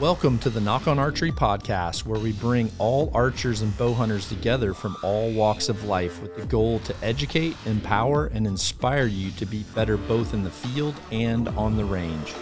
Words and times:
Welcome 0.00 0.38
to 0.40 0.50
the 0.50 0.60
Nock 0.60 0.88
On 0.88 0.98
Archery 0.98 1.32
podcast, 1.32 2.04
where 2.04 2.20
we 2.20 2.32
bring 2.32 2.70
all 2.76 3.10
archers 3.14 3.62
and 3.62 3.74
bow 3.78 3.94
hunters 3.94 4.28
together 4.28 4.74
from 4.74 4.94
all 5.02 5.32
walks 5.32 5.70
of 5.70 5.84
life 5.84 6.20
with 6.20 6.36
the 6.36 6.44
goal 6.44 6.80
to 6.80 6.94
educate, 7.02 7.56
empower, 7.64 8.26
and 8.26 8.46
inspire 8.46 9.06
you 9.06 9.30
to 9.30 9.46
be 9.46 9.62
better 9.74 9.96
both 9.96 10.34
in 10.34 10.44
the 10.44 10.50
field 10.50 10.94
and 11.10 11.48
on 11.48 11.78
the 11.78 11.84
range. 11.86 12.34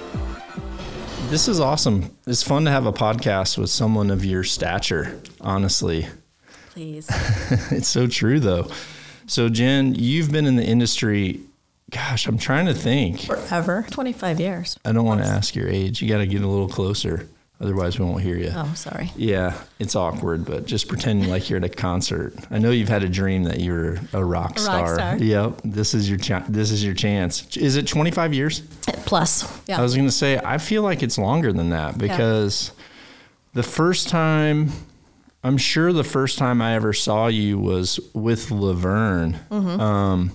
This 1.29 1.47
is 1.47 1.61
awesome. 1.61 2.17
It's 2.27 2.43
fun 2.43 2.65
to 2.65 2.73
have 2.73 2.87
a 2.87 2.93
podcast 2.93 3.57
with 3.57 3.71
someone 3.71 4.11
of 4.11 4.25
your 4.25 4.43
stature, 4.43 5.23
honestly. 5.41 6.09
Please. 6.71 7.07
it's 7.71 7.87
so 7.87 8.09
true, 8.09 8.41
though. 8.41 8.67
So, 9.29 9.49
Jen, 9.49 9.95
you've 9.95 10.33
been 10.33 10.47
in 10.47 10.57
the 10.57 10.67
industry. 10.67 11.39
Gosh, 11.91 12.27
I'm 12.27 12.37
trying 12.37 12.67
to 12.67 12.75
think. 12.75 13.21
Forever. 13.21 13.87
25 13.93 14.41
years. 14.41 14.77
I 14.85 14.91
don't 14.91 15.05
want 15.05 15.23
to 15.23 15.27
ask 15.29 15.55
your 15.55 15.69
age. 15.69 16.03
You 16.03 16.09
got 16.09 16.19
to 16.19 16.27
get 16.27 16.43
a 16.43 16.49
little 16.49 16.69
closer. 16.69 17.29
Otherwise, 17.61 17.99
we 17.99 18.05
won't 18.05 18.21
hear 18.21 18.37
you. 18.37 18.51
Oh, 18.55 18.73
sorry. 18.75 19.13
Yeah, 19.17 19.57
it's 19.79 19.95
awkward, 19.95 20.45
but 20.45 20.67
just 20.67 20.89
pretending 20.89 21.31
like 21.31 21.49
you're 21.49 21.59
at 21.59 21.65
a 21.65 21.69
concert. 21.69 22.35
I 22.51 22.59
know 22.59 22.73
you've 22.73 22.89
had 22.89 23.05
a 23.05 23.09
dream 23.09 23.45
that 23.45 23.61
you're 23.61 23.97
a 24.13 24.25
rock 24.25 24.59
star. 24.59 24.83
rock 24.83 24.95
star. 24.95 25.17
Yep, 25.19 25.61
this 25.65 25.95
is 25.95 26.11
your 26.11 26.19
cha- 26.19 26.45
this 26.49 26.73
is 26.73 26.85
your 26.85 26.95
chance. 26.95 27.57
Is 27.57 27.77
it 27.77 27.87
25 27.87 28.35
years? 28.35 28.61
Plus. 29.07 29.45
Yeah. 29.69 29.79
I 29.79 29.83
was 29.83 29.95
going 29.95 30.07
to 30.09 30.13
say 30.13 30.39
I 30.45 30.59
feel 30.59 30.83
like 30.83 31.03
it's 31.03 31.17
longer 31.17 31.53
than 31.53 31.71
that 31.71 31.97
because 31.97 32.73
the 33.55 33.63
first 33.63 34.09
time 34.09 34.71
I'm 35.45 35.57
sure 35.57 35.93
the 35.93 36.03
first 36.05 36.39
time 36.39 36.61
I 36.61 36.75
ever 36.75 36.93
saw 36.93 37.29
you 37.29 37.59
was 37.59 38.01
with 38.15 38.51
Laverne. 38.51 39.39
Mm-hmm. 39.51 39.81
Um, 39.81 40.33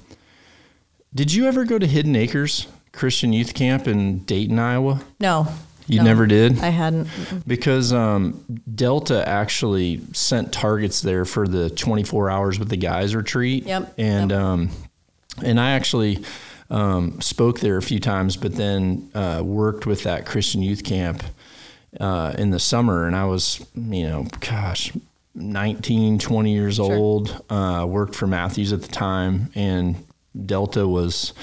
did 1.13 1.33
you 1.33 1.47
ever 1.47 1.65
go 1.65 1.77
to 1.79 1.85
Hidden 1.87 2.15
Acres 2.15 2.67
Christian 2.93 3.33
Youth 3.33 3.53
Camp 3.55 3.87
in 3.87 4.19
Dayton, 4.19 4.57
Iowa? 4.57 5.01
no. 5.19 5.47
You 5.89 5.99
no. 5.99 6.03
never 6.03 6.27
did? 6.27 6.59
I 6.59 6.69
hadn't. 6.69 7.07
because 7.47 7.91
um, 7.91 8.43
Delta 8.75 9.27
actually 9.27 10.01
sent 10.13 10.53
targets 10.53 11.01
there 11.01 11.25
for 11.25 11.47
the 11.47 11.69
24 11.71 12.29
hours 12.29 12.59
with 12.59 12.69
the 12.69 12.77
guys 12.77 13.15
retreat. 13.15 13.65
Yep, 13.65 13.93
And 13.97 14.31
yep. 14.31 14.39
um, 14.39 14.69
and 15.43 15.59
I 15.59 15.71
actually 15.71 16.23
um, 16.69 17.19
spoke 17.21 17.59
there 17.59 17.77
a 17.77 17.81
few 17.81 17.99
times, 17.99 18.37
but 18.37 18.55
then 18.55 19.09
uh, 19.15 19.41
worked 19.43 19.85
with 19.85 20.03
that 20.03 20.25
Christian 20.25 20.61
youth 20.61 20.83
camp 20.83 21.23
uh, 21.99 22.33
in 22.37 22.51
the 22.51 22.59
summer, 22.59 23.07
and 23.07 23.15
I 23.15 23.25
was 23.25 23.65
you 23.75 24.03
know, 24.07 24.27
gosh. 24.39 24.91
19, 25.35 26.19
20 26.19 26.51
years 26.53 26.79
old, 26.79 27.43
uh, 27.49 27.85
worked 27.87 28.15
for 28.15 28.27
Matthews 28.27 28.73
at 28.73 28.81
the 28.81 28.89
time, 28.89 29.51
and 29.55 29.95
Delta 30.45 30.87
was, 30.87 31.33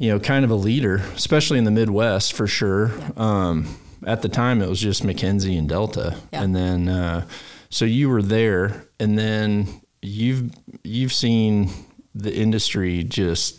you 0.00 0.10
know, 0.10 0.18
kind 0.18 0.44
of 0.44 0.50
a 0.50 0.54
leader, 0.56 0.96
especially 1.14 1.58
in 1.58 1.64
the 1.64 1.70
Midwest 1.70 2.32
for 2.32 2.46
sure. 2.48 2.90
Um, 3.16 3.66
at 4.06 4.22
the 4.22 4.28
time, 4.28 4.62
it 4.62 4.68
was 4.68 4.80
just 4.80 5.02
McKenzie 5.04 5.56
and 5.58 5.68
Delta, 5.68 6.16
Yeah. 6.32 6.42
and 6.42 6.56
then 6.56 6.88
uh, 6.88 7.26
so 7.68 7.84
you 7.84 8.08
were 8.08 8.22
there, 8.22 8.86
and 8.98 9.16
then 9.18 9.68
you've 10.02 10.50
you've 10.82 11.12
seen 11.12 11.70
the 12.14 12.34
industry 12.34 13.04
just 13.04 13.58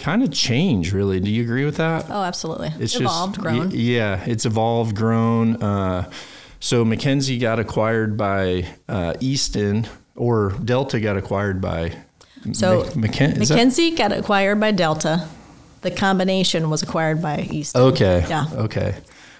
kind 0.00 0.22
of 0.22 0.32
change. 0.32 0.92
Really, 0.92 1.20
do 1.20 1.30
you 1.30 1.42
agree 1.42 1.64
with 1.64 1.76
that? 1.76 2.06
Oh, 2.10 2.22
absolutely. 2.24 2.72
It's 2.80 2.96
Evolved, 2.96 3.36
just, 3.36 3.42
grown. 3.44 3.68
y- 3.70 3.74
yeah, 3.76 4.24
it's 4.26 4.44
evolved, 4.46 4.96
grown. 4.96 5.62
Uh, 5.62 6.10
so 6.58 6.84
McKenzie 6.84 7.40
got 7.40 7.58
acquired 7.58 8.16
by 8.16 8.66
uh, 8.88 9.14
Easton, 9.20 9.86
or 10.16 10.50
Delta 10.64 10.98
got 11.00 11.16
acquired 11.16 11.60
by. 11.60 11.92
So 12.52 12.84
Mc- 12.96 13.12
McKen- 13.12 13.40
is 13.40 13.48
that- 13.48 13.58
McKenzie 13.58 13.96
got 13.96 14.12
acquired 14.12 14.60
by 14.60 14.70
Delta. 14.72 15.26
The 15.82 15.90
combination 15.90 16.68
was 16.70 16.82
acquired 16.82 17.22
by 17.22 17.48
East. 17.50 17.76
Okay. 17.76 18.24
Yeah. 18.28 18.46
Okay. 18.54 18.94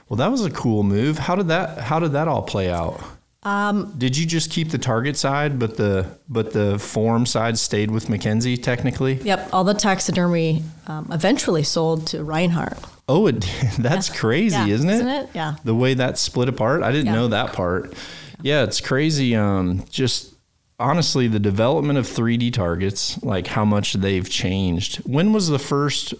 Well, 0.08 0.16
that 0.18 0.30
was 0.30 0.44
a 0.44 0.50
cool 0.50 0.82
move. 0.82 1.18
How 1.18 1.34
did 1.36 1.48
that 1.48 1.78
How 1.78 1.98
did 1.98 2.12
that 2.12 2.28
all 2.28 2.42
play 2.42 2.70
out? 2.70 3.00
Um, 3.42 3.94
did 3.96 4.18
you 4.18 4.26
just 4.26 4.50
keep 4.50 4.70
the 4.70 4.76
target 4.78 5.16
side, 5.16 5.58
but 5.58 5.76
the 5.78 6.06
but 6.28 6.52
the 6.52 6.78
form 6.78 7.24
side 7.26 7.58
stayed 7.58 7.90
with 7.90 8.08
McKenzie 8.08 8.62
technically? 8.62 9.14
Yep. 9.14 9.48
All 9.52 9.64
the 9.64 9.72
taxidermy 9.74 10.62
um, 10.86 11.08
eventually 11.10 11.62
sold 11.62 12.06
to 12.08 12.22
Reinhardt. 12.22 12.78
Oh, 13.08 13.26
it, 13.28 13.40
that's 13.78 14.08
crazy, 14.10 14.54
Yeah, 14.56 14.66
isn't 14.66 14.88
it? 14.90 14.94
isn't 14.94 15.08
it? 15.08 15.28
Yeah. 15.34 15.54
The 15.64 15.74
way 15.74 15.94
that 15.94 16.18
split 16.18 16.48
apart, 16.50 16.82
I 16.82 16.90
didn't 16.92 17.06
Yeah. 17.06 17.14
know 17.14 17.28
that 17.28 17.52
part. 17.54 17.94
Yeah, 18.42 18.62
it's 18.64 18.80
crazy. 18.80 19.34
Um, 19.36 19.84
just 19.90 20.34
honestly, 20.80 21.28
the 21.28 21.38
development 21.38 21.98
of 21.98 22.06
3D 22.06 22.52
targets, 22.52 23.22
like 23.22 23.46
how 23.46 23.64
much 23.64 23.92
they've 23.94 24.28
changed. 24.28 24.96
When 24.98 25.32
was 25.32 25.48
the 25.48 25.58
first? 25.58 26.14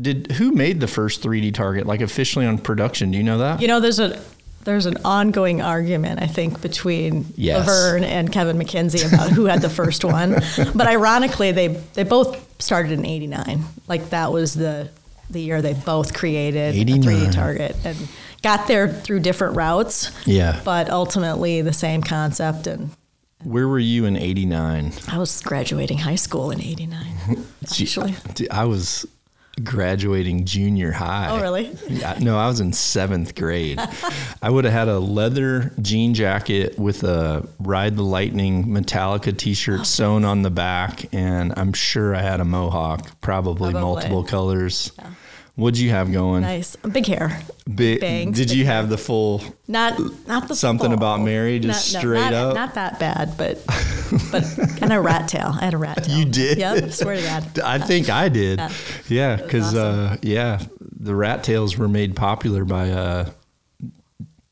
Did 0.00 0.32
who 0.32 0.52
made 0.52 0.80
the 0.80 0.86
first 0.86 1.22
3D 1.22 1.54
target, 1.54 1.86
like 1.86 2.00
officially 2.00 2.46
on 2.46 2.58
production? 2.58 3.10
Do 3.10 3.18
you 3.18 3.24
know 3.24 3.38
that? 3.38 3.60
You 3.60 3.68
know, 3.68 3.80
there's 3.80 3.98
a 3.98 4.20
there's 4.64 4.86
an 4.86 4.98
ongoing 5.04 5.62
argument, 5.62 6.20
I 6.20 6.26
think, 6.26 6.60
between 6.60 7.26
Yes. 7.36 7.66
Laverne 7.66 8.04
and 8.04 8.30
Kevin 8.32 8.58
McKenzie 8.58 9.06
about 9.12 9.30
who 9.30 9.46
had 9.46 9.62
the 9.62 9.70
first 9.70 10.04
one. 10.04 10.36
But 10.74 10.86
ironically, 10.86 11.52
they 11.52 11.68
they 11.68 12.04
both 12.04 12.60
started 12.60 12.92
in 12.92 13.06
'89. 13.06 13.64
Like 13.86 14.10
that 14.10 14.32
was 14.32 14.54
the 14.54 14.90
the 15.30 15.40
year 15.40 15.60
they 15.62 15.74
both 15.74 16.14
created 16.14 16.74
a 16.74 16.84
3D 16.84 17.32
target 17.32 17.76
and 17.84 17.96
got 18.42 18.66
there 18.66 18.88
through 18.88 19.20
different 19.20 19.56
routes. 19.56 20.10
Yeah. 20.26 20.60
But 20.64 20.90
ultimately, 20.90 21.60
the 21.62 21.72
same 21.72 22.02
concept. 22.02 22.66
And 22.66 22.90
Where 23.44 23.68
were 23.68 23.78
you 23.78 24.04
in 24.04 24.16
'89? 24.16 24.92
I 25.08 25.18
was 25.18 25.40
graduating 25.42 25.98
high 25.98 26.16
school 26.16 26.50
in 26.50 26.60
'89. 26.60 27.06
Actually, 27.62 28.14
I 28.50 28.64
was 28.64 29.06
graduating 29.64 30.44
junior 30.44 30.92
high. 30.92 31.28
Oh, 31.30 31.40
really? 31.40 31.76
Yeah, 31.88 32.16
no, 32.20 32.38
I 32.38 32.46
was 32.46 32.60
in 32.60 32.72
seventh 32.72 33.34
grade. 33.34 33.80
I 34.42 34.50
would 34.50 34.64
have 34.64 34.72
had 34.72 34.88
a 34.88 34.98
leather 34.98 35.72
jean 35.80 36.14
jacket 36.14 36.78
with 36.78 37.04
a 37.04 37.46
Ride 37.58 37.96
the 37.96 38.02
Lightning 38.02 38.66
Metallica 38.66 39.36
T-shirt 39.36 39.80
oh, 39.80 39.84
sewn 39.84 40.24
on 40.24 40.42
the 40.42 40.50
back, 40.50 41.12
and 41.12 41.52
I'm 41.56 41.72
sure 41.72 42.14
I 42.14 42.22
had 42.22 42.40
a 42.40 42.44
mohawk, 42.44 43.20
probably, 43.20 43.72
Probably. 43.72 43.80
multiple 43.80 44.24
colors. 44.24 44.92
What'd 45.58 45.76
you 45.80 45.90
have 45.90 46.12
going? 46.12 46.42
nice, 46.42 46.76
big 46.76 47.04
hair. 47.06 47.40
Big, 47.74 48.00
bangs, 48.00 48.36
did 48.36 48.52
you 48.52 48.64
have 48.66 48.88
the 48.88 48.96
full? 48.96 49.42
Not 49.66 49.98
not 50.28 50.46
the 50.46 50.54
Something 50.54 50.92
about. 50.92 51.20
Mary, 51.20 51.58
just 51.58 51.94
Not- 51.94 51.98
no, 51.98 52.00
straight 52.00 52.30
not, 52.30 52.32
up? 52.32 52.54
Not 52.54 52.74
that 52.74 53.00
bad, 53.00 53.36
but 53.36 53.64
but 54.30 54.44
and 54.80 54.92
a 54.92 55.00
rat 55.00 55.26
tail. 55.28 55.52
I 55.60 55.64
had 55.64 55.74
a 55.74 55.78
rat 55.78 56.04
tail. 56.04 56.16
You 56.16 56.26
did? 56.26 56.58
Yep. 56.58 56.92
Swear 56.92 57.16
to 57.16 57.22
God. 57.22 57.58
I 57.58 57.78
think 57.78 58.08
I 58.08 58.28
did. 58.28 58.60
Yeah. 58.60 58.70
Yeah, 59.08 59.34
because 59.36 59.74
awesome. 59.74 60.12
uh, 60.12 60.16
yeah, 60.22 60.60
the 60.80 61.16
rat 61.16 61.42
tails 61.42 61.76
were 61.76 61.88
made 61.88 62.14
popular 62.14 62.64
by 62.64 62.90
uh, 62.90 63.28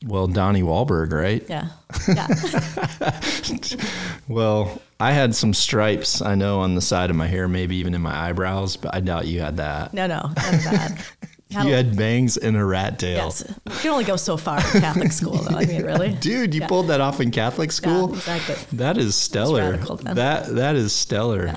well 0.05 0.27
Donnie 0.27 0.61
Wahlberg, 0.61 1.13
right? 1.13 1.41
Yeah. 1.47 1.69
Yeah. 2.09 3.79
Well, 4.27 4.81
I 4.99 5.11
had 5.11 5.35
some 5.35 5.53
stripes, 5.53 6.21
I 6.21 6.35
know, 6.35 6.59
on 6.61 6.73
the 6.75 6.81
side 6.81 7.09
of 7.09 7.15
my 7.15 7.27
hair, 7.27 7.47
maybe 7.47 7.75
even 7.77 7.93
in 7.93 8.01
my 8.01 8.15
eyebrows, 8.29 8.77
but 8.77 8.95
I 8.95 8.99
doubt 8.99 9.27
you 9.27 9.41
had 9.41 9.57
that. 9.57 9.93
No, 9.93 10.07
no, 10.07 10.31
that's 10.35 10.65
bad. 10.71 11.03
You 11.49 11.71
had 11.73 11.95
bangs 11.95 12.35
and 12.35 12.57
a 12.57 12.65
rat 12.65 12.99
tail. 12.99 13.17
Yes. 13.27 13.43
You 13.67 13.75
can 13.79 13.91
only 13.91 14.03
go 14.03 14.17
so 14.17 14.35
far 14.35 14.57
in 14.57 14.81
Catholic 14.81 15.11
school, 15.13 15.37
though. 15.37 15.55
I 15.55 15.65
mean, 15.65 15.83
really. 15.83 16.13
Dude, 16.19 16.53
you 16.53 16.61
Yeah. 16.61 16.67
pulled 16.67 16.87
that 16.87 16.99
off 16.99 17.21
in 17.21 17.31
Catholic 17.31 17.71
school? 17.71 18.09
Yeah, 18.09 18.15
exactly. 18.35 18.77
That 18.77 18.97
is 18.97 19.15
stellar. 19.15 19.71
radical. 19.71 19.95
That 19.97 20.47
that 20.55 20.75
is 20.75 20.91
stellar. 20.93 21.55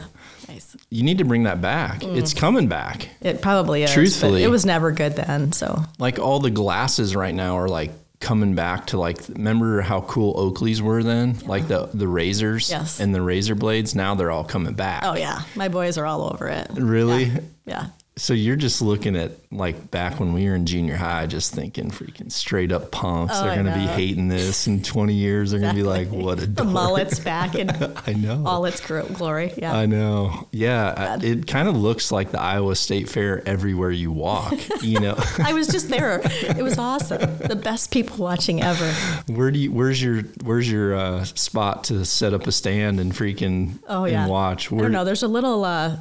Nice. 0.48 0.76
You 0.90 1.02
need 1.02 1.18
to 1.18 1.24
bring 1.24 1.42
that 1.44 1.60
back. 1.60 2.00
Mm. 2.02 2.16
It's 2.16 2.34
coming 2.34 2.68
back. 2.68 3.08
It 3.20 3.40
probably 3.42 3.82
is. 3.82 3.92
Truthfully. 3.92 4.44
it 4.44 4.48
was 4.48 4.64
never 4.64 4.92
good 4.92 5.16
then. 5.16 5.50
So 5.52 5.82
like 5.98 6.18
all 6.20 6.38
the 6.40 6.50
glasses 6.50 7.16
right 7.16 7.34
now 7.34 7.56
are 7.56 7.68
like 7.68 7.90
coming 8.20 8.54
back 8.54 8.86
to 8.88 8.98
like 8.98 9.18
remember 9.30 9.80
how 9.80 10.02
cool 10.02 10.34
Oakleys 10.34 10.80
were 10.82 11.02
then 11.02 11.38
like 11.46 11.66
the 11.68 11.88
the 11.94 12.06
razors 12.06 12.70
Yes. 12.70 13.00
and 13.00 13.14
the 13.14 13.22
razor 13.22 13.54
blades 13.54 13.94
now 13.94 14.14
they're 14.14 14.30
all 14.30 14.44
coming 14.44 14.74
back 14.74 15.02
oh 15.04 15.16
yeah, 15.16 15.40
my 15.56 15.68
boys 15.68 15.96
are 15.98 16.04
all 16.06 16.30
over 16.32 16.46
it. 16.48 16.68
really 16.74 17.24
Yeah. 17.24 17.40
yeah. 17.64 17.86
So 18.20 18.34
you're 18.34 18.56
just 18.56 18.82
looking 18.82 19.16
at 19.16 19.32
like 19.50 19.90
back 19.90 20.20
when 20.20 20.32
we 20.34 20.46
were 20.48 20.54
in 20.54 20.66
junior 20.66 20.94
high 20.96 21.26
just 21.26 21.54
thinking 21.54 21.90
freaking 21.90 22.30
straight 22.30 22.70
up 22.70 22.90
punks 22.90 23.34
Oh, 23.36 23.42
they're 23.42 23.52
I 23.52 23.56
gonna 23.56 23.74
be 23.74 23.86
hating 23.86 24.28
this 24.28 24.66
in 24.66 24.82
20 24.82 25.14
years 25.14 25.50
they're 25.50 25.60
gonna 25.60 25.72
be 25.74 25.82
like 25.82 26.08
what 26.10 26.40
a 26.42 26.46
The 26.46 26.64
mullet's 26.64 27.18
back 27.18 27.54
in 27.54 27.70
I 28.06 28.12
know 28.12 28.42
all 28.46 28.64
its 28.66 28.80
glory. 28.80 29.52
Yeah. 29.56 29.74
I 29.74 29.86
know. 29.86 30.48
Yeah, 30.52 31.16
I- 31.20 31.24
it 31.24 31.46
kind 31.46 31.68
of 31.68 31.76
looks 31.76 32.12
like 32.12 32.30
the 32.30 32.40
Iowa 32.40 32.76
State 32.76 33.08
Fair 33.08 33.42
everywhere 33.48 33.90
you 33.90 34.12
walk. 34.12 34.54
You 34.82 35.00
know, 35.00 35.14
I 35.38 35.52
was 35.52 35.66
just 35.68 35.88
there. 35.88 36.20
It 36.24 36.62
was 36.62 36.78
awesome. 36.78 37.20
The 37.38 37.56
best 37.56 37.90
people 37.90 38.16
watching 38.18 38.62
ever. 38.62 38.92
Where 39.32 39.50
do 39.50 39.58
you? 39.58 39.70
Where's 39.72 40.02
your? 40.02 40.22
Where's 40.44 40.70
your 40.70 40.94
uh, 40.94 41.24
spot 41.24 41.84
to 41.84 42.04
set 42.04 42.34
up 42.34 42.46
a 42.46 42.52
stand 42.52 43.00
and 43.00 43.12
freaking 43.12 43.78
Oh 43.88 44.04
yeah. 44.04 44.22
and 44.22 44.30
watch? 44.30 44.70
I 44.70 44.74
Where, 44.74 44.82
don't 44.84 44.92
know. 44.92 45.04
There's 45.04 45.22
a 45.22 45.28
little 45.28 45.64
uh, 45.64 45.96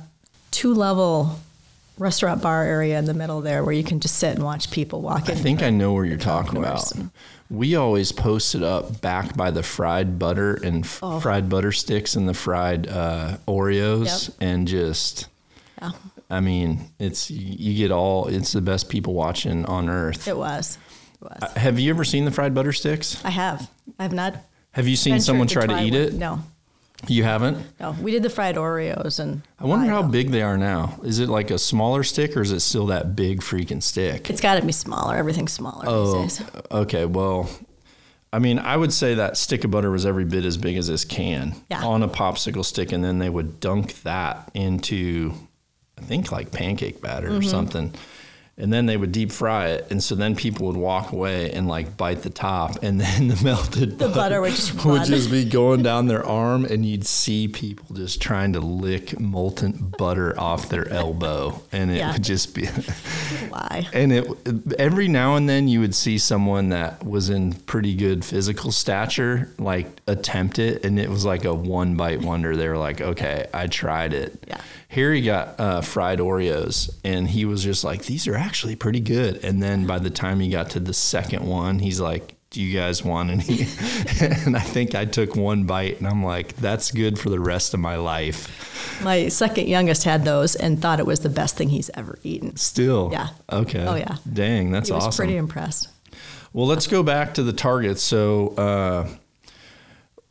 two 0.52 0.74
level 0.74 1.40
restaurant 2.00 2.42
bar 2.42 2.64
area 2.64 2.98
in 2.98 3.06
the 3.06 3.14
middle 3.14 3.42
there 3.42 3.64
where 3.64 3.74
you 3.74 3.84
can 3.84 4.00
just 4.00 4.16
sit 4.16 4.36
and 4.36 4.44
watch 4.44 4.72
people 4.72 5.02
walking. 5.02 5.36
I 5.36 5.38
think 5.38 5.62
I 5.62 5.70
know 5.70 5.94
where 5.94 6.06
you're 6.06 6.18
talking 6.18 6.58
about. 6.58 6.92
We 7.50 7.76
always 7.76 8.12
posted 8.12 8.64
up 8.64 9.02
back 9.02 9.36
by 9.36 9.52
the 9.52 9.64
fried 9.64 10.18
butter 10.20 10.54
and 10.64 10.86
f- 10.86 11.00
Oh. 11.02 11.20
fried 11.20 11.50
butter 11.50 11.72
sticks 11.72 12.16
and 12.16 12.28
the 12.30 12.34
fried 12.34 12.88
uh, 12.88 13.38
Oreos, 13.48 14.28
Yep. 14.30 14.38
and 14.42 14.68
just. 14.68 15.28
Yeah. 15.82 15.92
I 16.30 16.42
mean, 16.42 16.80
it's 17.00 17.32
you 17.32 17.76
get 17.76 17.92
all. 17.92 18.28
It's 18.28 18.52
the 18.52 18.62
best 18.62 18.88
people 18.90 19.14
watching 19.16 19.66
on 19.66 19.90
earth. 19.90 20.28
It 20.28 20.38
was. 20.38 20.78
It 21.16 21.24
was. 21.24 21.40
Uh, 21.42 21.60
Have 21.60 21.80
you 21.80 21.90
ever 21.90 22.04
seen 22.04 22.26
the 22.26 22.32
fried 22.32 22.54
butter 22.54 22.72
sticks? 22.72 23.20
I 23.26 23.32
have. 23.32 23.68
I 23.98 24.04
have 24.04 24.14
not. 24.14 24.36
Have 24.74 24.88
you 24.88 24.96
seen 24.96 25.20
someone 25.20 25.48
try 25.48 25.66
to 25.66 25.82
eat 25.82 25.94
one. 25.94 26.02
it? 26.02 26.14
No, 26.14 26.40
You 27.08 27.24
haven't? 27.24 27.66
no. 27.80 27.92
We 28.02 28.12
did 28.12 28.24
the 28.24 28.30
fried 28.30 28.56
Oreos, 28.56 29.20
and 29.20 29.42
I 29.58 29.66
wonder 29.66 29.90
how 29.90 30.04
big 30.04 30.32
they 30.32 30.42
are 30.42 30.58
now. 30.58 31.00
Is 31.04 31.20
it 31.20 31.30
like 31.30 31.50
a 31.50 31.58
smaller 31.58 32.04
stick 32.04 32.36
or 32.36 32.42
is 32.42 32.52
it 32.52 32.60
still 32.60 32.88
that 32.88 33.16
big 33.16 33.40
freaking 33.42 33.82
stick? 33.82 34.30
It's 34.30 34.42
got 34.42 34.60
to 34.60 34.66
be 34.66 34.74
smaller. 34.74 35.16
Everything's 35.16 35.54
smaller 35.54 35.86
Oh, 35.88 36.22
these 36.24 36.40
days. 36.40 36.50
okay. 36.72 37.06
Well, 37.06 37.50
I 38.34 38.40
mean, 38.40 38.60
I 38.60 38.76
would 38.76 38.92
say 38.94 39.16
that 39.16 39.38
stick 39.38 39.64
of 39.64 39.72
butter 39.72 39.90
was 39.90 40.06
every 40.06 40.26
bit 40.26 40.44
as 40.46 40.58
big 40.58 40.76
as 40.78 40.88
this 40.88 41.06
can 41.06 41.56
Yeah. 41.72 41.84
on 41.86 42.04
a 42.04 42.08
popsicle 42.10 42.66
stick, 42.66 42.92
and 42.92 43.04
then 43.04 43.18
they 43.20 43.30
would 43.30 43.60
dunk 43.62 44.02
that 44.04 44.52
into, 44.54 45.34
I 45.98 46.02
think, 46.02 46.32
like 46.34 46.52
pancake 46.52 47.02
batter 47.02 47.30
Mm-hmm. 47.30 47.40
or 47.40 47.44
something. 47.44 47.94
And 48.60 48.74
then 48.74 48.88
they 48.88 48.98
would 48.98 49.14
deep 49.14 49.32
fry 49.32 49.68
it, 49.70 49.88
and 49.90 50.04
so 50.04 50.16
then 50.16 50.36
people 50.36 50.68
would 50.68 50.76
walk 50.76 51.14
away 51.14 51.50
and 51.52 51.68
like 51.68 51.96
bite 51.96 52.24
the 52.24 52.30
top, 52.30 52.84
and 52.84 53.00
then 53.00 53.30
the 53.30 53.42
melted 53.44 53.98
The 54.00 54.10
butter 54.10 54.42
would 54.42 54.52
just 54.52 54.84
would 54.86 55.06
just 55.06 55.32
be 55.32 55.46
going 55.46 55.82
down 55.82 56.08
their 56.08 56.26
arm, 56.26 56.66
and 56.66 56.86
you'd 56.86 57.06
see 57.08 57.48
people 57.48 57.96
just 57.96 58.22
trying 58.22 58.52
to 58.54 58.60
lick 58.60 59.18
molten 59.20 59.94
butter 59.98 60.38
off 60.38 60.68
their 60.68 60.88
elbow, 60.90 61.62
and 61.72 61.90
it 61.90 61.98
Yeah. 61.98 62.12
would 62.12 62.24
just 62.24 62.54
be. 62.54 62.66
Why? 63.50 63.88
And 63.94 64.12
it 64.12 64.28
every 64.78 65.08
now 65.08 65.36
and 65.36 65.48
then 65.48 65.68
you 65.68 65.80
would 65.80 65.96
see 65.96 66.18
someone 66.18 66.70
that 66.70 67.06
was 67.06 67.30
in 67.30 67.54
pretty 67.54 67.96
good 67.96 68.26
physical 68.26 68.72
stature 68.72 69.50
like 69.58 69.88
attempt 70.08 70.60
it, 70.60 70.84
and 70.86 71.00
it 71.00 71.10
was 71.10 71.24
like 71.24 71.46
a 71.46 71.54
one 71.54 71.96
bite 71.96 72.22
wonder. 72.22 72.56
They 72.58 72.68
were 72.68 72.78
like, 72.78 73.00
"Okay, 73.02 73.48
I 73.54 73.68
tried 73.68 74.14
it." 74.14 74.44
Yeah. 74.48 74.60
Harry 74.90 75.22
got 75.22 75.60
uh, 75.60 75.82
fried 75.82 76.18
Oreos, 76.20 76.90
and 77.04 77.28
he 77.30 77.46
was 77.46 77.64
just 77.64 77.84
like, 77.84 78.06
"These 78.06 78.28
are 78.28 78.36
actually 78.36 78.76
pretty 78.76 79.00
good." 79.00 79.44
And 79.46 79.62
then 79.62 79.86
by 79.86 80.00
the 80.00 80.10
time 80.10 80.40
he 80.40 80.50
got 80.50 80.72
to 80.72 80.80
the 80.80 80.94
second 80.96 81.46
one, 81.46 81.78
he's 81.78 82.00
like, 82.00 82.34
"Do 82.50 82.60
you 82.60 82.76
guys 82.76 83.04
want 83.04 83.30
any?" 83.30 83.68
and 84.46 84.58
I 84.58 84.62
think 84.62 84.96
I 84.96 85.06
took 85.06 85.36
one 85.36 85.66
bite, 85.66 86.00
and 86.00 86.08
I'm 86.08 86.24
like, 86.26 86.56
"That's 86.56 86.90
good 86.90 87.20
for 87.20 87.30
the 87.30 87.40
rest 87.40 87.76
of 87.76 87.80
my 87.80 87.98
life." 87.98 89.02
My 89.04 89.28
second 89.28 89.68
youngest 89.68 90.06
had 90.06 90.26
those 90.26 90.56
and 90.56 90.82
thought 90.82 91.00
it 91.00 91.06
was 91.06 91.20
the 91.20 91.30
best 91.30 91.56
thing 91.56 91.70
he's 91.70 91.92
ever 91.94 92.18
eaten. 92.24 92.56
Still, 92.58 93.10
Yeah. 93.12 93.30
Okay. 93.52 93.86
Oh, 93.86 93.94
yeah. 93.96 94.18
Dang, 94.34 94.72
that's 94.72 94.90
He 94.90 94.94
was 94.96 95.06
awesome. 95.06 95.24
pretty 95.24 95.38
impressed. 95.38 95.88
Well, 96.52 96.66
let's 96.66 96.88
go 96.88 97.04
back 97.04 97.36
to 97.36 97.44
the 97.44 97.54
targets. 97.54 98.02
So, 98.02 98.56
uh, 98.58 99.08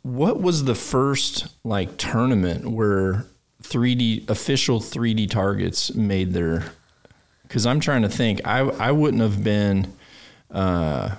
what 0.03 0.41
was 0.43 0.65
the 0.65 0.75
first 0.75 1.47
like 1.65 1.97
tournament 1.97 2.69
where 2.69 3.25
3D 3.69 4.29
official 4.31 4.81
3D 4.81 5.31
targets 5.31 5.95
made 5.95 6.33
their? 6.33 6.73
Because 7.43 7.67
I'm 7.67 7.81
trying 7.81 8.03
to 8.03 8.09
think. 8.09 8.47
I 8.47 8.61
I 8.61 8.93
wouldn't 8.93 9.23
have 9.23 9.43
been. 9.43 9.93
Uh, 10.51 11.17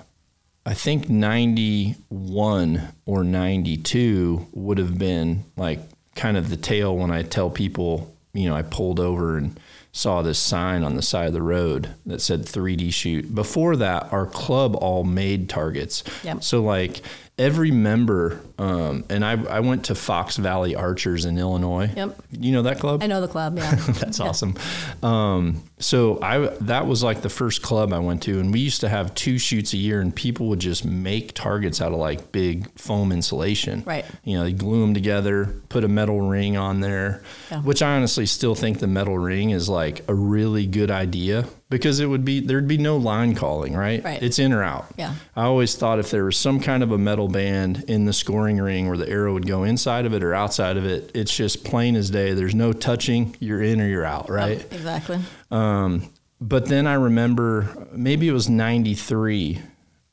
I 0.66 0.74
think 0.74 1.08
91 1.08 2.92
or 3.06 3.24
92 3.24 4.46
would 4.52 4.78
have 4.78 4.98
been 4.98 5.44
like 5.56 5.80
kind 6.14 6.36
of 6.36 6.50
the 6.50 6.56
tail 6.56 6.96
when 6.96 7.10
I 7.10 7.22
tell 7.22 7.48
people, 7.48 8.14
you 8.34 8.48
know, 8.48 8.54
I 8.54 8.62
pulled 8.62 9.00
over 9.00 9.38
and 9.38 9.58
saw 9.92 10.22
this 10.22 10.38
sign 10.38 10.82
on 10.82 10.96
the 10.96 11.02
side 11.02 11.28
of 11.28 11.32
the 11.32 11.42
road 11.42 11.88
that 12.06 12.20
said 12.20 12.42
3D 12.42 12.92
shoot. 12.92 13.34
Before 13.34 13.74
that, 13.76 14.12
our 14.12 14.26
club 14.26 14.76
all 14.76 15.02
made 15.02 15.48
targets. 15.48 16.04
Yep. 16.22 16.44
So, 16.44 16.62
like, 16.62 17.00
every 17.40 17.70
member, 17.70 18.38
um, 18.58 19.04
and 19.08 19.24
I, 19.24 19.32
I 19.44 19.60
went 19.60 19.86
to 19.86 19.94
Fox 19.94 20.36
Valley 20.36 20.76
Archers 20.76 21.24
in 21.24 21.38
Illinois. 21.38 21.90
Yep. 21.96 22.22
You 22.32 22.52
know 22.52 22.62
that 22.62 22.78
club? 22.78 23.02
I 23.02 23.06
know 23.06 23.22
the 23.22 23.28
club, 23.28 23.56
yeah. 23.56 23.74
That's 23.88 24.20
awesome. 24.20 24.56
Um, 25.02 25.62
so 25.80 26.18
I 26.22 26.38
that 26.60 26.86
was 26.86 27.02
like 27.02 27.22
the 27.22 27.28
first 27.28 27.62
club 27.62 27.92
I 27.92 27.98
went 27.98 28.22
to, 28.24 28.38
and 28.38 28.52
we 28.52 28.60
used 28.60 28.80
to 28.82 28.88
have 28.88 29.14
two 29.14 29.38
shoots 29.38 29.72
a 29.72 29.76
year, 29.76 30.00
and 30.00 30.14
people 30.14 30.48
would 30.48 30.60
just 30.60 30.84
make 30.84 31.32
targets 31.34 31.80
out 31.80 31.92
of 31.92 31.98
like 31.98 32.30
big 32.32 32.70
foam 32.78 33.10
insulation. 33.12 33.82
Right. 33.86 34.04
You 34.24 34.36
know, 34.38 34.44
they 34.44 34.52
glue 34.52 34.82
them 34.82 34.94
together, 34.94 35.46
put 35.68 35.82
a 35.84 35.88
metal 35.88 36.20
ring 36.20 36.56
on 36.56 36.80
there, 36.80 37.22
Yeah. 37.50 37.62
which 37.62 37.82
I 37.82 37.96
honestly 37.96 38.26
still 38.26 38.54
think 38.54 38.78
the 38.78 38.86
metal 38.86 39.18
ring 39.18 39.50
is 39.50 39.68
like 39.68 40.04
a 40.08 40.14
really 40.14 40.66
good 40.66 40.90
idea 40.90 41.46
because 41.70 42.00
it 42.00 42.06
would 42.06 42.24
be 42.24 42.40
there'd 42.40 42.68
be 42.68 42.78
no 42.78 42.96
line 42.96 43.34
calling, 43.34 43.74
right? 43.76 44.02
Right. 44.04 44.22
It's 44.22 44.38
in 44.38 44.52
or 44.52 44.62
out. 44.62 44.86
Yeah. 44.98 45.14
I 45.36 45.44
always 45.44 45.74
thought 45.76 45.98
if 45.98 46.10
there 46.10 46.24
was 46.24 46.36
some 46.36 46.60
kind 46.60 46.82
of 46.82 46.92
a 46.92 46.98
metal 46.98 47.28
band 47.28 47.84
in 47.88 48.04
the 48.04 48.12
scoring 48.12 48.58
ring 48.58 48.88
where 48.88 48.98
the 48.98 49.08
arrow 49.08 49.32
would 49.34 49.46
go 49.46 49.62
inside 49.64 50.04
of 50.04 50.12
it 50.12 50.22
or 50.22 50.34
outside 50.34 50.76
of 50.76 50.84
it, 50.84 51.10
it's 51.14 51.34
just 51.34 51.64
plain 51.64 51.96
as 51.96 52.10
day. 52.10 52.34
There's 52.34 52.54
no 52.54 52.72
touching. 52.72 53.36
You're 53.40 53.62
in 53.62 53.80
or 53.80 53.86
you're 53.86 54.04
out, 54.04 54.26
oh, 54.28 54.34
right? 54.34 54.58
Yep, 54.58 54.72
exactly. 54.72 55.18
Um, 55.50 56.10
but 56.40 56.66
then 56.66 56.86
I 56.86 56.94
remember 56.94 57.88
maybe 57.92 58.28
it 58.28 58.32
was 58.32 58.48
93 58.48 59.60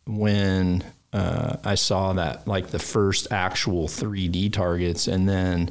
when 0.05 0.83
uh, 1.13 1.57
I 1.63 1.75
saw 1.75 2.13
that, 2.13 2.47
like 2.47 2.67
the 2.67 2.79
first 2.79 3.27
actual 3.31 3.87
3D 3.87 4.51
targets. 4.53 5.07
And 5.07 5.27
then 5.27 5.69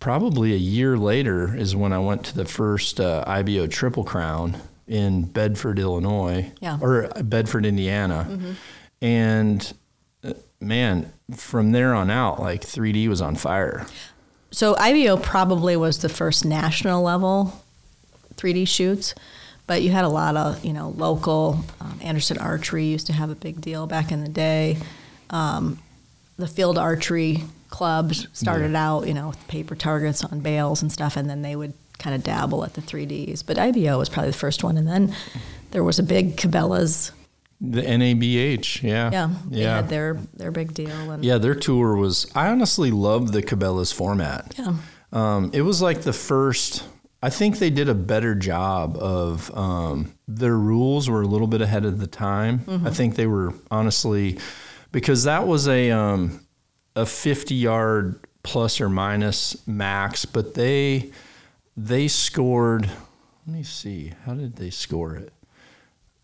probably 0.00 0.52
a 0.52 0.56
year 0.58 0.96
later 0.98 1.54
is 1.56 1.74
when 1.76 1.92
I 1.92 1.98
went 1.98 2.24
to 2.26 2.34
the 2.34 2.44
first 2.44 3.00
uh, 3.00 3.24
IBO 3.26 3.66
Triple 3.66 4.04
Crown 4.04 4.56
in 4.86 5.22
Bedford, 5.22 5.78
Illinois, 5.78 6.52
Yeah. 6.60 6.78
or 6.80 7.08
Bedford, 7.22 7.64
Indiana. 7.64 8.56
And 9.00 9.72
uh, 10.24 10.34
man, 10.60 11.12
from 11.34 11.72
there 11.72 11.94
on 11.94 12.10
out, 12.10 12.40
like 12.40 12.62
3D 12.62 13.08
was 13.08 13.20
on 13.22 13.36
fire. 13.36 13.86
So 14.50 14.74
IBO 14.78 15.16
probably 15.16 15.76
was 15.76 15.98
the 15.98 16.08
first 16.08 16.44
national 16.44 17.02
level 17.02 17.62
3D 18.40 18.66
shoots, 18.66 19.14
but 19.66 19.82
you 19.82 19.90
had 19.90 20.04
a 20.04 20.08
lot 20.08 20.36
of 20.36 20.64
you 20.64 20.72
know 20.72 20.90
local. 20.96 21.64
Um, 21.80 21.98
Anderson 22.02 22.38
Archery 22.38 22.86
used 22.86 23.06
to 23.08 23.12
have 23.12 23.30
a 23.30 23.34
big 23.34 23.60
deal 23.60 23.86
back 23.86 24.10
in 24.12 24.22
the 24.22 24.28
day. 24.30 24.78
Um, 25.30 25.78
the 26.38 26.46
field 26.48 26.78
archery 26.78 27.42
clubs 27.68 28.26
started 28.32 28.74
out 28.74 29.06
you 29.06 29.14
know 29.14 29.28
with 29.28 29.48
paper 29.48 29.74
targets 29.76 30.24
on 30.24 30.40
bales 30.40 30.82
and 30.82 30.90
stuff, 30.90 31.16
and 31.16 31.28
then 31.28 31.42
they 31.42 31.54
would 31.54 31.74
kind 31.98 32.16
of 32.16 32.22
dabble 32.24 32.64
at 32.64 32.72
the 32.74 32.80
3Ds. 32.80 33.44
But 33.46 33.58
IBO 33.58 33.98
was 33.98 34.08
probably 34.08 34.30
the 34.30 34.38
first 34.38 34.64
one, 34.64 34.78
and 34.78 34.88
then 34.88 35.14
there 35.72 35.84
was 35.84 35.98
a 35.98 36.02
big 36.02 36.36
Cabela's. 36.36 37.12
The 37.60 37.82
NABH, 37.82 38.82
yeah. 38.82 39.10
Yeah, 39.12 39.30
they 39.50 39.60
Yeah. 39.60 39.76
had 39.76 39.90
their 39.90 40.18
their 40.34 40.50
big 40.50 40.72
deal, 40.72 41.10
and 41.10 41.22
Yeah, 41.22 41.36
their 41.36 41.54
tour 41.54 41.94
was. 41.94 42.26
I 42.34 42.48
honestly 42.48 42.90
loved 42.90 43.34
the 43.34 43.42
Cabela's 43.42 43.92
format. 43.92 44.54
yeah. 44.58 44.76
Um, 45.12 45.50
it 45.52 45.60
was 45.62 45.82
like 45.82 46.00
the 46.02 46.12
first. 46.14 46.84
I 47.22 47.28
think 47.30 47.58
they 47.58 47.68
did 47.70 47.88
a 47.88 47.94
better 47.94 48.34
job 48.34 48.96
of 48.96 49.54
um, 49.56 50.14
their 50.26 50.56
rules 50.56 51.10
were 51.10 51.20
a 51.22 51.26
little 51.26 51.46
bit 51.46 51.60
ahead 51.60 51.84
of 51.84 51.98
the 51.98 52.06
time. 52.06 52.62
I 52.84 52.90
think 52.90 53.16
they 53.16 53.26
were 53.26 53.52
honestly 53.70 54.38
because 54.90 55.24
that 55.24 55.46
was 55.46 55.68
a 55.68 55.90
um, 55.90 56.46
a 56.96 57.04
fifty 57.04 57.54
yard 57.56 58.18
plus 58.42 58.80
or 58.80 58.88
minus 58.88 59.66
max, 59.66 60.24
but 60.24 60.54
they 60.54 61.10
they 61.76 62.08
scored. 62.08 62.88
Let 63.46 63.56
me 63.56 63.62
see. 63.64 64.12
How 64.24 64.34
did 64.34 64.56
they 64.56 64.70
score 64.70 65.14
it? 65.16 65.32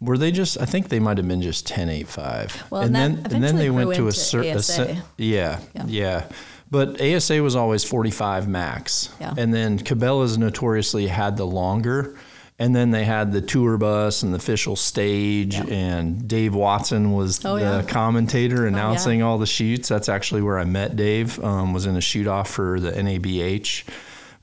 Were 0.01 0.19
they 0.19 0.31
just? 0.31 0.59
I 0.61 0.65
think 0.67 0.89
they 0.89 1.01
might 1.01 1.17
have 1.17 1.27
been 1.27 1.41
just 1.41 1.67
10 1.67 1.89
8 1.89 2.07
5. 2.07 2.65
Well, 2.71 2.83
and 2.83 2.95
and 2.97 3.17
then 3.25 3.33
and 3.35 3.43
then 3.45 3.57
they 3.57 3.71
went 3.71 3.95
to 3.95 4.09
a 4.09 4.13
certain. 4.13 4.57
ASA. 4.57 5.03
Yeah, 5.17 5.59
Yeah. 5.75 5.85
yeah, 5.87 6.29
But 6.71 7.01
ASA 7.01 7.43
was 7.43 7.55
always 7.55 7.85
45 7.85 8.49
max. 8.49 9.11
Yeah. 9.21 9.35
And 9.37 9.55
then 9.55 9.79
Cabela's 9.79 10.37
notoriously 10.37 11.07
had 11.07 11.37
the 11.37 11.47
longer. 11.47 12.17
And 12.59 12.75
then 12.75 12.91
they 12.91 13.05
had 13.05 13.33
the 13.33 13.43
tour 13.43 13.77
bus 13.77 14.23
and 14.23 14.33
the 14.33 14.39
official 14.39 14.77
stage, 14.77 15.57
Yeah. 15.57 15.65
and 15.67 16.27
Dave 16.27 16.55
Watson 16.55 17.13
was 17.13 17.45
Oh, 17.45 17.57
the 17.57 17.61
yeah. 17.61 17.83
commentator 17.83 18.63
yeah. 18.63 18.69
announcing 18.69 19.23
all 19.23 19.37
the 19.37 19.47
shoots. 19.47 19.89
That's 19.89 20.09
actually 20.09 20.41
where 20.41 20.59
I 20.59 20.65
met 20.65 20.97
Dave. 20.97 21.39
Um, 21.45 21.75
was 21.75 21.85
in 21.85 21.97
a 21.97 22.01
shoot 22.01 22.27
off 22.27 22.49
for 22.49 22.81
the 22.81 22.91
NABH, 22.93 23.85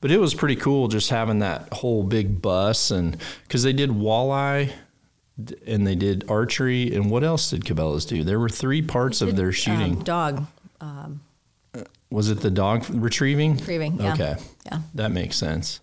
but 0.00 0.12
it 0.12 0.18
was 0.20 0.32
pretty 0.32 0.54
cool 0.54 0.86
just 0.86 1.10
having 1.10 1.40
that 1.40 1.68
whole 1.72 2.04
big 2.04 2.40
bus 2.40 2.92
and 2.92 3.16
because 3.48 3.64
they 3.64 3.72
did 3.72 3.90
walleye 3.90 4.70
and 5.66 5.84
they 5.84 5.96
did 5.96 6.24
archery 6.28 6.94
and 6.94 7.10
what 7.10 7.24
else 7.24 7.50
did 7.50 7.64
Cabela's 7.64 8.04
do? 8.06 8.22
There 8.22 8.38
were 8.38 8.48
three 8.48 8.80
parts 8.80 9.22
of 9.22 9.34
their 9.34 9.50
shooting. 9.50 9.94
Um, 9.96 10.02
dog 10.04 10.46
was 12.14 12.30
it 12.30 12.40
the 12.40 12.50
dog 12.50 12.84
retrieving? 12.90 13.56
retrieving. 13.56 14.00
Yeah. 14.00 14.12
Okay. 14.14 14.34
Yeah. 14.66 14.78
That 14.94 15.10
makes 15.10 15.36
sense. 15.36 15.80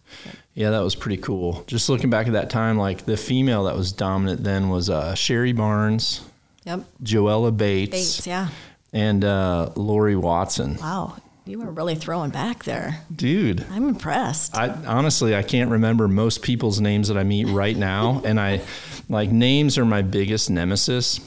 Yeah, 0.54 0.70
that 0.72 0.80
was 0.80 0.96
pretty 0.96 1.18
cool. 1.22 1.64
Just 1.68 1.90
looking 1.90 2.10
back 2.10 2.28
at 2.28 2.34
that 2.34 2.50
time, 2.50 2.78
like 2.78 3.06
the 3.06 3.18
female 3.18 3.66
that 3.66 3.76
was 3.76 3.92
dominant 3.92 4.44
then 4.44 4.70
was 4.70 4.90
uh, 4.90 5.14
Sherry 5.16 5.52
Barnes, 5.54 6.22
Yep. 6.66 6.86
Joella 7.04 7.56
Bates, 7.56 7.92
Bates. 7.92 8.28
Yeah. 8.28 8.50
and 8.94 9.24
uh, 9.26 9.72
Lori 9.76 10.16
Watson. 10.16 10.78
Wow. 10.78 11.18
You 11.46 11.60
were 11.60 11.72
really 11.72 11.96
throwing 11.96 12.30
back 12.30 12.64
there. 12.66 13.02
Dude, 13.14 13.66
I'm 13.72 13.88
impressed. 13.90 14.56
I 14.56 14.70
honestly 14.86 15.36
I 15.36 15.42
can't 15.42 15.72
remember 15.72 16.08
most 16.08 16.44
people's 16.44 16.80
names 16.80 17.08
that 17.08 17.18
I 17.18 17.24
meet 17.24 17.48
right 17.48 17.76
now, 17.76 18.22
and 18.24 18.40
I 18.40 18.62
like 19.10 19.32
names 19.32 19.78
are 19.80 19.84
my 19.86 20.04
biggest 20.04 20.50
nemesis. 20.52 21.20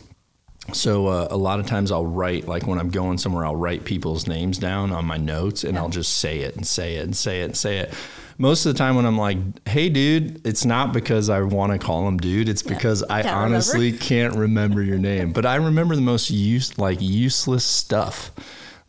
So 0.73 1.07
uh, 1.09 1.29
a 1.31 1.37
lot 1.37 1.61
of 1.61 1.67
times 1.67 1.93
I'll 1.93 2.07
write 2.07 2.49
like 2.49 2.67
when 2.67 2.79
I'm 2.79 2.91
going 2.91 3.19
somewhere, 3.19 3.45
I'll 3.45 3.57
write 3.57 3.85
people's 3.85 4.27
names 4.27 4.59
down 4.59 4.93
on 4.93 5.05
my 5.05 5.17
notes, 5.19 5.63
and 5.65 5.75
Yeah. 5.75 5.83
I'll 5.83 5.89
just 5.91 6.19
say 6.19 6.41
it 6.41 6.57
and 6.57 6.67
say 6.67 6.97
it 6.97 7.05
and 7.05 7.17
say 7.17 7.43
it 7.43 7.45
and 7.45 7.57
say 7.57 7.79
it. 7.79 7.93
Most 8.37 8.67
of 8.67 8.73
the 8.73 8.79
time 8.79 8.97
when 8.97 9.07
I'm 9.07 9.19
like, 9.19 9.39
"Hey, 9.69 9.89
dude," 9.89 10.45
it's 10.45 10.65
not 10.65 10.93
because 10.93 11.29
I 11.29 11.41
want 11.43 11.73
to 11.73 11.79
call 11.79 12.09
him 12.09 12.17
dude. 12.17 12.49
It's 12.49 12.63
because 12.63 13.03
I 13.05 13.23
Can't 13.23 13.37
honestly 13.37 13.93
can't 13.99 14.35
remember 14.35 14.83
your 14.83 14.99
name. 14.99 15.33
But 15.33 15.47
I 15.47 15.57
remember 15.57 15.95
the 15.95 16.03
most 16.03 16.31
use 16.31 16.77
like 16.79 16.99
useless 17.01 17.65
stuff. 17.65 18.33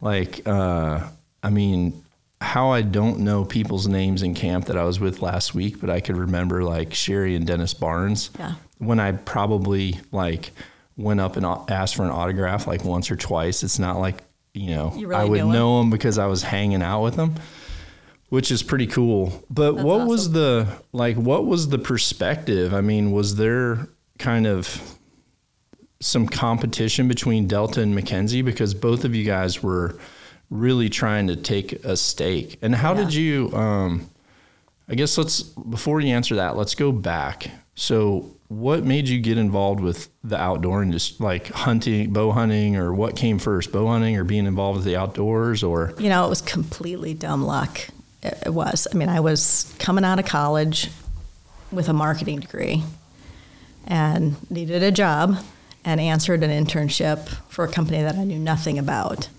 Like, 0.01 0.41
uh, 0.47 1.01
I 1.43 1.49
mean, 1.51 2.03
how 2.41 2.69
I 2.71 2.81
don't 2.81 3.19
know 3.19 3.45
people's 3.45 3.87
names 3.87 4.23
in 4.23 4.33
camp 4.33 4.65
that 4.65 4.77
I 4.77 4.83
was 4.83 4.99
with 4.99 5.21
last 5.21 5.53
week, 5.53 5.79
but 5.79 5.89
I 5.91 5.99
could 5.99 6.17
remember 6.17 6.63
like 6.63 6.93
Sherry 6.93 7.35
and 7.35 7.45
Dennis 7.45 7.73
Barnes. 7.73 8.31
Yeah. 8.39 8.53
When 8.79 8.99
I 8.99 9.11
probably 9.11 9.99
like 10.11 10.51
went 10.97 11.19
up 11.19 11.35
and 11.37 11.45
asked 11.69 11.95
for 11.95 12.03
an 12.03 12.11
autograph 12.11 12.67
like 12.67 12.83
once 12.85 13.11
or 13.11 13.15
twice. 13.15 13.63
It's 13.63 13.79
not 13.79 13.97
like 13.99 14.23
you 14.53 14.71
know 14.71 14.93
You 14.95 15.07
really 15.07 15.21
I 15.21 15.25
would 15.25 15.45
know 15.45 15.79
them 15.79 15.89
because 15.89 16.17
I 16.17 16.27
was 16.27 16.43
hanging 16.43 16.81
out 16.81 17.03
with 17.03 17.15
them, 17.15 17.35
which 18.29 18.51
is 18.51 18.63
pretty 18.63 18.87
cool. 18.87 19.43
But 19.49 19.75
what 19.75 20.07
was 20.07 20.31
the 20.31 20.67
like? 20.93 21.15
What 21.17 21.45
was 21.45 21.69
the 21.69 21.77
perspective? 21.79 22.73
I 22.73 22.81
mean, 22.81 23.11
was 23.11 23.35
there 23.35 23.87
kind 24.17 24.47
of 24.47 24.81
some 26.01 26.27
competition 26.27 27.07
between 27.07 27.47
Delta 27.47 27.81
and 27.81 27.97
McKenzie 27.97 28.43
because 28.45 28.73
both 28.73 29.05
of 29.05 29.15
you 29.15 29.23
guys 29.25 29.63
were 29.63 29.97
really 30.49 30.89
trying 30.89 31.25
to 31.27 31.35
take 31.35 31.71
a 31.83 31.97
stake. 31.97 32.59
And 32.61 32.75
how 32.75 32.93
Yeah. 32.93 33.03
did 33.05 33.13
you? 33.13 33.51
Um, 33.53 34.09
I 34.87 34.93
guess 34.95 35.17
let's 35.17 35.41
before 35.41 35.99
you 35.99 36.13
answer 36.13 36.35
that, 36.35 36.55
let's 36.55 36.75
go 36.75 36.91
back. 36.91 37.49
So, 37.75 38.31
what 38.47 38.83
made 38.83 39.09
you 39.09 39.19
get 39.19 39.37
involved 39.37 39.81
with 39.81 40.09
the 40.23 40.39
outdoor 40.39 40.81
and 40.81 40.91
just 40.91 41.19
like 41.19 41.47
hunting, 41.47 42.13
bow 42.13 42.31
hunting, 42.31 42.77
or 42.77 42.93
what 42.93 43.15
came 43.15 43.37
first, 43.39 43.71
bow 43.71 43.87
hunting 43.87 44.17
or 44.17 44.23
being 44.23 44.45
involved 44.45 44.77
with 44.77 44.85
the 44.85 44.95
outdoors, 44.95 45.63
or 45.63 45.93
You 45.99 46.09
know, 46.09 46.25
it 46.25 46.29
was 46.29 46.41
completely 46.41 47.13
dumb 47.13 47.43
luck. 47.43 47.81
It, 48.23 48.53
was. 48.53 48.87
I 48.91 48.95
mean, 48.97 49.09
I 49.09 49.19
was 49.19 49.75
coming 49.77 50.03
out 50.03 50.17
of 50.17 50.25
college 50.25 50.89
with 51.71 51.89
a 51.89 51.93
marketing 51.93 52.39
degree 52.39 52.81
and 53.85 54.35
needed 54.49 54.81
a 54.81 54.91
job 54.91 55.37
and 55.83 56.01
answered 56.01 56.43
an 56.43 56.49
internship 56.49 57.27
for 57.49 57.65
a 57.65 57.71
company 57.71 58.01
that 58.01 58.15
I 58.15 58.23
knew 58.23 58.39
nothing 58.39 58.79
about. 58.79 59.29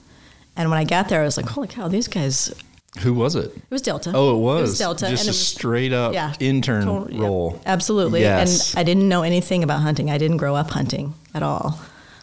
And 0.56 0.70
when 0.70 0.78
I 0.78 0.84
got 0.84 1.08
there, 1.08 1.22
I 1.22 1.24
was 1.24 1.36
like, 1.36 1.48
holy 1.48 1.68
cow, 1.68 1.88
these 1.88 2.06
guys, 2.06 2.54
who 3.00 3.14
was 3.14 3.34
it? 3.36 3.46
It 3.56 3.62
was 3.70 3.82
Delta. 3.82 4.12
Oh, 4.14 4.36
it 4.36 4.40
was, 4.40 4.60
It 4.60 4.62
was 4.62 4.78
Delta. 4.78 5.08
just 5.08 5.22
and 5.24 5.28
a 5.28 5.30
was, 5.30 5.46
straight 5.48 5.92
up 5.92 6.14
yeah, 6.14 6.34
intern 6.40 6.84
total- 6.84 7.10
yeah, 7.14 7.22
role. 7.22 7.60
absolutely. 7.66 8.20
Yes. 8.22 8.72
And 8.74 8.80
I 8.80 8.82
didn't 8.84 9.08
know 9.08 9.22
anything 9.22 9.62
about 9.62 9.80
hunting. 9.80 10.10
I 10.10 10.18
didn't 10.18 10.38
grow 10.38 10.54
up 10.54 10.70
hunting 10.70 11.14
at 11.34 11.42
all. 11.42 11.78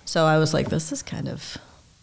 So 0.06 0.26
I 0.26 0.38
was 0.38 0.54
like, 0.54 0.70
this 0.70 0.92
is 0.92 1.02
kind 1.02 1.28
of 1.30 1.58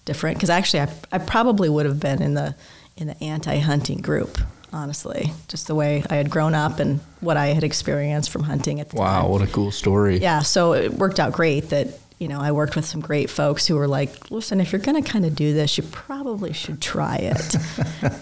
different. 0.04 0.36
Because 0.38 0.50
actually, 0.50 0.80
I, 0.80 0.88
I 1.12 1.18
probably 1.18 1.68
would 1.68 1.86
have 1.86 2.00
been 2.00 2.22
in 2.22 2.34
the 2.34 2.54
in 2.96 3.06
the 3.08 3.22
anti-hunting 3.24 3.98
group. 3.98 4.38
Honestly, 4.72 5.32
just 5.48 5.66
the 5.66 5.74
way 5.74 6.04
I 6.08 6.14
had 6.14 6.30
grown 6.30 6.54
up 6.54 6.78
and 6.78 7.00
what 7.20 7.36
I 7.36 7.48
had 7.48 7.64
experienced 7.64 8.30
from 8.30 8.44
hunting 8.44 8.78
at 8.78 8.90
the 8.90 8.96
Wow, 8.96 9.22
time. 9.22 9.30
what 9.30 9.42
a 9.42 9.48
cool 9.48 9.72
story. 9.72 10.18
Yeah, 10.18 10.42
so 10.42 10.74
it 10.74 10.92
worked 10.94 11.18
out 11.18 11.32
great 11.32 11.70
that 11.70 11.88
you 12.20 12.28
know 12.28 12.38
I 12.40 12.52
worked 12.52 12.76
with 12.76 12.84
some 12.84 13.00
great 13.00 13.30
folks 13.30 13.66
who 13.66 13.74
were 13.74 13.88
like, 13.88 14.30
listen, 14.30 14.60
if 14.60 14.72
you're 14.72 14.80
going 14.80 15.02
to 15.02 15.10
kind 15.10 15.24
of 15.24 15.34
do 15.34 15.54
this, 15.54 15.76
you 15.78 15.82
probably 15.84 16.52
should 16.52 16.80
try 16.80 17.16
it. 17.16 17.56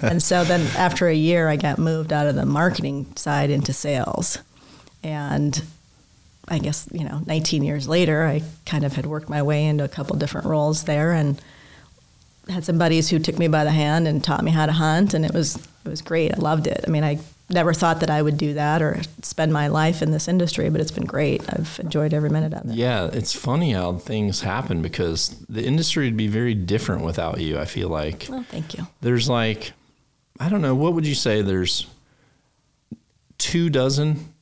and 0.02 0.22
so 0.22 0.44
then 0.44 0.60
after 0.76 1.08
a 1.08 1.14
year, 1.14 1.48
I 1.48 1.56
got 1.56 1.78
moved 1.78 2.12
out 2.12 2.28
of 2.28 2.36
the 2.36 2.46
marketing 2.46 3.12
side 3.16 3.50
into 3.50 3.72
sales, 3.72 4.38
and 5.02 5.62
I 6.46 6.58
guess 6.60 6.88
you 6.92 7.04
know 7.04 7.22
19 7.26 7.64
years 7.64 7.88
later, 7.88 8.24
I 8.24 8.42
kind 8.64 8.84
of 8.84 8.94
had 8.94 9.04
worked 9.04 9.28
my 9.28 9.42
way 9.42 9.66
into 9.66 9.84
a 9.84 9.88
couple 9.88 10.16
different 10.16 10.46
roles 10.46 10.84
there 10.84 11.12
and 11.12 11.42
had 12.48 12.64
some 12.64 12.78
buddies 12.78 13.10
who 13.10 13.18
took 13.18 13.38
me 13.38 13.48
by 13.48 13.64
the 13.64 13.70
hand 13.72 14.08
and 14.08 14.24
taught 14.24 14.42
me 14.42 14.50
how 14.50 14.64
to 14.64 14.72
hunt 14.72 15.12
and 15.12 15.24
it 15.24 15.34
was 15.34 15.56
it 15.56 15.88
was 15.88 16.02
great. 16.02 16.32
I 16.32 16.38
loved 16.38 16.68
it. 16.68 16.84
I 16.86 16.90
mean, 16.90 17.04
I 17.04 17.18
never 17.50 17.72
thought 17.72 18.00
that 18.00 18.10
I 18.10 18.20
would 18.20 18.36
do 18.36 18.54
that 18.54 18.82
or 18.82 19.00
spend 19.22 19.52
my 19.52 19.68
life 19.68 20.02
in 20.02 20.10
this 20.10 20.28
industry, 20.28 20.68
but 20.68 20.80
it's 20.80 20.90
been 20.90 21.06
great. 21.06 21.42
I've 21.48 21.80
enjoyed 21.82 22.12
every 22.12 22.28
minute 22.30 22.52
of 22.52 22.68
it. 22.70 22.74
Yeah, 22.74 23.08
it's 23.12 23.34
funny 23.34 23.72
how 23.72 23.94
things 23.94 24.42
happen 24.42 24.82
because 24.82 25.30
the 25.48 25.64
industry 25.64 26.04
would 26.06 26.16
be 26.16 26.28
very 26.28 26.54
different 26.54 27.04
without 27.04 27.40
you. 27.40 27.58
I 27.58 27.64
feel 27.64 27.88
like 27.88 28.26
Well, 28.28 28.44
thank 28.50 28.76
you. 28.76 28.86
there's 29.00 29.28
like, 29.28 29.72
I 30.38 30.48
don't 30.48 30.60
know, 30.62 30.74
what 30.74 30.92
would 30.94 31.06
you 31.06 31.14
say? 31.14 31.40
There's 31.42 31.86
two 33.38 33.70
dozen, 33.70 34.32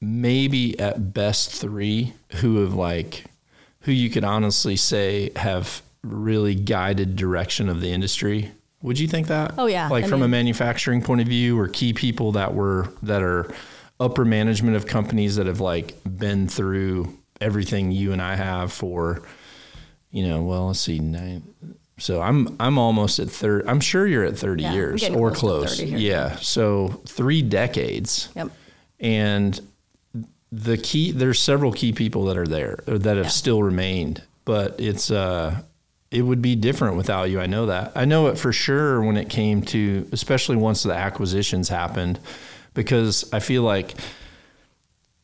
maybe 0.00 0.78
at 0.78 1.12
best 1.12 1.50
three, 1.52 2.12
who 2.36 2.58
have 2.62 2.74
like, 2.74 3.24
who 3.80 3.92
you 3.92 4.10
could 4.10 4.24
honestly 4.24 4.76
say 4.76 5.30
have 5.36 5.82
really 6.02 6.54
guided 6.54 7.16
direction 7.16 7.68
of 7.68 7.80
the 7.80 7.90
industry. 7.92 8.52
Would 8.82 8.98
you 8.98 9.06
think 9.08 9.26
that? 9.28 9.54
Oh, 9.58 9.66
yeah. 9.66 9.88
Like 9.88 10.04
I 10.04 10.08
from 10.08 10.22
a 10.22 10.28
manufacturing 10.28 11.02
point 11.02 11.20
of 11.20 11.26
view, 11.28 11.58
or 11.58 11.68
key 11.68 11.92
people 11.92 12.32
that 12.32 12.54
were 12.54 12.88
that 13.02 13.22
are 13.22 13.52
upper 13.98 14.24
management 14.24 14.76
of 14.76 14.86
companies 14.86 15.36
that 15.36 15.46
have 15.46 15.60
like 15.60 15.94
been 16.04 16.48
through 16.48 17.16
everything 17.40 17.90
you 17.92 18.12
and 18.12 18.22
I 18.22 18.36
have 18.36 18.72
for, 18.72 19.22
you 20.10 20.26
know, 20.26 20.42
well, 20.42 20.68
let's 20.68 20.80
see, 20.80 20.98
nine. 20.98 21.42
So 21.98 22.22
I'm 22.22 22.56
I'm 22.58 22.78
almost 22.78 23.18
at 23.18 23.28
thirty. 23.28 23.68
I'm 23.68 23.80
sure 23.80 24.06
you're 24.06 24.24
at 24.24 24.38
thirty 24.38 24.62
Yeah, 24.62 24.72
years 24.72 25.04
or 25.10 25.30
close 25.30 25.76
close. 25.76 25.80
30. 25.80 25.92
Yeah. 26.02 26.36
So 26.36 27.02
three 27.06 27.42
decades, 27.42 28.30
Yep. 28.34 28.50
and 29.00 29.60
the 30.50 30.78
key. 30.78 31.12
There's 31.12 31.38
several 31.38 31.72
key 31.72 31.92
people 31.92 32.24
that 32.24 32.38
are 32.38 32.46
there 32.46 32.82
or 32.86 32.96
that 32.98 33.16
have 33.18 33.26
Yeah. 33.26 33.30
still 33.30 33.62
remained, 33.62 34.22
but 34.46 34.76
it's 34.80 35.10
uh, 35.10 35.60
it 36.10 36.22
would 36.22 36.42
be 36.42 36.56
different 36.56 36.96
without 36.96 37.24
you. 37.30 37.40
I 37.40 37.46
know 37.46 37.66
that. 37.66 37.92
I 37.94 38.04
know 38.04 38.26
it 38.28 38.38
for 38.38 38.52
sure 38.52 39.00
when 39.02 39.16
it 39.16 39.28
came 39.28 39.62
to, 39.62 40.08
especially 40.12 40.56
once 40.56 40.82
the 40.82 40.92
acquisitions 40.92 41.68
happened, 41.68 42.18
because 42.74 43.30
I 43.32 43.40
feel 43.40 43.62
like 43.62 43.94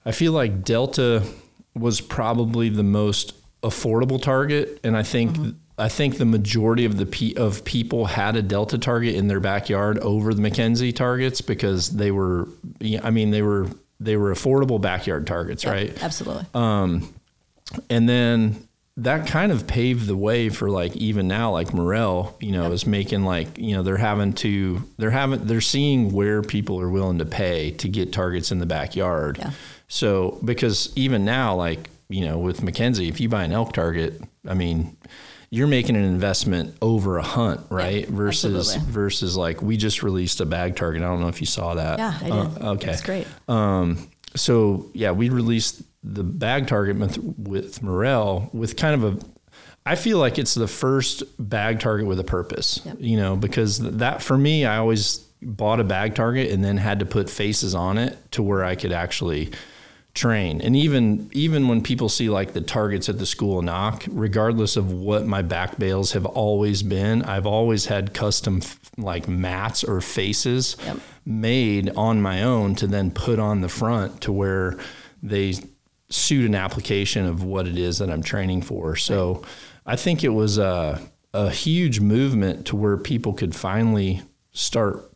I 0.05 0.13
feel 0.13 0.33
like 0.33 0.65
Delta 0.65 1.25
was 1.75 2.01
probably 2.01 2.69
the 2.69 2.85
most 2.85 3.35
affordable 3.63 4.23
target, 4.23 4.81
and 4.85 4.97
I 4.97 5.03
think 5.03 5.33
Mm-hmm. 5.33 5.51
I 5.79 5.91
think 5.91 6.17
the 6.17 6.25
majority 6.25 6.87
of 6.87 6.97
the 6.97 7.05
pe- 7.05 7.35
of 7.35 7.63
people 7.65 8.07
had 8.07 8.35
a 8.35 8.41
Delta 8.41 8.79
target 8.79 9.15
in 9.15 9.29
their 9.29 9.41
backyard 9.41 9.99
over 9.99 10.33
the 10.33 10.41
McKenzie 10.41 10.95
targets 10.97 11.43
because 11.43 11.91
they 11.91 12.11
were, 12.11 12.49
I 13.03 13.11
mean, 13.11 13.31
they 13.31 13.43
were 13.43 13.69
they 14.01 14.17
were 14.17 14.35
affordable 14.35 14.81
backyard 14.81 15.27
targets, 15.27 15.67
right? 15.67 16.03
Absolutely. 16.03 16.47
Um, 16.55 17.15
and 17.91 18.09
then 18.09 18.66
that 18.99 19.27
kind 19.27 19.53
of 19.53 19.67
paved 19.67 20.07
the 20.07 20.17
way 20.17 20.49
for 20.49 20.71
like 20.71 20.97
even 20.97 21.29
now 21.29 21.53
like 21.53 21.75
Morrell, 21.75 22.35
you 22.41 22.53
know, 22.53 22.73
is 22.73 22.87
making 22.87 23.25
like, 23.25 23.59
you 23.59 23.75
know, 23.75 23.83
they're 23.83 23.99
having 23.99 24.33
to 24.35 24.83
they're 24.97 25.11
having 25.11 25.45
they're 25.45 25.61
seeing 25.61 26.13
where 26.13 26.43
people 26.43 26.81
are 26.81 26.89
willing 26.89 27.19
to 27.19 27.27
pay 27.27 27.73
to 27.73 27.89
get 27.89 28.13
targets 28.13 28.51
in 28.51 28.59
the 28.59 28.67
backyard. 28.67 29.39
Yeah. 29.39 29.51
So 29.89 30.39
because 30.45 30.97
even 30.97 31.27
now 31.27 31.55
like, 31.55 31.91
you 32.09 32.25
know, 32.25 32.39
with 32.39 32.63
McKenzie, 32.63 33.09
if 33.09 33.21
you 33.21 33.29
buy 33.29 33.45
an 33.45 33.53
elk 33.53 33.75
target, 33.75 34.23
I 34.49 34.55
mean, 34.55 34.97
you're 35.51 35.67
making 35.67 35.97
an 35.97 36.05
investment 36.05 36.75
over 36.81 37.19
a 37.19 37.23
hunt, 37.23 37.61
right? 37.71 38.09
versus 38.09 38.71
absolutely. 38.71 38.93
versus 38.93 39.37
like 39.37 39.61
we 39.61 39.77
just 39.77 40.03
released 40.03 40.41
a 40.41 40.47
bag 40.47 40.75
target. 40.75 41.03
I 41.03 41.07
don't 41.07 41.21
know 41.21 41.29
if 41.29 41.41
you 41.41 41.47
saw 41.47 41.75
that. 41.75 41.99
yeah, 41.99 42.19
I 42.21 42.25
did. 42.25 42.33
Uh, 42.63 42.73
okay. 42.73 42.87
That's 42.87 43.03
great. 43.03 43.27
Um, 43.47 44.09
so 44.35 44.91
yeah, 44.95 45.13
we 45.13 45.29
released 45.29 45.83
the 46.03 46.23
bag 46.23 46.67
target 46.67 46.97
with, 46.97 47.19
with 47.19 47.83
Morrell 47.83 48.51
with 48.53 48.77
kind 48.77 49.03
of 49.03 49.15
a. 49.23 49.27
I 49.85 49.95
feel 49.95 50.19
like 50.19 50.37
it's 50.39 50.55
the 50.55 50.67
first 50.67 51.23
bag 51.39 51.79
target 51.79 52.07
with 52.07 52.19
a 52.19 52.25
purpose. 52.25 52.81
Yep. 52.85 52.97
You 52.99 53.17
know, 53.17 53.37
because 53.37 53.79
that 53.79 54.21
for 54.23 54.37
me, 54.37 54.65
I 54.65 54.79
always 54.79 55.19
bought 55.43 55.79
a 55.81 55.85
bag 55.85 56.15
target 56.15 56.51
and 56.51 56.65
then 56.65 56.77
had 56.77 56.99
to 57.01 57.07
put 57.07 57.31
faces 57.31 57.75
on 57.75 57.99
it 57.99 58.19
to 58.33 58.43
where 58.43 58.65
I 58.65 58.75
could 58.75 58.91
actually 58.93 59.53
train. 60.15 60.61
And 60.61 60.75
even 60.75 61.31
even 61.33 61.69
when 61.69 61.83
people 61.83 62.09
see 62.09 62.29
like 62.29 62.53
the 62.53 62.61
targets 62.63 63.09
at 63.09 63.19
the 63.19 63.27
school 63.27 63.63
knock, 63.63 64.05
regardless 64.09 64.77
of 64.77 64.91
what 64.93 65.27
my 65.27 65.43
back 65.43 65.79
bales 65.79 66.13
have 66.13 66.27
always 66.27 66.83
been, 66.83 67.23
I've 67.23 67.47
always 67.47 67.87
had 67.87 68.13
custom 68.15 68.61
f- 68.63 68.81
like 68.97 69.29
mats 69.29 69.85
or 69.85 70.01
faces 70.01 70.77
Yep. 70.85 70.99
Made 71.27 71.91
on 71.97 72.23
my 72.23 72.43
own 72.43 72.75
to 72.77 72.87
then 72.87 73.11
put 73.11 73.39
on 73.39 73.61
the 73.61 73.69
front 73.69 74.21
to 74.23 74.33
where 74.33 74.79
they 75.23 75.53
suit 76.09 76.47
an 76.47 76.55
application 76.55 77.27
of 77.27 77.43
what 77.43 77.67
it 77.67 77.77
is 77.77 77.99
that 77.99 78.09
I'm 78.09 78.23
training 78.23 78.63
for. 78.63 78.95
So 78.97 79.43
I 79.85 79.97
think 79.97 80.23
it 80.23 80.29
was 80.29 80.57
a, 80.57 81.01
a 81.35 81.51
huge 81.51 81.99
movement 82.01 82.67
to 82.69 82.77
where 82.77 82.97
people 82.97 83.33
could 83.33 83.55
finally 83.57 84.23
start 84.53 85.11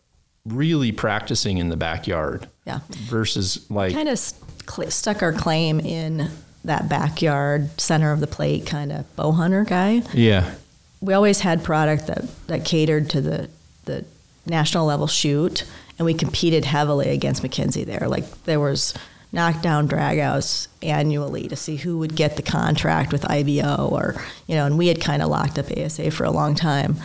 really 0.44 0.90
practicing 0.90 1.58
in 1.58 1.68
the 1.68 1.76
backyard 1.76 2.48
Yeah. 2.66 2.80
versus 2.90 3.70
like 3.70 3.92
Kind 3.92 4.08
of 4.08 4.18
cl- 4.18 4.90
stuck 4.90 5.22
our 5.22 5.32
claim 5.32 5.78
in 5.78 6.28
that 6.64 6.88
backyard 6.88 7.80
center 7.80 8.10
of 8.10 8.20
the 8.20 8.26
plate 8.26 8.66
kind 8.66 8.90
of 8.90 9.16
bow 9.16 9.32
hunter 9.32 9.64
guy. 9.64 10.02
yeah 10.12 10.54
we 11.00 11.14
always 11.14 11.40
had 11.40 11.62
product 11.64 12.06
that, 12.08 12.24
that 12.48 12.64
catered 12.64 13.08
to 13.10 13.20
the, 13.22 13.48
the 13.86 14.04
national 14.46 14.84
level 14.86 15.06
shoot 15.06 15.64
and 16.00 16.06
we 16.06 16.14
competed 16.14 16.64
heavily 16.64 17.10
against 17.10 17.42
McKenzie 17.42 17.84
there. 17.84 18.08
Like 18.08 18.44
there 18.44 18.58
was 18.58 18.94
knockdown 19.32 19.86
dragouts 19.86 20.66
annually 20.82 21.46
to 21.46 21.54
see 21.54 21.76
who 21.76 21.98
would 21.98 22.16
get 22.16 22.36
the 22.36 22.42
contract 22.42 23.12
with 23.12 23.30
IBO 23.30 23.86
or 23.92 24.14
you 24.46 24.54
know, 24.54 24.64
and 24.64 24.78
we 24.78 24.88
had 24.88 24.98
kind 24.98 25.20
of 25.20 25.28
locked 25.28 25.58
up 25.58 25.66
ASA 25.70 26.10
for 26.10 26.24
a 26.24 26.30
long 26.30 26.54
time. 26.54 26.96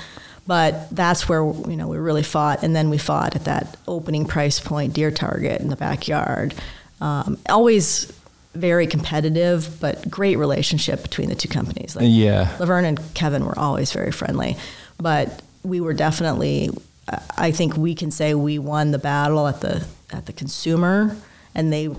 But 0.48 0.96
that's 0.96 1.28
where 1.28 1.44
you 1.44 1.75
know 1.75 1.90
we 1.90 1.98
really 1.98 2.24
fought, 2.24 2.64
and 2.64 2.74
then 2.74 2.90
we 2.90 2.98
fought 2.98 3.36
at 3.36 3.44
that 3.44 3.75
opening 3.86 4.25
price 4.25 4.62
point 4.62 4.94
deer 4.94 5.12
target 5.12 5.60
in 5.60 5.68
the 5.68 5.75
backyard. 5.75 6.54
Um, 7.02 7.38
always 7.50 8.14
very 8.54 8.88
competitive, 8.88 9.78
but 9.82 10.10
great 10.10 10.38
relationship 10.38 11.02
between 11.02 11.28
the 11.28 11.36
two 11.36 11.50
companies. 11.50 11.98
Like 11.98 12.06
yeah, 12.08 12.56
Laverne 12.62 12.86
and 12.86 13.14
Kevin 13.14 13.44
were 13.44 13.60
always 13.60 13.92
very 13.92 14.14
friendly, 14.14 14.56
but 14.98 15.42
we 15.64 15.82
were 15.82 15.94
definitely. 15.94 16.70
I 17.08 17.52
think 17.52 17.78
we 17.78 17.96
can 17.96 18.12
say 18.12 18.34
we 18.34 18.58
won 18.60 18.92
the 18.92 18.98
battle 18.98 19.48
at 19.48 19.62
the 19.62 19.86
at 20.12 20.26
the 20.26 20.34
consumer, 20.34 21.16
and 21.54 21.72
they 21.72 21.90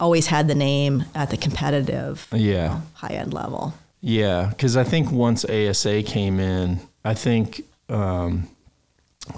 always 0.00 0.26
had 0.26 0.48
the 0.48 0.54
name 0.54 1.04
at 1.14 1.30
the 1.30 1.36
competitive, 1.36 2.26
yeah, 2.32 2.38
you 2.38 2.52
know, 2.68 2.82
high 2.94 3.14
end 3.14 3.34
level. 3.34 3.74
Yeah, 4.00 4.46
because 4.50 4.76
I 4.76 4.84
think 4.84 5.10
once 5.10 5.44
ASA 5.44 6.02
came 6.04 6.38
in, 6.38 6.80
I 7.04 7.14
think 7.14 7.62
um, 7.88 8.48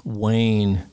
Wayne 0.03 0.83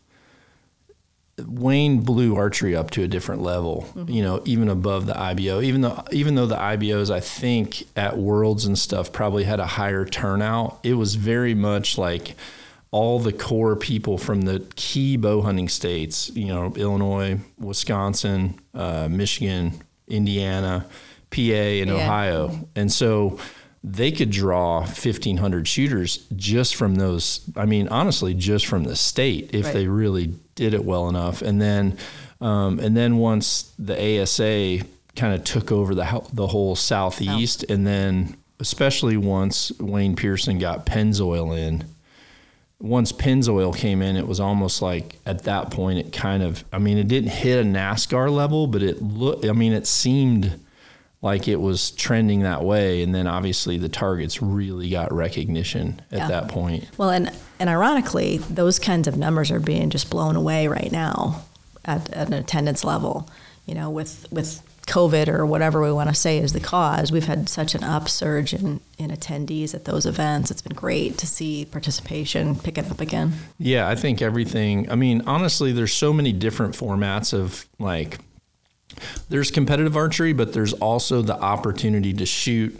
Wayne 1.46 2.00
blew 2.00 2.36
archery 2.36 2.74
up 2.74 2.90
to 2.92 3.02
a 3.02 3.08
different 3.08 3.42
level, 3.42 3.86
mm-hmm. 3.94 4.10
you 4.10 4.22
know, 4.22 4.42
even 4.44 4.68
above 4.68 5.06
the 5.06 5.18
IBO. 5.18 5.60
Even 5.60 5.82
though 5.82 6.02
even 6.10 6.34
though 6.34 6.46
the 6.46 6.56
IBOs 6.56 7.10
I 7.10 7.20
think 7.20 7.84
at 7.96 8.16
Worlds 8.16 8.64
and 8.64 8.78
stuff 8.78 9.12
probably 9.12 9.44
had 9.44 9.60
a 9.60 9.66
higher 9.66 10.04
turnout, 10.04 10.78
it 10.82 10.94
was 10.94 11.14
very 11.14 11.54
much 11.54 11.98
like 11.98 12.34
all 12.90 13.18
the 13.18 13.32
core 13.32 13.76
people 13.76 14.16
from 14.18 14.42
the 14.42 14.60
key 14.76 15.16
bow 15.16 15.42
hunting 15.42 15.68
states, 15.68 16.30
you 16.34 16.46
know, 16.46 16.72
Illinois, 16.76 17.38
Wisconsin, 17.58 18.58
uh, 18.74 19.08
Michigan, 19.10 19.72
Indiana, 20.06 20.86
PA, 21.30 21.42
and 21.42 21.90
yeah. 21.90 21.96
Ohio. 21.96 22.68
And 22.74 22.90
so 22.90 23.38
they 23.84 24.10
could 24.10 24.30
draw 24.30 24.80
1500 24.80 25.68
shooters 25.68 26.26
just 26.34 26.74
from 26.74 26.96
those 26.96 27.40
i 27.56 27.64
mean 27.64 27.86
honestly 27.88 28.34
just 28.34 28.66
from 28.66 28.84
the 28.84 28.96
state 28.96 29.54
if 29.54 29.66
right. 29.66 29.74
they 29.74 29.86
really 29.86 30.34
did 30.56 30.74
it 30.74 30.84
well 30.84 31.08
enough 31.08 31.42
and 31.42 31.60
then 31.60 31.96
um, 32.40 32.78
and 32.80 32.96
then 32.96 33.18
once 33.18 33.72
the 33.78 34.20
asa 34.20 34.84
kind 35.16 35.34
of 35.34 35.44
took 35.44 35.70
over 35.70 35.94
the 35.94 36.28
the 36.32 36.46
whole 36.46 36.74
southeast 36.74 37.64
oh. 37.68 37.72
and 37.72 37.86
then 37.86 38.36
especially 38.58 39.16
once 39.16 39.70
wayne 39.78 40.16
pearson 40.16 40.58
got 40.58 40.84
pennzoil 40.84 41.56
in 41.56 41.84
once 42.80 43.10
pennzoil 43.10 43.76
came 43.76 44.02
in 44.02 44.16
it 44.16 44.26
was 44.26 44.38
almost 44.38 44.80
like 44.80 45.18
at 45.26 45.42
that 45.42 45.70
point 45.70 45.98
it 45.98 46.12
kind 46.12 46.42
of 46.42 46.64
i 46.72 46.78
mean 46.78 46.96
it 46.96 47.08
didn't 47.08 47.30
hit 47.30 47.58
a 47.58 47.68
nascar 47.68 48.30
level 48.30 48.68
but 48.68 48.82
it 48.82 49.02
looked 49.02 49.44
i 49.44 49.52
mean 49.52 49.72
it 49.72 49.86
seemed 49.86 50.60
like 51.20 51.48
it 51.48 51.60
was 51.60 51.90
trending 51.92 52.42
that 52.42 52.62
way 52.62 53.02
and 53.02 53.12
then 53.12 53.26
obviously 53.26 53.78
the 53.78 53.88
targets 53.88 54.40
really 54.40 54.88
got 54.88 55.12
recognition 55.12 56.00
at 56.12 56.18
yeah. 56.18 56.28
that 56.28 56.48
point 56.48 56.88
well 56.96 57.10
and 57.10 57.32
and 57.58 57.68
ironically 57.68 58.38
those 58.38 58.78
kinds 58.78 59.08
of 59.08 59.16
numbers 59.16 59.50
are 59.50 59.58
being 59.58 59.90
just 59.90 60.08
blown 60.08 60.36
away 60.36 60.68
right 60.68 60.92
now 60.92 61.44
at, 61.84 62.08
at 62.12 62.28
an 62.28 62.34
attendance 62.34 62.84
level 62.84 63.28
you 63.66 63.74
know 63.74 63.90
with 63.90 64.30
with 64.30 64.62
covid 64.88 65.28
or 65.28 65.44
whatever 65.46 65.80
we 65.82 65.92
want 65.92 66.08
to 66.08 66.14
say 66.14 66.38
is 66.38 66.52
the 66.52 66.60
cause 66.60 67.12
we've 67.12 67.26
had 67.26 67.48
such 67.48 67.74
an 67.74 67.84
upsurge 67.84 68.52
in 68.54 68.80
in 68.98 69.10
attendees 69.10 69.74
at 69.74 69.84
those 69.84 70.06
events 70.06 70.50
it's 70.50 70.62
been 70.62 70.74
great 70.74 71.16
to 71.18 71.26
see 71.26 71.64
participation 71.64 72.56
picking 72.56 72.90
up 72.90 73.00
again 73.00 73.32
yeah 73.58 73.88
i 73.88 73.94
think 73.94 74.20
everything 74.22 74.90
i 74.90 74.94
mean 74.94 75.22
honestly 75.26 75.72
there's 75.72 75.92
so 75.92 76.12
many 76.12 76.32
different 76.32 76.74
formats 76.74 77.32
of 77.32 77.66
like 77.78 78.18
there's 79.28 79.50
competitive 79.50 79.96
archery, 79.96 80.32
but 80.32 80.52
there's 80.52 80.72
also 80.74 81.22
the 81.22 81.38
opportunity 81.38 82.12
to 82.14 82.26
shoot 82.26 82.78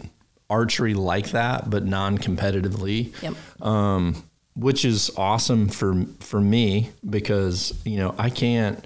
archery 0.49 0.93
like 0.93 1.31
that, 1.31 1.69
but 1.69 1.85
non-competitively. 1.85 3.21
Yep. 3.21 3.65
Um, 3.65 4.23
which 4.55 4.83
is 4.83 5.09
awesome 5.15 5.69
for 5.69 6.05
for 6.19 6.41
me 6.41 6.91
because 7.09 7.79
you 7.85 7.97
know 7.97 8.13
I 8.17 8.29
can't. 8.29 8.85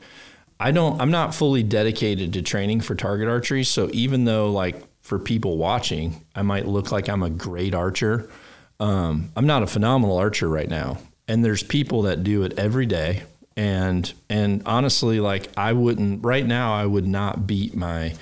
I 0.60 0.72
don't. 0.72 1.00
I'm 1.02 1.12
not 1.12 1.36
fully 1.36 1.64
dedicated 1.64 2.34
to 2.34 2.42
training 2.42 2.82
for 2.82 2.96
target 2.96 3.28
archery. 3.28 3.64
So 3.64 3.90
even 3.94 4.26
though 4.26 4.52
like 4.52 4.82
for 5.02 5.20
people 5.20 5.58
watching, 5.58 6.26
I 6.36 6.42
might 6.42 6.68
look 6.68 6.92
like 6.92 7.10
I'm 7.10 7.24
a 7.24 7.30
great 7.30 7.74
archer. 7.74 8.30
Um, 8.80 9.32
I'm 9.36 9.46
not 9.46 9.64
a 9.64 9.68
phenomenal 9.68 10.18
archer 10.18 10.48
right 10.48 10.70
now. 10.70 10.98
And 11.28 11.44
there's 11.44 11.64
people 11.64 12.04
that 12.04 12.24
do 12.24 12.44
it 12.44 12.58
every 12.58 12.86
day 12.86 13.24
and 13.56 14.14
and 14.30 14.64
honestly 14.66 15.20
like 15.20 15.50
i 15.58 15.74
wouldn't 15.74 16.24
right 16.24 16.46
now 16.46 16.74
i 16.74 16.86
would 16.86 17.08
not 17.08 17.46
beat 17.46 17.76
my 17.76 18.14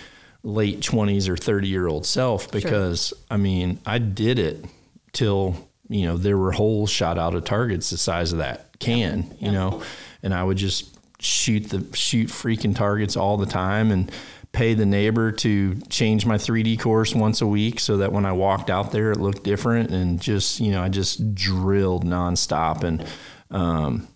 late 0.43 0.81
20s 0.81 1.29
or 1.29 1.37
30 1.37 1.67
year 1.67 1.87
old 1.87 2.05
self 2.05 2.51
because 2.51 3.07
sure. 3.07 3.17
i 3.29 3.37
mean 3.37 3.79
i 3.85 3.97
did 3.97 4.39
it 4.39 4.65
till 5.13 5.55
you 5.87 6.05
know 6.05 6.17
there 6.17 6.37
were 6.37 6.51
holes 6.51 6.89
shot 6.89 7.17
out 7.17 7.33
of 7.33 7.45
targets 7.45 7.91
the 7.91 7.97
size 7.97 8.33
of 8.33 8.39
that 8.39 8.77
can 8.79 9.23
yeah. 9.39 9.45
you 9.45 9.51
know 9.51 9.81
and 10.23 10.33
i 10.33 10.43
would 10.43 10.57
just 10.57 10.90
shoot 11.21 11.69
the 11.69 11.85
shoot 11.95 12.29
freaking 12.29 12.75
targets 12.75 13.15
all 13.15 13.37
the 13.37 13.45
time 13.45 13.91
and 13.91 14.11
pay 14.51 14.73
the 14.73 14.85
neighbor 14.85 15.31
to 15.31 15.75
change 15.89 16.25
my 16.25 16.35
3D 16.35 16.79
course 16.79 17.15
once 17.15 17.41
a 17.41 17.47
week 17.47 17.79
so 17.79 17.97
that 17.97 18.11
when 18.11 18.25
I 18.25 18.33
walked 18.33 18.69
out 18.69 18.91
there 18.91 19.11
it 19.11 19.19
looked 19.19 19.43
different 19.43 19.91
and 19.91 20.19
just 20.19 20.59
you 20.59 20.71
know 20.71 20.81
I 20.81 20.89
just 20.89 21.33
drilled 21.33 22.05
nonstop. 22.05 22.83
And 22.83 23.05
um, 23.49 24.07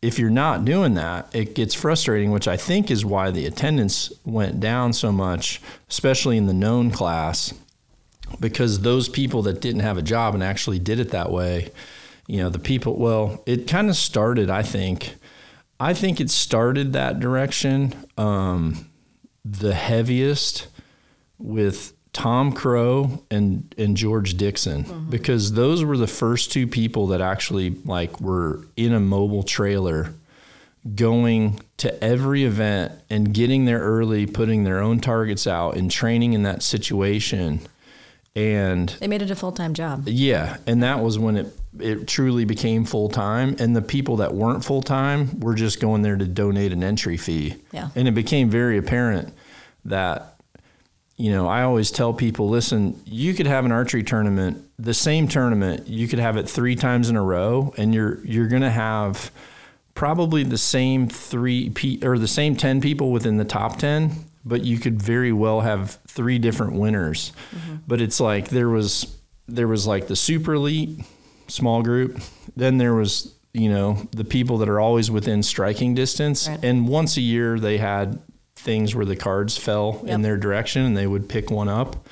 if 0.00 0.18
you're 0.18 0.30
not 0.30 0.64
doing 0.64 0.94
that, 0.94 1.34
it 1.34 1.54
gets 1.54 1.74
frustrating, 1.74 2.30
which 2.30 2.46
I 2.46 2.56
think 2.56 2.90
is 2.90 3.04
why 3.04 3.30
the 3.30 3.46
attendance 3.46 4.12
went 4.24 4.60
down 4.60 4.92
so 4.92 5.10
much, 5.10 5.60
especially 5.90 6.36
in 6.36 6.46
the 6.46 6.54
known 6.54 6.90
class, 6.90 7.52
because 8.38 8.80
those 8.80 9.08
people 9.08 9.42
that 9.42 9.60
didn't 9.60 9.80
have 9.80 9.98
a 9.98 10.02
job 10.02 10.34
and 10.34 10.42
actually 10.42 10.78
did 10.78 11.00
it 11.00 11.10
that 11.10 11.32
way, 11.32 11.72
you 12.28 12.38
know, 12.38 12.48
the 12.48 12.58
people, 12.58 12.96
well, 12.96 13.42
it 13.46 13.66
kind 13.66 13.88
of 13.88 13.96
started, 13.96 14.50
I 14.50 14.62
think, 14.62 15.16
I 15.80 15.94
think 15.94 16.20
it 16.20 16.30
started 16.30 16.92
that 16.92 17.20
direction 17.20 17.94
um, 18.16 18.88
the 19.44 19.74
heaviest 19.74 20.66
with 21.38 21.92
Tom 22.12 22.52
Crow 22.52 23.22
and 23.30 23.72
and 23.78 23.96
George 23.96 24.36
Dixon 24.36 24.84
mm-hmm. 24.84 25.10
because 25.10 25.52
those 25.52 25.84
were 25.84 25.96
the 25.96 26.06
first 26.06 26.50
two 26.50 26.66
people 26.66 27.08
that 27.08 27.20
actually 27.20 27.70
like 27.84 28.20
were 28.20 28.60
in 28.76 28.92
a 28.92 29.00
mobile 29.00 29.42
trailer 29.42 30.14
going 30.94 31.60
to 31.76 32.02
every 32.02 32.44
event 32.44 32.92
and 33.10 33.32
getting 33.34 33.64
there 33.66 33.80
early, 33.80 34.26
putting 34.26 34.64
their 34.64 34.80
own 34.80 35.00
targets 35.00 35.46
out 35.46 35.76
and 35.76 35.90
training 35.90 36.32
in 36.32 36.42
that 36.44 36.62
situation. 36.62 37.60
And 38.36 38.88
they 39.00 39.08
made 39.08 39.22
it 39.22 39.30
a 39.30 39.36
full 39.36 39.52
time 39.52 39.74
job. 39.74 40.04
Yeah. 40.06 40.58
And 40.66 40.82
that 40.82 41.00
was 41.00 41.18
when 41.18 41.36
it 41.36 41.58
it 41.78 42.06
truly 42.06 42.44
became 42.44 42.84
full 42.84 43.08
time. 43.08 43.56
And 43.58 43.74
the 43.74 43.82
people 43.82 44.16
that 44.16 44.34
weren't 44.34 44.64
full 44.64 44.82
time 44.82 45.40
were 45.40 45.54
just 45.54 45.80
going 45.80 46.02
there 46.02 46.16
to 46.16 46.26
donate 46.26 46.72
an 46.72 46.84
entry 46.84 47.16
fee. 47.16 47.56
Yeah. 47.72 47.88
And 47.94 48.06
it 48.06 48.14
became 48.14 48.48
very 48.50 48.78
apparent 48.78 49.32
that 49.84 50.38
you 51.18 51.32
know, 51.32 51.48
I 51.48 51.64
always 51.64 51.90
tell 51.90 52.14
people, 52.14 52.48
listen, 52.48 53.02
you 53.04 53.34
could 53.34 53.48
have 53.48 53.64
an 53.64 53.72
archery 53.72 54.04
tournament, 54.04 54.64
the 54.78 54.94
same 54.94 55.26
tournament, 55.26 55.88
you 55.88 56.06
could 56.06 56.20
have 56.20 56.36
it 56.36 56.48
three 56.48 56.76
times 56.76 57.10
in 57.10 57.16
a 57.16 57.22
row, 57.22 57.74
and 57.76 57.92
you're 57.92 58.24
you're 58.24 58.46
going 58.46 58.62
to 58.62 58.70
have 58.70 59.32
probably 59.94 60.44
the 60.44 60.56
same 60.56 61.08
three 61.08 61.70
pe- 61.70 61.98
or 62.04 62.18
the 62.18 62.28
same 62.28 62.54
ten 62.54 62.80
people 62.80 63.10
within 63.10 63.36
the 63.36 63.44
top 63.44 63.78
ten, 63.78 64.12
but 64.48 64.64
you 64.64 64.78
could 64.78 65.00
very 65.00 65.32
well 65.32 65.60
have 65.60 65.98
three 66.08 66.38
different 66.38 66.74
winners. 66.74 67.32
Mm-hmm. 67.54 67.76
But 67.86 68.00
it's 68.00 68.20
like 68.20 68.48
there 68.48 68.68
was 68.68 69.16
there 69.46 69.68
was 69.68 69.86
like 69.86 70.08
the 70.08 70.16
super 70.16 70.54
elite 70.54 71.00
small 71.48 71.82
group, 71.82 72.20
then 72.56 72.78
there 72.78 72.94
was 72.94 73.34
you 73.52 73.70
know 73.70 74.08
the 74.12 74.24
people 74.24 74.58
that 74.58 74.68
are 74.68 74.80
always 74.80 75.10
within 75.10 75.42
striking 75.42 75.94
distance, 75.94 76.48
right. 76.48 76.64
and 76.64 76.88
once 76.88 77.16
a 77.16 77.22
year 77.22 77.58
they 77.58 77.78
had 77.78 78.20
things 78.56 78.94
where 78.94 79.06
the 79.06 79.16
cards 79.16 79.56
fell 79.56 80.00
yep. 80.04 80.14
in 80.14 80.22
their 80.22 80.36
direction 80.36 80.82
and 80.82 80.96
they 80.96 81.06
would 81.06 81.28
pick 81.28 81.50
one 81.50 81.68
up. 81.68 82.08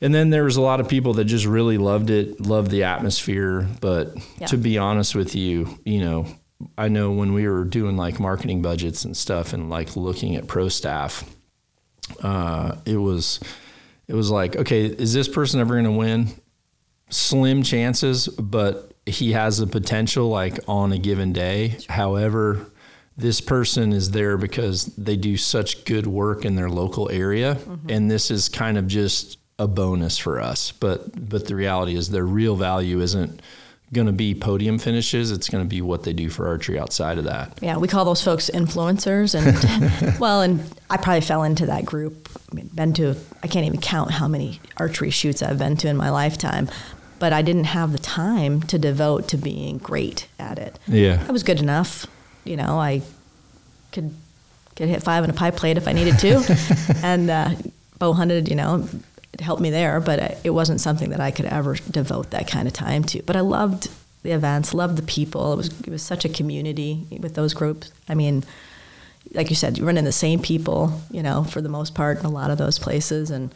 And 0.00 0.14
then 0.14 0.30
there 0.30 0.44
was 0.44 0.56
a 0.56 0.60
lot 0.60 0.80
of 0.80 0.88
people 0.88 1.14
that 1.14 1.24
just 1.24 1.46
really 1.46 1.78
loved 1.78 2.10
it, 2.10 2.40
loved 2.40 2.70
the 2.70 2.84
atmosphere. 2.84 3.66
But 3.80 4.14
yep. 4.38 4.50
to 4.50 4.58
be 4.58 4.78
honest 4.78 5.14
with 5.14 5.34
you, 5.34 5.78
you 5.84 6.00
know, 6.00 6.26
I 6.78 6.88
know 6.88 7.12
when 7.12 7.32
we 7.32 7.46
were 7.48 7.64
doing 7.64 7.96
like 7.96 8.18
marketing 8.18 8.62
budgets 8.62 9.04
and 9.04 9.16
stuff 9.16 9.52
and 9.52 9.68
like 9.68 9.96
looking 9.96 10.36
at 10.36 10.46
pro 10.46 10.68
staff, 10.68 11.28
uh, 12.22 12.76
it 12.84 12.96
was 12.96 13.40
it 14.08 14.14
was 14.14 14.30
like, 14.30 14.56
okay, 14.56 14.86
is 14.86 15.12
this 15.12 15.28
person 15.28 15.60
ever 15.60 15.74
going 15.74 15.84
to 15.84 15.90
win? 15.90 16.28
Slim 17.10 17.62
chances, 17.62 18.28
but 18.28 18.92
he 19.04 19.32
has 19.32 19.58
the 19.58 19.66
potential 19.66 20.28
like 20.28 20.58
on 20.68 20.92
a 20.92 20.98
given 20.98 21.32
day. 21.32 21.76
However, 21.88 22.70
this 23.16 23.40
person 23.40 23.92
is 23.92 24.10
there 24.10 24.36
because 24.36 24.86
they 24.96 25.16
do 25.16 25.36
such 25.36 25.84
good 25.84 26.06
work 26.06 26.44
in 26.44 26.54
their 26.54 26.68
local 26.68 27.10
area 27.10 27.54
mm-hmm. 27.54 27.90
and 27.90 28.10
this 28.10 28.30
is 28.30 28.48
kind 28.48 28.76
of 28.76 28.86
just 28.86 29.38
a 29.58 29.66
bonus 29.66 30.18
for 30.18 30.40
us 30.40 30.72
but 30.72 31.28
but 31.28 31.46
the 31.46 31.54
reality 31.54 31.96
is 31.96 32.10
their 32.10 32.26
real 32.26 32.56
value 32.56 33.00
isn't 33.00 33.40
going 33.92 34.06
to 34.06 34.12
be 34.12 34.34
podium 34.34 34.78
finishes. 34.78 35.30
It's 35.30 35.48
going 35.48 35.64
to 35.64 35.68
be 35.68 35.80
what 35.80 36.02
they 36.02 36.12
do 36.12 36.28
for 36.28 36.48
archery 36.48 36.78
outside 36.78 37.18
of 37.18 37.24
that. 37.24 37.58
Yeah, 37.62 37.76
we 37.76 37.88
call 37.88 38.04
those 38.04 38.22
folks 38.22 38.50
influencers, 38.50 39.34
and 39.34 40.18
well, 40.20 40.42
and 40.42 40.60
I 40.90 40.96
probably 40.96 41.20
fell 41.20 41.42
into 41.44 41.66
that 41.66 41.84
group. 41.84 42.28
I 42.50 42.54
mean, 42.54 42.68
been 42.74 42.92
to 42.94 43.16
I 43.42 43.46
can't 43.46 43.66
even 43.66 43.80
count 43.80 44.12
how 44.12 44.28
many 44.28 44.60
archery 44.76 45.10
shoots 45.10 45.42
I've 45.42 45.58
been 45.58 45.76
to 45.78 45.88
in 45.88 45.96
my 45.96 46.10
lifetime, 46.10 46.68
but 47.18 47.32
I 47.32 47.42
didn't 47.42 47.64
have 47.64 47.92
the 47.92 47.98
time 47.98 48.62
to 48.62 48.78
devote 48.78 49.28
to 49.28 49.36
being 49.36 49.78
great 49.78 50.28
at 50.38 50.58
it. 50.58 50.78
Yeah. 50.86 51.24
I 51.28 51.32
was 51.32 51.42
good 51.42 51.60
enough, 51.60 52.06
you 52.44 52.56
know. 52.56 52.78
I 52.78 53.02
could 53.92 54.14
could 54.74 54.88
hit 54.88 55.02
five 55.02 55.24
in 55.24 55.30
a 55.30 55.32
pie 55.32 55.52
plate 55.52 55.76
if 55.76 55.86
I 55.86 55.92
needed 55.92 56.18
to, 56.18 56.58
and 57.02 57.30
uh, 57.30 57.50
bow 57.98 58.12
hunted, 58.12 58.48
you 58.48 58.56
know, 58.56 58.88
it 59.38 59.42
helped 59.42 59.60
me 59.60 59.70
there. 59.70 60.00
But 60.00 60.38
it 60.44 60.50
wasn't 60.50 60.80
something 60.80 61.10
that 61.10 61.20
I 61.20 61.30
could 61.30 61.44
ever 61.46 61.74
devote 61.74 62.30
that 62.30 62.48
kind 62.48 62.66
of 62.66 62.72
time 62.72 63.04
to. 63.04 63.22
But 63.22 63.36
I 63.36 63.40
loved 63.40 63.90
the 64.22 64.32
events, 64.32 64.72
loved 64.72 64.96
the 64.96 65.02
people. 65.02 65.52
It 65.52 65.56
was 65.56 65.80
it 65.80 65.88
was 65.88 66.02
such 66.02 66.24
a 66.24 66.28
community 66.28 67.06
with 67.20 67.34
those 67.34 67.52
groups. 67.52 67.92
I 68.08 68.14
mean, 68.14 68.44
like 69.32 69.50
you 69.50 69.56
said, 69.56 69.76
you 69.76 69.84
run 69.84 69.98
into 69.98 70.08
the 70.08 70.12
same 70.12 70.40
people, 70.40 71.00
you 71.10 71.22
know, 71.22 71.44
for 71.44 71.60
the 71.60 71.68
most 71.68 71.94
part 71.94 72.18
in 72.18 72.24
a 72.24 72.30
lot 72.30 72.50
of 72.50 72.56
those 72.56 72.78
places. 72.78 73.30
And 73.30 73.54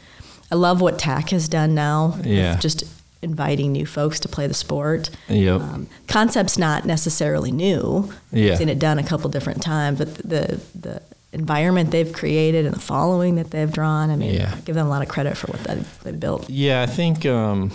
I 0.52 0.56
love 0.56 0.80
what 0.82 0.98
TAC 0.98 1.30
has 1.30 1.48
done 1.48 1.74
now. 1.74 2.18
Yeah. 2.22 2.58
Just 2.58 2.84
inviting 3.22 3.72
new 3.72 3.86
folks 3.86 4.20
to 4.20 4.28
play 4.28 4.46
the 4.46 4.54
sport. 4.54 5.10
Yep. 5.28 5.60
Um, 5.60 5.88
concept's 6.08 6.58
not 6.58 6.84
necessarily 6.84 7.52
new. 7.52 8.12
Yeah. 8.32 8.52
I've 8.52 8.58
seen 8.58 8.68
it 8.68 8.78
done 8.78 8.98
a 8.98 9.02
couple 9.02 9.30
different 9.30 9.62
times, 9.62 9.98
but 9.98 10.14
the 10.16 10.60
the 10.74 11.02
environment 11.40 11.90
they've 11.90 12.12
created 12.12 12.66
and 12.66 12.74
the 12.74 12.80
following 12.80 13.34
that 13.36 13.50
they've 13.50 13.72
drawn, 13.72 14.10
I 14.10 14.16
mean, 14.16 14.34
Yeah. 14.34 14.52
I 14.56 14.60
give 14.60 14.74
them 14.74 14.86
a 14.86 14.90
lot 14.90 15.02
of 15.02 15.08
credit 15.08 15.36
for 15.36 15.48
what 15.48 15.62
they 15.64 15.82
they 16.04 16.12
built. 16.16 16.48
Yeah, 16.48 16.82
I 16.82 16.86
think. 16.86 17.24
Um, 17.26 17.72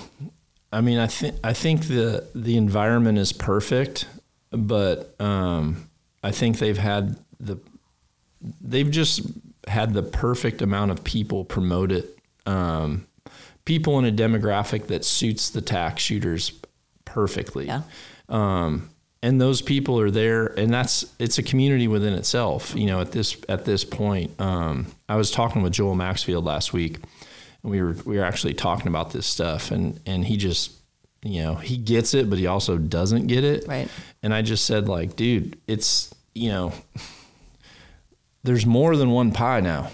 I 0.71 0.81
mean, 0.81 0.97
I 0.99 1.07
think 1.07 1.35
I 1.43 1.53
think 1.53 1.87
the 1.87 2.25
the 2.35 2.55
environment 2.57 3.17
is 3.17 3.33
perfect, 3.33 4.07
but 4.51 5.15
um, 5.19 5.89
I 6.23 6.31
think 6.31 6.59
they've 6.59 6.77
had 6.77 7.17
the 7.39 7.57
they've 8.61 8.91
just 8.91 9.21
had 9.67 9.93
the 9.93 10.03
perfect 10.03 10.61
amount 10.61 10.91
of 10.91 11.03
people 11.03 11.43
promote 11.45 11.91
it. 11.91 12.17
Um, 12.45 13.07
people 13.65 13.97
in 13.99 14.05
a 14.05 14.11
demographic 14.11 14.87
that 14.87 15.03
suits 15.03 15.49
the 15.49 15.61
TAC 15.61 15.97
shooters 15.99 16.51
perfectly. 17.05 17.65
Yeah. 17.65 17.81
Um, 18.29 18.89
and 19.25 19.41
those 19.41 19.59
people 19.59 19.99
are 19.99 20.11
there, 20.11 20.45
and 20.45 20.71
that's 20.71 21.03
it's 21.17 21.39
a 21.39 21.43
community 21.43 21.87
within 21.87 22.13
itself. 22.13 22.75
You 22.75 22.85
know, 22.85 23.01
at 23.01 23.11
this 23.11 23.35
at 23.49 23.65
this 23.65 23.83
point, 23.83 24.39
um, 24.39 24.85
I 25.09 25.15
was 25.15 25.31
talking 25.31 25.63
with 25.63 25.73
Joel 25.73 25.95
Maxfield 25.95 26.45
last 26.45 26.73
week, 26.73 26.99
and 27.63 27.71
we 27.71 27.81
were 27.81 27.95
we 28.05 28.17
were 28.17 28.23
actually 28.23 28.53
talking 28.53 28.87
about 28.87 29.09
this 29.09 29.25
stuff, 29.25 29.71
and 29.71 29.99
and 30.05 30.23
he 30.23 30.37
just 30.37 30.73
you 31.23 31.41
know 31.41 31.55
he 31.55 31.75
gets 31.75 32.13
it, 32.13 32.29
but 32.29 32.37
he 32.37 32.45
also 32.45 32.77
doesn't 32.77 33.25
get 33.25 33.43
it. 33.43 33.67
Right. 33.67 33.89
And 34.21 34.31
I 34.31 34.43
just 34.43 34.63
said 34.67 34.87
like, 34.87 35.15
dude, 35.15 35.59
it's 35.65 36.13
you 36.35 36.49
know, 36.49 36.73
there's 38.43 38.67
more 38.67 38.95
than 38.95 39.09
one 39.09 39.31
pie 39.31 39.59
now. 39.59 39.89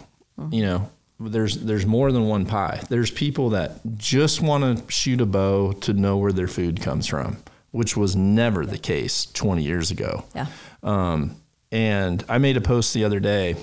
You 0.49 0.63
know, 0.63 0.89
there's 1.21 1.55
there's 1.55 1.85
more 1.85 2.11
than 2.11 2.27
one 2.27 2.45
pie. 2.45 2.81
There's 2.89 3.11
people 3.11 3.51
that 3.51 3.79
just 3.95 4.41
want 4.41 4.77
to 4.77 4.91
shoot 4.91 5.21
a 5.21 5.25
bow 5.25 5.71
to 5.71 5.93
know 5.93 6.17
where 6.17 6.33
their 6.33 6.49
food 6.49 6.81
comes 6.81 7.07
from, 7.07 7.37
which 7.71 7.95
was 7.97 8.15
never 8.15 8.65
the 8.65 8.77
case 8.77 9.25
20 9.27 9.63
years 9.63 9.91
ago. 9.91 10.25
Yeah. 10.35 10.47
Um, 10.83 11.35
and 11.71 12.23
I 12.27 12.37
made 12.37 12.57
a 12.57 12.61
post 12.61 12.93
the 12.93 13.05
other 13.05 13.19
day, 13.19 13.55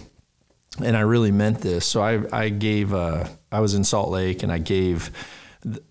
and 0.83 0.97
I 0.97 1.01
really 1.01 1.31
meant 1.31 1.61
this. 1.61 1.85
So 1.85 2.03
I 2.03 2.23
I 2.33 2.49
gave 2.49 2.95
uh, 2.95 3.29
I 3.53 3.61
was 3.61 3.75
in 3.75 3.85
Salt 3.85 4.11
Lake, 4.11 4.43
and 4.43 4.51
I 4.51 4.59
gave 4.59 5.11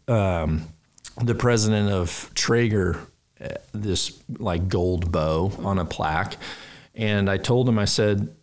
um, 0.08 0.63
the 1.21 1.36
president 1.36 1.91
of 1.91 2.32
Traeger 2.34 2.99
uh, 3.39 3.49
this 3.71 4.19
like 4.39 4.67
gold 4.67 5.12
bow 5.12 5.51
on 5.60 5.77
a 5.77 5.86
plaque, 5.86 6.38
and 6.95 7.30
I 7.30 7.38
told 7.38 7.69
him 7.69 7.77
I 7.77 7.86
said, 7.86 8.36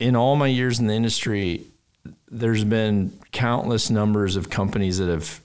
in 0.00 0.16
all 0.16 0.34
my 0.34 0.48
years 0.48 0.80
in 0.80 0.88
the 0.88 0.94
industry, 0.94 1.66
there's 2.28 2.64
been 2.64 3.16
countless 3.30 3.90
numbers 3.90 4.34
of 4.34 4.50
companies 4.50 4.98
that 4.98 5.08
have 5.08 5.40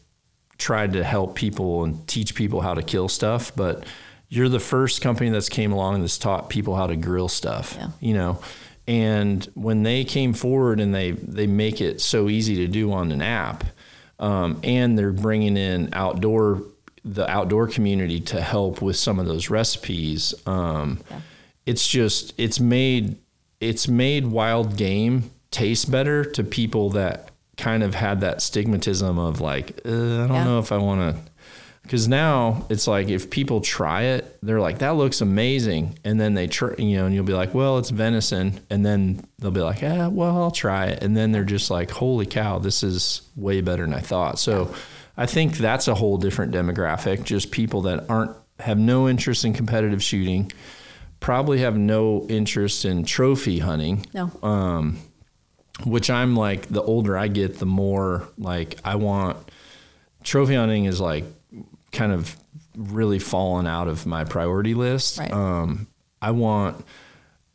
tried 0.59 0.93
to 0.93 1.03
help 1.03 1.35
people 1.35 1.83
and 1.83 2.07
teach 2.07 2.35
people 2.35 2.61
how 2.61 2.75
to 2.75 2.83
kill 2.83 3.07
stuff, 3.07 3.51
but 3.55 3.85
you're 4.27 4.49
the 4.49 4.59
first 4.59 5.01
company 5.01 5.31
that's 5.31 5.49
came 5.49 5.71
along 5.71 6.01
that's 6.01 6.19
taught 6.19 6.49
people 6.49 6.75
how 6.75 6.85
to 6.85 6.95
grill 6.95 7.27
stuff. 7.29 7.75
Yeah. 7.75 7.87
You 7.99 8.13
know, 8.13 8.39
and 8.87 9.43
when 9.55 9.81
they 9.81 10.03
came 10.03 10.33
forward 10.33 10.79
and 10.79 10.93
they 10.93 11.11
they 11.11 11.47
make 11.47 11.81
it 11.81 12.01
so 12.01 12.29
easy 12.29 12.57
to 12.57 12.67
do 12.67 12.91
on 12.91 13.11
an 13.11 13.21
app, 13.21 13.63
um, 14.19 14.59
and 14.63 14.97
they're 14.97 15.11
bringing 15.11 15.57
in 15.57 15.89
outdoor 15.93 16.61
the 17.05 17.27
outdoor 17.29 17.67
community 17.67 18.19
to 18.19 18.41
help 18.41 18.81
with 18.81 18.97
some 18.97 19.19
of 19.19 19.25
those 19.25 19.49
recipes. 19.49 20.33
Um, 20.45 20.99
Yeah. 21.09 21.21
It's 21.65 21.87
just 21.87 22.33
it's 22.37 22.59
made 22.59 23.17
it's 23.59 23.87
made 23.87 24.25
wild 24.27 24.75
game 24.75 25.31
taste 25.51 25.91
better 25.91 26.23
to 26.23 26.43
people 26.43 26.91
that 26.91 27.28
kind 27.59 27.83
of 27.83 27.93
had 27.95 28.21
that 28.21 28.37
stigmatism 28.39 29.19
of 29.19 29.41
like 29.41 29.81
uh, 29.85 29.89
I 29.89 30.27
don't 30.27 30.33
Yeah. 30.33 30.43
know 30.45 30.59
if 30.59 30.71
I 30.71 30.77
want 30.77 31.15
to 31.15 31.21
because 31.83 32.07
now 32.07 32.65
it's 32.69 32.87
like 32.87 33.09
if 33.09 33.29
people 33.31 33.61
try 33.61 34.03
it, 34.03 34.37
they're 34.43 34.59
like 34.59 34.79
that 34.79 34.91
looks 34.95 35.21
amazing, 35.21 35.97
and 36.03 36.19
then 36.21 36.33
they 36.35 36.45
try, 36.47 36.75
you 36.77 36.97
know, 36.97 37.05
and 37.07 37.15
you'll 37.15 37.23
be 37.25 37.33
like, 37.33 37.53
well, 37.55 37.77
it's 37.79 37.89
venison, 37.89 38.59
and 38.69 38.85
then 38.85 39.23
they'll 39.39 39.49
be 39.51 39.61
like, 39.61 39.81
yeah, 39.81 40.07
well, 40.07 40.37
I'll 40.43 40.51
try 40.51 40.87
it, 40.87 41.03
and 41.03 41.15
then 41.17 41.31
they're 41.31 41.43
just 41.43 41.71
like, 41.71 41.89
holy 41.89 42.25
cow, 42.27 42.59
this 42.59 42.83
is 42.83 43.21
way 43.35 43.61
better 43.61 43.83
than 43.85 43.93
I 43.95 44.01
thought. 44.01 44.37
So, 44.39 44.73
I 45.17 45.25
think 45.25 45.57
that's 45.57 45.87
a 45.87 45.95
whole 45.95 46.17
different 46.17 46.53
demographic, 46.53 47.23
just 47.23 47.49
people 47.51 47.81
that 47.83 48.07
aren't 48.09 48.31
have 48.59 48.77
no 48.77 49.07
interest 49.09 49.43
in 49.45 49.53
competitive 49.53 50.03
shooting, 50.03 50.51
probably 51.21 51.59
have 51.59 51.75
no 51.77 52.25
interest 52.29 52.85
in 52.85 53.03
trophy 53.03 53.59
hunting 53.59 54.05
No. 54.13 54.29
um, 54.43 54.97
which 55.85 56.09
I'm 56.09 56.35
like 56.35 56.67
the 56.67 56.81
older 56.81 57.17
I 57.17 57.27
get, 57.27 57.59
the 57.59 57.65
more 57.65 58.27
like 58.37 58.79
I 58.83 58.95
want 58.95 59.37
trophy 60.23 60.55
hunting 60.55 60.85
is 60.85 60.99
like 60.99 61.23
kind 61.91 62.11
of 62.11 62.35
really 62.75 63.19
fallen 63.19 63.67
out 63.67 63.87
of 63.87 64.05
my 64.05 64.23
priority 64.23 64.73
list. 64.73 65.19
Right. 65.19 65.31
Um, 65.31 65.87
I 66.21 66.31
want 66.31 66.85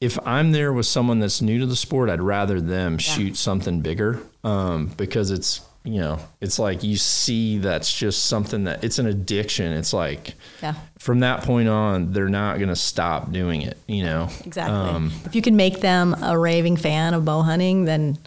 if 0.00 0.18
I'm 0.26 0.52
there 0.52 0.72
with 0.72 0.87
someone 0.87 1.18
that's 1.20 1.40
new 1.40 1.58
to 1.60 1.66
the 1.66 1.76
sport, 1.76 2.10
I'd 2.10 2.20
rather 2.20 2.60
them 2.60 2.98
shoot 2.98 3.37
something 3.37 3.80
bigger 3.80 4.20
um, 4.42 4.88
because 4.96 5.30
it's 5.30 5.62
you 5.85 6.01
know 6.01 6.18
it's 6.40 6.59
like 6.59 6.83
you 6.83 6.97
see 6.97 7.59
that's 7.59 7.92
just 7.92 8.25
something 8.25 8.64
that 8.64 8.83
it's 8.85 8.99
an 8.99 9.07
addiction. 9.07 9.73
It's 9.73 9.92
like 9.92 10.35
Yeah. 10.62 10.75
from 10.99 11.20
that 11.20 11.42
point 11.44 11.68
on, 11.68 12.12
they're 12.12 12.29
not 12.31 12.57
going 12.57 12.70
to 12.70 12.77
stop 12.77 13.31
doing 13.33 13.62
it. 13.62 13.77
You 13.87 14.05
know 14.05 14.29
Exactly. 14.44 14.75
Um, 14.77 15.12
if 15.27 15.35
you 15.35 15.42
can 15.42 15.57
make 15.57 15.81
them 15.81 16.14
a 16.23 16.38
raving 16.38 16.77
fan 16.79 17.12
of 17.14 17.25
bow 17.25 17.42
hunting, 17.42 17.85
then 17.85 18.18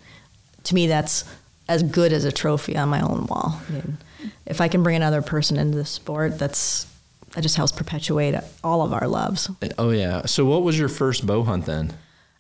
to 0.64 0.76
me 0.76 0.88
that's 0.88 1.24
as 1.68 1.84
good 1.84 2.14
as 2.14 2.26
a 2.26 2.32
trophy 2.32 2.78
on 2.78 2.90
my 2.90 3.02
own 3.02 3.26
wall. 3.26 3.60
I 3.68 3.72
mean, 3.72 3.98
if 4.46 4.62
I 4.62 4.68
can 4.68 4.84
bring 4.84 4.96
another 4.96 5.22
person 5.22 5.58
into 5.58 5.78
the 5.78 5.86
sport, 5.86 6.38
that's 6.40 6.86
that 7.34 7.42
just 7.42 7.56
helps 7.56 7.72
perpetuate 7.72 8.36
all 8.64 8.82
of 8.84 8.94
our 8.94 9.08
loves. 9.08 9.50
oh 9.78 9.90
yeah. 9.90 10.26
So 10.26 10.46
what 10.46 10.64
was 10.64 10.78
your 10.78 10.90
first 10.90 11.26
bow 11.26 11.44
hunt 11.44 11.66
then? 11.66 11.92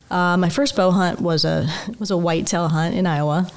Uh, 0.09 0.37
my 0.37 0.49
first 0.49 0.75
bow 0.75 0.91
hunt 0.91 1.19
was 1.21 1.43
a 1.43 1.67
was 1.99 2.11
a 2.11 2.17
whitetail 2.17 2.67
hunt 2.69 2.93
in 2.95 3.05
Iowa. 3.07 3.49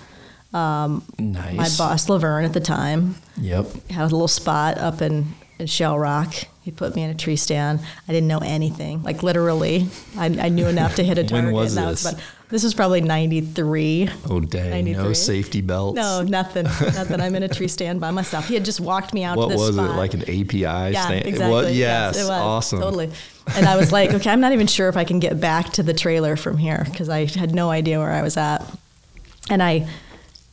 Um, 0.53 1.05
nice. 1.19 1.79
My 1.79 1.85
boss 1.85 2.09
Laverne 2.09 2.45
at 2.45 2.53
the 2.53 2.61
time 2.61 3.15
Yep. 3.41 3.67
had 3.91 4.03
a 4.03 4.05
little 4.05 4.27
spot 4.29 4.79
up 4.79 5.01
in, 5.01 5.35
in 5.59 5.67
Shell 5.67 5.99
Rock. 5.99 6.35
He 6.63 6.71
put 6.73 6.95
me 6.97 7.03
in 7.05 7.11
a 7.11 7.15
tree 7.15 7.37
stand. 7.37 7.81
I 8.09 8.13
didn't 8.13 8.29
know 8.29 8.39
anything, 8.41 9.03
like 9.03 9.23
literally. 9.23 9.89
I, 10.19 10.27
I 10.27 10.49
knew 10.49 10.67
enough 10.67 10.97
to 10.97 11.05
hit 11.05 11.19
a 11.19 11.23
When 11.33 11.45
target. 11.45 11.53
was 11.55 11.77
and 11.77 11.87
that 11.87 11.91
this? 11.93 12.11
about- 12.11 12.21
this 12.51 12.65
was 12.65 12.75
probably 12.75 13.01
'93. 13.01 14.09
Oh 14.29 14.41
dang! 14.41 14.91
No 14.91 15.13
safety 15.13 15.61
belts. 15.61 15.95
No, 15.95 16.23
nothing. 16.23 16.65
nothing. 16.65 17.21
I'm 17.21 17.37
in 17.37 17.45
a 17.45 17.49
tree 17.49 17.69
stand 17.69 18.01
by 18.01 18.11
myself. 18.11 18.49
He 18.49 18.55
had 18.55 18.65
just 18.65 18.81
walked 18.81 19.15
me 19.15 19.23
out 19.23 19.37
What 19.39 19.45
to 19.45 19.53
this 19.53 19.61
was 19.61 19.77
spot. 19.77 19.91
it 19.91 19.97
like 19.97 20.15
an 20.15 20.23
API 20.23 20.59
yeah, 20.59 20.91
stand? 21.07 21.27
exactly. 21.27 21.49
What? 21.49 21.73
Yes, 21.73 22.17
it 22.19 22.23
was. 22.23 22.31
awesome. 22.31 22.81
Totally. 22.81 23.13
And 23.55 23.67
I 23.67 23.77
was 23.77 23.93
like, 23.93 24.13
okay, 24.15 24.31
I'm 24.31 24.41
not 24.41 24.51
even 24.53 24.67
sure 24.67 24.89
if 24.89 24.97
I 24.97 25.05
can 25.05 25.21
get 25.21 25.39
back 25.41 25.71
to 25.75 25.85
the 25.85 25.95
trailer 25.95 26.35
from 26.35 26.57
here 26.59 26.85
because 26.91 27.09
I 27.09 27.27
had 27.27 27.55
no 27.55 27.71
idea 27.71 28.01
where 28.01 28.11
I 28.11 28.23
was 28.23 28.37
at. 28.37 28.65
And 29.49 29.63
I 29.63 29.89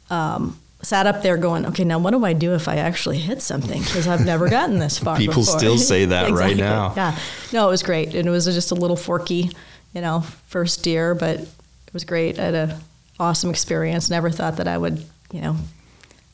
um, 0.09 0.59
sat 0.81 1.07
up 1.07 1.21
there 1.21 1.37
going, 1.37 1.65
okay, 1.65 1.83
now 1.83 1.99
what 1.99 2.11
do 2.11 2.23
I 2.23 2.33
do 2.33 2.53
if 2.53 2.67
I 2.67 2.77
actually 2.77 3.17
hit 3.17 3.41
something? 3.41 3.81
Because 3.81 4.07
I've 4.07 4.25
never 4.25 4.49
gotten 4.49 4.79
this 4.79 4.97
far. 5.03 5.17
People 5.17 5.41
before. 5.41 5.59
still 5.59 5.77
say 5.77 6.05
that 6.05 6.31
right 6.33 6.55
now. 6.57 6.93
Yeah. 6.95 7.17
No, 7.53 7.67
it 7.67 7.71
was 7.71 7.83
great. 7.83 8.13
And 8.15 8.27
it 8.27 8.31
was 8.31 8.45
just 8.45 8.71
a 8.71 8.75
little 8.75 8.95
forky, 8.97 9.51
you 9.93 10.01
know, 10.01 10.21
first 10.47 10.83
deer, 10.83 11.15
but 11.15 11.39
it 11.39 11.93
was 11.93 12.03
great. 12.03 12.39
I 12.39 12.43
had 12.43 12.55
an 12.55 12.75
awesome 13.19 13.49
experience. 13.49 14.09
Never 14.09 14.29
thought 14.29 14.57
that 14.57 14.67
I 14.67 14.77
would, 14.77 15.03
you 15.31 15.41
know, 15.41 15.55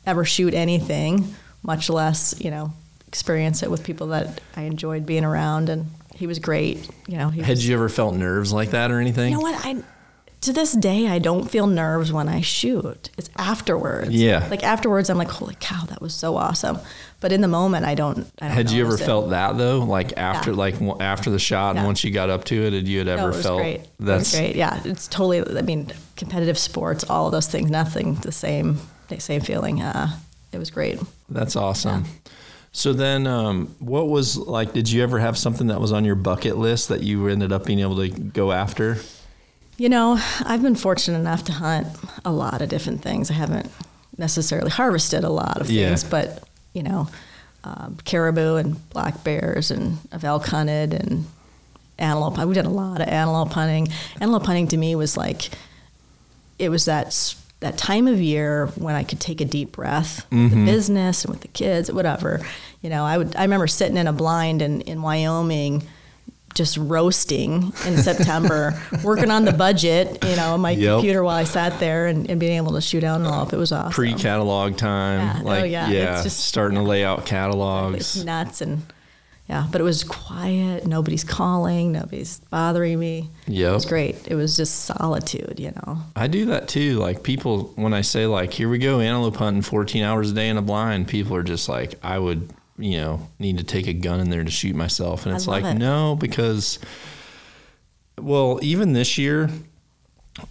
ever 0.05 0.25
shoot 0.25 0.53
anything, 0.53 1.33
much 1.63 1.89
less, 1.89 2.35
you 2.39 2.51
know, 2.51 2.73
experience 3.07 3.63
it 3.63 3.71
with 3.71 3.83
people 3.83 4.07
that 4.07 4.41
I 4.55 4.63
enjoyed 4.63 5.05
being 5.05 5.23
around. 5.23 5.69
And 5.69 5.85
he 6.15 6.27
was 6.27 6.39
great. 6.39 6.89
You 7.07 7.17
know, 7.17 7.29
he 7.29 7.41
Had 7.41 7.51
was, 7.51 7.67
you 7.67 7.75
ever 7.75 7.87
felt 7.89 8.15
nerves 8.15 8.51
like 8.51 8.71
that 8.71 8.91
or 8.91 8.99
anything? 8.99 9.31
you 9.31 9.37
know 9.37 9.41
what? 9.41 9.65
I 9.65 9.81
to 10.43 10.53
this 10.53 10.73
day, 10.73 11.07
I 11.07 11.19
don't 11.19 11.49
feel 11.49 11.67
nerves 11.67 12.11
when 12.13 12.27
I 12.29 12.41
shoot. 12.41 13.09
It's 13.17 13.29
afterwards. 13.37 14.09
Yeah. 14.11 14.47
Like 14.49 14.63
afterwards, 14.63 15.09
I'm 15.09 15.17
like, 15.17 15.29
holy 15.29 15.55
cow, 15.59 15.83
that 15.85 16.01
was 16.01 16.13
so 16.13 16.35
awesome. 16.37 16.79
But 17.19 17.31
in 17.31 17.41
the 17.41 17.47
moment, 17.47 17.85
I 17.85 17.95
don't. 17.95 18.19
I 18.41 18.47
don't 18.47 18.55
Had 18.55 18.69
you 18.71 18.85
ever 18.85 18.95
it. 18.95 18.99
felt 18.99 19.29
that 19.31 19.57
though? 19.57 19.79
Like 19.79 20.17
after, 20.17 20.51
Yeah. 20.51 20.57
like 20.57 20.75
after 20.99 21.29
the 21.29 21.39
shot, 21.39 21.75
and 21.77 21.85
once 21.85 22.03
you 22.03 22.11
got 22.11 22.29
up 22.29 22.43
to 22.45 22.55
it, 22.65 22.73
had 22.73 22.87
you 22.87 22.99
had 22.99 23.07
No, 23.07 23.13
ever 23.13 23.27
was 23.27 23.43
felt 23.43 23.59
great. 23.61 23.81
that's 23.99 24.31
great. 24.35 24.55
Yeah, 24.55 24.79
it's 24.85 25.07
totally. 25.07 25.57
I 25.57 25.61
mean, 25.61 25.91
competitive 26.17 26.57
sports, 26.57 27.03
all 27.09 27.25
of 27.25 27.31
those 27.31 27.47
things, 27.47 27.69
nothing 27.71 28.15
the 28.15 28.31
same. 28.31 28.79
The 29.09 29.19
same 29.19 29.41
feeling. 29.41 29.81
Uh, 29.81 30.09
it 30.51 30.57
was 30.57 30.69
great. 30.71 30.99
that's 31.29 31.55
awesome. 31.55 32.05
So 32.75 32.91
then, 32.91 33.27
um, 33.27 33.75
what 33.79 34.07
was 34.09 34.35
like? 34.37 34.73
Did 34.73 34.89
you 34.89 35.03
ever 35.03 35.19
have 35.19 35.37
something 35.37 35.67
that 35.67 35.79
was 35.79 35.91
on 35.91 36.05
your 36.05 36.15
bucket 36.15 36.57
list 36.57 36.89
that 36.89 37.03
you 37.03 37.27
ended 37.27 37.51
up 37.51 37.65
being 37.65 37.79
able 37.79 37.97
to 37.97 38.09
go 38.09 38.51
after? 38.51 38.97
You 39.77 39.89
know, 39.89 40.19
I've 40.45 40.61
been 40.61 40.75
fortunate 40.75 41.17
enough 41.19 41.43
to 41.45 41.51
hunt 41.51 41.87
a 42.23 42.31
lot 42.31 42.61
of 42.61 42.69
different 42.69 43.01
things. 43.01 43.31
I 43.31 43.33
haven't 43.33 43.69
necessarily 44.17 44.69
harvested 44.69 45.23
a 45.23 45.29
lot 45.29 45.59
of 45.59 45.69
Yeah. 45.69 45.87
things, 45.89 46.03
but 46.03 46.43
you 46.73 46.83
know, 46.83 47.07
um, 47.63 47.97
caribou 48.05 48.55
and 48.57 48.89
black 48.91 49.23
bears, 49.23 49.71
and 49.71 49.97
I've 50.11 50.23
elk 50.23 50.47
hunted 50.47 50.93
and 50.93 51.25
antelope. 51.97 52.37
We 52.45 52.53
did 52.53 52.65
a 52.65 52.69
lot 52.69 53.01
of 53.01 53.07
antelope 53.07 53.51
hunting. 53.53 53.87
Antelope 54.19 54.45
hunting 54.45 54.67
to 54.69 54.77
me 54.77 54.95
was 54.95 55.15
like, 55.17 55.49
it 56.59 56.69
was 56.69 56.85
that 56.85 57.35
that 57.61 57.77
time 57.77 58.07
of 58.07 58.19
year 58.19 58.67
when 58.75 58.93
I 58.93 59.03
could 59.03 59.21
take 59.21 59.39
a 59.39 59.45
deep 59.45 59.71
breath 59.71 60.25
with 60.31 60.51
the 60.51 60.65
business 60.65 61.23
and 61.23 61.31
with 61.33 61.41
the 61.41 61.47
kids, 61.47 61.89
whatever. 61.91 62.41
You 62.81 62.89
know, 62.89 63.05
I 63.05 63.17
would. 63.17 63.35
I 63.37 63.43
remember 63.43 63.67
sitting 63.67 63.97
in 63.97 64.05
a 64.07 64.13
blind 64.13 64.61
in 64.61 64.81
in 64.81 65.01
Wyoming 65.01 65.83
just 66.53 66.77
roasting 66.77 67.73
in 67.85 67.97
September, 67.97 68.79
working 69.03 69.31
on 69.31 69.45
the 69.45 69.53
budget, 69.53 70.23
you 70.23 70.35
know, 70.35 70.53
on 70.53 70.61
my 70.61 70.71
Yep. 70.71 70.95
computer 70.97 71.23
while 71.23 71.35
I 71.35 71.43
sat 71.45 71.79
there 71.79 72.07
and, 72.07 72.29
and 72.29 72.39
being 72.39 72.57
able 72.57 72.73
to 72.73 72.81
shoot 72.81 73.03
antelope. 73.03 73.53
It 73.53 73.57
was 73.57 73.71
awesome. 73.71 73.91
Pre-catalog 73.91 74.77
time, 74.77 75.19
Yeah. 75.19 75.39
Oh, 75.41 75.45
like 75.45 75.71
yeah. 75.71 75.89
yeah, 75.89 76.13
It's 76.15 76.23
just- 76.23 76.39
starting 76.41 76.77
to 76.77 76.83
lay 76.83 77.03
out 77.03 77.19
It's 77.19 77.29
catalogs. 77.29 78.23
nuts 78.25 78.61
and 78.61 78.83
yeah, 79.49 79.67
but 79.69 79.81
it 79.81 79.83
was 79.83 80.05
quiet. 80.05 80.87
Nobody's 80.87 81.25
calling. 81.25 81.91
Nobody's 81.91 82.39
bothering 82.49 82.97
me. 82.97 83.29
Yeah. 83.45 83.71
It 83.71 83.73
was 83.73 83.85
great. 83.85 84.25
It 84.27 84.35
was 84.35 84.55
just 84.55 84.85
solitude, 84.85 85.55
you 85.59 85.71
know. 85.71 85.97
I 86.15 86.27
do 86.27 86.45
that 86.45 86.69
too. 86.69 86.97
Like 86.97 87.23
people, 87.23 87.73
when 87.75 87.93
I 87.93 88.01
say 88.01 88.25
like, 88.25 88.53
here 88.53 88.69
we 88.69 88.77
go, 88.77 89.01
antelope 89.01 89.35
hunting 89.35 89.61
14 89.61 90.01
hours 90.03 90.31
a 90.31 90.33
day 90.33 90.47
in 90.47 90.55
a 90.57 90.61
blind, 90.61 91.09
people 91.09 91.35
are 91.35 91.43
just 91.43 91.67
like, 91.67 91.95
I 92.01 92.19
would, 92.19 92.51
you 92.83 92.97
know, 92.97 93.29
need 93.39 93.59
to 93.59 93.63
take 93.63 93.87
a 93.87 93.93
gun 93.93 94.19
in 94.19 94.29
there 94.29 94.43
to 94.43 94.51
shoot 94.51 94.75
myself. 94.75 95.25
And 95.25 95.33
it's 95.33 95.47
like, 95.47 95.63
it. 95.63 95.75
no, 95.75 96.17
because, 96.17 96.79
well, 98.19 98.59
even 98.61 98.91
this 98.91 99.17
year, 99.17 99.49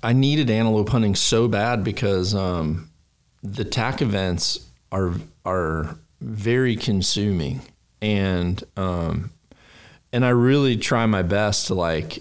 I 0.02 0.14
needed 0.14 0.48
antelope 0.48 0.88
hunting 0.88 1.14
so 1.14 1.46
bad 1.46 1.84
because 1.84 2.34
um, 2.34 2.88
the 3.42 3.64
TAC 3.64 4.00
events 4.00 4.66
are 4.90 5.12
are 5.44 5.98
very 6.22 6.76
consuming, 6.76 7.60
and 8.00 8.62
um, 8.78 9.30
and 10.10 10.24
I 10.24 10.30
really 10.30 10.78
try 10.78 11.04
my 11.04 11.22
best 11.22 11.66
to 11.66 11.74
like, 11.74 12.20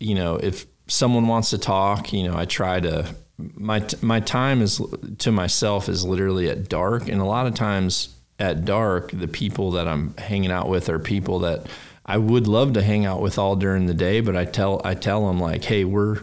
you 0.00 0.14
know, 0.14 0.36
if 0.36 0.64
someone 0.86 1.26
wants 1.26 1.50
to 1.50 1.58
talk, 1.58 2.12
you 2.14 2.26
know, 2.26 2.36
I 2.36 2.46
try 2.46 2.80
to 2.80 3.14
my 3.36 3.84
my 4.00 4.20
time 4.20 4.62
is 4.62 4.80
to 5.18 5.32
myself 5.32 5.90
is 5.90 6.06
literally 6.06 6.48
at 6.48 6.70
dark, 6.70 7.08
and 7.08 7.20
a 7.20 7.24
lot 7.24 7.46
of 7.46 7.54
times 7.54 8.14
at 8.42 8.64
dark, 8.64 9.12
the 9.12 9.28
people 9.28 9.70
that 9.70 9.86
I'm 9.86 10.14
hanging 10.18 10.50
out 10.50 10.68
with 10.68 10.88
are 10.88 10.98
people 10.98 11.38
that 11.40 11.68
I 12.04 12.18
would 12.18 12.48
love 12.48 12.72
to 12.72 12.82
hang 12.82 13.06
out 13.06 13.20
with 13.20 13.38
all 13.38 13.54
during 13.54 13.86
the 13.86 13.94
day, 13.94 14.20
but 14.20 14.36
I 14.36 14.44
tell 14.44 14.82
I 14.84 14.94
tell 14.94 15.28
them 15.28 15.38
like, 15.38 15.62
hey, 15.62 15.84
we're 15.84 16.18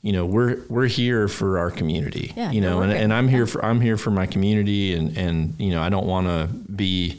you 0.00 0.12
know 0.12 0.24
we're 0.24 0.62
we're 0.68 0.86
here 0.86 1.26
for 1.26 1.58
our 1.58 1.72
community, 1.72 2.32
Yeah, 2.36 2.52
you 2.52 2.60
know, 2.60 2.82
and, 2.82 2.92
and 2.92 3.12
I'm 3.12 3.26
here 3.26 3.46
for 3.46 3.64
I'm 3.64 3.80
here 3.80 3.96
for 3.96 4.12
my 4.12 4.26
community, 4.26 4.94
and 4.94 5.18
and 5.18 5.54
you 5.58 5.70
know 5.72 5.82
I 5.82 5.88
don't 5.88 6.06
want 6.06 6.28
to 6.28 6.48
be 6.70 7.18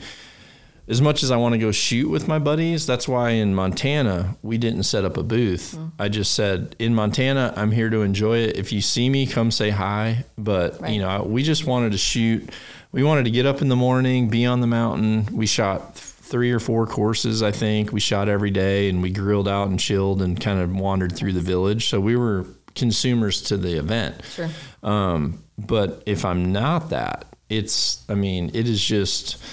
as 0.88 1.02
much 1.02 1.24
as 1.24 1.32
I 1.32 1.38
want 1.38 1.54
to 1.54 1.58
go 1.60 1.72
shoot 1.72 2.10
with 2.10 2.28
my 2.28 2.38
buddies, 2.38 2.86
that's 2.86 3.08
why 3.08 3.32
in 3.32 3.56
Montana 3.56 4.38
we 4.44 4.58
didn't 4.58 4.84
set 4.84 5.04
up 5.04 5.18
a 5.18 5.24
booth. 5.24 5.76
Mm. 5.76 5.92
I 5.98 6.10
just 6.10 6.34
said 6.36 6.76
in 6.78 6.94
Montana 6.94 7.54
I'm 7.58 7.72
here 7.72 7.90
to 7.90 8.02
enjoy 8.02 8.38
it. 8.38 8.56
If 8.56 8.72
you 8.72 8.82
see 8.82 9.10
me, 9.10 9.26
come 9.26 9.50
say 9.50 9.72
hi. 9.72 10.26
But 10.38 10.80
Right. 10.80 10.94
you 10.94 11.02
know, 11.02 11.24
we 11.24 11.42
just 11.42 11.66
wanted 11.66 11.92
to 11.94 11.98
shoot. 11.98 12.50
We 12.96 13.04
wanted 13.04 13.26
to 13.26 13.32
get 13.32 13.46
up 13.46 13.62
in 13.62 13.68
the 13.68 13.76
morning, 13.76 14.30
be 14.30 14.46
on 14.46 14.62
the 14.62 14.68
mountain. 14.68 15.28
We 15.34 15.48
shot 15.48 15.98
three 15.98 16.54
or 16.54 16.62
four 16.62 16.88
courses, 16.88 17.44
I 17.44 17.52
think. 17.52 17.92
We 17.92 18.00
shot 18.00 18.30
every 18.30 18.52
day, 18.52 18.88
and 18.88 19.02
we 19.02 19.12
grilled 19.12 19.50
out 19.50 19.68
and 19.68 19.78
chilled 19.78 20.22
and 20.22 20.40
kind 20.40 20.62
of 20.62 20.74
wandered 20.74 21.14
through 21.14 21.34
the 21.34 21.42
village. 21.42 21.90
So 21.90 22.00
we 22.00 22.16
were 22.16 22.46
consumers 22.74 23.42
to 23.44 23.58
the 23.58 23.78
event. 23.78 24.24
Sure. 24.24 24.50
Um, 24.82 25.44
but 25.58 26.04
if 26.06 26.24
I'm 26.24 26.54
not 26.54 26.92
that, 26.92 27.26
it's 27.50 28.02
I 28.08 28.16
mean, 28.16 28.52
it 28.54 28.66
is 28.66 28.82
just 28.82 29.44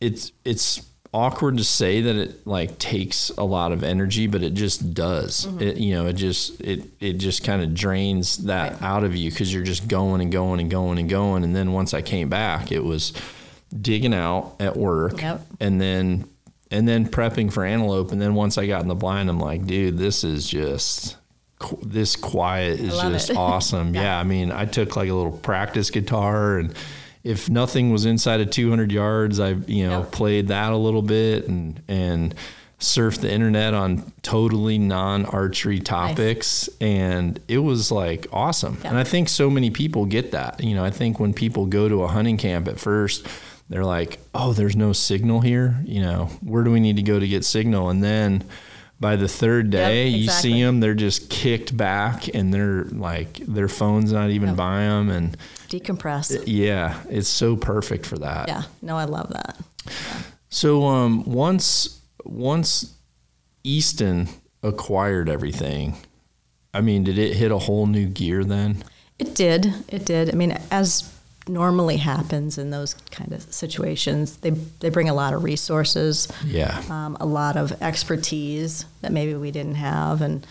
it's 0.00 0.32
it's 0.44 0.84
awkward 1.14 1.56
to 1.58 1.64
say 1.64 2.00
that 2.02 2.16
it 2.16 2.46
like 2.46 2.78
takes 2.78 3.30
a 3.30 3.42
lot 3.44 3.72
of 3.72 3.82
energy, 3.84 4.26
but 4.26 4.42
it 4.42 4.54
just 4.54 4.92
does. 4.94 5.46
It 5.60 5.76
you 5.78 5.94
know, 5.94 6.06
it 6.06 6.14
just 6.14 6.60
it 6.60 6.84
it 7.00 7.14
just 7.14 7.44
kind 7.44 7.62
of 7.62 7.74
drains 7.74 8.38
that 8.44 8.72
Right. 8.74 8.82
out 8.82 9.04
of 9.04 9.14
you 9.16 9.30
because 9.30 9.52
you're 9.52 9.64
just 9.64 9.88
going 9.88 10.20
and 10.20 10.30
going 10.32 10.60
and 10.60 10.70
going 10.70 10.98
and 10.98 11.08
going. 11.08 11.44
And 11.44 11.54
then 11.54 11.72
once 11.72 11.94
I 11.94 12.02
came 12.02 12.28
back, 12.28 12.72
it 12.72 12.84
was 12.84 13.12
digging 13.80 14.14
out 14.14 14.54
at 14.60 14.76
work, 14.76 15.20
Yep. 15.22 15.46
and 15.60 15.80
then 15.80 16.28
and 16.70 16.86
then 16.88 17.08
prepping 17.08 17.52
for 17.52 17.64
antelope. 17.64 18.10
And 18.12 18.20
then 18.20 18.34
once 18.34 18.58
I 18.58 18.66
got 18.66 18.82
in 18.82 18.88
the 18.88 18.94
blind, 18.94 19.28
I'm 19.30 19.38
like, 19.40 19.66
dude, 19.66 19.98
this 19.98 20.24
is 20.24 20.48
just 20.48 21.16
this 21.82 22.16
quiet 22.16 22.80
is 22.80 22.92
just 22.98 23.30
awesome. 23.36 23.94
Yeah. 23.94 24.02
yeah, 24.02 24.20
I 24.20 24.24
mean, 24.24 24.52
I 24.52 24.66
took 24.66 24.94
like 24.96 25.08
a 25.08 25.14
little 25.14 25.32
practice 25.38 25.90
guitar 25.90 26.58
and 26.58 26.74
if 27.26 27.50
nothing 27.50 27.90
was 27.92 28.04
inside 28.06 28.40
of 28.40 28.50
200 28.50 28.92
yards, 28.92 29.40
I 29.40 29.50
you 29.66 29.86
know 29.86 30.00
Yep. 30.00 30.12
played 30.12 30.48
that 30.48 30.72
a 30.72 30.76
little 30.76 31.02
bit 31.02 31.48
and 31.48 31.80
and 31.88 32.34
surfed 32.78 33.20
the 33.20 33.32
internet 33.32 33.72
on 33.72 34.12
totally 34.22 34.76
non-archery 34.78 35.80
topics 35.80 36.68
and 36.80 37.40
it 37.48 37.56
was 37.58 37.90
like 37.90 38.26
awesome. 38.32 38.76
Yeah. 38.82 38.90
And 38.90 38.98
I 38.98 39.04
think 39.04 39.30
so 39.30 39.48
many 39.48 39.70
people 39.70 40.04
get 40.04 40.32
that. 40.32 40.62
You 40.62 40.74
know, 40.74 40.84
I 40.84 40.90
think 40.90 41.18
when 41.18 41.32
people 41.32 41.64
go 41.66 41.88
to 41.88 42.02
a 42.02 42.06
hunting 42.08 42.36
camp 42.36 42.68
at 42.68 42.78
first, 42.78 43.26
they're 43.70 43.84
like, 43.84 44.18
"Oh, 44.34 44.52
there's 44.52 44.76
no 44.76 44.92
signal 44.92 45.40
here. 45.40 45.76
You 45.84 46.02
know, 46.02 46.28
where 46.42 46.62
do 46.64 46.70
we 46.70 46.80
need 46.80 46.96
to 46.96 47.02
go 47.02 47.18
to 47.18 47.26
get 47.26 47.44
signal?" 47.46 47.88
And 47.88 48.04
then 48.04 48.44
by 49.00 49.16
the 49.16 49.28
third 49.28 49.70
day, 49.70 50.08
you 50.08 50.24
exactly. 50.24 50.52
see 50.52 50.62
them, 50.62 50.80
they're 50.80 50.94
just 50.94 51.28
kicked 51.30 51.76
back 51.76 52.28
and 52.34 52.52
they're 52.54 52.84
like 52.92 53.38
their 53.46 53.68
phone's 53.68 54.12
not 54.12 54.30
even 54.30 54.50
Yep. 54.50 54.56
by 54.56 54.80
them 54.80 55.08
and 55.10 55.36
Decompress. 55.68 56.42
yeah, 56.46 57.00
it's 57.10 57.28
so 57.28 57.56
perfect 57.56 58.06
for 58.06 58.18
that. 58.18 58.48
yeah. 58.48 58.62
No, 58.82 58.96
I 58.96 59.04
love 59.04 59.30
that. 59.30 59.56
So 60.48 60.84
um, 60.86 61.24
once 61.24 62.00
once 62.24 62.94
Easton 63.64 64.28
acquired 64.62 65.28
everything, 65.28 65.96
I 66.74 66.80
mean, 66.80 67.04
did 67.04 67.18
it 67.18 67.34
hit 67.34 67.50
a 67.52 67.58
whole 67.58 67.86
new 67.86 68.06
gear 68.06 68.44
then? 68.44 68.82
It 69.18 69.34
did. 69.34 69.72
It 69.88 70.04
did. 70.04 70.28
I 70.30 70.32
mean, 70.36 70.58
as 70.70 71.12
normally 71.48 71.96
happens 71.96 72.58
in 72.58 72.70
those 72.70 72.94
kind 73.10 73.32
of 73.32 73.42
situations, 73.52 74.36
they 74.38 74.50
they 74.50 74.90
bring 74.90 75.08
a 75.08 75.14
lot 75.14 75.32
of 75.34 75.44
resources, 75.44 76.28
Yeah. 76.44 76.82
um, 76.90 77.16
a 77.20 77.26
lot 77.26 77.56
of 77.56 77.72
expertise 77.82 78.84
that 79.02 79.12
maybe 79.12 79.34
we 79.34 79.50
didn't 79.50 79.76
have, 79.76 80.22
and 80.22 80.46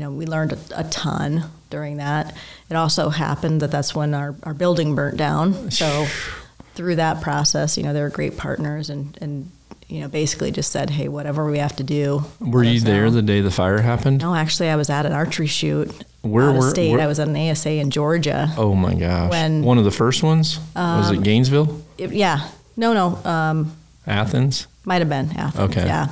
you 0.00 0.06
know, 0.06 0.12
we 0.12 0.24
learned 0.24 0.54
a, 0.54 0.58
a 0.76 0.84
ton 0.84 1.44
during 1.68 1.98
that. 1.98 2.34
It 2.70 2.74
also 2.74 3.10
happened 3.10 3.60
that 3.60 3.70
that's 3.70 3.94
when 3.94 4.14
our, 4.14 4.34
our 4.44 4.54
building 4.54 4.94
burnt 4.94 5.18
down. 5.18 5.70
So 5.70 6.06
through 6.74 6.96
that 6.96 7.20
process, 7.20 7.76
you 7.76 7.82
know, 7.82 7.92
they 7.92 8.00
were 8.00 8.08
great 8.08 8.38
partners, 8.38 8.88
and 8.88 9.18
and 9.20 9.50
you 9.88 10.00
know, 10.00 10.08
basically 10.08 10.52
just 10.52 10.72
said, 10.72 10.88
hey, 10.88 11.08
whatever 11.08 11.50
we 11.50 11.58
have 11.58 11.76
to 11.76 11.82
do. 11.82 12.24
Were 12.40 12.64
you 12.64 12.80
there 12.80 13.04
know. 13.04 13.10
the 13.10 13.20
day 13.20 13.42
the 13.42 13.50
fire 13.50 13.78
happened? 13.78 14.22
No, 14.22 14.34
actually, 14.34 14.70
I 14.70 14.76
was 14.76 14.88
at 14.88 15.04
an 15.04 15.12
archery 15.12 15.48
shoot. 15.48 15.90
Where 16.22 16.50
were- 16.50 16.70
state? 16.70 16.92
where- 16.92 17.00
I 17.00 17.06
was 17.06 17.20
at 17.20 17.28
an 17.28 17.36
ASA 17.36 17.72
in 17.72 17.90
Georgia. 17.90 18.48
Oh 18.56 18.74
my 18.74 18.94
gosh. 18.94 19.30
When- 19.30 19.62
One 19.64 19.76
of 19.76 19.84
the 19.84 19.90
first 19.90 20.22
ones? 20.22 20.58
Was 20.74 21.10
it 21.10 21.22
Gainesville? 21.22 21.82
It- 21.98 22.12
yeah, 22.12 22.48
no, 22.78 22.94
no, 22.94 23.30
um, 23.30 23.76
Athens? 24.06 24.66
might 24.86 25.02
have 25.02 25.10
been 25.10 25.36
Athens. 25.36 25.70
Okay. 25.76 25.84
Yeah, 25.84 26.08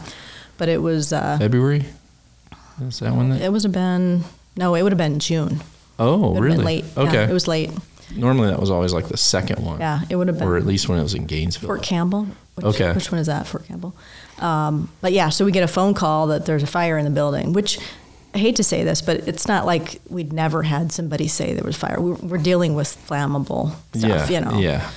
but 0.59 0.69
it 0.69 0.83
was 0.83 1.15
uh, 1.15 1.39
February? 1.39 1.87
Is 2.81 3.01
that 3.01 3.15
when 3.15 3.31
that? 3.31 3.41
it 3.43 3.51
would 3.53 3.63
have 3.63 3.73
been 3.73 4.25
no, 4.57 4.75
it 4.75 4.83
would 4.83 4.93
have 4.93 4.99
been 4.99 5.19
June. 5.19 5.61
Oh, 5.99 6.37
It 6.37 6.41
really? 6.41 6.65
late. 6.65 6.85
Okay. 6.97 7.13
Yeah, 7.13 7.29
it 7.29 7.33
was 7.33 7.47
late. 7.49 7.71
Normally 8.15 8.49
that 8.49 8.59
was 8.61 8.71
always 8.71 8.93
like 8.93 9.09
the 9.09 9.17
second 9.17 9.65
one. 9.65 9.81
Yeah, 9.81 10.01
it 10.09 10.17
would 10.17 10.29
have 10.29 10.39
been 10.39 10.49
Or 10.49 10.57
at 10.57 10.65
least 10.67 10.89
when 10.89 10.99
it 10.99 11.03
was 11.03 11.15
in 11.15 11.27
Gainesville. 11.27 11.69
Fort 11.69 11.83
Campbell. 11.83 12.27
Which, 12.55 12.67
Okay. 12.67 12.93
Which 12.93 13.13
one 13.13 13.21
is 13.21 13.27
that? 13.27 13.47
Fort 13.47 13.67
Campbell. 13.67 13.95
Um, 14.39 14.91
but 15.01 15.13
yeah, 15.13 15.29
so 15.29 15.45
we 15.45 15.53
get 15.53 15.63
a 15.65 15.69
phone 15.69 15.95
call 15.95 16.29
that 16.29 16.47
there's 16.47 16.63
a 16.63 16.67
fire 16.67 16.97
in 16.99 17.05
the 17.05 17.11
building, 17.11 17.53
which 17.53 17.79
I 18.35 18.39
hate 18.39 18.57
to 18.57 18.65
say 18.65 18.83
this, 18.85 19.03
but 19.03 19.29
it's 19.29 19.47
not 19.49 19.67
like 19.67 20.01
we'd 20.09 20.33
never 20.33 20.63
had 20.63 20.91
somebody 20.93 21.29
say 21.29 21.55
there 21.55 21.65
was 21.65 21.77
fire. 21.77 22.01
We're, 22.01 22.15
we're 22.15 22.39
dealing 22.39 22.75
with 22.75 22.89
flammable 23.09 23.73
stuff, 23.95 24.31
yeah. 24.31 24.41
you 24.41 24.45
know. 24.45 24.59
Yeah. 24.59 24.91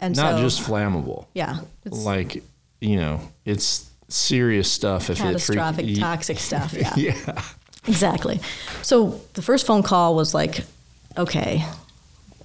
And 0.00 0.16
Not 0.16 0.36
so, 0.36 0.42
just 0.42 0.60
flammable. 0.62 1.26
yeah, 1.34 1.60
Like, 1.86 2.42
you 2.80 2.96
know, 2.96 3.20
it's 3.44 3.88
serious 4.14 4.70
stuff 4.70 5.10
if 5.10 5.18
catastrophic, 5.18 5.86
freak, 5.86 5.98
toxic 5.98 6.38
stuff. 6.38 6.72
Yeah. 6.74 6.94
yeah. 6.96 7.42
exactly. 7.86 8.40
So 8.82 9.20
the 9.34 9.42
first 9.42 9.66
phone 9.66 9.82
call 9.82 10.14
was 10.14 10.34
like, 10.34 10.60
okay, 11.16 11.64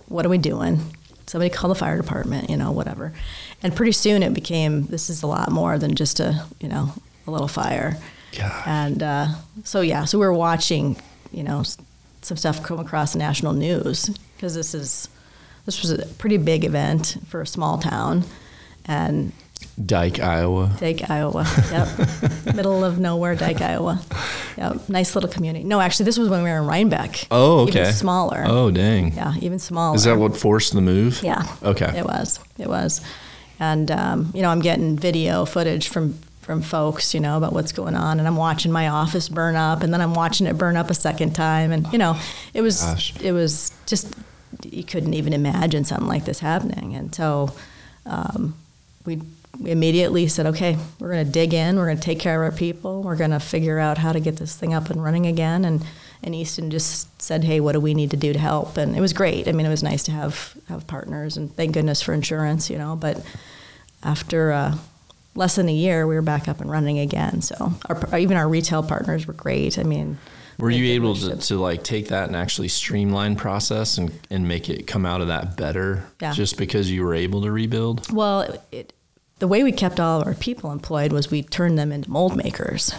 what 0.07 0.25
are 0.25 0.29
we 0.29 0.37
doing? 0.37 0.79
Somebody 1.27 1.49
call 1.49 1.69
the 1.69 1.75
fire 1.75 1.97
department, 1.97 2.49
you 2.49 2.57
know, 2.57 2.71
whatever. 2.71 3.13
And 3.61 3.75
pretty 3.75 3.91
soon 3.91 4.23
it 4.23 4.33
became 4.33 4.85
this 4.87 5.09
is 5.09 5.21
a 5.21 5.27
lot 5.27 5.51
more 5.51 5.77
than 5.77 5.95
just 5.95 6.19
a, 6.19 6.43
you 6.59 6.67
know, 6.67 6.93
a 7.27 7.31
little 7.31 7.47
fire. 7.47 7.97
Gosh. 8.35 8.63
And 8.67 9.03
uh, 9.03 9.27
so, 9.63 9.81
yeah, 9.81 10.05
so 10.05 10.17
we 10.19 10.25
were 10.25 10.33
watching, 10.33 10.97
you 11.31 11.43
know, 11.43 11.63
some 12.21 12.37
stuff 12.37 12.63
come 12.63 12.79
across 12.79 13.13
the 13.13 13.19
national 13.19 13.53
news 13.53 14.09
because 14.35 14.55
this 14.55 14.73
is, 14.73 15.07
this 15.65 15.81
was 15.81 15.91
a 15.91 16.05
pretty 16.05 16.37
big 16.37 16.63
event 16.63 17.17
for 17.27 17.41
a 17.41 17.47
small 17.47 17.77
town. 17.77 18.23
And 18.85 19.31
Dike, 19.83 20.19
Iowa. 20.19 20.71
Dike, 20.79 21.09
Iowa. 21.09 21.47
Yep. 21.71 21.87
Middle 22.55 22.83
of 22.83 22.99
nowhere, 22.99 23.35
Dike, 23.35 23.61
Iowa. 23.61 24.01
Yep. 24.57 24.89
Nice 24.89 25.15
little 25.15 25.29
community. 25.29 25.63
No, 25.63 25.79
actually, 25.79 26.05
this 26.05 26.17
was 26.17 26.27
when 26.27 26.43
we 26.43 26.49
were 26.49 26.57
in 26.57 26.65
Reinbeck. 26.65 27.27
Oh, 27.31 27.61
okay. 27.61 27.81
Even 27.81 27.93
smaller. 27.93 28.43
Oh, 28.45 28.71
dang. 28.71 29.13
Yeah, 29.13 29.35
even 29.41 29.59
smaller. 29.59 29.95
Is 29.95 30.03
that 30.03 30.17
what 30.17 30.35
forced 30.35 30.73
the 30.73 30.81
move? 30.81 31.23
Yeah. 31.23 31.43
Okay. 31.63 31.97
It 31.97 32.05
was. 32.05 32.39
It 32.57 32.67
was. 32.67 33.01
And 33.59 33.89
um, 33.91 34.31
you 34.33 34.41
know, 34.41 34.49
I'm 34.49 34.61
getting 34.61 34.97
video 34.97 35.45
footage 35.45 35.87
from 35.89 36.19
from 36.41 36.61
folks, 36.63 37.13
you 37.13 37.19
know, 37.19 37.37
about 37.37 37.53
what's 37.53 37.71
going 37.71 37.95
on, 37.95 38.17
and 38.17 38.27
I'm 38.27 38.35
watching 38.35 38.71
my 38.71 38.87
office 38.87 39.29
burn 39.29 39.55
up, 39.55 39.83
and 39.83 39.93
then 39.93 40.01
I'm 40.01 40.13
watching 40.15 40.47
it 40.47 40.57
burn 40.57 40.77
up 40.77 40.89
a 40.89 40.93
second 40.95 41.35
time, 41.35 41.71
and 41.71 41.85
you 41.93 41.99
know, 41.99 42.19
it 42.53 42.61
was 42.61 42.81
Gosh. 42.81 43.13
it 43.21 43.33
was 43.33 43.71
just 43.85 44.13
you 44.63 44.83
couldn't 44.83 45.13
even 45.13 45.31
imagine 45.33 45.85
something 45.85 46.07
like 46.07 46.25
this 46.25 46.39
happening, 46.39 46.95
and 46.95 47.13
so 47.13 47.53
um, 48.05 48.55
we. 49.05 49.21
We 49.59 49.71
immediately 49.71 50.27
said, 50.27 50.45
okay, 50.47 50.77
we're 50.99 51.11
going 51.11 51.25
to 51.25 51.31
dig 51.31 51.53
in. 51.53 51.75
We're 51.75 51.85
going 51.85 51.97
to 51.97 52.03
take 52.03 52.19
care 52.19 52.41
of 52.41 52.51
our 52.53 52.57
people. 52.57 53.03
We're 53.03 53.17
going 53.17 53.31
to 53.31 53.39
figure 53.41 53.77
out 53.77 53.97
how 53.97 54.13
to 54.13 54.19
get 54.21 54.37
this 54.37 54.55
thing 54.55 54.73
up 54.73 54.89
and 54.89 55.03
running 55.03 55.25
again. 55.25 55.65
And, 55.65 55.85
and 56.23 56.33
Easton 56.33 56.69
just 56.71 57.21
said, 57.21 57.43
hey, 57.43 57.59
what 57.59 57.73
do 57.73 57.81
we 57.81 57.93
need 57.93 58.11
to 58.11 58.17
do 58.17 58.31
to 58.31 58.39
help? 58.39 58.77
And 58.77 58.95
it 58.95 59.01
was 59.01 59.11
great. 59.11 59.47
I 59.49 59.51
mean, 59.51 59.65
it 59.65 59.69
was 59.69 59.83
nice 59.83 60.03
to 60.03 60.11
have, 60.11 60.55
have 60.69 60.87
partners, 60.87 61.35
and 61.35 61.53
thank 61.55 61.73
goodness 61.73 62.01
for 62.01 62.13
insurance, 62.13 62.69
you 62.69 62.77
know. 62.77 62.95
But 62.95 63.21
after 64.01 64.51
uh, 64.53 64.77
less 65.35 65.55
than 65.55 65.67
a 65.67 65.73
year, 65.73 66.07
we 66.07 66.15
were 66.15 66.21
back 66.21 66.47
up 66.47 66.61
and 66.61 66.71
running 66.71 66.99
again. 66.99 67.41
So 67.41 67.73
our, 67.89 68.17
even 68.17 68.37
our 68.37 68.47
retail 68.47 68.81
partners 68.83 69.27
were 69.27 69.33
great. 69.33 69.77
I 69.77 69.83
mean, 69.83 70.17
Were 70.57 70.69
you 70.69 70.93
able 70.93 71.15
to, 71.15 71.35
to 71.35 71.57
like 71.57 71.83
take 71.83 72.07
that 72.09 72.27
and 72.27 72.35
actually 72.35 72.69
streamline 72.69 73.35
process 73.35 73.97
and, 73.97 74.11
and 74.29 74.47
make 74.47 74.69
it 74.69 74.87
come 74.87 75.05
out 75.05 75.19
of 75.19 75.27
that 75.27 75.57
better 75.57 76.05
Yeah. 76.21 76.31
just 76.31 76.57
because 76.57 76.89
you 76.89 77.03
were 77.03 77.13
able 77.13 77.41
to 77.41 77.51
rebuild? 77.51 78.09
Well, 78.13 78.57
it, 78.71 78.93
the 79.39 79.47
way 79.47 79.63
we 79.63 79.71
kept 79.71 79.99
all 79.99 80.21
of 80.21 80.27
our 80.27 80.33
people 80.33 80.71
employed 80.71 81.11
was 81.11 81.31
we 81.31 81.43
turned 81.43 81.79
them 81.79 81.91
into 81.91 82.11
mold 82.11 82.35
makers. 82.35 82.93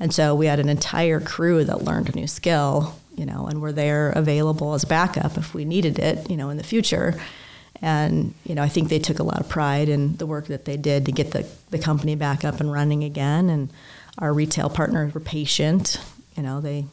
And 0.00 0.14
so 0.14 0.34
we 0.34 0.46
had 0.46 0.60
an 0.60 0.68
entire 0.68 1.20
crew 1.20 1.64
that 1.64 1.82
learned 1.82 2.10
a 2.10 2.12
new 2.12 2.26
skill, 2.26 2.96
you 3.16 3.26
know, 3.26 3.46
and 3.46 3.60
were 3.60 3.72
there 3.72 4.10
available 4.10 4.74
as 4.74 4.84
backup 4.84 5.36
if 5.36 5.54
we 5.54 5.64
needed 5.64 5.98
it, 5.98 6.30
you 6.30 6.36
know, 6.36 6.50
in 6.50 6.56
the 6.56 6.62
future. 6.62 7.20
And, 7.80 8.34
you 8.44 8.54
know, 8.54 8.62
I 8.62 8.68
think 8.68 8.88
they 8.88 8.98
took 8.98 9.18
a 9.18 9.24
lot 9.24 9.40
of 9.40 9.48
pride 9.48 9.88
in 9.88 10.16
the 10.16 10.26
work 10.26 10.46
that 10.46 10.64
they 10.66 10.76
did 10.76 11.06
to 11.06 11.12
get 11.12 11.32
the, 11.32 11.46
the 11.70 11.78
company 11.78 12.14
back 12.14 12.44
up 12.44 12.60
and 12.60 12.72
running 12.72 13.02
again. 13.02 13.48
And 13.48 13.70
our 14.18 14.32
retail 14.32 14.68
partners 14.68 15.14
were 15.14 15.20
patient, 15.20 16.00
you 16.36 16.42
know, 16.42 16.60
they 16.60 16.84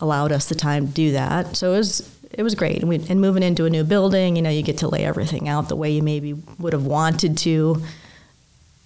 allowed 0.00 0.32
us 0.32 0.48
the 0.48 0.54
time 0.54 0.86
to 0.86 0.92
do 0.92 1.12
that. 1.12 1.56
So 1.56 1.74
it 1.74 1.78
was 1.78 2.16
it 2.32 2.44
was 2.44 2.54
great. 2.54 2.78
And, 2.78 2.88
we, 2.88 2.96
and 3.08 3.20
moving 3.20 3.42
into 3.42 3.64
a 3.64 3.70
new 3.70 3.82
building, 3.82 4.36
you 4.36 4.42
know, 4.42 4.50
you 4.50 4.62
get 4.62 4.78
to 4.78 4.88
lay 4.88 5.04
everything 5.04 5.48
out 5.48 5.68
the 5.68 5.74
way 5.74 5.90
you 5.90 6.02
maybe 6.02 6.34
would 6.60 6.72
have 6.72 6.86
wanted 6.86 7.36
to 7.38 7.82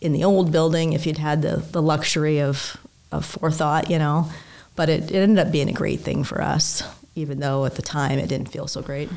in 0.05 0.13
the 0.13 0.23
old 0.25 0.53
building 0.53 0.93
if 0.93 1.07
you'd 1.07 1.19
had 1.19 1.43
the, 1.43 1.57
the 1.73 1.83
luxury 1.83 2.41
of, 2.41 2.77
of 3.11 3.25
forethought, 3.25 3.91
you 3.91 3.99
know. 3.99 4.31
But 4.77 4.89
it, 4.89 5.11
it 5.11 5.17
ended 5.17 5.45
up 5.47 5.53
being 5.53 5.69
a 5.69 5.73
great 5.73 6.01
thing 6.01 6.25
for 6.25 6.43
us, 6.43 6.83
even 7.15 7.41
though 7.41 7.65
at 7.65 7.77
the 7.77 7.83
time 7.83 8.19
it 8.19 8.29
didn't 8.29 8.49
feel 8.49 8.69
so 8.69 8.83
great. 8.83 9.09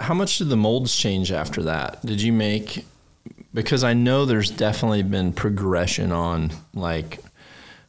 How 0.00 0.14
much 0.14 0.38
did 0.38 0.48
the 0.48 0.56
molds 0.56 0.94
change 0.94 1.32
after 1.32 1.62
that? 1.64 2.04
Did 2.04 2.20
you 2.20 2.32
make 2.32 2.84
because 3.54 3.82
I 3.82 3.94
know 3.94 4.26
there's 4.26 4.50
definitely 4.50 5.02
been 5.02 5.32
progression 5.32 6.12
on 6.12 6.52
like 6.74 7.20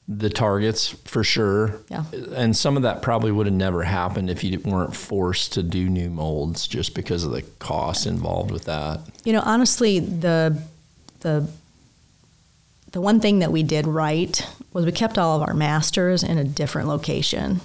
the 0.07 0.29
targets 0.29 0.87
for 0.87 1.23
sure. 1.23 1.81
Yeah. 1.89 2.05
And 2.33 2.55
some 2.55 2.77
of 2.77 2.83
that 2.83 3.01
probably 3.01 3.33
would 3.33 3.45
have 3.45 3.55
never 3.55 3.83
happened 3.83 4.29
if 4.29 4.43
you 4.43 4.57
weren't 4.59 4.95
forced 4.95 5.53
to 5.53 5.63
do 5.63 5.89
new 5.89 6.09
molds 6.09 6.65
just 6.65 6.95
because 6.95 7.25
of 7.25 7.31
the 7.31 7.41
costs 7.59 8.05
involved 8.05 8.51
with 8.51 8.63
that. 8.63 9.01
You 9.25 9.33
know, 9.33 9.41
honestly, 9.43 9.99
the 9.99 10.61
the 11.19 11.49
the 12.97 13.01
one 13.01 13.19
thing 13.19 13.37
that 13.39 13.51
we 13.51 13.61
did 13.61 13.85
right 13.85 14.41
was 14.73 14.83
we 14.83 14.91
kept 14.91 15.19
all 15.19 15.39
of 15.39 15.47
our 15.47 15.53
masters 15.53 16.23
in 16.23 16.39
a 16.39 16.43
different 16.43 16.87
location. 16.87 17.61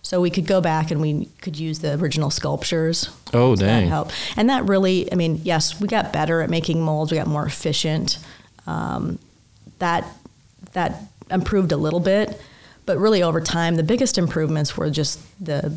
So 0.00 0.20
we 0.20 0.30
could 0.30 0.46
go 0.46 0.60
back 0.60 0.92
and 0.92 1.00
we 1.00 1.24
could 1.42 1.58
use 1.58 1.80
the 1.80 1.94
original 1.98 2.30
sculptures. 2.30 3.10
Oh, 3.34 3.56
So 3.56 3.64
that 3.64 3.80
dang. 3.80 3.88
helped. 3.88 4.14
And 4.36 4.48
that 4.48 4.62
really, 4.68 5.10
I 5.12 5.16
mean, 5.16 5.40
yes, 5.42 5.80
we 5.80 5.88
got 5.88 6.12
better 6.12 6.40
at 6.40 6.50
making 6.50 6.80
molds. 6.80 7.10
We 7.10 7.18
got 7.18 7.26
more 7.26 7.44
efficient. 7.44 8.20
Um, 8.68 9.18
that 9.80 10.06
that 10.74 11.02
improved 11.32 11.72
a 11.72 11.76
little 11.76 11.98
bit, 11.98 12.40
but 12.84 12.96
really 12.98 13.24
over 13.24 13.40
time, 13.40 13.74
the 13.74 13.82
biggest 13.82 14.18
improvements 14.18 14.76
were 14.76 14.88
just 14.88 15.18
the 15.44 15.76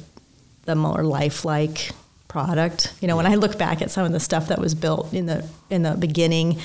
the 0.66 0.76
more 0.76 1.04
lifelike 1.04 1.90
product. 2.28 2.94
You 3.02 3.08
know, 3.08 3.18
when 3.18 3.26
I 3.26 3.34
look 3.34 3.58
back 3.58 3.82
at 3.82 3.90
some 3.90 4.06
of 4.06 4.12
the 4.12 4.20
stuff 4.20 4.50
that 4.50 4.60
was 4.60 4.76
built 4.76 5.12
in 5.16 5.26
the 5.26 5.50
in 5.72 5.82
the 5.82 5.96
beginning, 5.96 6.60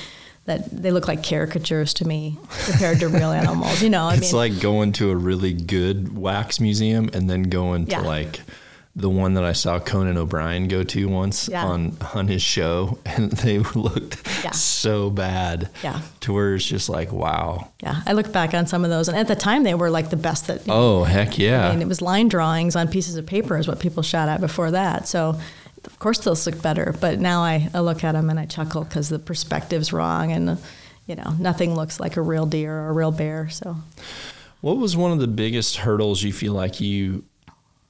that 0.47 0.69
they 0.71 0.91
look 0.91 1.09
like 1.09 1.23
caricatures 1.23 1.95
to 1.95 2.05
me 2.07 2.37
compared 2.67 3.01
to 3.01 3.09
real 3.09 3.31
animals. 3.43 3.83
You 3.83 3.91
know, 3.91 4.05
I 4.09 4.15
it's 4.17 4.33
mean, 4.33 4.53
like 4.53 4.61
going 4.61 4.93
to 4.95 5.11
a 5.11 5.17
really 5.17 5.53
good 5.55 6.17
wax 6.17 6.61
museum 6.61 7.09
and 7.15 7.31
then 7.31 7.45
going 7.45 7.87
Yeah. 7.87 8.01
to 8.03 8.07
like 8.07 8.41
the 8.97 9.11
one 9.11 9.35
that 9.35 9.43
I 9.43 9.55
saw 9.55 9.81
Conan 9.81 10.17
O'Brien 10.17 10.69
go 10.69 10.85
to 10.85 11.09
once 11.09 11.49
Yeah. 11.49 11.65
on 11.65 11.97
on 12.15 12.29
his 12.29 12.43
show, 12.43 12.99
and 13.07 13.33
they 13.33 13.59
looked 13.59 14.19
Yeah. 14.45 14.51
so 14.53 15.11
bad. 15.11 15.69
Yeah. 15.83 16.01
To 16.21 16.33
where 16.33 16.55
it's 16.55 16.65
just 16.65 16.89
like, 16.89 17.11
wow. 17.11 17.71
yeah, 17.83 18.03
I 18.07 18.13
look 18.13 18.31
back 18.33 18.55
on 18.55 18.67
some 18.69 18.85
of 18.85 18.91
those, 18.91 19.09
and 19.09 19.17
at 19.17 19.27
the 19.27 19.35
time 19.35 19.65
they 19.65 19.75
were 19.75 19.91
like 19.91 20.11
the 20.11 20.17
best 20.17 20.47
that 20.47 20.63
Oh 20.69 21.03
heck 21.05 21.39
yeah. 21.39 21.67
I 21.69 21.71
mean, 21.73 21.83
it 21.83 21.89
was 21.89 22.01
line 22.03 22.29
drawings 22.29 22.77
on 22.77 22.87
pieces 22.87 23.17
of 23.17 23.27
paper 23.27 23.57
is 23.59 23.67
what 23.67 23.81
people 23.81 24.03
shot 24.05 24.29
at 24.29 24.41
before 24.41 24.71
that. 24.71 25.09
So, 25.09 25.41
of 25.87 25.99
course, 25.99 26.19
those 26.19 26.47
look 26.47 26.61
better. 26.63 26.95
But 27.01 27.19
now 27.21 27.43
I, 27.43 27.69
I 27.75 27.81
look 27.81 28.05
at 28.05 28.13
them 28.13 28.31
and 28.31 28.39
I 28.39 28.47
chuckle 28.47 28.85
because 28.85 29.09
the 29.09 29.19
perspective's 29.19 29.93
wrong, 29.93 30.33
and 30.33 30.59
you 31.07 31.17
know, 31.17 31.35
nothing 31.39 31.75
looks 31.75 32.01
like 32.01 32.17
a 32.17 32.23
real 32.23 32.47
deer 32.47 32.73
or 32.73 32.89
a 32.89 32.93
real 32.93 33.13
bear. 33.13 33.49
So, 33.51 33.77
What 34.61 34.79
was 34.79 34.97
one 34.97 35.13
of 35.13 35.19
the 35.19 35.27
biggest 35.29 35.77
hurdles 35.77 36.23
you 36.23 36.33
feel 36.33 36.53
like 36.55 36.81
you 36.81 37.25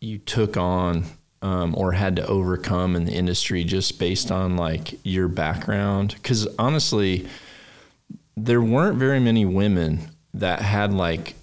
you 0.01 0.19
took 0.19 0.57
on 0.57 1.05
um, 1.43 1.75
or 1.77 1.93
had 1.93 2.17
to 2.17 2.27
overcome 2.27 2.97
in 2.97 3.05
the 3.05 3.13
industry 3.13 3.65
just 3.65 3.99
based 3.99 4.31
on 4.31 4.57
like 4.57 4.99
your 5.05 5.29
background? 5.29 6.15
Because 6.15 6.47
honestly, 6.59 7.29
there 8.37 8.61
weren't 8.61 8.99
very 8.99 9.21
many 9.21 9.45
women 9.45 10.01
that 10.35 10.61
had 10.61 10.93
like, 10.93 11.35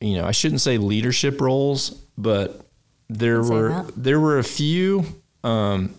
you 0.00 0.16
know, 0.16 0.24
I 0.24 0.30
shouldn't 0.30 0.60
say 0.60 0.78
leadership 0.78 1.40
roles, 1.40 1.90
but 2.16 2.64
there 3.08 3.42
were 3.42 3.68
that. 3.70 3.92
there 3.96 4.20
were 4.20 4.38
a 4.38 4.44
few. 4.44 5.04
Um, 5.44 5.94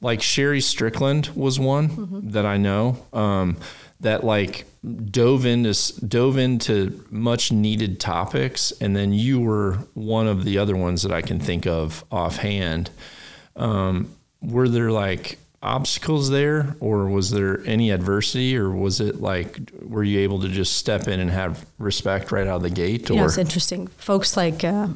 like 0.00 0.22
Sherry 0.22 0.60
Strickland 0.60 1.30
was 1.34 1.58
one 1.58 1.88
Mm-hmm. 1.88 2.30
that 2.30 2.46
I 2.46 2.56
know 2.56 3.04
um, 3.12 3.56
that 4.00 4.22
like 4.24 4.64
dove 5.10 5.44
into 5.44 5.74
dove 6.06 6.38
into 6.38 7.04
much 7.10 7.50
needed 7.50 7.98
topics, 7.98 8.72
and 8.80 8.94
then 8.94 9.12
you 9.12 9.40
were 9.40 9.74
one 9.94 10.28
of 10.28 10.44
the 10.44 10.58
other 10.58 10.76
ones 10.76 11.02
that 11.02 11.12
I 11.12 11.20
can 11.22 11.40
think 11.40 11.66
of 11.66 12.04
offhand. 12.12 12.90
Um, 13.56 14.14
were 14.40 14.68
there 14.68 14.92
like 14.92 15.38
obstacles 15.60 16.30
there, 16.30 16.76
or 16.78 17.08
was 17.08 17.32
there 17.32 17.60
any 17.66 17.90
adversity, 17.90 18.56
or 18.56 18.70
was 18.70 19.00
it 19.00 19.20
like 19.20 19.58
were 19.82 20.04
you 20.04 20.20
able 20.20 20.40
to 20.42 20.48
just 20.48 20.76
step 20.76 21.08
in 21.08 21.18
and 21.18 21.28
have 21.30 21.66
respect 21.78 22.30
right 22.30 22.46
out 22.46 22.58
of 22.58 22.62
the 22.62 22.70
gate? 22.70 23.08
you 23.08 23.16
Or 23.16 23.18
know, 23.18 23.24
it's 23.24 23.36
interesting. 23.38 23.88
Folks 23.88 24.36
like 24.36 24.62
uh, 24.62 24.86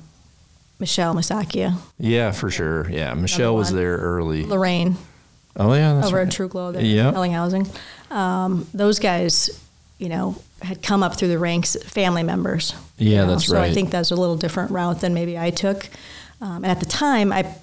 Michelle 0.83 1.15
Masakia, 1.15 1.77
yeah, 1.99 2.33
for 2.33 2.51
sure. 2.51 2.91
Yeah, 2.91 3.15
Michelle 3.15 3.55
was 3.55 3.73
there 3.73 3.97
early. 3.97 4.45
Lorraine 4.45 4.97
Oh 5.57 5.73
yeah, 5.75 5.95
that's 5.95 6.09
over 6.09 6.17
right. 6.17 6.27
at 6.27 6.33
TruGlo, 6.33 6.73
there, 6.73 6.83
Yeah. 6.83 7.13
Bellinghausen. 7.13 7.69
Um, 8.11 8.67
those 8.75 8.99
guys, 8.99 9.49
you 9.99 10.09
know, 10.09 10.37
had 10.61 10.83
come 10.83 11.03
up 11.03 11.17
through 11.17 11.29
the 11.29 11.39
ranks, 11.39 11.77
family 11.85 12.23
members. 12.23 12.75
Yeah, 12.99 13.11
you 13.11 13.17
know, 13.19 13.27
that's 13.33 13.47
so 13.47 13.57
I 13.57 13.61
right. 13.61 13.75
think 13.75 13.91
that's 13.91 14.11
a 14.11 14.17
little 14.17 14.37
different 14.37 14.71
route 14.73 15.01
than 15.01 15.15
maybe 15.15 15.39
I 15.39 15.51
took. 15.51 15.89
Um, 16.41 16.65
and 16.65 16.67
at 16.67 16.81
the 16.81 16.87
time, 16.87 17.33
I, 17.33 17.55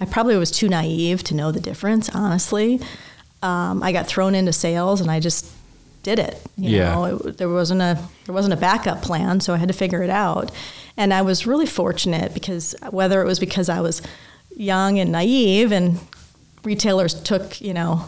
I 0.00 0.04
probably 0.04 0.36
was 0.36 0.50
too 0.50 0.68
naive 0.68 1.24
to 1.24 1.34
know 1.34 1.50
the 1.50 1.60
difference. 1.60 2.08
Honestly, 2.14 2.80
um, 3.42 3.82
I 3.82 3.90
got 3.92 4.06
thrown 4.06 4.34
into 4.34 4.52
sales, 4.52 5.00
and 5.00 5.10
I 5.10 5.18
just 5.18 5.50
did 6.02 6.18
it. 6.18 6.40
You 6.56 6.70
Yeah. 6.78 6.94
know, 6.94 7.04
it, 7.04 7.38
there 7.38 7.48
wasn't 7.48 7.80
a 7.82 7.98
there 8.26 8.34
wasn't 8.34 8.54
a 8.54 8.56
backup 8.56 9.02
plan, 9.02 9.40
so 9.40 9.54
I 9.54 9.56
had 9.58 9.68
to 9.68 9.74
figure 9.74 10.02
it 10.02 10.10
out. 10.10 10.50
And 10.96 11.14
I 11.14 11.22
was 11.22 11.46
really 11.46 11.66
fortunate 11.66 12.34
because 12.34 12.74
whether 12.90 13.22
it 13.22 13.26
was 13.26 13.38
because 13.38 13.68
I 13.68 13.80
was 13.80 14.02
young 14.56 14.98
and 14.98 15.12
naive, 15.12 15.72
and 15.72 15.98
retailers 16.64 17.14
took 17.14 17.60
you 17.60 17.72
know 17.74 18.04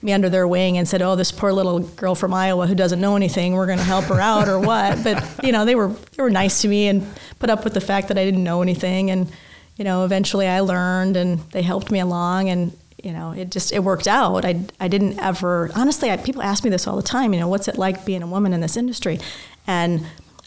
me 0.00 0.12
under 0.12 0.28
their 0.28 0.46
wing 0.46 0.78
and 0.78 0.86
said, 0.88 1.02
"Oh, 1.02 1.16
this 1.16 1.32
poor 1.32 1.52
little 1.52 1.80
girl 1.80 2.14
from 2.14 2.32
Iowa 2.34 2.66
who 2.66 2.74
doesn't 2.74 3.00
know 3.00 3.16
anything, 3.16 3.54
we're 3.54 3.66
going 3.66 3.78
to 3.78 3.84
help 3.84 4.04
her 4.06 4.20
out 4.20 4.48
or 4.48 4.58
what." 4.60 5.02
But 5.04 5.24
you 5.44 5.52
know, 5.52 5.64
they 5.64 5.74
were 5.74 5.88
they 6.16 6.22
were 6.22 6.30
nice 6.30 6.62
to 6.62 6.68
me 6.68 6.88
and 6.88 7.06
put 7.38 7.50
up 7.50 7.64
with 7.64 7.74
the 7.74 7.80
fact 7.80 8.08
that 8.08 8.18
I 8.18 8.24
didn't 8.24 8.44
know 8.44 8.62
anything, 8.62 9.10
and 9.10 9.30
you 9.76 9.84
know, 9.84 10.04
eventually 10.04 10.46
I 10.48 10.60
learned, 10.60 11.16
and 11.16 11.38
they 11.52 11.62
helped 11.62 11.90
me 11.90 12.00
along, 12.00 12.48
and 12.48 12.72
you 13.02 13.12
know, 13.12 13.32
it 13.32 13.50
just 13.50 13.72
it 13.72 13.80
worked 13.80 14.08
out. 14.08 14.44
I 14.44 14.60
I 14.80 14.88
didn't 14.88 15.18
ever 15.18 15.70
honestly. 15.74 16.10
I, 16.10 16.16
people 16.16 16.42
ask 16.42 16.64
me 16.64 16.70
this 16.70 16.86
all 16.86 16.96
the 16.96 17.02
time. 17.02 17.32
You 17.32 17.40
know, 17.40 17.48
what's 17.48 17.68
it 17.68 17.78
like 17.78 18.04
being 18.04 18.22
a 18.22 18.26
woman 18.26 18.52
in 18.52 18.60
this 18.60 18.76
industry? 18.76 19.20
And 19.66 20.06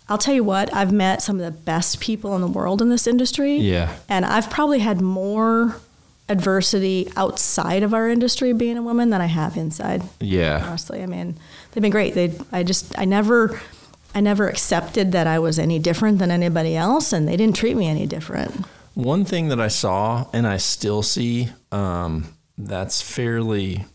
I'll 0.09 0.17
tell 0.17 0.33
you 0.33 0.43
what, 0.43 0.73
I've 0.75 0.91
met 0.91 1.21
some 1.21 1.39
of 1.39 1.45
the 1.45 1.57
best 1.57 2.01
people 2.01 2.35
in 2.35 2.41
the 2.41 2.47
world 2.47 2.81
in 2.81 2.89
this 2.89 3.07
industry. 3.07 3.55
Yeah. 3.57 3.95
And 4.09 4.25
I've 4.25 4.49
probably 4.49 4.79
had 4.79 4.99
more 4.99 5.77
adversity 6.27 7.09
outside 7.15 7.81
of 7.83 7.93
our 7.93 8.09
industry 8.09 8.51
being 8.51 8.77
a 8.77 8.81
woman 8.81 9.09
than 9.09 9.21
I 9.21 9.27
have 9.27 9.55
inside. 9.55 10.01
Yeah. 10.19 10.65
Honestly, 10.67 11.01
I 11.01 11.05
mean, 11.05 11.37
they've 11.71 11.81
been 11.81 11.91
great. 11.91 12.13
They, 12.13 12.33
I 12.51 12.63
just, 12.63 12.97
I 12.99 13.05
never, 13.05 13.61
I 14.13 14.19
never 14.19 14.49
accepted 14.49 15.13
that 15.13 15.27
I 15.27 15.39
was 15.39 15.57
any 15.57 15.79
different 15.79 16.19
than 16.19 16.29
anybody 16.29 16.75
else, 16.75 17.13
and 17.13 17.27
they 17.27 17.37
didn't 17.37 17.55
treat 17.55 17.77
me 17.77 17.87
any 17.87 18.05
different. 18.05 18.65
One 18.93 19.23
thing 19.23 19.47
that 19.47 19.61
I 19.61 19.69
saw 19.69 20.27
and 20.33 20.45
I 20.45 20.57
still 20.57 21.03
see 21.03 21.49
um, 21.71 22.27
that's 22.67 23.01
fairly, 23.01 23.85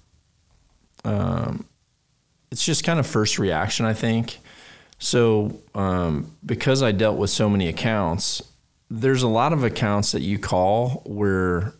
um, 1.04 1.66
it's 2.50 2.64
just 2.64 2.84
kind 2.84 2.98
of 2.98 3.06
first 3.06 3.38
reaction, 3.38 3.86
I 3.86 3.94
think. 3.94 4.38
So, 4.98 5.60
um, 5.74 6.32
because 6.44 6.82
I 6.82 6.92
dealt 6.92 7.18
with 7.18 7.30
so 7.30 7.50
many 7.50 7.68
accounts, 7.68 8.42
there's 8.90 9.22
a 9.22 9.28
lot 9.28 9.52
of 9.52 9.64
accounts 9.64 10.12
that 10.12 10.22
you 10.22 10.38
call 10.38 11.02
where 11.04 11.74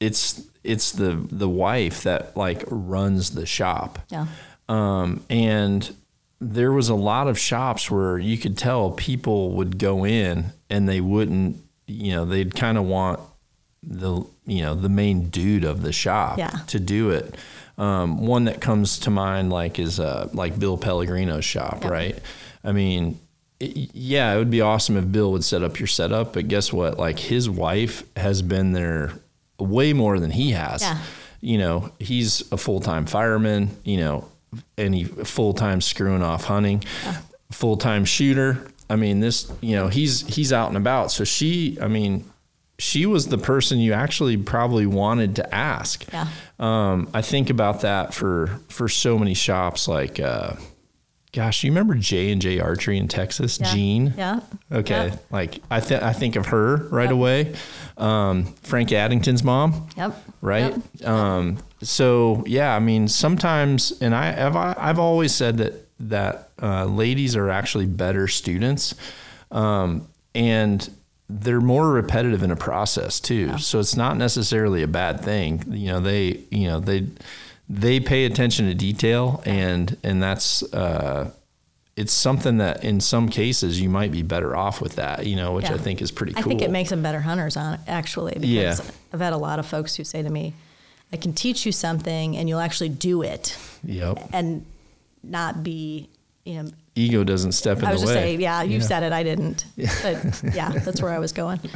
it's 0.00 0.46
it's 0.64 0.92
the 0.92 1.26
the 1.30 1.48
wife 1.48 2.02
that 2.04 2.36
like 2.36 2.62
runs 2.68 3.30
the 3.30 3.46
shop. 3.46 3.98
Yeah. 4.10 4.26
Um, 4.68 5.24
and 5.28 5.94
there 6.40 6.72
was 6.72 6.88
a 6.88 6.94
lot 6.94 7.26
of 7.26 7.38
shops 7.38 7.90
where 7.90 8.18
you 8.18 8.38
could 8.38 8.56
tell 8.56 8.92
people 8.92 9.52
would 9.52 9.78
go 9.78 10.04
in 10.04 10.52
and 10.70 10.88
they 10.88 11.00
wouldn't, 11.00 11.56
you 11.86 12.12
know, 12.12 12.24
they'd 12.24 12.54
kind 12.54 12.78
of 12.78 12.84
want 12.84 13.20
the 13.82 14.22
you 14.48 14.62
know 14.62 14.74
the 14.74 14.88
main 14.88 15.28
dude 15.28 15.64
of 15.64 15.82
the 15.82 15.92
shop 15.92 16.38
Yeah. 16.38 16.50
to 16.68 16.80
do 16.80 17.10
it. 17.10 17.34
Um, 17.76 18.26
one 18.26 18.44
that 18.46 18.60
comes 18.60 18.98
to 19.00 19.10
mind 19.10 19.50
like 19.50 19.78
is 19.78 20.00
uh, 20.00 20.28
like 20.32 20.58
Bill 20.58 20.76
Pellegrino's 20.76 21.44
shop, 21.44 21.84
Yeah. 21.84 21.88
right? 21.90 22.18
I 22.64 22.72
mean, 22.72 23.20
it, 23.60 23.90
yeah, 23.94 24.34
it 24.34 24.38
would 24.38 24.50
be 24.50 24.60
awesome 24.60 24.96
if 24.96 25.10
Bill 25.12 25.30
would 25.32 25.44
set 25.44 25.62
up 25.62 25.78
your 25.78 25.86
setup, 25.86 26.32
but 26.32 26.48
guess 26.48 26.72
what? 26.72 26.98
Like 26.98 27.18
his 27.20 27.48
wife 27.48 28.02
has 28.16 28.42
been 28.42 28.72
there 28.72 29.12
way 29.60 29.92
more 29.92 30.18
than 30.18 30.30
he 30.32 30.50
has. 30.52 30.82
Yeah. 30.82 30.98
You 31.40 31.58
know, 31.58 31.92
he's 32.00 32.50
a 32.50 32.56
full 32.56 32.80
time 32.80 33.06
fireman. 33.06 33.70
You 33.84 33.98
know, 33.98 34.28
and 34.76 34.92
he 34.94 35.04
full 35.04 35.52
time 35.54 35.80
screwing 35.80 36.22
off 36.22 36.44
hunting, 36.44 36.82
full 37.52 37.76
time 37.76 38.04
shooter. 38.04 38.66
I 38.90 38.96
mean, 38.96 39.20
this, 39.20 39.52
you 39.60 39.76
know, 39.76 39.86
he's 39.88 40.26
he's 40.26 40.52
out 40.52 40.66
and 40.68 40.76
about. 40.76 41.12
So 41.12 41.22
she, 41.22 41.78
I 41.80 41.86
mean, 41.86 42.24
she 42.78 43.06
was 43.06 43.26
the 43.26 43.38
person 43.38 43.78
you 43.78 43.92
actually 43.92 44.36
probably 44.36 44.86
wanted 44.86 45.36
to 45.36 45.54
ask. 45.54 46.04
Yeah. 46.12 46.28
Um, 46.58 47.08
I 47.12 47.22
think 47.22 47.50
about 47.50 47.80
that 47.82 48.14
for 48.14 48.60
for 48.68 48.88
so 48.88 49.18
many 49.18 49.34
shops. 49.34 49.88
Like, 49.88 50.20
uh, 50.20 50.54
gosh, 51.32 51.64
you 51.64 51.70
remember 51.70 51.94
J 51.94 52.30
and 52.30 52.40
J 52.40 52.60
Archery 52.60 52.98
in 52.98 53.08
Texas? 53.08 53.58
Yeah. 53.60 53.74
Jean. 53.74 54.14
Yeah. 54.16 54.40
Okay. 54.70 55.08
Yeah. 55.08 55.16
Like 55.30 55.60
I 55.70 55.80
th- 55.80 56.02
I 56.02 56.12
think 56.12 56.36
of 56.36 56.46
her 56.46 56.76
right 56.88 57.04
Yep. 57.04 57.12
away. 57.12 57.54
Um, 57.96 58.44
Frank 58.62 58.92
Addington's 58.92 59.42
mom 59.42 59.88
Yep. 59.96 60.24
right? 60.40 60.74
Yep. 61.00 61.08
Um, 61.08 61.58
so 61.82 62.44
yeah, 62.46 62.74
I 62.74 62.78
mean, 62.78 63.08
sometimes, 63.08 63.92
and 64.00 64.14
I 64.14 64.30
have 64.32 64.56
I've 64.56 64.98
always 65.00 65.34
said 65.34 65.58
that 65.58 65.74
that 66.00 66.50
uh, 66.62 66.84
ladies 66.84 67.34
are 67.34 67.50
actually 67.50 67.86
better 67.86 68.28
students, 68.28 68.94
um, 69.50 70.06
and 70.34 70.88
they're 71.28 71.60
more 71.60 71.90
repetitive 71.92 72.42
in 72.42 72.50
a 72.50 72.56
process 72.56 73.20
too. 73.20 73.58
So 73.58 73.78
it's 73.80 73.96
not 73.96 74.16
necessarily 74.16 74.82
a 74.82 74.88
bad 74.88 75.20
thing. 75.20 75.62
You 75.68 75.88
know, 75.92 76.00
they 76.00 76.44
you 76.50 76.68
know 76.68 76.80
they 76.80 77.06
they 77.68 78.00
pay 78.00 78.24
attention 78.24 78.66
to 78.66 78.74
detail, 78.74 79.42
and 79.44 79.96
and 80.02 80.22
that's. 80.22 80.62
Uh, 80.72 81.30
it's 81.96 82.12
something 82.12 82.58
that 82.58 82.84
in 82.84 83.00
some 83.00 83.28
cases 83.28 83.80
you 83.80 83.88
might 83.88 84.12
be 84.12 84.22
better 84.22 84.54
off 84.54 84.80
with 84.80 84.94
that, 84.94 85.26
you 85.26 85.34
know, 85.34 85.54
which 85.54 85.64
Yeah. 85.64 85.74
I 85.74 85.78
think 85.78 86.00
is 86.00 86.12
pretty 86.12 86.32
cool. 86.32 86.44
I 86.44 86.46
think 86.46 86.62
it 86.62 86.70
makes 86.70 86.90
them 86.90 87.02
better 87.02 87.18
hunters 87.18 87.56
on 87.56 87.76
actually 87.88 88.34
because 88.34 88.48
Yeah. 88.48 88.76
I've 89.12 89.18
had 89.18 89.32
a 89.32 89.36
lot 89.36 89.58
of 89.58 89.66
folks 89.66 89.96
who 89.96 90.04
say 90.04 90.22
to 90.22 90.30
me, 90.30 90.54
I 91.12 91.16
can 91.16 91.32
teach 91.32 91.66
you 91.66 91.72
something 91.72 92.36
and 92.36 92.48
you'll 92.48 92.60
actually 92.60 92.90
do 92.90 93.22
it 93.22 93.58
Yep. 93.82 94.28
and 94.32 94.64
not 95.24 95.64
be, 95.64 96.08
you 96.44 96.62
know, 96.62 96.70
Ego 96.98 97.24
doesn't 97.24 97.52
step 97.52 97.78
in 97.78 97.84
I 97.84 97.92
was 97.92 98.00
just 98.02 98.08
way. 98.14 98.20
saying, 98.20 98.40
yeah, 98.40 98.62
you 98.62 98.78
Yeah. 98.78 98.84
said 98.84 99.02
it, 99.04 99.12
I 99.12 99.22
didn't. 99.22 99.64
But 100.02 100.42
yeah, 100.54 100.70
that's 100.70 101.00
where 101.00 101.12
I 101.12 101.18
was 101.18 101.32
going. 101.32 101.60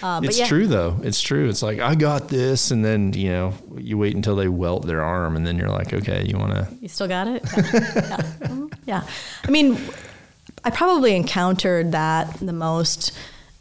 Uh, 0.00 0.20
but 0.20 0.28
It's 0.28 0.38
yeah, 0.38 0.46
true 0.46 0.68
though. 0.68 0.96
It's 1.02 1.20
true. 1.20 1.48
It's 1.48 1.60
like 1.60 1.80
I 1.80 1.96
got 1.96 2.28
this, 2.28 2.70
and 2.70 2.84
then 2.84 3.12
you 3.14 3.30
know 3.30 3.52
you 3.76 3.98
wait 3.98 4.14
until 4.14 4.36
they 4.36 4.46
welt 4.46 4.86
their 4.86 5.02
arm, 5.02 5.34
and 5.34 5.44
then 5.44 5.58
you're 5.58 5.70
like, 5.70 5.92
okay, 5.92 6.24
you 6.24 6.38
want 6.38 6.52
to? 6.52 6.68
You 6.80 6.86
still 6.88 7.08
got 7.08 7.26
it? 7.26 7.42
Yeah. 7.52 7.62
yeah. 7.62 8.22
Mhm. 8.48 8.72
Yeah. 8.86 9.02
I 9.44 9.50
mean, 9.50 9.76
I 10.64 10.70
probably 10.70 11.16
encountered 11.16 11.90
that 11.92 12.32
the 12.40 12.52
most 12.52 13.10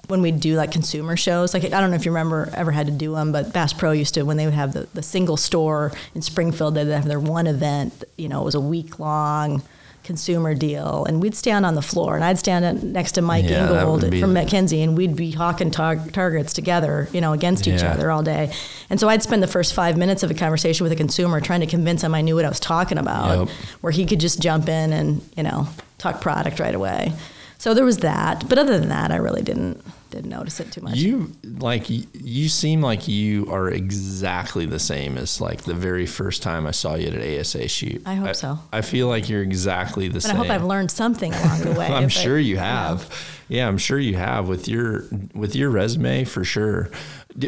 when 0.09 0.21
we 0.21 0.31
do 0.31 0.55
like 0.55 0.71
consumer 0.71 1.17
shows. 1.17 1.53
Like, 1.55 1.63
I 1.65 1.81
don't 1.81 1.89
know 1.89 1.95
if 1.95 2.05
you 2.05 2.11
remember 2.11 2.49
ever 2.53 2.71
had 2.71 2.85
to 2.85 2.93
do 2.93 3.15
them, 3.15 3.31
but 3.31 3.51
Bass 3.51 3.73
Pro 3.73 3.91
used 3.91 4.13
to, 4.13 4.21
when 4.21 4.37
they 4.37 4.45
would 4.45 4.53
have 4.53 4.73
the, 4.73 4.87
the 4.93 5.01
single 5.03 5.37
store 5.37 5.91
in 6.15 6.21
Springfield, 6.21 6.75
they'd 6.75 6.87
have 6.87 7.05
their 7.05 7.19
one 7.19 7.47
event, 7.47 8.03
you 8.15 8.29
know, 8.29 8.41
it 8.41 8.45
was 8.45 8.55
a 8.55 8.61
week 8.61 8.99
long 8.99 9.63
consumer 10.07 10.55
deal. 10.55 11.05
And 11.05 11.21
we'd 11.21 11.35
stand 11.35 11.65
on 11.65 11.75
the 11.75 11.81
floor 11.81 12.15
and 12.15 12.23
I'd 12.23 12.39
stand 12.39 12.81
next 12.93 13.11
to 13.13 13.21
Mike 13.21 13.45
Yeah, 13.45 13.67
Ingold 13.69 14.09
be- 14.09 14.19
from 14.21 14.33
McKenzie 14.33 14.81
and 14.83 14.97
we'd 14.97 15.15
be 15.15 15.31
hawking 15.31 15.69
tar- 15.69 15.97
targets 16.13 16.53
together, 16.53 17.09
you 17.13 17.21
know, 17.21 17.33
against 17.33 17.67
each 17.67 17.81
Yeah. 17.81 17.91
other 17.91 18.09
all 18.09 18.23
day. 18.23 18.51
And 18.89 18.99
so 18.99 19.09
I'd 19.09 19.21
spend 19.21 19.43
the 19.43 19.47
first 19.47 19.73
five 19.73 19.97
minutes 19.97 20.23
of 20.23 20.31
a 20.31 20.33
conversation 20.33 20.83
with 20.85 20.93
a 20.93 20.95
consumer 20.95 21.41
trying 21.41 21.59
to 21.59 21.67
convince 21.67 22.01
him 22.03 22.15
I 22.15 22.21
knew 22.21 22.35
what 22.35 22.45
I 22.45 22.49
was 22.49 22.59
talking 22.61 22.97
about, 22.97 23.37
Yep. 23.37 23.49
where 23.81 23.91
he 23.91 24.05
could 24.05 24.19
just 24.21 24.39
jump 24.39 24.69
in 24.69 24.93
and, 24.93 25.21
you 25.35 25.43
know, 25.43 25.67
talk 25.97 26.21
product 26.21 26.59
right 26.59 26.73
away. 26.73 27.11
So 27.57 27.73
there 27.73 27.85
was 27.85 27.97
that. 27.97 28.47
But 28.47 28.57
other 28.57 28.79
than 28.79 28.89
that, 28.89 29.11
I 29.11 29.17
really 29.17 29.41
didn't 29.41 29.83
didn't 30.09 30.29
notice 30.29 30.59
it 30.59 30.71
too 30.71 30.81
much. 30.81 30.95
You 30.95 31.31
like 31.43 31.85
you 31.89 32.49
seem 32.49 32.81
like 32.81 33.07
you 33.07 33.51
are 33.51 33.69
exactly 33.69 34.65
the 34.65 34.79
same 34.79 35.17
as 35.17 35.41
like 35.41 35.63
the 35.63 35.73
very 35.73 36.05
first 36.05 36.41
time 36.41 36.65
I 36.65 36.71
saw 36.71 36.95
you 36.95 37.07
at 37.07 37.13
an 37.13 37.39
ASA 37.39 37.67
shoot. 37.67 38.01
I 38.05 38.15
hope 38.15 38.35
so. 38.35 38.59
I 38.71 38.81
feel 38.81 39.07
like 39.07 39.29
you're 39.29 39.41
exactly 39.41 40.07
the 40.07 40.15
but 40.15 40.23
same. 40.23 40.35
I 40.35 40.39
hope 40.39 40.49
I've 40.49 40.63
learned 40.63 40.91
something 40.91 41.33
along 41.33 41.61
the 41.61 41.71
way. 41.79 41.87
I'm 41.87 42.09
sure 42.09 42.37
you 42.39 42.55
know. 42.55 42.61
have. 42.61 43.33
Yeah, 43.49 43.67
I'm 43.67 43.77
sure 43.77 43.97
you 43.99 44.15
have 44.15 44.49
with 44.49 44.67
your 44.67 45.05
with 45.33 45.55
your 45.55 45.69
resume 45.69 46.25
for 46.25 46.43
sure. 46.43 46.89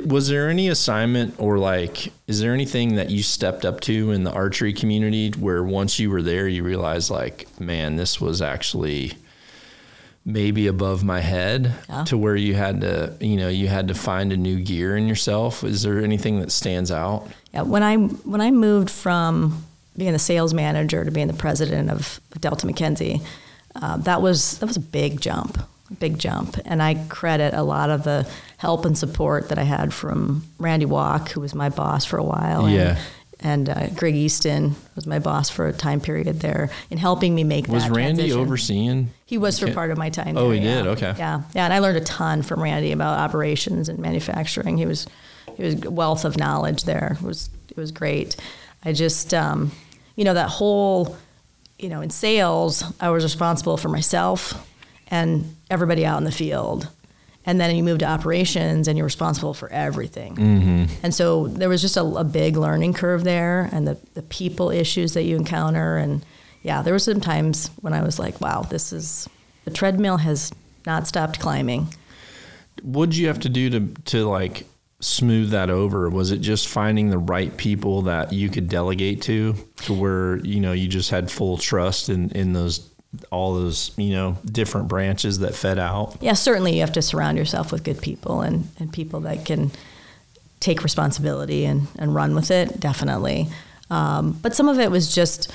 Was 0.06 0.28
there 0.28 0.50
any 0.50 0.68
assignment 0.70 1.36
or 1.40 1.58
like 1.58 2.14
is 2.28 2.40
there 2.40 2.54
anything 2.54 2.96
that 2.96 3.10
you 3.10 3.24
stepped 3.24 3.66
up 3.66 3.82
to 3.82 4.12
in 4.12 4.24
the 4.24 4.32
archery 4.32 4.72
community 4.72 5.32
where 5.32 5.64
once 5.64 6.00
you 6.00 6.10
were 6.10 6.22
there 6.22 6.48
you 6.48 6.64
realized 6.64 7.10
like, 7.10 7.48
man, 7.60 7.96
this 7.96 8.22
was 8.22 8.42
actually 8.42 9.14
maybe 10.32 10.68
above 10.68 11.04
my 11.04 11.20
head 11.20 11.74
Yeah. 11.90 12.04
to 12.06 12.18
where 12.18 12.36
you 12.36 12.54
had 12.56 12.82
to, 12.82 13.14
you 13.20 13.36
know, 13.38 13.50
you 13.50 13.68
had 13.68 13.88
to 13.88 13.94
find 13.94 14.32
a 14.32 14.38
new 14.38 14.60
gear 14.60 14.96
in 14.96 15.08
yourself. 15.08 15.64
Is 15.64 15.82
there 15.82 16.00
anything 16.04 16.40
that 16.40 16.52
stands 16.52 16.92
out? 16.92 17.28
Yeah, 17.54 17.64
when 17.64 17.84
I 17.84 17.96
when 17.98 18.42
I 18.42 18.52
moved 18.52 18.90
from 18.90 19.64
being 19.98 20.14
the 20.14 20.20
sales 20.20 20.54
manager 20.54 21.04
to 21.04 21.12
being 21.12 21.28
the 21.28 21.34
president 21.34 21.90
of 21.90 22.20
Delta 22.40 22.68
McKenzie, 22.68 23.22
uh, 23.76 23.98
that 23.98 24.22
was 24.22 24.58
that 24.60 24.68
was 24.68 24.78
a 24.78 24.82
big 24.82 25.20
jump, 25.20 25.58
big 26.00 26.20
jump, 26.20 26.58
and 26.66 26.82
I 26.82 26.96
credit 27.10 27.54
a 27.54 27.64
lot 27.64 27.90
of 27.90 28.04
the 28.04 28.28
help 28.58 28.86
and 28.86 28.98
support 28.98 29.50
that 29.50 29.58
I 29.58 29.64
had 29.64 29.94
from 29.94 30.44
Randy 30.60 30.86
Walk, 30.86 31.32
who 31.32 31.42
was 31.42 31.56
my 31.56 31.70
boss 31.70 32.06
for 32.06 32.18
a 32.18 32.24
while, 32.24 32.70
Yeah. 32.70 32.98
And 33.42 33.70
uh, 33.70 33.88
Greg 33.96 34.16
Easton 34.16 34.76
was 34.96 35.08
my 35.08 35.20
boss 35.20 35.50
for 35.50 35.68
a 35.68 35.74
time 35.74 36.02
period 36.02 36.42
there 36.42 36.70
in 36.90 36.98
helping 36.98 37.34
me 37.34 37.44
make 37.44 37.68
Was 37.68 37.84
that 37.84 37.92
Randy 37.92 38.24
transition. 38.24 38.40
overseeing? 38.40 39.10
He 39.26 39.38
was 39.38 39.60
for 39.60 39.72
part 39.72 39.92
of 39.92 39.98
my 39.98 40.10
time. 40.10 40.38
Oh, 40.38 40.50
there, 40.50 40.54
he 40.56 40.60
did? 40.60 40.88
Okay. 40.88 41.14
Yeah, 41.18 41.42
yeah, 41.54 41.66
and 41.66 41.74
I 41.74 41.80
learned 41.80 41.98
a 41.98 42.04
ton 42.04 42.42
from 42.42 42.62
Randy 42.62 42.92
about 42.92 43.18
operations 43.20 43.88
and 43.90 44.00
manufacturing. 44.00 44.78
He 44.78 44.86
was 44.86 45.08
he 45.56 45.64
was 45.64 45.84
a 45.84 45.92
wealth 45.92 46.26
of 46.26 46.38
knowledge 46.38 46.84
there. 46.84 47.18
It 47.22 47.26
was 47.26 47.50
it 47.70 47.78
was 47.78 47.92
great. 47.92 48.36
I 48.84 48.94
just 48.94 49.34
um, 49.34 49.72
you 50.16 50.26
know 50.26 50.34
that 50.34 50.50
whole 50.50 51.16
you 51.78 51.90
know 51.90 52.02
in 52.02 52.10
sales 52.10 52.84
I 53.00 53.10
was 53.10 53.24
responsible 53.24 53.78
for 53.78 53.90
myself 53.90 54.66
and 55.08 55.56
everybody 55.70 56.06
out 56.06 56.18
in 56.18 56.24
the 56.26 56.32
field. 56.32 56.90
And 57.46 57.60
then 57.60 57.76
you 57.76 57.84
move 57.84 58.00
to 58.00 58.06
operations 58.06 58.88
and 58.88 58.98
you're 58.98 59.06
responsible 59.06 59.54
for 59.54 59.72
everything. 59.72 60.36
Mm-hmm. 60.36 60.86
And 61.04 61.14
so 61.14 61.48
there 61.48 61.70
was 61.70 61.82
just 61.82 61.98
a, 61.98 62.04
a 62.04 62.24
big 62.24 62.58
learning 62.58 62.94
curve 62.94 63.24
there 63.24 63.70
and 63.72 63.88
the, 63.88 63.98
the 64.14 64.22
people 64.24 64.70
issues 64.70 65.14
that 65.14 65.24
you 65.24 65.36
encounter. 65.36 65.98
And 65.98 66.24
yeah, 66.62 66.82
there 66.82 66.94
were 66.94 67.00
some 67.00 67.22
times 67.22 67.72
when 67.82 67.94
I 67.94 68.04
was 68.04 68.20
like, 68.20 68.40
wow, 68.42 68.64
this 68.64 68.94
is, 68.94 69.28
the 69.66 69.72
treadmill 69.72 70.18
has 70.18 70.52
not 70.86 71.08
stopped 71.08 71.40
climbing. 71.40 71.88
What'd 72.84 73.16
you 73.16 73.28
have 73.28 73.40
to 73.42 73.50
do 73.50 73.70
to 73.72 73.88
to 74.06 74.26
like 74.26 74.66
smooth 75.02 75.52
that 75.52 75.70
over? 75.70 76.10
Was 76.10 76.32
it 76.32 76.40
just 76.40 76.68
finding 76.68 77.10
the 77.10 77.18
right 77.18 77.56
people 77.58 78.04
that 78.04 78.34
you 78.34 78.50
could 78.50 78.70
delegate 78.70 79.22
to, 79.24 79.56
to 79.84 79.94
where 79.94 80.38
you 80.38 80.60
know 80.60 80.72
you 80.72 80.88
just 80.88 81.10
had 81.10 81.30
full 81.32 81.58
trust 81.58 82.10
in 82.10 82.32
in 82.32 82.54
those 82.54 82.89
all 83.32 83.56
those 83.56 83.92
you 83.98 84.12
know 84.12 84.38
different 84.46 84.88
branches 84.88 85.40
that 85.40 85.56
fed 85.56 85.80
out? 85.80 86.18
Yeah, 86.22 86.34
certainly 86.34 86.76
you 86.76 86.82
have 86.82 86.94
to 86.94 87.02
surround 87.02 87.38
yourself 87.38 87.72
with 87.72 87.84
good 87.84 88.02
people 88.02 88.42
and 88.42 88.70
and 88.80 88.92
people 88.92 89.22
that 89.22 89.46
can 89.46 89.72
take 90.60 90.84
responsibility 90.84 91.66
and 91.66 91.88
and 91.98 92.14
run 92.14 92.36
with 92.36 92.52
it. 92.52 92.80
Definitely, 92.80 93.48
um, 93.90 94.34
but 94.42 94.56
some 94.56 94.70
of 94.70 94.80
it 94.80 94.92
was 94.92 95.14
just 95.14 95.52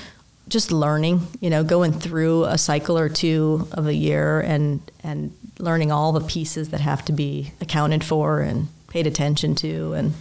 just 0.47 0.71
learning, 0.71 1.27
you 1.39 1.49
know, 1.49 1.63
going 1.63 1.91
through 1.91 2.45
a 2.45 2.57
cycle 2.57 2.97
or 2.97 3.09
two 3.09 3.67
of 3.71 3.87
a 3.87 3.93
year 3.93 4.39
and 4.41 4.79
and 5.03 5.35
learning 5.59 5.91
all 5.91 6.11
the 6.11 6.21
pieces 6.21 6.69
that 6.69 6.81
have 6.81 7.03
to 7.05 7.13
be 7.13 7.51
accounted 7.61 8.03
for 8.03 8.41
and 8.41 8.67
paid 8.89 9.07
attention 9.07 9.55
to 9.55 9.93
and 9.93 10.13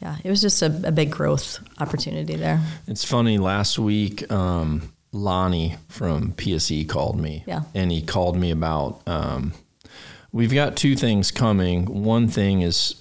yeah, 0.00 0.16
it 0.24 0.30
was 0.30 0.40
just 0.40 0.60
a, 0.62 0.80
a 0.84 0.90
big 0.90 1.12
growth 1.12 1.60
opportunity 1.78 2.34
there. 2.34 2.60
It's 2.88 3.04
funny. 3.04 3.38
Last 3.38 3.78
week, 3.78 4.30
um, 4.32 4.92
Lonnie 5.12 5.76
from 5.88 6.32
PSE 6.32 6.88
called 6.88 7.20
me. 7.20 7.44
Yeah. 7.46 7.62
And 7.74 7.92
he 7.92 8.02
called 8.02 8.36
me 8.36 8.50
about. 8.50 9.02
Um, 9.06 9.52
we've 10.32 10.52
got 10.52 10.76
two 10.76 10.96
things 10.96 11.30
coming. 11.30 11.84
One 12.04 12.28
thing 12.28 12.62
is 12.62 12.96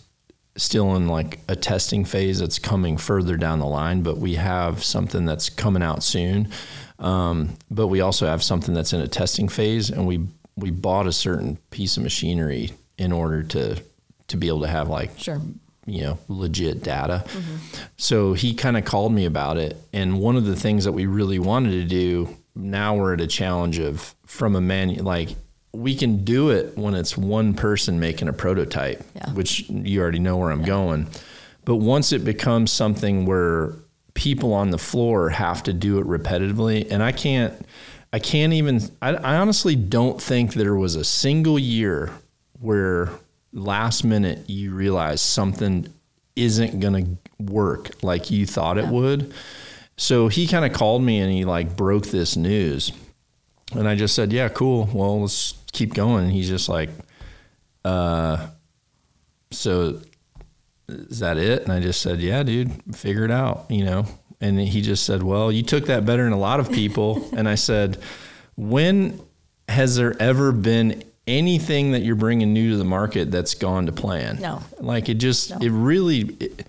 still 0.57 0.95
in 0.95 1.07
like 1.07 1.39
a 1.47 1.55
testing 1.55 2.03
phase 2.03 2.39
that's 2.39 2.59
coming 2.59 2.97
further 2.97 3.38
down 3.38 3.59
the 3.59 3.66
line, 3.66 4.01
but 4.03 4.18
we 4.18 4.36
have 4.36 4.84
something 4.84 5.26
that's 5.26 5.49
coming 5.49 5.82
out 5.82 6.03
soon. 6.03 6.49
Um, 6.99 7.57
but 7.72 7.88
we 7.88 8.01
also 8.01 8.28
have 8.28 8.43
something 8.43 8.74
that's 8.76 8.93
in 8.93 9.01
a 9.01 9.07
testing 9.07 9.47
phase, 9.47 9.89
and 9.89 10.05
we 10.05 10.28
we 10.55 10.70
bought 10.70 11.07
a 11.07 11.12
certain 11.14 11.57
piece 11.72 11.97
of 11.97 12.03
machinery 12.03 12.72
in 12.97 13.12
order 13.12 13.41
to 13.43 13.82
to 14.28 14.38
be 14.38 14.47
able 14.47 14.62
to 14.62 14.68
have 14.68 14.88
like 14.88 15.18
Sure. 15.18 15.41
You 15.86 16.01
know 16.01 16.19
legit 16.27 16.84
data. 16.84 17.23
Mm-hmm. 17.27 17.55
So 17.97 18.34
he 18.34 18.53
kind 18.53 18.77
of 18.77 18.86
called 18.86 19.11
me 19.13 19.25
about 19.25 19.57
it, 19.57 19.77
and 19.93 20.19
one 20.19 20.36
of 20.36 20.45
the 20.45 20.55
things 20.55 20.86
that 20.86 20.91
we 20.91 21.05
really 21.05 21.39
wanted 21.39 21.71
to 21.71 21.84
do 21.86 22.36
now 22.55 22.95
we're 22.95 23.13
at 23.13 23.21
a 23.21 23.27
challenge 23.27 23.79
of 23.79 24.13
from 24.25 24.55
a 24.55 24.61
man 24.61 24.95
like 24.95 25.29
we 25.73 25.95
can 25.95 26.25
do 26.25 26.49
it 26.49 26.77
when 26.77 26.93
it's 26.93 27.17
one 27.17 27.53
person 27.53 27.97
making 27.99 28.27
a 28.27 28.34
prototype, 28.34 29.01
Yeah. 29.15 29.32
which 29.34 29.69
you 29.69 30.01
already 30.01 30.19
know 30.19 30.36
where 30.36 30.51
I'm 30.51 30.63
going. 30.63 31.07
But 31.63 31.77
once 31.77 32.11
it 32.11 32.25
becomes 32.25 32.71
something 32.71 33.25
where 33.25 33.75
people 34.13 34.53
on 34.53 34.71
the 34.71 34.77
floor 34.77 35.29
have 35.29 35.63
to 35.63 35.71
do 35.71 35.99
it 35.99 36.05
repetitively, 36.05 36.91
and 36.91 37.01
I 37.01 37.13
can't, 37.13 37.53
I 38.11 38.19
can't 38.19 38.51
even, 38.51 38.82
I, 39.01 39.13
I 39.13 39.38
honestly 39.38 39.77
don't 39.77 40.21
think 40.21 40.55
there 40.55 40.75
was 40.75 40.95
a 40.95 41.05
single 41.05 41.57
year 41.57 42.11
where 42.59 43.09
last 43.53 44.03
minute 44.03 44.49
you 44.49 44.73
realize 44.73 45.21
something 45.21 45.91
isn't 46.35 46.79
going 46.79 47.05
to 47.05 47.43
work 47.43 48.03
like 48.03 48.31
you 48.31 48.45
thought 48.45 48.77
it 48.77 48.87
would. 48.87 49.33
So 49.97 50.27
he 50.27 50.47
kind 50.47 50.65
of 50.65 50.73
called 50.73 51.03
me 51.03 51.19
and 51.19 51.31
he 51.31 51.45
like 51.45 51.75
broke 51.75 52.07
this 52.07 52.35
news. 52.35 52.91
And 53.73 53.87
I 53.87 53.95
just 53.95 54.15
said, 54.15 54.33
yeah, 54.33 54.49
cool. 54.49 54.89
Well, 54.93 55.21
let's 55.21 55.55
keep 55.71 55.93
going. 55.93 56.25
And 56.25 56.33
he's 56.33 56.49
just 56.49 56.69
like, 56.69 56.89
uh, 57.85 58.47
so 59.51 60.01
is 60.87 61.19
that 61.19 61.37
it? 61.37 61.63
And 61.63 61.71
I 61.71 61.79
just 61.79 62.01
said, 62.01 62.19
yeah, 62.19 62.43
dude, 62.43 62.71
figure 62.95 63.25
it 63.25 63.31
out, 63.31 63.65
you 63.69 63.85
know? 63.85 64.05
And 64.39 64.59
he 64.59 64.81
just 64.81 65.05
said, 65.05 65.23
well, 65.23 65.51
you 65.51 65.63
took 65.63 65.85
that 65.85 66.05
better 66.05 66.23
than 66.23 66.33
a 66.33 66.39
lot 66.39 66.59
of 66.59 66.71
people. 66.71 67.29
and 67.37 67.47
I 67.47 67.55
said, 67.55 67.97
when 68.55 69.21
has 69.67 69.95
there 69.95 70.19
ever 70.21 70.51
been 70.51 71.03
anything 71.28 71.91
that 71.91 72.01
you're 72.01 72.15
bringing 72.15 72.53
new 72.53 72.72
to 72.72 72.78
the 72.78 72.86
market 72.86 73.32
that's 73.32 73.53
gone 73.55 73.86
to 73.86 73.91
plan? 73.91 74.39
No. 74.41 74.61
Like 74.80 75.09
it 75.09 75.15
just, 75.15 75.51
it 75.61 75.72
really, 75.72 76.22
it, 76.39 76.65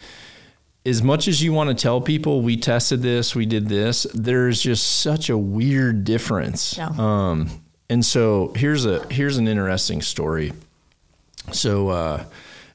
as 0.84 1.02
much 1.02 1.28
as 1.28 1.42
you 1.42 1.52
want 1.52 1.70
to 1.70 1.74
tell 1.74 2.00
people 2.00 2.42
we 2.42 2.56
tested 2.56 3.02
this, 3.02 3.34
we 3.34 3.46
did 3.46 3.68
this, 3.68 4.06
there's 4.14 4.60
just 4.60 5.00
such 5.00 5.30
a 5.30 5.38
weird 5.38 6.04
difference. 6.04 6.76
Yeah. 6.76 6.90
Um, 6.98 7.62
and 7.88 8.04
so 8.04 8.52
here's 8.56 8.86
a 8.86 9.06
here's 9.12 9.36
an 9.36 9.46
interesting 9.46 10.00
story. 10.00 10.52
So, 11.52 11.88
uh, 11.90 12.24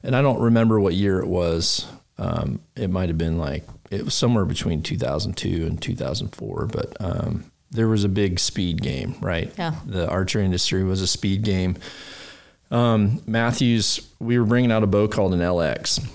and 0.02 0.14
I 0.14 0.22
don't 0.22 0.40
remember 0.40 0.78
what 0.78 0.94
year 0.94 1.18
it 1.18 1.26
was. 1.26 1.86
Um, 2.18 2.60
it 2.76 2.88
might 2.88 3.08
have 3.08 3.18
been 3.18 3.36
like 3.36 3.64
it 3.90 4.04
was 4.04 4.14
somewhere 4.14 4.44
between 4.44 4.82
2002 4.82 5.66
and 5.66 5.82
2004, 5.82 6.66
but 6.66 6.96
um, 7.00 7.50
there 7.70 7.88
was 7.88 8.04
a 8.04 8.08
big 8.08 8.38
speed 8.38 8.80
game, 8.82 9.16
right? 9.20 9.52
Yeah. 9.58 9.74
The 9.86 10.08
archery 10.08 10.44
industry 10.44 10.84
was 10.84 11.00
a 11.00 11.06
speed 11.06 11.42
game. 11.42 11.76
Um, 12.70 13.22
Mathews, 13.26 14.08
we 14.18 14.38
were 14.38 14.44
bringing 14.44 14.72
out 14.72 14.82
a 14.82 14.86
bow 14.86 15.08
called 15.08 15.32
an 15.34 15.40
LX, 15.40 16.06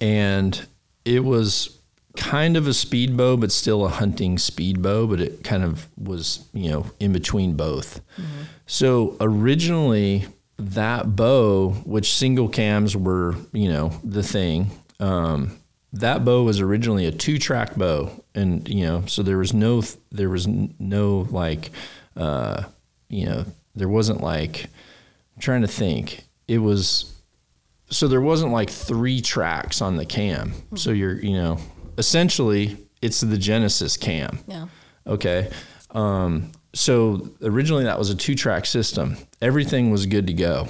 and 0.00 0.66
it 1.04 1.24
was 1.24 1.78
kind 2.16 2.56
of 2.56 2.66
a 2.66 2.74
speed 2.74 3.16
bow, 3.16 3.36
but 3.36 3.52
still 3.52 3.84
a 3.84 3.88
hunting 3.88 4.38
speed 4.38 4.82
bow, 4.82 5.06
but 5.06 5.20
it 5.20 5.44
kind 5.44 5.62
of 5.62 5.88
was, 5.96 6.48
you 6.52 6.70
know, 6.70 6.86
in 7.00 7.12
between 7.12 7.54
both. 7.54 8.00
So 8.66 9.16
originally, 9.20 10.26
that 10.58 11.16
bow, 11.16 11.70
which 11.84 12.14
single 12.14 12.48
cams 12.48 12.96
were, 12.96 13.36
you 13.52 13.68
know, 13.68 13.92
the 14.04 14.22
thing, 14.22 14.70
um, 15.00 15.57
that 15.92 16.24
bow 16.24 16.42
was 16.44 16.60
originally 16.60 17.06
a 17.06 17.12
two 17.12 17.38
track 17.38 17.74
bow. 17.76 18.24
And, 18.34 18.68
you 18.68 18.84
know, 18.84 19.04
so 19.06 19.22
there 19.22 19.38
was 19.38 19.52
no, 19.54 19.82
there 20.10 20.28
was 20.28 20.46
no 20.46 21.26
like, 21.30 21.70
uh, 22.16 22.64
you 23.08 23.26
know, 23.26 23.44
there 23.74 23.88
wasn't 23.88 24.20
like, 24.20 24.64
I'm 24.64 25.40
trying 25.40 25.62
to 25.62 25.68
think. 25.68 26.24
It 26.46 26.58
was 26.58 27.14
so 27.90 28.06
there 28.08 28.20
wasn't 28.20 28.52
like 28.52 28.70
three 28.70 29.20
tracks 29.20 29.80
on 29.80 29.96
the 29.96 30.04
cam. 30.04 30.52
So 30.76 30.90
you're, 30.90 31.18
you 31.18 31.32
know, 31.32 31.58
essentially 31.96 32.76
it's 33.00 33.20
the 33.20 33.38
Genesis 33.38 33.96
cam. 33.96 34.40
Yeah. 34.46 34.66
Okay. 35.06 35.50
Um, 35.92 36.52
so 36.74 37.30
originally 37.42 37.84
that 37.84 37.98
was 37.98 38.10
a 38.10 38.14
two 38.14 38.34
track 38.34 38.66
system. 38.66 39.16
Everything 39.40 39.90
was 39.90 40.06
good 40.06 40.26
to 40.26 40.34
go. 40.34 40.68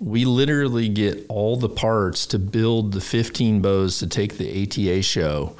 We 0.00 0.24
literally 0.24 0.88
get 0.88 1.26
all 1.28 1.56
the 1.56 1.68
parts 1.68 2.26
to 2.26 2.38
build 2.38 2.92
the 2.92 3.00
15 3.00 3.60
bows 3.60 3.98
to 3.98 4.06
take 4.06 4.36
the 4.38 4.62
ATA 4.62 5.02
show. 5.02 5.56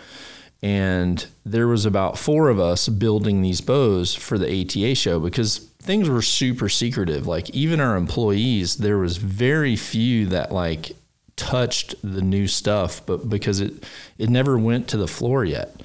And 0.62 1.24
there 1.45 1.68
was 1.68 1.87
about 1.87 2.18
four 2.18 2.49
of 2.49 2.59
us 2.59 2.89
building 2.89 3.43
these 3.43 3.61
bows 3.61 4.14
for 4.14 4.39
the 4.39 4.62
ATA 4.62 4.95
show 4.95 5.20
because 5.20 5.59
things 5.81 6.09
were 6.09 6.22
super 6.22 6.68
secretive. 6.68 7.26
Like 7.26 7.51
even 7.51 7.81
our 7.81 7.97
employees, 7.97 8.76
there 8.76 8.99
was 8.99 9.16
very 9.16 9.76
few 9.76 10.26
that 10.26 10.53
like 10.53 10.93
touched 11.37 11.95
the 12.03 12.22
new 12.22 12.49
stuff, 12.49 13.07
but 13.07 13.31
because 13.31 13.61
it 13.61 13.85
it 14.18 14.29
never 14.29 14.59
went 14.59 14.89
to 14.89 14.97
the 14.97 15.07
floor 15.07 15.45
yet. 15.45 15.81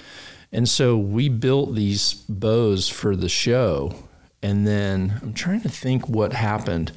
And 0.51 0.67
so 0.67 0.97
we 0.97 1.29
built 1.29 1.75
these 1.75 2.13
bows 2.29 2.89
for 2.89 3.15
the 3.15 3.29
show. 3.29 3.95
And 4.41 4.67
then 4.67 5.19
I'm 5.21 5.33
trying 5.33 5.61
to 5.61 5.69
think 5.69 6.09
what 6.09 6.33
happened. 6.33 6.91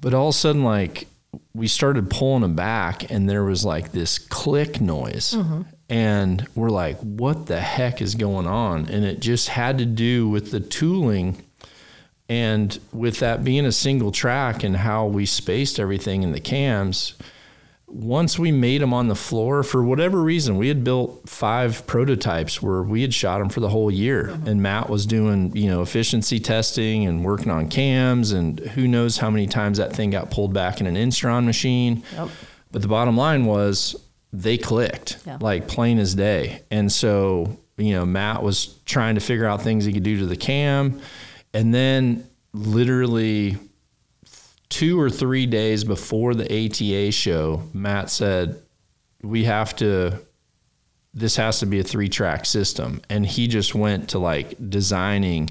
But 0.00 0.14
all 0.14 0.28
of 0.28 0.34
a 0.34 0.38
sudden, 0.38 0.64
like, 0.64 1.08
we 1.54 1.66
started 1.66 2.10
pulling 2.10 2.42
them 2.42 2.54
back, 2.54 3.10
and 3.10 3.28
there 3.28 3.44
was 3.44 3.64
like 3.64 3.92
this 3.92 4.18
click 4.18 4.80
noise. 4.80 5.34
Mm-hmm. 5.34 5.62
And 5.90 6.46
we're 6.54 6.70
like, 6.70 6.98
what 7.00 7.46
the 7.46 7.60
heck 7.60 8.02
is 8.02 8.14
going 8.14 8.46
on? 8.46 8.88
And 8.88 9.04
it 9.04 9.20
just 9.20 9.48
had 9.48 9.78
to 9.78 9.86
do 9.86 10.28
with 10.28 10.50
the 10.50 10.60
tooling. 10.60 11.42
And 12.28 12.78
with 12.92 13.20
that 13.20 13.42
being 13.42 13.64
a 13.64 13.72
single 13.72 14.12
track 14.12 14.62
and 14.62 14.76
how 14.76 15.06
we 15.06 15.24
spaced 15.24 15.80
everything 15.80 16.22
in 16.22 16.32
the 16.32 16.40
cams, 16.40 17.14
once 17.88 18.38
we 18.38 18.52
made 18.52 18.82
them 18.82 18.92
on 18.92 19.08
the 19.08 19.14
floor, 19.14 19.62
for 19.62 19.82
whatever 19.82 20.20
reason, 20.22 20.58
we 20.58 20.68
had 20.68 20.84
built 20.84 21.28
five 21.28 21.86
prototypes 21.86 22.60
where 22.62 22.82
we 22.82 23.00
had 23.02 23.14
shot 23.14 23.38
them 23.38 23.48
for 23.48 23.60
the 23.60 23.68
whole 23.70 23.90
year, 23.90 24.30
uh-huh. 24.30 24.50
and 24.50 24.62
Matt 24.62 24.90
was 24.90 25.06
doing 25.06 25.56
you 25.56 25.68
know 25.70 25.80
efficiency 25.82 26.38
testing 26.38 27.06
and 27.06 27.24
working 27.24 27.50
on 27.50 27.68
cams, 27.68 28.32
and 28.32 28.60
who 28.60 28.86
knows 28.86 29.16
how 29.18 29.30
many 29.30 29.46
times 29.46 29.78
that 29.78 29.94
thing 29.94 30.10
got 30.10 30.30
pulled 30.30 30.52
back 30.52 30.80
in 30.80 30.86
an 30.86 30.96
Instron 30.96 31.44
machine. 31.44 32.02
Yep. 32.14 32.28
But 32.70 32.82
the 32.82 32.88
bottom 32.88 33.16
line 33.16 33.46
was 33.46 33.96
they 34.32 34.58
clicked 34.58 35.18
Yeah. 35.26 35.38
like 35.40 35.66
plain 35.68 35.98
as 35.98 36.14
day, 36.14 36.62
and 36.70 36.92
so 36.92 37.58
you 37.78 37.94
know 37.94 38.04
Matt 38.04 38.42
was 38.42 38.66
trying 38.84 39.14
to 39.14 39.20
figure 39.22 39.46
out 39.46 39.62
things 39.62 39.86
he 39.86 39.92
could 39.94 40.02
do 40.02 40.18
to 40.18 40.26
the 40.26 40.36
cam, 40.36 41.00
and 41.54 41.72
then 41.74 42.28
literally 42.52 43.56
two 44.68 45.00
or 45.00 45.10
three 45.10 45.46
days 45.46 45.84
before 45.84 46.34
the 46.34 46.44
ATA 46.44 47.12
show, 47.12 47.62
Matt 47.72 48.10
said, 48.10 48.60
We 49.22 49.44
have 49.44 49.74
to, 49.76 50.20
this 51.14 51.36
has 51.36 51.60
to 51.60 51.66
be 51.66 51.80
a 51.80 51.84
three 51.84 52.08
track 52.08 52.46
system. 52.46 53.02
And 53.08 53.24
he 53.24 53.48
just 53.48 53.74
went 53.74 54.10
to 54.10 54.18
like 54.18 54.70
designing, 54.70 55.50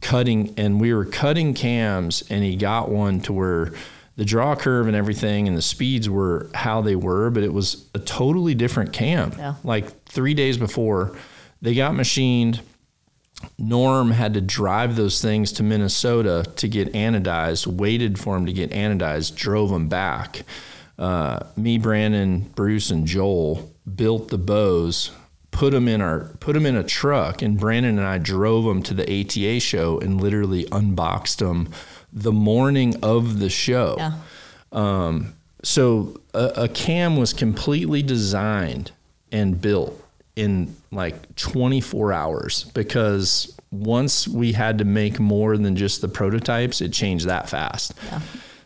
cutting, 0.00 0.54
and 0.56 0.80
we 0.80 0.92
were 0.92 1.04
cutting 1.04 1.54
cams, 1.54 2.22
and 2.30 2.42
he 2.42 2.56
got 2.56 2.88
one 2.88 3.20
to 3.22 3.32
where 3.32 3.72
the 4.16 4.24
draw 4.26 4.54
curve 4.54 4.86
and 4.86 4.94
everything 4.94 5.48
and 5.48 5.56
the 5.56 5.62
speeds 5.62 6.06
were 6.08 6.50
how 6.52 6.82
they 6.82 6.94
were, 6.94 7.30
but 7.30 7.42
it 7.42 7.52
was 7.52 7.86
a 7.94 7.98
totally 7.98 8.54
different 8.54 8.92
cam. 8.92 9.32
Yeah. 9.38 9.54
Like 9.64 10.04
three 10.04 10.34
days 10.34 10.58
before, 10.58 11.16
they 11.62 11.74
got 11.74 11.94
machined. 11.94 12.60
Norm 13.58 14.10
had 14.10 14.34
to 14.34 14.40
drive 14.40 14.96
those 14.96 15.20
things 15.20 15.52
to 15.52 15.62
Minnesota 15.62 16.44
to 16.56 16.68
get 16.68 16.92
anodized, 16.92 17.66
waited 17.66 18.18
for 18.18 18.36
him 18.36 18.46
to 18.46 18.52
get 18.52 18.70
anodized, 18.70 19.34
drove 19.34 19.70
them 19.70 19.88
back. 19.88 20.42
uh, 20.98 21.40
me, 21.56 21.78
Brandon, 21.78 22.40
Bruce, 22.54 22.90
and 22.90 23.06
Joel 23.06 23.72
built 23.94 24.28
the 24.28 24.38
bows, 24.38 25.10
put 25.50 25.72
them 25.72 25.88
in 25.88 26.00
our 26.00 26.26
put 26.40 26.52
them 26.52 26.66
in 26.66 26.76
a 26.76 26.84
truck, 26.84 27.42
and 27.42 27.58
Brandon 27.58 27.98
and 27.98 28.06
I 28.06 28.18
drove 28.18 28.64
them 28.64 28.82
to 28.84 28.94
the 28.94 29.20
ATA 29.20 29.60
show 29.60 29.98
and 29.98 30.20
literally 30.20 30.66
unboxed 30.70 31.38
them 31.38 31.70
the 32.12 32.32
morning 32.32 32.96
of 33.02 33.38
the 33.40 33.48
show. 33.48 33.94
Yeah. 33.96 34.12
Um, 34.72 35.34
so 35.62 36.20
a, 36.34 36.52
a 36.56 36.68
cam 36.68 37.16
was 37.16 37.32
completely 37.32 38.02
designed 38.02 38.92
and 39.32 39.60
built 39.60 40.02
in 40.40 40.74
like 40.90 41.36
24 41.36 42.12
hours 42.12 42.64
because 42.74 43.56
once 43.70 44.26
we 44.26 44.52
had 44.52 44.78
to 44.78 44.84
make 44.84 45.20
more 45.20 45.56
than 45.56 45.76
just 45.76 46.00
the 46.00 46.08
prototypes, 46.08 46.80
it 46.80 46.92
changed 46.92 47.26
that 47.26 47.48
fast. 47.48 47.94
Yeah. 48.06 48.20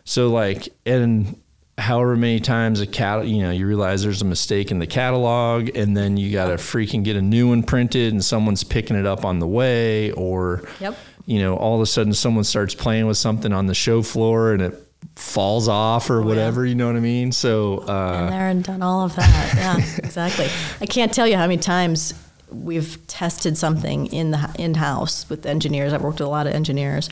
So 0.05 0.29
like, 0.29 0.69
and 0.85 1.39
however 1.77 2.15
many 2.15 2.39
times 2.39 2.79
a 2.81 2.87
cat, 2.87 3.27
you 3.27 3.41
know, 3.43 3.51
you 3.51 3.67
realize 3.67 4.01
there's 4.01 4.21
a 4.21 4.25
mistake 4.25 4.71
in 4.71 4.79
the 4.79 4.87
catalog, 4.87 5.75
and 5.77 5.95
then 5.95 6.15
you 6.17 6.31
got 6.31 6.47
to 6.47 6.55
freaking 6.55 7.03
get 7.03 7.15
a 7.17 7.21
new 7.21 7.49
one 7.49 7.63
printed, 7.63 8.13
and 8.13 8.23
someone's 8.23 8.63
picking 8.63 8.95
it 8.95 9.05
up 9.05 9.25
on 9.25 9.39
the 9.39 9.47
way, 9.47 10.11
or 10.11 10.63
Yep. 10.79 10.97
you 11.25 11.39
know, 11.39 11.55
all 11.57 11.75
of 11.75 11.81
a 11.81 11.85
sudden 11.85 12.13
someone 12.13 12.43
starts 12.45 12.73
playing 12.73 13.07
with 13.07 13.17
something 13.17 13.51
on 13.51 13.65
the 13.67 13.75
show 13.75 14.01
floor, 14.01 14.53
and 14.53 14.61
it 14.61 14.84
falls 15.15 15.67
off 15.67 16.09
or 16.09 16.21
whatever. 16.21 16.65
You 16.65 16.75
know 16.75 16.87
what 16.87 16.95
I 16.95 16.99
mean? 16.99 17.31
So 17.31 17.77
Been 17.81 17.89
uh, 17.89 18.29
there 18.29 18.47
and 18.47 18.63
done 18.63 18.81
all 18.81 19.05
of 19.05 19.15
that. 19.15 19.53
Yeah, 19.55 19.77
exactly. 19.97 20.47
I 20.81 20.85
can't 20.85 21.13
tell 21.13 21.27
you 21.27 21.37
how 21.37 21.47
many 21.47 21.57
times 21.57 22.13
we've 22.49 23.05
tested 23.07 23.57
something 23.57 24.07
in 24.07 24.31
the 24.31 24.53
in 24.57 24.75
house 24.75 25.29
with 25.29 25.45
engineers. 25.45 25.93
I've 25.93 26.01
worked 26.01 26.19
with 26.19 26.27
a 26.27 26.31
lot 26.31 26.47
of 26.47 26.53
engineers, 26.53 27.09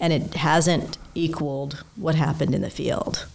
and 0.00 0.12
it 0.12 0.34
hasn't 0.34 0.98
equaled 1.14 1.84
what 1.96 2.14
happened 2.14 2.54
in 2.54 2.62
the 2.62 2.70
field. 2.70 3.26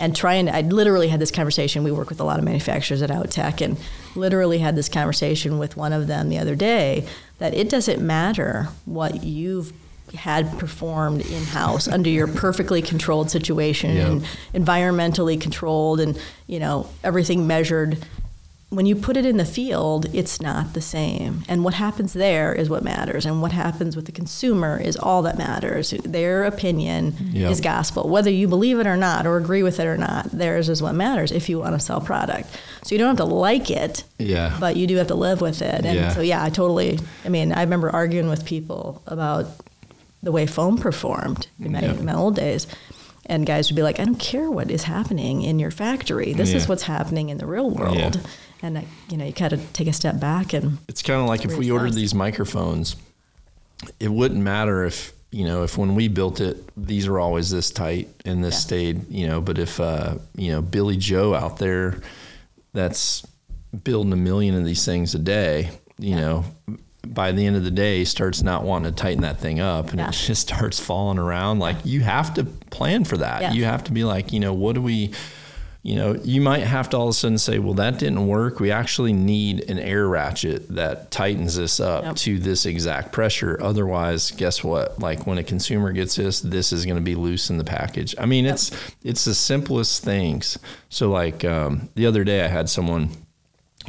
And 0.00 0.16
trying, 0.16 0.48
I 0.48 0.62
literally 0.62 1.08
had 1.08 1.20
this 1.20 1.30
conversation. 1.30 1.84
We 1.84 1.92
work 1.92 2.08
with 2.08 2.18
a 2.18 2.24
lot 2.24 2.38
of 2.38 2.44
manufacturers 2.44 3.02
at 3.02 3.10
Outtech, 3.10 3.60
and 3.60 3.76
literally 4.14 4.58
had 4.58 4.74
this 4.74 4.88
conversation 4.88 5.58
with 5.58 5.76
one 5.76 5.92
of 5.92 6.06
them 6.06 6.28
the 6.28 6.38
other 6.38 6.56
day 6.56 7.06
that 7.38 7.54
it 7.54 7.68
doesn't 7.68 8.00
matter 8.00 8.68
what 8.86 9.22
you've 9.22 9.72
had 10.14 10.58
performed 10.58 11.22
in 11.26 11.42
house 11.44 11.88
under 11.88 12.10
your 12.10 12.26
perfectly 12.26 12.82
controlled 12.82 13.30
situation 13.30 13.96
Yeah. 13.96 14.06
and 14.08 14.24
environmentally 14.54 15.40
controlled 15.40 16.00
and 16.00 16.18
you 16.46 16.58
know 16.60 16.88
everything 17.02 17.46
measured 17.46 17.98
when 18.68 18.86
you 18.86 18.96
put 18.96 19.18
it 19.18 19.26
in 19.26 19.36
the 19.36 19.44
field 19.44 20.06
it's 20.14 20.40
not 20.40 20.72
the 20.72 20.80
same 20.80 21.42
and 21.48 21.62
what 21.64 21.74
happens 21.74 22.14
there 22.14 22.54
is 22.54 22.70
what 22.70 22.82
matters 22.82 23.26
and 23.26 23.42
what 23.42 23.52
happens 23.52 23.96
with 23.96 24.06
the 24.06 24.12
consumer 24.12 24.78
is 24.78 24.96
all 24.96 25.20
that 25.22 25.36
matters 25.36 25.90
their 26.04 26.44
opinion 26.44 27.14
Yep. 27.32 27.50
is 27.50 27.60
gospel 27.60 28.08
whether 28.08 28.30
you 28.30 28.48
believe 28.48 28.78
it 28.78 28.86
or 28.86 28.96
not 28.96 29.26
or 29.26 29.36
agree 29.36 29.62
with 29.62 29.78
it 29.80 29.86
or 29.86 29.96
not 29.98 30.30
theirs 30.30 30.68
is 30.70 30.80
what 30.82 30.94
matters 30.94 31.32
if 31.32 31.48
you 31.50 31.58
want 31.58 31.74
to 31.74 31.80
sell 31.80 32.00
product 32.00 32.48
so 32.82 32.94
you 32.94 32.98
don't 32.98 33.08
have 33.08 33.16
to 33.28 33.34
like 33.34 33.70
it 33.70 34.04
yeah, 34.18 34.56
but 34.60 34.76
you 34.76 34.86
do 34.86 34.96
have 34.96 35.08
to 35.08 35.16
live 35.16 35.40
with 35.40 35.60
it. 35.62 35.84
And 35.84 35.96
Yeah. 35.96 36.08
so, 36.10 36.20
yeah, 36.20 36.44
I 36.44 36.48
totally. 36.50 37.00
I 37.24 37.28
mean, 37.28 37.52
I 37.52 37.62
remember 37.62 37.90
arguing 37.90 38.28
with 38.28 38.44
people 38.44 39.02
about 39.08 39.46
the 40.22 40.32
way 40.32 40.46
foam 40.46 40.78
performed 40.78 41.48
in 41.58 41.72
my, 41.72 41.80
Yeah. 41.80 41.92
in 41.94 42.04
my 42.04 42.14
old 42.14 42.36
days. 42.36 42.66
And 43.26 43.46
guys 43.46 43.68
would 43.70 43.76
be 43.76 43.82
like, 43.82 44.00
I 44.00 44.04
don't 44.04 44.18
care 44.18 44.50
what 44.50 44.70
is 44.70 44.82
happening 44.84 45.42
in 45.42 45.58
your 45.58 45.70
factory. 45.70 46.32
This 46.32 46.52
is 46.52 46.66
what's 46.68 46.82
happening 46.82 47.28
in 47.28 47.38
the 47.38 47.46
real 47.46 47.70
world. 47.70 47.96
Yeah. 47.96 48.12
And, 48.62 48.78
I, 48.78 48.84
you 49.10 49.16
know, 49.16 49.24
you 49.24 49.32
kind 49.32 49.52
of 49.52 49.72
take 49.72 49.86
a 49.88 49.92
step 49.92 50.18
back 50.20 50.52
and, 50.52 50.78
it's 50.88 51.02
kind 51.02 51.20
of 51.20 51.26
like 51.28 51.44
if 51.44 51.56
we 51.56 51.70
ordered 51.70 51.94
these 51.94 52.14
microphones, 52.14 52.96
it 54.00 54.08
wouldn't 54.08 54.40
matter 54.42 54.84
if 54.84 55.12
you 55.30 55.44
know 55.44 55.62
if 55.64 55.78
when 55.78 55.94
we 55.94 56.08
built 56.08 56.40
it 56.40 56.56
these 56.76 57.08
were 57.08 57.18
always 57.18 57.50
this 57.50 57.70
tight 57.70 58.08
and 58.26 58.44
this 58.44 58.54
Yeah. 58.54 58.60
stayed 58.60 59.10
you 59.10 59.26
know 59.26 59.40
but 59.40 59.58
if 59.58 59.80
uh, 59.80 60.16
you 60.36 60.52
know 60.52 60.60
Billy 60.60 60.96
Joe 60.98 61.34
out 61.34 61.56
there 61.56 62.00
that's 62.74 63.26
building 63.82 64.12
a 64.12 64.16
million 64.16 64.54
of 64.54 64.64
these 64.64 64.84
things 64.84 65.14
a 65.14 65.18
day 65.18 65.70
you 65.98 66.14
know 66.16 66.44
by 67.06 67.32
the 67.32 67.44
end 67.46 67.56
of 67.56 67.64
the 67.64 67.70
day 67.70 68.04
starts 68.04 68.42
not 68.42 68.62
wanting 68.64 68.92
to 68.92 68.96
tighten 68.96 69.22
that 69.22 69.38
thing 69.38 69.58
up 69.60 69.90
and 69.90 69.98
Yeah. 69.98 70.08
it 70.08 70.12
just 70.12 70.42
starts 70.48 70.78
falling 70.78 71.18
around 71.18 71.58
like 71.58 71.76
you 71.84 72.00
have 72.00 72.32
to 72.34 72.44
plan 72.44 73.04
for 73.04 73.16
that 73.18 73.42
Yeah. 73.42 73.52
you 73.52 73.64
have 73.64 73.84
to 73.84 73.92
be 73.92 74.04
like 74.04 74.32
you 74.32 74.40
know 74.40 74.52
what 74.54 74.74
do 74.74 74.82
we 74.82 75.12
you 75.84 75.96
know, 75.96 76.14
you 76.22 76.40
might 76.40 76.60
have 76.62 76.90
to 76.90 76.96
all 76.96 77.08
of 77.08 77.10
a 77.10 77.12
sudden 77.12 77.38
say, 77.38 77.58
well, 77.58 77.74
that 77.74 77.98
didn't 77.98 78.28
work. 78.28 78.60
We 78.60 78.70
actually 78.70 79.12
need 79.12 79.68
an 79.68 79.80
air 79.80 80.06
ratchet 80.06 80.68
that 80.76 81.10
tightens 81.10 81.56
this 81.56 81.80
up 81.80 82.04
Yep. 82.04 82.14
to 82.18 82.38
this 82.38 82.66
exact 82.66 83.10
pressure. 83.10 83.58
Otherwise, 83.60 84.30
guess 84.30 84.62
what? 84.62 85.00
Like 85.00 85.26
when 85.26 85.38
a 85.38 85.42
consumer 85.42 85.90
gets 85.90 86.14
this, 86.14 86.38
this 86.40 86.72
is 86.72 86.84
going 86.86 86.98
to 86.98 87.02
be 87.02 87.16
loose 87.16 87.50
in 87.50 87.58
the 87.58 87.64
package. 87.64 88.14
I 88.16 88.26
mean, 88.26 88.46
it's 88.46 88.70
it's 89.02 89.24
the 89.24 89.34
simplest 89.34 90.04
things. 90.04 90.56
So, 90.88 91.10
like 91.10 91.44
um, 91.44 91.88
the 91.96 92.06
other 92.06 92.22
day, 92.22 92.44
I 92.44 92.46
had 92.46 92.68
someone 92.68 93.08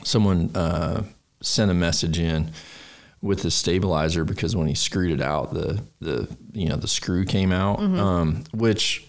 someone 0.03 0.49
uh, 0.55 1.03
sent 1.41 1.70
a 1.70 1.76
message 1.76 2.18
in 2.18 2.51
with 3.24 3.41
the 3.41 3.49
stabilizer 3.49 4.24
because 4.26 4.53
when 4.55 4.67
he 4.67 4.76
screwed 4.76 5.09
it 5.11 5.21
out, 5.21 5.53
the 5.53 5.82
the 6.01 6.28
you 6.51 6.67
know 6.69 6.76
the 6.76 6.88
screw 6.88 7.24
came 7.26 7.51
out, 7.51 7.80
um, 7.80 8.43
which 8.53 9.07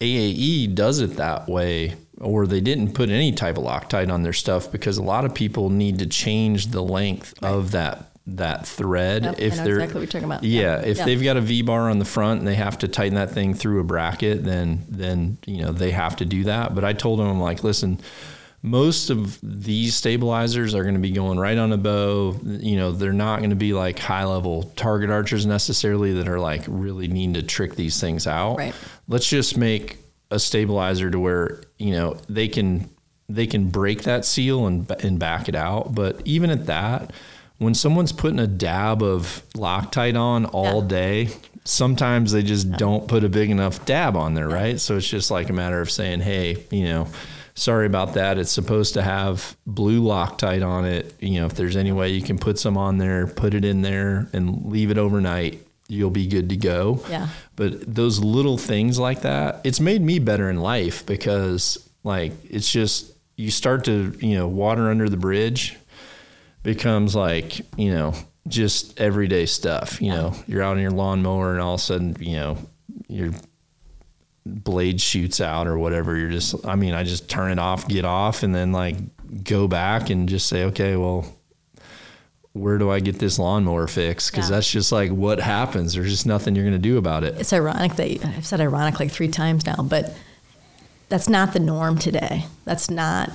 AAE 0.00 0.74
does 0.74 1.00
it 1.00 1.16
that 1.16 1.48
way, 1.48 1.94
or 2.20 2.46
they 2.46 2.60
didn't 2.60 2.92
put 2.94 3.08
any 3.10 3.32
type 3.32 3.58
of 3.58 3.64
Loctite 3.64 4.10
on 4.12 4.22
their 4.22 4.32
stuff 4.32 4.70
because 4.72 4.96
a 4.98 5.02
lot 5.02 5.24
of 5.24 5.34
people 5.34 5.70
need 5.70 5.98
to 5.98 6.06
change 6.06 6.68
the 6.68 6.82
length 6.82 7.34
of 7.42 7.72
that 7.72 8.08
that 8.24 8.64
thread 8.64 9.24
Yep, 9.24 9.34
if 9.40 9.56
they're 9.56 9.74
exactly 9.80 9.94
what 9.94 10.00
you're 10.02 10.06
talking 10.06 10.24
about. 10.26 10.44
Yeah, 10.44 10.60
Yeah. 10.80 10.86
if 10.86 10.98
Yeah. 10.98 11.04
they've 11.06 11.22
got 11.24 11.36
a 11.36 11.40
V 11.40 11.62
bar 11.62 11.90
on 11.90 11.98
the 11.98 12.04
front 12.04 12.38
and 12.38 12.46
they 12.46 12.54
have 12.54 12.78
to 12.78 12.86
tighten 12.88 13.16
that 13.16 13.32
thing 13.32 13.52
through 13.52 13.80
a 13.80 13.84
bracket, 13.84 14.44
then 14.44 14.84
then 14.88 15.38
you 15.46 15.62
know 15.62 15.72
they 15.72 15.90
have 15.90 16.14
to 16.16 16.24
do 16.24 16.44
that. 16.44 16.72
But 16.74 16.84
I 16.84 16.92
told 16.92 17.18
them 17.18 17.26
I'm 17.26 17.40
like, 17.40 17.64
listen, 17.64 17.98
most 18.64 19.10
of 19.10 19.38
these 19.42 19.96
stabilizers 19.96 20.74
are 20.74 20.82
going 20.82 20.94
to 20.94 21.00
be 21.00 21.10
going 21.10 21.38
right 21.38 21.58
on 21.58 21.72
a 21.72 21.76
bow. 21.76 22.38
You 22.44 22.76
know, 22.76 22.92
they're 22.92 23.12
not 23.12 23.38
going 23.38 23.50
to 23.50 23.56
be 23.56 23.72
like 23.72 23.98
high 23.98 24.24
level 24.24 24.62
target 24.76 25.10
archers 25.10 25.44
necessarily 25.46 26.12
that 26.14 26.28
are 26.28 26.38
like 26.38 26.62
really 26.68 27.08
needing 27.08 27.34
to 27.34 27.42
trick 27.42 27.74
these 27.74 28.00
things 28.00 28.26
out. 28.26 28.56
Right. 28.58 28.74
Let's 29.08 29.28
just 29.28 29.56
make 29.56 29.98
a 30.30 30.38
stabilizer 30.38 31.10
to 31.10 31.18
where 31.18 31.60
you 31.78 31.90
know 31.92 32.16
they 32.28 32.48
can 32.48 32.88
they 33.28 33.46
can 33.46 33.68
break 33.68 34.02
that 34.04 34.24
seal 34.24 34.66
and 34.66 34.88
and 35.02 35.18
back 35.18 35.48
it 35.48 35.56
out. 35.56 35.94
But 35.94 36.22
even 36.24 36.50
at 36.50 36.66
that, 36.66 37.12
when 37.58 37.74
someone's 37.74 38.12
putting 38.12 38.38
a 38.38 38.46
dab 38.46 39.02
of 39.02 39.42
Loctite 39.56 40.16
on 40.18 40.44
all 40.46 40.82
Yeah. 40.82 40.88
day, 40.88 41.28
sometimes 41.64 42.30
they 42.30 42.42
just 42.42 42.70
don't 42.72 43.08
put 43.08 43.24
a 43.24 43.28
big 43.28 43.50
enough 43.50 43.84
dab 43.86 44.16
on 44.16 44.34
there, 44.34 44.48
right? 44.48 44.78
So 44.80 44.96
it's 44.96 45.08
just 45.08 45.30
like 45.32 45.50
a 45.50 45.52
matter 45.52 45.80
of 45.80 45.90
saying, 45.90 46.20
hey, 46.20 46.64
you 46.70 46.84
know, 46.84 47.08
sorry 47.54 47.86
about 47.86 48.14
that. 48.14 48.38
It's 48.38 48.50
supposed 48.50 48.94
to 48.94 49.02
have 49.02 49.56
blue 49.66 50.02
Loctite 50.02 50.66
on 50.66 50.84
it. 50.84 51.14
You 51.20 51.40
know, 51.40 51.46
if 51.46 51.54
there's 51.54 51.76
any 51.76 51.92
way 51.92 52.10
you 52.10 52.22
can 52.22 52.38
put 52.38 52.58
some 52.58 52.76
on 52.76 52.98
there, 52.98 53.26
put 53.26 53.54
it 53.54 53.64
in 53.64 53.82
there 53.82 54.28
and 54.32 54.66
leave 54.66 54.90
it 54.90 54.98
overnight, 54.98 55.66
you'll 55.88 56.10
be 56.10 56.26
good 56.26 56.48
to 56.48 56.56
go. 56.56 57.04
Yeah. 57.08 57.28
But 57.56 57.94
those 57.94 58.18
little 58.18 58.58
things 58.58 58.98
like 58.98 59.22
that, 59.22 59.60
it's 59.64 59.80
made 59.80 60.02
me 60.02 60.18
better 60.18 60.48
in 60.48 60.60
life 60.60 61.04
because 61.04 61.88
like 62.04 62.32
it's 62.48 62.70
just 62.70 63.12
you 63.36 63.50
start 63.50 63.84
to, 63.84 64.16
you 64.20 64.36
know, 64.36 64.48
water 64.48 64.90
under 64.90 65.08
the 65.08 65.16
bridge 65.16 65.76
becomes 66.62 67.14
like, 67.14 67.58
you 67.76 67.92
know, 67.92 68.14
just 68.48 68.98
everyday 69.00 69.46
stuff. 69.46 70.00
You 70.00 70.10
know, 70.10 70.34
you're 70.46 70.62
out 70.62 70.76
on 70.76 70.82
your 70.82 70.90
lawnmower 70.90 71.52
and 71.52 71.60
all 71.60 71.74
of 71.74 71.80
a 71.80 71.82
sudden, 71.82 72.16
you 72.20 72.36
know, 72.36 72.58
your 73.08 73.32
blade 74.44 75.00
shoots 75.00 75.40
out 75.40 75.66
or 75.66 75.78
whatever. 75.78 76.16
You're 76.16 76.30
just, 76.30 76.66
I 76.66 76.74
mean, 76.76 76.94
I 76.94 77.04
just 77.04 77.28
turn 77.28 77.50
it 77.52 77.58
off, 77.58 77.86
get 77.88 78.04
off, 78.04 78.42
and 78.42 78.54
then 78.54 78.72
like 78.72 78.96
go 79.44 79.68
back 79.68 80.10
and 80.10 80.28
just 80.28 80.48
say, 80.48 80.64
okay, 80.64 80.96
well, 80.96 81.24
where 82.52 82.76
do 82.76 82.90
I 82.90 83.00
get 83.00 83.18
this 83.18 83.38
lawnmower 83.38 83.86
fixed? 83.86 84.30
Because 84.30 84.50
Yeah. 84.50 84.56
that's 84.56 84.70
just 84.70 84.92
like 84.92 85.10
what 85.10 85.40
happens. 85.40 85.94
There's 85.94 86.10
just 86.10 86.26
nothing 86.26 86.54
you're 86.54 86.64
going 86.64 86.72
to 86.74 86.78
do 86.78 86.98
about 86.98 87.24
it. 87.24 87.38
it's 87.40 87.52
ironic 87.52 87.94
that 87.96 88.24
I've 88.24 88.44
said 88.46 88.60
ironic 88.60 89.00
like 89.00 89.10
three 89.10 89.28
times 89.28 89.64
now, 89.64 89.76
but 89.82 90.14
that's 91.08 91.28
not 91.28 91.52
the 91.54 91.60
norm 91.60 91.96
today. 91.98 92.44
That's 92.64 92.90
not, 92.90 93.30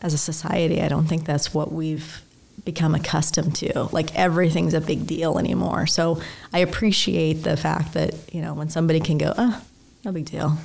as 0.00 0.14
a 0.14 0.18
society, 0.18 0.80
I 0.80 0.88
don't 0.88 1.06
think 1.06 1.24
that's 1.26 1.52
what 1.52 1.70
we've 1.72 2.22
become 2.64 2.94
accustomed 2.94 3.56
to. 3.56 3.88
Like 3.92 4.14
everything's 4.14 4.72
a 4.74 4.80
big 4.80 5.06
deal 5.06 5.38
anymore. 5.38 5.86
So 5.86 6.22
I 6.52 6.60
appreciate 6.60 7.42
the 7.42 7.56
fact 7.58 7.92
that, 7.94 8.14
you 8.32 8.40
know, 8.40 8.54
when 8.54 8.70
somebody 8.70 9.00
can 9.00 9.18
go, 9.18 9.34
oh, 9.36 9.60
no 10.04 10.12
big 10.12 10.24
deal. 10.26 10.56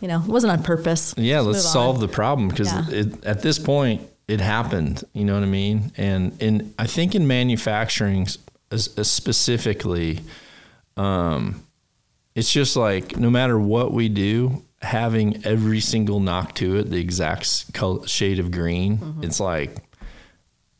You 0.00 0.08
know, 0.08 0.20
it 0.20 0.26
wasn't 0.28 0.52
on 0.52 0.62
purpose. 0.62 1.14
Yeah, 1.16 1.40
let's 1.40 1.58
move 1.58 1.66
on." 1.66 1.72
solve 1.72 2.00
the 2.00 2.08
problem 2.08 2.48
because 2.48 2.72
Yeah. 2.72 3.04
at 3.24 3.42
this 3.42 3.58
point 3.58 4.02
it 4.28 4.40
happened. 4.40 5.02
You 5.14 5.24
know 5.24 5.34
what 5.34 5.42
I 5.42 5.46
mean? 5.46 5.92
And 5.96 6.40
in 6.42 6.74
I 6.78 6.86
think 6.86 7.14
in 7.14 7.26
manufacturing 7.26 8.26
specifically, 9.02 10.20
um, 10.96 11.62
it's 12.34 12.52
just 12.52 12.76
like 12.76 13.16
no 13.16 13.30
matter 13.30 13.58
what 13.58 13.92
we 13.92 14.08
do, 14.08 14.62
having 14.82 15.44
every 15.44 15.80
single 15.80 16.20
nock 16.20 16.54
to 16.56 16.76
it 16.76 16.90
the 16.90 16.98
exact 16.98 17.42
s- 17.42 17.64
col- 17.72 18.04
shade 18.06 18.38
of 18.38 18.50
green, 18.50 18.98
Mm-hmm. 18.98 19.24
it's 19.24 19.40
like 19.40 19.76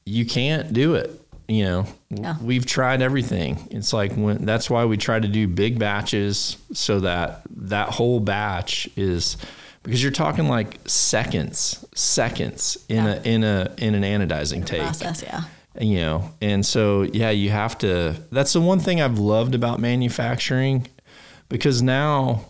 you 0.04 0.26
can't 0.26 0.72
do 0.72 0.94
it. 0.94 1.20
You 1.48 1.64
know, 1.64 1.86
Yeah. 2.10 2.34
we've 2.42 2.66
tried 2.66 3.02
everything. 3.02 3.68
It's 3.70 3.92
like 3.92 4.12
when 4.14 4.44
that's 4.44 4.68
why 4.68 4.84
we 4.84 4.96
try 4.96 5.20
to 5.20 5.28
do 5.28 5.46
big 5.46 5.78
batches 5.78 6.56
so 6.72 7.00
that 7.00 7.42
that 7.56 7.90
whole 7.90 8.18
batch 8.20 8.88
is 8.96 9.36
because 9.84 10.02
you're 10.02 10.10
talking 10.10 10.48
like 10.48 10.78
seconds, 10.86 11.84
seconds 11.94 12.78
in 12.88 13.04
Yeah. 13.04 13.14
a 13.14 13.22
in 13.22 13.44
a 13.44 13.70
in 13.78 13.94
an 13.94 14.02
anodizing 14.02 14.66
take. 14.66 14.80
Process, 14.82 15.22
yeah. 15.22 15.42
You 15.80 15.96
know, 15.98 16.30
and 16.40 16.64
so 16.66 17.02
yeah, 17.02 17.30
you 17.30 17.50
have 17.50 17.78
to. 17.78 18.16
That's 18.32 18.52
the 18.52 18.60
one 18.60 18.80
thing 18.80 19.00
I've 19.00 19.18
loved 19.18 19.54
about 19.54 19.78
manufacturing, 19.78 20.88
because 21.48 21.80
now, 21.82 22.46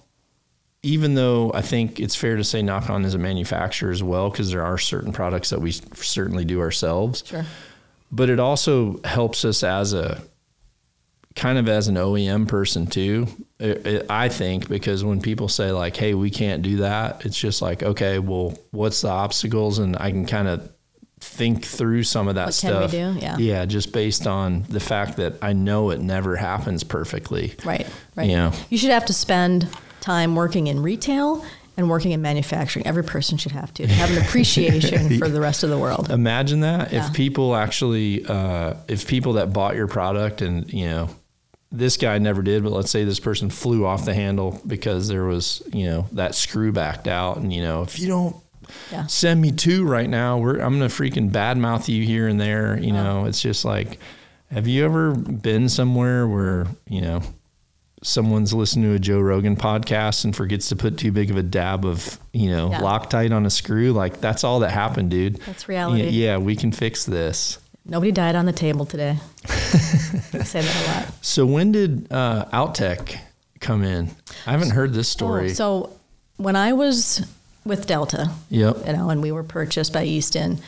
even 0.82 1.16
though 1.16 1.50
I 1.52 1.60
think 1.60 1.98
it's 2.00 2.14
fair 2.14 2.36
to 2.36 2.44
say 2.44 2.62
Nock 2.62 2.88
On 2.88 3.04
is 3.04 3.14
a 3.14 3.18
manufacturer 3.18 3.90
as 3.90 4.02
well, 4.02 4.30
because 4.30 4.50
there 4.52 4.62
are 4.62 4.78
certain 4.78 5.12
products 5.12 5.50
that 5.50 5.60
we 5.60 5.72
certainly 5.72 6.44
do 6.44 6.60
ourselves 6.60 7.24
Sure. 7.26 7.44
But 8.10 8.30
it 8.30 8.38
also 8.40 9.00
helps 9.04 9.44
us 9.44 9.62
as 9.62 9.92
a 9.92 10.22
kind 11.34 11.58
of 11.58 11.68
as 11.68 11.88
an 11.88 11.96
OEM 11.96 12.48
person 12.48 12.86
too. 12.86 13.26
It, 13.58 13.86
it, 13.86 14.06
I 14.10 14.28
think 14.28 14.68
because 14.68 15.04
when 15.04 15.20
people 15.20 15.48
say 15.48 15.70
like, 15.72 15.96
"Hey, 15.96 16.14
we 16.14 16.30
can't 16.30 16.62
do 16.62 16.78
that," 16.78 17.24
it's 17.26 17.38
just 17.38 17.60
like, 17.62 17.82
okay, 17.82 18.18
well, 18.18 18.56
what's 18.70 19.02
the 19.02 19.08
obstacles, 19.08 19.78
and 19.78 19.96
I 19.96 20.10
can 20.10 20.26
kind 20.26 20.48
of 20.48 20.70
think 21.20 21.64
through 21.64 22.02
some 22.02 22.28
of 22.28 22.34
that 22.34 22.46
What 22.46 22.58
can 22.60 22.70
we 22.70 22.88
stuff. 22.88 22.90
do? 22.90 23.18
Yeah. 23.18 23.36
yeah, 23.38 23.64
just 23.64 23.92
based 23.92 24.26
on 24.26 24.62
the 24.68 24.80
fact 24.80 25.16
that 25.16 25.34
I 25.42 25.54
know 25.54 25.90
it 25.90 26.00
never 26.00 26.36
happens 26.36 26.84
perfectly. 26.84 27.54
Right, 27.64 27.86
right. 28.14 28.28
Yeah. 28.28 28.52
You 28.68 28.76
should 28.76 28.90
have 28.90 29.06
to 29.06 29.14
spend 29.14 29.66
time 30.00 30.36
working 30.36 30.66
in 30.66 30.82
retail 30.82 31.44
and 31.76 31.90
working 31.90 32.12
in 32.12 32.22
manufacturing. 32.22 32.86
Every 32.86 33.04
person 33.04 33.36
should 33.38 33.52
have 33.52 33.72
to, 33.74 33.86
to 33.86 33.92
have 33.92 34.10
an 34.10 34.22
appreciation 34.22 35.18
for 35.18 35.28
the 35.28 35.40
rest 35.40 35.62
of 35.62 35.70
the 35.70 35.78
world. 35.78 36.10
Imagine 36.10 36.60
that 36.60 36.92
Yeah. 36.92 37.06
if 37.06 37.12
people 37.14 37.54
actually, 37.54 38.24
uh, 38.26 38.74
if 38.88 39.06
people 39.06 39.34
that 39.34 39.52
bought 39.52 39.76
your 39.76 39.86
product 39.86 40.40
and 40.42 40.72
you 40.72 40.86
know, 40.86 41.10
this 41.72 41.96
guy 41.96 42.18
never 42.18 42.42
did, 42.42 42.62
but 42.62 42.72
let's 42.72 42.90
say 42.90 43.04
this 43.04 43.20
person 43.20 43.50
flew 43.50 43.84
off 43.84 44.04
the 44.04 44.14
handle 44.14 44.60
because 44.66 45.08
there 45.08 45.24
was 45.24 45.62
you 45.72 45.84
know 45.86 46.06
that 46.12 46.34
screw 46.34 46.72
backed 46.72 47.08
out, 47.08 47.36
and 47.38 47.52
you 47.52 47.60
know 47.60 47.82
if 47.82 47.98
you 47.98 48.06
don't 48.06 48.36
Yeah. 48.90 49.06
send 49.06 49.40
me 49.42 49.50
two 49.52 49.84
right 49.84 50.08
now, 50.08 50.38
we're 50.38 50.58
I'm 50.60 50.74
gonna 50.74 50.86
freaking 50.86 51.30
badmouth 51.30 51.88
you 51.88 52.04
here 52.04 52.28
and 52.28 52.40
there. 52.40 52.78
You 52.80 52.92
know, 52.92 53.26
it's 53.26 53.42
just 53.42 53.64
like, 53.64 53.98
have 54.50 54.66
you 54.66 54.84
ever 54.84 55.10
been 55.14 55.68
somewhere 55.68 56.26
where 56.26 56.66
you 56.88 57.00
know? 57.02 57.20
Someone's 58.02 58.52
listening 58.52 58.84
to 58.90 58.94
a 58.94 58.98
Joe 58.98 59.20
Rogan 59.20 59.56
podcast 59.56 60.24
and 60.24 60.36
forgets 60.36 60.68
to 60.68 60.76
put 60.76 60.98
too 60.98 61.10
big 61.12 61.30
of 61.30 61.36
a 61.36 61.42
dab 61.42 61.84
of, 61.84 62.18
you 62.32 62.50
know, 62.50 62.70
Yeah. 62.70 62.80
Loctite 62.80 63.34
on 63.34 63.46
a 63.46 63.50
screw. 63.50 63.92
Like 63.92 64.20
that's 64.20 64.44
all 64.44 64.60
that 64.60 64.70
happened, 64.70 65.10
dude. 65.10 65.36
That's 65.46 65.68
reality. 65.68 66.04
Yeah, 66.04 66.32
yeah, 66.32 66.36
we 66.38 66.56
can 66.56 66.72
fix 66.72 67.04
this. 67.04 67.58
Nobody 67.86 68.12
died 68.12 68.34
on 68.34 68.46
the 68.46 68.52
table 68.52 68.84
today. 68.84 69.16
I 69.48 69.48
say 69.54 70.60
that 70.60 70.86
a 70.86 71.00
lot. 71.06 71.12
So 71.24 71.46
when 71.46 71.72
did 71.72 72.12
uh, 72.12 72.44
Outtech 72.52 73.16
come 73.60 73.82
in? 73.82 74.10
I 74.46 74.50
haven't 74.50 74.70
heard 74.70 74.92
this 74.92 75.08
story. 75.08 75.50
Oh, 75.50 75.54
so 75.54 75.96
when 76.36 76.56
I 76.56 76.72
was 76.74 77.24
with 77.64 77.86
Delta, 77.86 78.30
yep. 78.50 78.76
you 78.86 78.92
know, 78.92 79.08
and 79.10 79.22
we 79.22 79.32
were 79.32 79.42
purchased 79.44 79.92
by 79.92 80.04
Easton, 80.04 80.58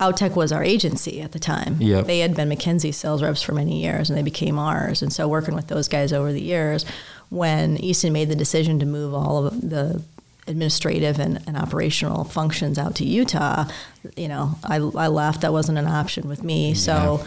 Outtech 0.00 0.36
was 0.36 0.52
our 0.52 0.62
agency 0.62 1.20
at 1.20 1.32
the 1.32 1.40
time. 1.40 1.76
Yep. 1.80 2.06
They 2.06 2.20
had 2.20 2.36
been 2.36 2.48
McKenzie 2.48 2.94
sales 2.94 3.22
reps 3.22 3.42
for 3.42 3.52
many 3.52 3.82
years, 3.82 4.08
and 4.08 4.16
they 4.16 4.22
became 4.22 4.58
ours. 4.58 5.02
And 5.02 5.12
so, 5.12 5.26
working 5.26 5.54
with 5.54 5.66
those 5.66 5.88
guys 5.88 6.12
over 6.12 6.32
the 6.32 6.40
years, 6.40 6.84
when 7.30 7.76
Easton 7.78 8.12
made 8.12 8.28
the 8.28 8.36
decision 8.36 8.78
to 8.78 8.86
move 8.86 9.12
all 9.12 9.46
of 9.46 9.60
the 9.60 10.02
administrative 10.46 11.18
and, 11.18 11.42
and 11.46 11.56
operational 11.56 12.24
functions 12.24 12.78
out 12.78 12.94
to 12.96 13.04
Utah, 13.04 13.64
you 14.16 14.28
know, 14.28 14.54
I, 14.62 14.76
I 14.76 15.08
left. 15.08 15.40
That 15.40 15.52
wasn't 15.52 15.78
an 15.78 15.88
option 15.88 16.28
with 16.28 16.44
me. 16.44 16.74
So, 16.74 17.24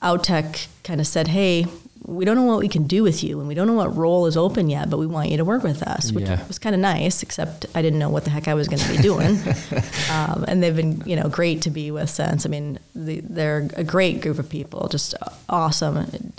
Outtech 0.00 0.68
kind 0.84 1.00
of 1.00 1.06
said, 1.06 1.28
"Hey." 1.28 1.66
We 2.04 2.24
don't 2.24 2.36
know 2.36 2.42
what 2.44 2.58
we 2.58 2.68
can 2.68 2.86
do 2.86 3.02
with 3.02 3.22
you, 3.22 3.38
and 3.38 3.46
we 3.48 3.54
don't 3.54 3.66
know 3.66 3.74
what 3.74 3.96
role 3.96 4.26
is 4.26 4.36
open 4.36 4.68
yet, 4.68 4.90
but 4.90 4.98
we 4.98 5.06
want 5.06 5.28
you 5.30 5.36
to 5.36 5.44
work 5.44 5.62
with 5.62 5.82
us, 5.82 6.10
which 6.12 6.24
Yeah. 6.28 6.44
was 6.48 6.58
kind 6.58 6.74
of 6.74 6.80
nice. 6.80 7.22
Except 7.22 7.66
I 7.74 7.82
didn't 7.82 7.98
know 8.00 8.10
what 8.10 8.24
the 8.24 8.30
heck 8.30 8.48
I 8.48 8.54
was 8.54 8.66
going 8.68 8.80
to 8.80 8.88
be 8.90 8.98
doing 8.98 9.38
um, 10.10 10.44
and 10.48 10.62
they've 10.62 10.74
been 10.74 11.02
you 11.06 11.14
know 11.16 11.28
great 11.28 11.62
to 11.62 11.70
be 11.70 11.90
with 11.90 12.10
since. 12.10 12.44
I 12.44 12.48
mean, 12.48 12.78
the, 12.94 13.20
they're 13.20 13.68
a 13.76 13.84
great 13.84 14.20
group 14.20 14.38
of 14.38 14.48
people, 14.48 14.88
just 14.88 15.14
awesome 15.48 16.32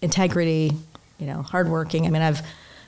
integrity, 0.00 0.72
you 1.18 1.26
know, 1.26 1.42
hardworking. 1.42 2.06
I 2.06 2.10
mean, 2.10 2.22
I've 2.22 2.42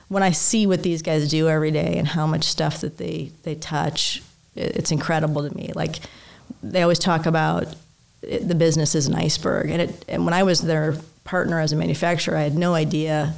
when 0.07 0.21
I 0.21 0.31
see 0.31 0.67
what 0.67 0.83
these 0.83 1.01
guys 1.01 1.29
do 1.29 1.49
every 1.49 1.71
day 1.71 1.95
and 1.97 2.07
how 2.07 2.27
much 2.27 2.43
stuff 2.43 2.81
that 2.81 2.97
they 2.97 3.31
they 3.43 3.55
touch, 3.55 4.21
it, 4.55 4.75
it's 4.77 4.91
incredible 4.91 5.47
to 5.47 5.55
me. 5.55 5.71
Like 5.75 5.95
they 6.61 6.81
always 6.81 6.99
talk 6.99 7.25
about 7.25 7.65
it, 8.21 8.47
the 8.47 8.55
business 8.55 8.93
is 8.95 9.07
an 9.07 9.15
iceberg, 9.15 9.69
and 9.71 9.81
it 9.81 10.05
and 10.07 10.25
when 10.25 10.33
I 10.33 10.43
was 10.43 10.61
their 10.61 10.95
partner 11.25 11.59
as 11.59 11.73
a 11.73 11.75
manufacturer, 11.75 12.37
I 12.37 12.43
had 12.43 12.55
no 12.55 12.73
idea 12.73 13.35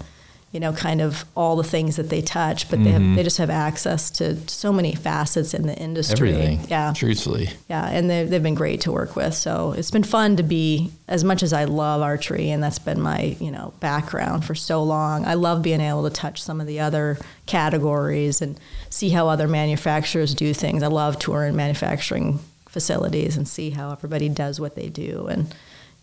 you 0.53 0.61
know, 0.61 0.71
kind 0.71 1.01
of 1.01 1.25
all 1.35 1.57
the 1.57 1.63
things 1.63 1.97
that 1.97 2.09
they 2.09 2.21
touch, 2.21 2.69
but 2.69 2.81
they 2.81 2.91
have, 2.91 3.01
mm-hmm. 3.01 3.15
they 3.15 3.23
just 3.23 3.37
have 3.37 3.49
access 3.49 4.09
to 4.09 4.37
so 4.47 4.71
many 4.71 4.95
facets 4.95 5.53
in 5.53 5.67
the 5.67 5.75
industry. 5.75 6.31
Everything. 6.33 6.65
Yeah. 6.69 6.93
Truthfully. 6.95 7.49
Yeah. 7.69 7.85
And 7.85 8.09
they've, 8.09 8.29
they've 8.29 8.41
been 8.41 8.55
great 8.55 8.79
to 8.81 8.91
work 8.91 9.17
with. 9.17 9.33
So 9.33 9.73
it's 9.73 9.91
been 9.91 10.03
fun 10.03 10.37
to 10.37 10.43
be, 10.43 10.91
as 11.09 11.25
much 11.25 11.43
as 11.43 11.51
I 11.51 11.65
love 11.65 12.01
archery 12.01 12.49
and 12.49 12.63
that's 12.63 12.79
been 12.79 13.01
my, 13.01 13.35
you 13.41 13.51
know, 13.51 13.73
background 13.81 14.45
for 14.45 14.55
so 14.55 14.81
long, 14.81 15.25
I 15.25 15.33
love 15.33 15.61
being 15.61 15.81
able 15.81 16.03
to 16.03 16.09
touch 16.09 16.41
some 16.41 16.61
of 16.61 16.65
the 16.65 16.79
other 16.79 17.17
categories 17.45 18.41
and 18.41 18.57
see 18.89 19.09
how 19.09 19.27
other 19.27 19.49
manufacturers 19.49 20.33
do 20.33 20.53
things. 20.53 20.81
I 20.81 20.87
love 20.87 21.19
touring 21.19 21.57
manufacturing 21.57 22.39
facilities 22.69 23.35
and 23.35 23.45
see 23.47 23.71
how 23.71 23.91
everybody 23.91 24.29
does 24.29 24.61
what 24.61 24.75
they 24.75 24.87
do. 24.87 25.27
And, 25.27 25.53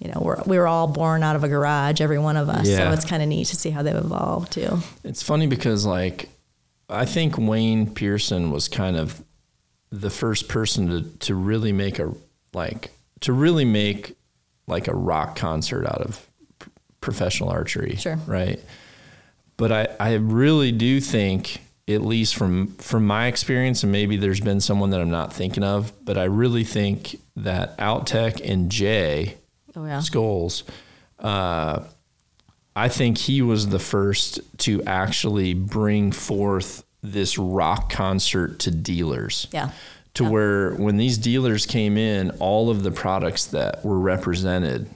you 0.05 0.13
know, 0.13 0.21
we're, 0.21 0.43
we 0.47 0.59
were 0.59 0.69
all 0.69 0.87
born 0.87 1.23
out 1.23 1.35
of 1.35 1.45
a 1.45 1.49
garage, 1.49 2.01
every 2.01 2.19
one 2.19 2.37
of 2.37 2.51
us. 2.51 2.69
Yeah. 2.69 2.77
So 2.77 2.91
it's 2.93 3.07
kind 3.07 3.23
of 3.23 3.29
neat 3.29 3.47
to 3.49 3.57
see 3.57 3.71
how 3.71 3.83
they've 3.83 3.95
evolved 3.97 4.53
too. 4.53 4.79
It's 5.03 5.23
funny 5.23 5.47
because 5.47 5.87
like 5.87 6.29
I 6.91 7.07
think 7.07 7.39
Wayne 7.39 7.93
Pearson 7.93 8.51
was 8.51 8.69
kind 8.69 8.97
of 8.97 9.25
the 9.91 10.11
first 10.11 10.49
person 10.49 10.89
to 10.89 11.03
to 11.21 11.35
really 11.35 11.73
make 11.73 11.99
a 11.99 12.13
like 12.53 12.91
to 13.21 13.33
really 13.33 13.65
make 13.65 14.15
like 14.67 14.89
a 14.89 14.95
rock 14.95 15.37
concert 15.37 15.87
out 15.87 16.03
of 16.03 16.27
professional 17.01 17.49
archery. 17.49 17.97
Sure. 17.97 18.19
Right. 18.27 18.61
But 19.57 19.73
I, 19.73 19.89
I 20.01 20.15
really 20.15 20.73
do 20.73 21.01
think, 21.01 21.61
at 21.87 22.03
least 22.03 22.35
from 22.35 22.75
from 22.77 23.07
my 23.07 23.27
experience, 23.29 23.83
and 23.83 23.93
maybe 23.93 24.17
there's 24.17 24.41
been 24.41 24.61
someone 24.61 24.91
that 24.91 25.01
I'm 25.01 25.11
not 25.11 25.33
thinking 25.33 25.65
of, 25.65 25.93
but 26.05 26.19
I 26.19 26.25
really 26.25 26.65
think 26.65 27.21
that 27.37 27.79
Outtech 27.79 28.41
and 28.47 28.71
Jay 28.71 29.37
Oh, 29.77 29.85
yeah. 29.85 30.01
Skulls, 30.01 30.65
uh, 31.19 31.81
I 32.77 32.89
think 32.89 33.19
he 33.19 33.43
was 33.43 33.69
the 33.69 33.79
first 33.79 34.41
to 34.59 34.83
actually 34.85 35.55
bring 35.55 36.11
forth 36.13 36.85
this 37.03 37.39
rock 37.39 37.91
concert 37.91 38.59
to 38.61 38.71
dealers. 38.71 39.47
Yeah. 39.53 39.71
To 40.15 40.25
Yeah. 40.25 40.31
where 40.31 40.75
when 40.75 40.97
these 40.97 41.19
dealers 41.19 41.67
came 41.67 41.97
in, 41.99 42.31
all 42.39 42.71
of 42.71 42.83
the 42.83 42.91
products 42.91 43.47
that 43.47 43.85
were 43.85 43.99
represented, 43.99 44.89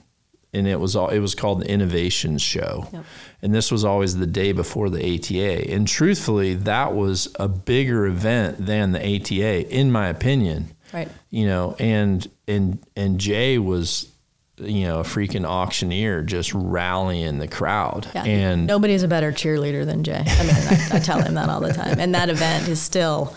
and 0.53 0.67
it 0.67 0.79
was 0.79 0.95
all 0.95 1.09
it 1.09 1.19
was 1.19 1.35
called 1.35 1.61
the 1.61 1.69
Innovations 1.69 2.41
Show, 2.41 2.87
Yep. 2.91 3.05
and 3.43 3.53
this 3.53 3.71
was 3.71 3.85
always 3.85 4.15
the 4.17 4.25
day 4.25 4.51
before 4.51 4.89
the 4.89 5.03
ATA. 5.05 5.71
And 5.71 5.87
truthfully, 5.87 6.55
that 6.55 6.95
was 6.95 7.27
a 7.39 7.47
bigger 7.47 8.07
event 8.07 8.65
than 8.65 8.91
the 8.93 8.99
ATA, 9.05 9.69
in 9.69 9.91
my 9.91 10.07
opinion 10.07 10.69
Right. 10.93 11.09
you 11.29 11.45
know, 11.45 11.75
and 11.79 12.27
and 12.47 12.79
and 12.95 13.19
Jay 13.19 13.57
was, 13.59 14.07
you 14.59 14.87
know, 14.87 14.99
a 14.99 15.03
freaking 15.03 15.45
auctioneer 15.45 16.21
just 16.21 16.53
rallying 16.53 17.39
the 17.39 17.47
crowd. 17.47 18.07
Yeah. 18.13 18.23
And 18.25 18.67
nobody's 18.67 19.03
a 19.03 19.07
better 19.07 19.31
cheerleader 19.31 19.85
than 19.85 20.03
Jay. 20.03 20.23
I 20.25 20.43
mean, 20.43 20.55
I, 20.55 20.89
I 20.93 20.99
tell 20.99 21.21
him 21.21 21.33
that 21.35 21.49
all 21.49 21.61
the 21.61 21.73
time. 21.73 21.99
And 21.99 22.13
that 22.15 22.29
event 22.29 22.67
is 22.67 22.81
still. 22.81 23.35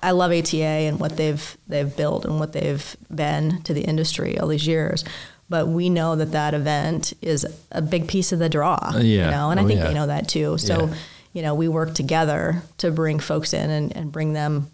I 0.00 0.12
love 0.12 0.30
ATA 0.30 0.56
and 0.56 1.00
what 1.00 1.16
they've 1.16 1.56
they've 1.66 1.94
built 1.96 2.24
and 2.24 2.38
what 2.38 2.52
they've 2.52 2.96
been 3.12 3.62
to 3.62 3.74
the 3.74 3.80
industry 3.82 4.38
all 4.38 4.46
these 4.48 4.66
years. 4.66 5.04
But 5.48 5.66
we 5.68 5.88
know 5.90 6.14
that 6.14 6.32
that 6.32 6.54
event 6.54 7.14
is 7.22 7.44
a 7.72 7.82
big 7.82 8.06
piece 8.06 8.32
of 8.32 8.38
the 8.38 8.48
draw. 8.48 8.78
yeah. 8.96 9.00
You 9.00 9.30
know, 9.30 9.50
and 9.50 9.58
I 9.58 9.64
Oh, 9.64 9.66
think 9.66 9.80
yeah. 9.80 9.88
they 9.88 9.94
know 9.94 10.06
that 10.06 10.28
too. 10.28 10.58
So, 10.58 10.86
Yeah. 10.86 10.94
you 11.32 11.42
know, 11.42 11.54
we 11.54 11.68
work 11.68 11.94
together 11.94 12.62
to 12.78 12.90
bring 12.90 13.18
folks 13.18 13.52
in 13.54 13.70
and, 13.70 13.96
and 13.96 14.12
bring 14.12 14.34
them 14.34 14.70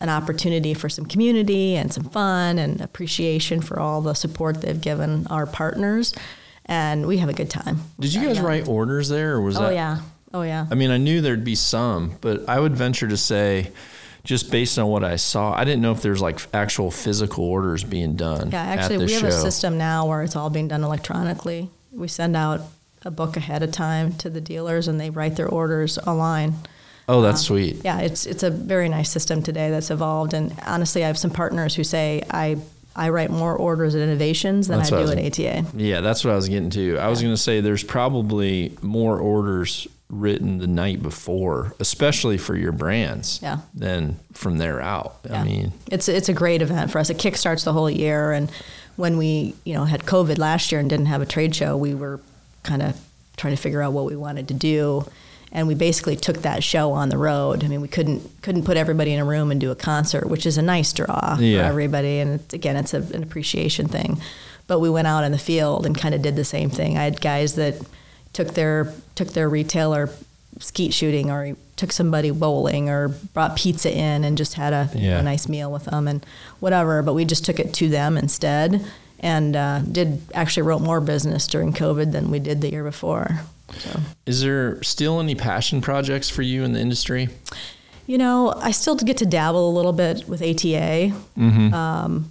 an 0.00 0.08
opportunity 0.08 0.74
for 0.74 0.88
some 0.88 1.04
community 1.06 1.76
and 1.76 1.92
some 1.92 2.04
fun 2.04 2.58
and 2.58 2.80
appreciation 2.80 3.60
for 3.60 3.78
all 3.80 4.00
the 4.00 4.14
support 4.14 4.60
they've 4.60 4.80
given 4.80 5.26
our 5.28 5.46
partners. 5.46 6.14
And 6.66 7.06
we 7.06 7.18
have 7.18 7.28
a 7.28 7.32
good 7.32 7.50
time. 7.50 7.80
did 7.98 8.12
you 8.14 8.20
uh, 8.20 8.24
guys 8.26 8.36
Yeah. 8.36 8.42
write 8.44 8.68
orders 8.68 9.08
there, 9.08 9.34
or 9.34 9.40
was 9.40 9.56
Oh 9.56 9.62
that? 9.62 9.74
yeah. 9.74 9.98
Oh 10.34 10.42
yeah. 10.42 10.66
I 10.70 10.74
mean, 10.74 10.90
I 10.90 10.98
knew 10.98 11.20
there'd 11.22 11.44
be 11.44 11.54
some, 11.54 12.16
but 12.20 12.46
I 12.48 12.60
would 12.60 12.76
venture 12.76 13.08
to 13.08 13.16
say, 13.16 13.72
just 14.24 14.50
based 14.50 14.78
on 14.78 14.88
what 14.88 15.02
I 15.02 15.16
saw, 15.16 15.52
I 15.54 15.64
didn't 15.64 15.80
know 15.80 15.92
if 15.92 16.02
there's 16.02 16.20
like 16.20 16.38
actual 16.52 16.90
physical 16.90 17.44
orders 17.44 17.82
being 17.84 18.14
done. 18.16 18.50
Yeah, 18.50 18.60
actually, 18.62 18.98
the 18.98 19.04
we 19.06 19.12
have 19.14 19.20
show. 19.22 19.28
a 19.28 19.32
system 19.32 19.78
now 19.78 20.06
where 20.06 20.22
it's 20.22 20.36
all 20.36 20.50
being 20.50 20.68
done 20.68 20.84
electronically. 20.84 21.70
We 21.92 22.08
send 22.08 22.36
out 22.36 22.60
a 23.06 23.10
book 23.10 23.38
ahead 23.38 23.62
of 23.62 23.72
time 23.72 24.12
to 24.18 24.28
the 24.28 24.40
dealers, 24.42 24.86
and 24.88 25.00
they 25.00 25.08
write 25.08 25.36
their 25.36 25.48
orders 25.48 25.96
online. 25.98 26.54
Oh, 27.08 27.22
that's 27.22 27.40
um, 27.40 27.44
sweet. 27.44 27.84
Yeah, 27.84 28.00
it's 28.00 28.26
it's 28.26 28.42
a 28.42 28.50
very 28.50 28.88
nice 28.88 29.10
system 29.10 29.42
today 29.42 29.70
that's 29.70 29.90
evolved. 29.90 30.34
And 30.34 30.54
honestly, 30.66 31.04
I 31.04 31.06
have 31.06 31.18
some 31.18 31.30
partners 31.30 31.74
who 31.74 31.84
say 31.84 32.22
I 32.30 32.58
I 32.94 33.10
write 33.10 33.30
more 33.30 33.56
orders 33.56 33.94
at 33.94 34.02
Innovations 34.02 34.68
than 34.68 34.78
That's 34.78 34.92
I 34.92 35.04
do 35.04 35.10
I 35.10 35.14
at 35.14 35.38
ATA. 35.38 35.66
Yeah, 35.74 36.00
that's 36.00 36.24
what 36.24 36.32
I 36.32 36.36
was 36.36 36.48
getting 36.48 36.70
to. 36.70 36.98
I 36.98 37.08
was 37.08 37.22
going 37.22 37.32
to 37.32 37.40
say 37.40 37.60
there's 37.60 37.84
probably 37.84 38.76
more 38.82 39.18
orders 39.18 39.86
written 40.10 40.58
the 40.58 40.66
night 40.66 41.02
before, 41.02 41.74
especially 41.80 42.38
for 42.38 42.56
your 42.56 42.72
brands. 42.72 43.40
Yeah. 43.42 43.58
Then 43.74 44.18
from 44.32 44.58
there 44.58 44.80
out, 44.80 45.18
Yeah. 45.24 45.40
I 45.40 45.44
mean, 45.44 45.72
it's 45.90 46.08
it's 46.08 46.28
a 46.28 46.32
great 46.32 46.60
event 46.60 46.90
for 46.90 46.98
us. 46.98 47.08
It 47.08 47.18
kickstarts 47.18 47.64
the 47.64 47.72
whole 47.72 47.88
year. 47.88 48.32
And 48.32 48.50
when 48.96 49.16
we 49.16 49.54
you 49.64 49.74
know 49.74 49.84
had 49.84 50.02
COVID 50.02 50.38
last 50.38 50.72
year 50.72 50.80
and 50.80 50.90
didn't 50.90 51.06
have 51.06 51.22
a 51.22 51.26
trade 51.26 51.54
show, 51.54 51.76
we 51.76 51.94
were 51.94 52.20
kind 52.64 52.82
of 52.82 53.00
trying 53.36 53.54
to 53.54 53.62
figure 53.62 53.80
out 53.80 53.92
what 53.92 54.04
we 54.04 54.16
wanted 54.16 54.48
to 54.48 54.54
do. 54.54 55.06
And 55.50 55.66
we 55.66 55.74
basically 55.74 56.14
took 56.16 56.38
that 56.42 56.62
show 56.62 56.92
on 56.92 57.08
the 57.08 57.16
road. 57.18 57.64
I 57.64 57.68
mean, 57.68 57.80
we 57.80 57.88
couldn't 57.88 58.42
couldn't 58.42 58.64
put 58.64 58.76
everybody 58.76 59.12
in 59.14 59.20
a 59.20 59.24
room 59.24 59.50
and 59.50 59.60
do 59.60 59.70
a 59.70 59.74
concert, 59.74 60.28
which 60.28 60.44
is 60.46 60.58
a 60.58 60.62
nice 60.62 60.92
draw 60.92 61.36
Yeah. 61.40 61.62
for 61.62 61.64
everybody. 61.68 62.18
And 62.18 62.40
it's, 62.40 62.52
again, 62.54 62.76
it's 62.76 62.92
a, 62.94 62.98
an 62.98 63.22
appreciation 63.22 63.88
thing. 63.88 64.20
But 64.66 64.80
we 64.80 64.90
went 64.90 65.06
out 65.08 65.24
in 65.24 65.32
the 65.32 65.38
field 65.38 65.86
and 65.86 65.96
kind 65.96 66.14
of 66.14 66.20
did 66.20 66.36
the 66.36 66.44
same 66.44 66.68
thing. 66.68 66.98
I 66.98 67.04
had 67.04 67.20
guys 67.22 67.54
that 67.54 67.76
took 68.34 68.54
their 68.54 68.92
took 69.14 69.28
their 69.28 69.48
retailer 69.48 70.10
skeet 70.60 70.92
shooting 70.92 71.30
or 71.30 71.56
took 71.76 71.92
somebody 71.92 72.30
bowling 72.30 72.90
or 72.90 73.08
brought 73.08 73.56
pizza 73.56 73.90
in 73.96 74.24
and 74.24 74.36
just 74.36 74.54
had 74.54 74.72
a, 74.72 74.90
Yeah. 74.94 75.18
a 75.20 75.22
nice 75.22 75.48
meal 75.48 75.70
with 75.72 75.84
them 75.84 76.08
and 76.08 76.26
whatever. 76.60 77.00
But 77.02 77.14
we 77.14 77.24
just 77.24 77.44
took 77.46 77.58
it 77.60 77.72
to 77.74 77.88
them 77.88 78.18
instead 78.18 78.84
and 79.20 79.56
uh, 79.56 79.78
did 79.80 80.20
actually 80.34 80.64
wrote 80.64 80.82
more 80.82 81.00
business 81.00 81.46
during 81.46 81.72
COVID 81.72 82.12
than 82.12 82.30
we 82.30 82.38
did 82.38 82.60
the 82.60 82.70
year 82.70 82.84
before. 82.84 83.40
So, 83.78 84.00
is 84.26 84.42
there 84.42 84.82
still 84.82 85.20
any 85.20 85.34
passion 85.34 85.80
projects 85.80 86.28
for 86.30 86.42
you 86.42 86.64
in 86.64 86.72
the 86.72 86.80
industry? 86.80 87.28
you 88.08 88.16
know, 88.16 88.54
I 88.56 88.70
still 88.70 88.96
get 88.96 89.18
to 89.18 89.26
dabble 89.26 89.68
a 89.68 89.70
little 89.70 89.92
bit 89.92 90.26
with 90.26 90.42
ATA. 90.42 91.12
Um, 91.36 92.30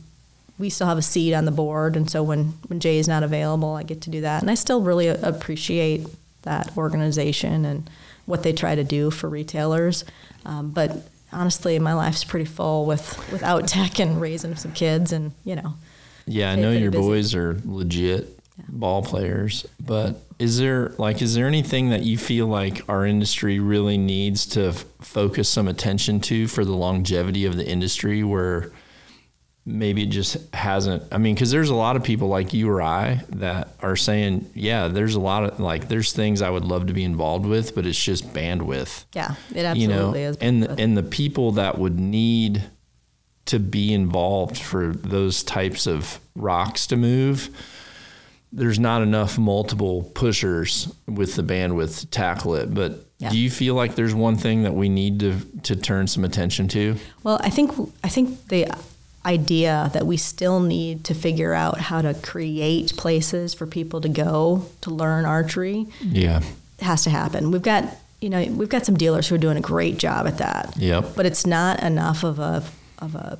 we 0.57 0.71
still 0.71 0.87
have 0.87 0.97
a 0.97 1.03
seat 1.03 1.35
on 1.35 1.45
the 1.45 1.51
board, 1.51 1.95
and 1.95 2.09
so 2.09 2.23
when 2.23 2.45
when 2.67 2.79
Jay 2.79 2.97
is 2.97 3.07
not 3.07 3.21
available, 3.21 3.75
I 3.75 3.83
get 3.83 4.01
to 4.01 4.09
do 4.09 4.21
that, 4.21 4.41
and 4.41 4.49
I 4.49 4.55
still 4.55 4.81
really 4.81 5.07
appreciate 5.07 6.07
that 6.41 6.75
organization 6.75 7.63
and 7.63 7.87
what 8.25 8.41
they 8.41 8.53
try 8.53 8.73
to 8.73 8.83
do 8.83 9.11
for 9.11 9.29
retailers. 9.29 10.03
Um, 10.45 10.71
but 10.71 11.07
honestly, 11.31 11.77
my 11.77 11.93
life's 11.93 12.23
pretty 12.23 12.45
full 12.45 12.87
with 12.87 13.31
without 13.31 13.67
tech 13.75 13.99
and 13.99 14.19
raising 14.19 14.55
some 14.55 14.71
kids, 14.71 15.13
and 15.13 15.31
you 15.45 15.55
know. 15.55 15.75
Yeah, 16.25 16.51
I 16.51 16.55
know 16.55 16.71
your 16.71 16.91
busy. 16.91 17.01
boys 17.03 17.35
are 17.35 17.61
legit 17.63 18.36
ball 18.69 19.01
players, 19.03 19.65
but 19.79 20.19
is 20.39 20.57
there 20.57 20.89
like 20.97 21.21
is 21.21 21.33
there 21.35 21.47
anything 21.47 21.89
that 21.89 22.03
you 22.03 22.17
feel 22.17 22.47
like 22.47 22.81
our 22.89 23.05
industry 23.05 23.59
really 23.59 23.97
needs 23.97 24.45
to 24.45 24.67
f- 24.69 24.85
focus 25.01 25.49
some 25.49 25.67
attention 25.67 26.19
to 26.21 26.47
for 26.47 26.63
the 26.65 26.73
longevity 26.75 27.45
of 27.45 27.55
the 27.55 27.67
industry 27.67 28.23
where 28.23 28.71
maybe 29.65 30.03
it 30.03 30.09
just 30.09 30.37
hasn't 30.53 31.03
I 31.11 31.17
mean 31.17 31.35
cuz 31.35 31.51
there's 31.51 31.69
a 31.69 31.75
lot 31.75 31.95
of 31.95 32.03
people 32.03 32.27
like 32.29 32.53
you 32.53 32.69
or 32.69 32.81
I 32.81 33.21
that 33.29 33.73
are 33.81 33.95
saying, 33.95 34.49
yeah, 34.53 34.87
there's 34.87 35.15
a 35.15 35.19
lot 35.19 35.43
of 35.43 35.59
like 35.59 35.87
there's 35.87 36.13
things 36.13 36.41
I 36.41 36.49
would 36.49 36.65
love 36.65 36.87
to 36.87 36.93
be 36.93 37.03
involved 37.03 37.45
with, 37.45 37.73
but 37.75 37.85
it's 37.85 38.01
just 38.01 38.33
bandwidth 38.33 39.05
Yeah, 39.13 39.35
it 39.53 39.65
absolutely 39.65 39.81
you 39.81 39.87
know, 39.87 40.29
is. 40.29 40.37
and 40.37 40.63
the, 40.63 40.71
and 40.81 40.95
the 40.97 41.03
people 41.03 41.51
that 41.53 41.77
would 41.77 41.99
need 41.99 42.63
to 43.45 43.59
be 43.59 43.93
involved 43.93 44.57
for 44.57 44.93
those 44.93 45.41
types 45.41 45.87
of 45.87 46.19
rocks 46.35 46.85
to 46.87 46.97
move, 46.97 47.49
there's 48.51 48.79
not 48.79 49.01
enough 49.01 49.37
multiple 49.37 50.03
pushers 50.13 50.91
with 51.07 51.35
the 51.35 51.43
bandwidth 51.43 51.99
to 51.99 52.05
tackle 52.07 52.55
it. 52.55 52.73
But 52.73 53.03
Yeah. 53.19 53.29
do 53.31 53.37
you 53.37 53.49
feel 53.49 53.73
like 53.75 53.95
there's 53.95 54.13
one 54.13 54.37
thing 54.37 54.63
that 54.63 54.73
we 54.75 54.89
need 54.89 55.19
to 55.21 55.35
to 55.63 55.75
turn 55.75 56.07
some 56.07 56.23
attention 56.23 56.67
to? 56.69 56.95
Well, 57.23 57.39
I 57.43 57.49
think 57.49 57.71
I 58.03 58.09
think 58.09 58.47
the 58.49 58.67
idea 59.25 59.89
that 59.93 60.05
we 60.07 60.15
still 60.15 60.59
need 60.61 61.03
to 61.03 61.13
figure 61.13 61.53
out 61.53 61.79
how 61.81 62.01
to 62.01 62.13
create 62.13 62.95
places 62.95 63.53
for 63.53 63.65
people 63.67 63.99
to 64.01 64.07
go 64.07 64.65
to 64.81 64.89
learn 64.89 65.25
archery 65.25 65.87
Yeah. 66.01 66.41
has 66.79 67.03
to 67.03 67.09
happen. 67.09 67.51
We've 67.51 67.61
got 67.61 67.83
you 68.21 68.29
know 68.29 68.43
we've 68.45 68.69
got 68.69 68.85
some 68.85 68.95
dealers 68.97 69.27
who 69.27 69.35
are 69.35 69.39
doing 69.39 69.57
a 69.57 69.61
great 69.61 69.97
job 69.97 70.25
at 70.27 70.37
that. 70.37 70.73
Yep. 70.77 71.15
But 71.15 71.25
it's 71.25 71.45
not 71.45 71.81
enough 71.83 72.23
of 72.23 72.39
a 72.39 72.63
of 72.99 73.15
a 73.15 73.37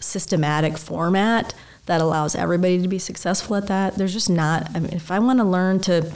systematic 0.00 0.76
format 0.76 1.54
that 1.86 2.00
allows 2.00 2.34
everybody 2.34 2.82
to 2.82 2.88
be 2.88 2.98
successful 2.98 3.56
at 3.56 3.66
that. 3.68 3.94
There's 3.96 4.12
just 4.12 4.28
not. 4.30 4.70
I 4.74 4.80
mean, 4.80 4.92
if 4.92 5.10
I 5.10 5.18
want 5.18 5.38
to 5.38 5.44
learn 5.44 5.80
to 5.80 6.12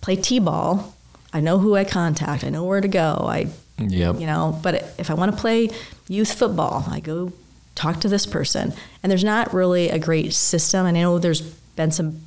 play 0.00 0.16
t-ball, 0.16 0.94
I 1.32 1.40
know 1.40 1.58
who 1.58 1.74
I 1.76 1.84
contact. 1.84 2.44
I 2.44 2.48
know 2.50 2.64
where 2.64 2.80
to 2.80 2.88
go. 2.88 3.24
I 3.28 3.48
Yep. 3.78 4.20
you 4.20 4.26
know 4.26 4.58
but 4.62 4.94
if 4.96 5.10
i 5.10 5.12
want 5.12 5.30
to 5.32 5.36
play 5.38 5.68
youth 6.08 6.32
football 6.32 6.86
i 6.88 6.98
go 6.98 7.30
talk 7.74 8.00
to 8.00 8.08
this 8.08 8.24
person 8.24 8.72
and 9.02 9.10
there's 9.10 9.22
not 9.22 9.52
really 9.52 9.90
a 9.90 9.98
great 9.98 10.32
system 10.32 10.86
and 10.86 10.96
i 10.96 11.02
know 11.02 11.18
there's 11.18 11.42
been 11.42 11.90
some 11.90 12.22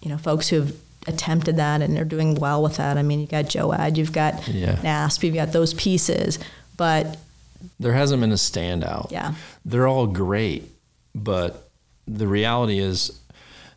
you 0.00 0.08
know 0.08 0.16
folks 0.16 0.46
who 0.48 0.60
have 0.60 0.72
attempted 1.08 1.56
that 1.56 1.82
and 1.82 1.96
they're 1.96 2.04
doing 2.04 2.36
well 2.36 2.62
with 2.62 2.76
that 2.76 2.96
i 2.98 3.02
mean 3.02 3.18
you've 3.18 3.30
got 3.30 3.48
joad 3.48 3.98
you've 3.98 4.12
got 4.12 4.46
Yeah. 4.46 4.76
nasp 4.76 5.24
you've 5.24 5.34
got 5.34 5.50
those 5.50 5.74
pieces 5.74 6.38
but 6.76 7.18
There 7.80 7.94
hasn't 7.94 8.20
been 8.20 8.30
a 8.30 8.36
standout. 8.36 9.10
Yeah. 9.10 9.34
They're 9.64 9.88
all 9.88 10.06
great, 10.06 10.70
but 11.16 11.68
the 12.06 12.26
reality 12.26 12.78
is 12.78 13.20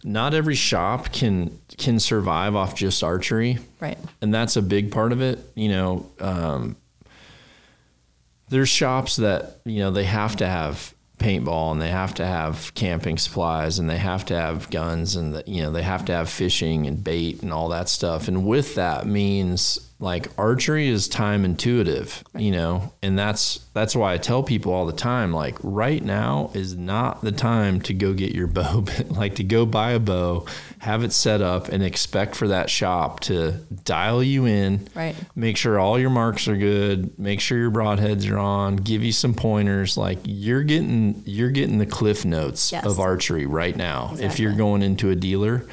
not 0.04 0.34
every 0.34 0.56
shop 0.56 1.12
can 1.12 1.60
can 1.78 2.00
survive 2.00 2.56
off 2.56 2.76
just 2.76 3.04
archery. 3.04 3.58
right 3.80 3.98
and 4.22 4.34
that's 4.34 4.56
a 4.56 4.62
big 4.62 4.92
part 4.92 5.12
of 5.12 5.22
it. 5.22 5.40
You 5.56 5.70
know, 5.70 6.12
um, 6.20 6.78
there's 8.50 8.70
shops 8.70 9.16
that 9.18 9.60
you 9.66 9.80
know 9.80 9.92
they 9.92 10.04
have 10.04 10.36
to 10.38 10.48
have 10.48 10.94
paintball 11.18 11.72
and 11.72 11.82
they 11.82 11.90
have 11.90 12.14
to 12.14 12.26
have 12.26 12.74
camping 12.76 13.18
supplies 13.18 13.80
and 13.80 13.90
they 13.90 13.98
have 13.98 14.26
to 14.26 14.36
have 14.36 14.70
guns 14.70 15.16
and 15.16 15.34
the, 15.34 15.44
you 15.48 15.64
know 15.64 15.72
they 15.72 15.82
have 15.82 16.06
to 16.06 16.14
have 16.14 16.30
fishing 16.30 16.86
and 16.86 17.04
bait 17.04 17.42
and 17.42 17.52
all 17.52 17.70
that 17.70 17.90
stuff. 17.90 18.28
And 18.28 18.46
with 18.46 18.76
that 18.76 19.08
means 19.08 19.85
like 19.98 20.28
archery 20.38 20.90
is 20.90 21.08
time 21.08 21.46
intuitive, 21.46 22.22
you 22.38 22.52
know, 22.52 22.92
and 23.02 23.18
that's 23.18 23.60
that's 23.74 23.96
why 23.96 24.14
I 24.14 24.18
tell 24.18 24.44
people 24.44 24.74
all 24.74 24.86
the 24.86 24.92
time 24.92 25.32
like 25.32 25.58
right 25.64 26.04
now 26.04 26.52
is 26.54 26.76
not 26.76 27.22
the 27.22 27.32
time 27.32 27.80
to 27.84 27.94
go 27.94 28.14
get 28.14 28.34
your 28.36 28.48
bow, 28.48 28.84
like 29.10 29.36
to 29.36 29.44
go 29.46 29.66
buy 29.66 29.92
a 29.92 30.00
bow, 30.00 30.48
have 30.80 31.04
it 31.06 31.14
set 31.14 31.42
up 31.42 31.70
and 31.70 31.82
expect 31.82 32.36
for 32.36 32.50
that 32.50 32.70
shop 32.70 33.22
to 33.22 33.54
dial 33.86 34.22
you 34.22 34.46
in, 34.46 34.86
Right. 34.94 35.16
make 35.34 35.56
sure 35.56 35.80
all 35.80 35.98
your 35.98 36.10
marks 36.10 36.50
are 36.50 36.58
good, 36.58 37.18
make 37.18 37.40
sure 37.40 37.58
your 37.58 37.72
broadheads 37.72 38.30
are 38.30 38.38
on, 38.38 38.76
give 38.76 39.02
you 39.02 39.14
some 39.14 39.34
pointers. 39.34 39.96
Like 39.96 40.20
you're 40.26 40.64
getting 40.64 41.24
you're 41.26 41.52
getting 41.52 41.78
the 41.78 41.86
cliff 41.86 42.26
notes 42.26 42.74
Yes. 42.74 42.86
of 42.86 43.00
archery 43.00 43.46
right 43.46 43.76
now 43.76 44.14
if 44.20 44.40
you're 44.40 44.54
going 44.56 44.82
into 44.82 45.10
a 45.10 45.16
dealer 45.16 45.66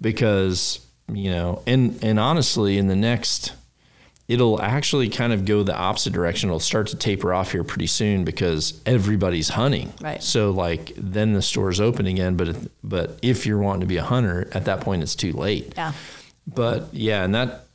because 0.00 0.80
you 1.12 1.30
know 1.30 1.62
and 1.66 1.98
and 2.04 2.20
honestly 2.20 2.76
in 2.78 2.86
the 2.88 2.96
next 2.96 3.52
it'll 4.28 4.60
actually 4.62 5.08
kind 5.08 5.32
of 5.32 5.44
go 5.44 5.62
the 5.62 5.76
opposite 5.76 6.12
direction 6.12 6.48
it'll 6.48 6.60
start 6.60 6.86
to 6.86 6.96
taper 6.96 7.34
off 7.34 7.52
here 7.52 7.64
pretty 7.64 7.86
soon 7.88 8.24
because 8.24 8.80
everybody's 8.86 9.48
hunting 9.50 9.92
Right. 10.00 10.22
so 10.22 10.50
like 10.50 10.92
then 10.96 11.32
the 11.32 11.42
store's 11.42 11.80
open 11.80 12.06
again 12.06 12.36
but 12.36 12.56
but 12.84 13.18
if 13.22 13.46
you're 13.46 13.58
wanting 13.58 13.80
to 13.80 13.86
be 13.86 13.96
a 13.96 14.04
hunter 14.04 14.48
at 14.52 14.64
that 14.66 14.80
point 14.80 15.02
it's 15.02 15.14
too 15.16 15.32
late 15.32 15.74
yeah 15.76 15.92
but 16.44 16.92
yeah, 16.92 17.22
and 17.22 17.34
that 17.36 17.66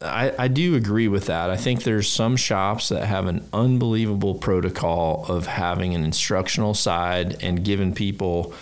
I, 0.00 0.32
I 0.38 0.48
do 0.48 0.76
agree 0.76 1.08
with 1.08 1.26
that. 1.26 1.50
I 1.50 1.56
think 1.58 1.82
there's 1.82 2.08
some 2.10 2.36
shops 2.36 2.88
that 2.88 3.04
have 3.06 3.26
an 3.26 3.46
unbelievable 3.52 4.34
protocol 4.34 5.26
of 5.28 5.46
having 5.46 5.94
an 5.94 6.04
instructional 6.04 6.72
side 6.72 7.42
and 7.42 7.62
giving 7.62 7.94
people, 7.94 8.54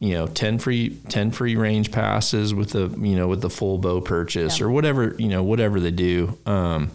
you 0.00 0.12
know, 0.12 0.26
ten 0.26 0.58
free 0.58 0.90
ten 1.08 1.30
free 1.30 1.56
range 1.56 1.90
passes 1.92 2.52
with 2.54 2.70
the 2.70 2.88
you 3.00 3.16
know 3.16 3.28
with 3.28 3.40
the 3.40 3.50
full 3.50 3.78
bow 3.78 4.00
purchase 4.00 4.58
Yeah. 4.60 4.66
or 4.66 4.70
whatever 4.70 5.14
you 5.18 5.28
know 5.28 5.42
whatever 5.42 5.80
they 5.80 5.90
do. 5.92 6.36
Um, 6.46 6.90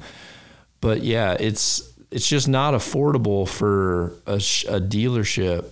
but 0.81 1.01
yeah, 1.03 1.35
it's 1.39 1.81
it's 2.11 2.27
just 2.27 2.47
not 2.47 2.73
affordable 2.73 3.47
for 3.47 4.13
a, 4.25 4.39
sh- 4.39 4.65
a 4.65 4.79
dealership 4.79 5.65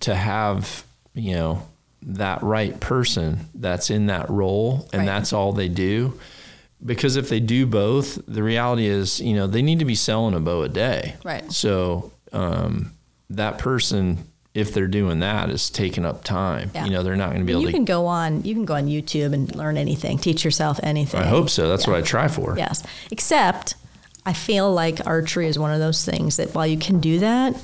to 0.00 0.14
have 0.14 0.84
you 1.14 1.34
know 1.34 1.62
that 2.02 2.42
right 2.42 2.78
person 2.80 3.48
that's 3.54 3.90
in 3.90 4.06
that 4.06 4.30
role 4.30 4.88
and 4.92 5.00
Right. 5.00 5.06
that's 5.06 5.32
all 5.32 5.52
they 5.52 5.68
do 5.68 6.18
because 6.84 7.16
if 7.16 7.28
they 7.28 7.40
do 7.40 7.66
both 7.66 8.20
the 8.28 8.42
reality 8.42 8.86
is 8.86 9.20
you 9.20 9.34
know 9.34 9.48
they 9.48 9.62
need 9.62 9.80
to 9.80 9.84
be 9.84 9.96
selling 9.96 10.34
a 10.34 10.40
bow 10.40 10.62
a 10.62 10.68
day 10.68 11.16
Right. 11.24 11.50
so 11.52 12.12
um, 12.32 12.92
that 13.30 13.58
person 13.58 14.18
if 14.58 14.72
they're 14.74 14.86
doing 15.00 15.20
that 15.20 15.48
is 15.50 15.70
taking 15.70 16.04
up 16.04 16.24
time 16.24 16.70
Yeah. 16.74 16.84
you 16.86 16.90
know 16.90 17.02
they're 17.02 17.16
not 17.16 17.30
going 17.30 17.40
to 17.40 17.46
be 17.46 17.52
able 17.52 17.62
you 17.62 17.68
to 17.68 17.72
can 17.72 17.84
go 17.84 18.06
on 18.06 18.42
you 18.44 18.54
can 18.54 18.64
go 18.64 18.74
on 18.74 18.86
youtube 18.86 19.32
and 19.32 19.54
learn 19.54 19.76
anything 19.76 20.18
teach 20.18 20.44
yourself 20.44 20.80
anything 20.82 21.20
i 21.20 21.26
hope 21.26 21.48
so 21.50 21.68
that's 21.68 21.86
Yeah. 21.86 21.92
what 21.92 21.98
i 22.00 22.02
try 22.02 22.28
for 22.28 22.56
Yes. 22.56 22.82
Except 23.10 23.74
I 24.26 24.32
feel 24.34 24.70
like 24.72 25.06
archery 25.06 25.46
is 25.46 25.58
one 25.58 25.72
of 25.72 25.80
those 25.80 26.04
things 26.04 26.36
that 26.36 26.54
while 26.54 26.66
you 26.66 26.76
can 26.76 27.00
do 27.00 27.20
that, 27.20 27.54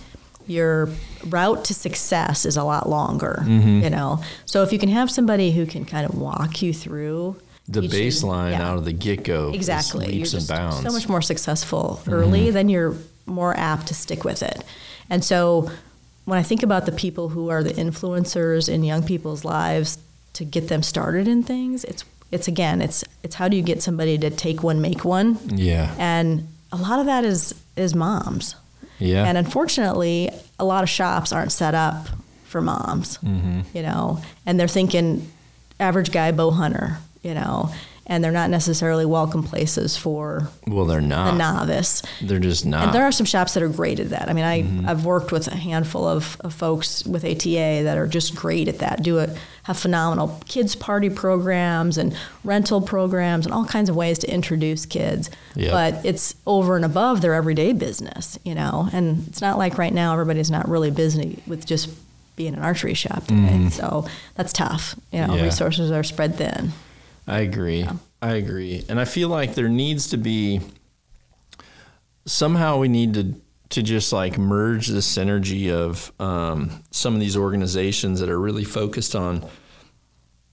your 0.46 0.88
route 1.26 1.64
to 1.66 1.74
success 1.74 2.46
is 2.46 2.56
a 2.56 2.64
lot 2.64 2.88
longer, 2.88 3.40
Mm-hmm. 3.42 3.80
you 3.82 3.90
know. 3.90 4.22
So 4.46 4.62
if 4.62 4.72
you 4.72 4.78
can 4.78 4.88
have 4.88 5.10
somebody 5.10 5.50
who 5.52 5.66
can 5.66 5.84
kind 5.84 6.08
of 6.08 6.14
walk 6.16 6.62
you 6.62 6.72
through 6.72 7.36
the 7.68 7.82
baseline 7.82 8.52
yeah. 8.52 8.66
out 8.66 8.78
of 8.78 8.84
the 8.86 8.92
get-go 8.92 9.48
is 9.50 9.56
exactly 9.56 10.06
leaps 10.06 10.32
you're 10.32 10.38
and 10.40 10.48
bounds 10.48 10.76
Mm-hmm. 10.76 10.86
so 10.86 10.92
much 10.92 11.08
more 11.08 11.20
successful 11.22 12.00
early 12.08 12.50
then 12.50 12.68
you're 12.70 12.94
more 13.26 13.54
apt 13.56 13.86
to 13.88 13.94
stick 13.94 14.22
with 14.24 14.42
it 14.42 14.62
and 15.10 15.22
so 15.24 15.70
when 16.24 16.38
i 16.38 16.42
think 16.42 16.62
about 16.62 16.86
the 16.86 16.92
people 16.92 17.28
who 17.30 17.50
are 17.50 17.62
the 17.62 17.72
influencers 17.74 18.68
in 18.68 18.82
young 18.84 19.02
people's 19.02 19.44
lives 19.44 19.98
to 20.32 20.44
get 20.44 20.68
them 20.68 20.82
started 20.82 21.28
in 21.28 21.42
things 21.42 21.84
it's 21.84 22.04
it's 22.32 22.48
again, 22.48 22.82
it's 22.82 23.04
it's 23.22 23.36
how 23.36 23.46
do 23.46 23.56
you 23.56 23.62
get 23.62 23.80
somebody 23.80 24.18
to 24.18 24.28
take 24.28 24.64
one, 24.64 24.80
make 24.80 25.04
one, 25.04 25.38
Yeah. 25.54 25.94
and 26.00 26.48
a 26.72 26.76
lot 26.76 26.98
of 26.98 27.06
that 27.06 27.24
is 27.24 27.54
is 27.76 27.94
moms. 27.94 28.56
Yeah. 28.98 29.24
And 29.24 29.38
unfortunately, 29.38 30.30
a 30.58 30.64
lot 30.64 30.82
of 30.82 30.88
shops 30.90 31.32
aren't 31.32 31.52
set 31.52 31.74
up 31.76 32.08
for 32.44 32.60
moms, 32.60 33.18
Mm-hmm. 33.18 33.60
you 33.76 33.82
know, 33.82 34.20
and 34.46 34.58
they're 34.58 34.66
thinking 34.66 35.30
average 35.78 36.10
guy 36.10 36.32
bow 36.32 36.50
hunter, 36.50 36.98
you 37.22 37.34
know, 37.34 37.70
and 38.06 38.22
they're 38.22 38.30
not 38.32 38.50
necessarily 38.50 39.06
welcome 39.06 39.42
places 39.42 39.96
for 39.96 40.48
well, 40.66 40.84
they're 40.84 41.00
the 41.00 41.06
not. 41.06 41.36
novice. 41.36 42.02
They're 42.20 42.38
just 42.38 42.66
not. 42.66 42.84
And 42.86 42.92
there 42.94 43.04
are 43.04 43.12
some 43.12 43.24
shops 43.26 43.54
that 43.54 43.62
are 43.62 43.68
great 43.68 43.98
at 44.00 44.10
that. 44.10 44.28
I 44.28 44.32
mean, 44.32 44.44
I, 44.44 44.62
Mm-hmm. 44.62 44.88
I've 44.88 45.04
worked 45.04 45.32
with 45.32 45.48
a 45.48 45.56
handful 45.56 46.06
of, 46.06 46.36
of 46.40 46.52
folks 46.54 47.04
with 47.06 47.24
ATA 47.24 47.80
that 47.84 47.96
are 47.98 48.06
just 48.06 48.34
great 48.34 48.68
at 48.68 48.78
that. 48.80 49.02
Do 49.02 49.18
it, 49.18 49.30
have 49.64 49.78
phenomenal 49.78 50.40
kids 50.46 50.74
party 50.76 51.08
programs 51.10 51.96
and 51.98 52.16
rental 52.44 52.80
programs 52.82 53.46
and 53.46 53.54
all 53.54 53.64
kinds 53.64 53.88
of 53.88 53.96
ways 53.96 54.18
to 54.20 54.30
introduce 54.32 54.84
kids. 54.86 55.30
Yep. 55.56 55.72
But 55.72 56.04
it's 56.06 56.34
over 56.46 56.76
and 56.76 56.84
above 56.84 57.20
their 57.22 57.34
everyday 57.34 57.72
business, 57.72 58.38
you 58.44 58.54
know. 58.54 58.88
And 58.92 59.26
it's 59.28 59.40
not 59.40 59.56
like 59.58 59.78
right 59.78 59.92
now 59.92 60.12
everybody's 60.12 60.50
not 60.50 60.68
really 60.68 60.90
busy 60.90 61.42
with 61.46 61.64
just 61.66 61.88
being 62.36 62.54
an 62.54 62.60
archery 62.60 62.94
shop 62.94 63.26
today. 63.26 63.68
So 63.70 64.06
that's 64.34 64.52
tough. 64.52 64.94
You 65.12 65.26
know. 65.26 65.34
Yeah. 65.36 65.44
resources 65.44 65.90
are 65.90 66.02
spread 66.02 66.36
thin. 66.36 66.72
I 67.26 67.40
agree. 67.40 67.86
I 68.20 68.34
agree. 68.34 68.84
And 68.88 69.00
I 69.00 69.04
feel 69.04 69.28
like 69.28 69.54
there 69.54 69.68
needs 69.68 70.08
to 70.10 70.16
be 70.16 70.60
somehow 72.26 72.78
we 72.78 72.88
need 72.88 73.14
to 73.14 73.34
to 73.70 73.82
just 73.82 74.12
like 74.12 74.38
merge 74.38 74.86
the 74.86 75.00
synergy 75.00 75.72
of 75.72 76.12
um, 76.20 76.84
some 76.90 77.14
of 77.14 77.20
these 77.20 77.36
organizations 77.36 78.20
that 78.20 78.28
are 78.28 78.38
really 78.38 78.62
focused 78.62 79.16
on 79.16 79.44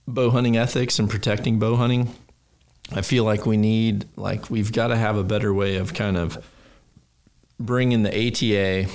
bow 0.08 0.32
hunting 0.32 0.58
ethics 0.58 0.98
and 0.98 1.10
protecting 1.10 1.60
bow 1.60 1.76
hunting. 1.76 2.14
I 2.92 3.02
feel 3.02 3.24
like 3.24 3.46
we 3.46 3.58
need 3.58 4.06
like 4.16 4.50
we've 4.50 4.72
got 4.72 4.88
to 4.88 4.98
have 4.98 5.18
a 5.18 5.24
better 5.24 5.54
way 5.54 5.78
of 5.78 5.94
kind 5.94 6.18
of 6.18 6.44
bringing 7.60 8.04
the 8.04 8.28
ATA 8.28 8.90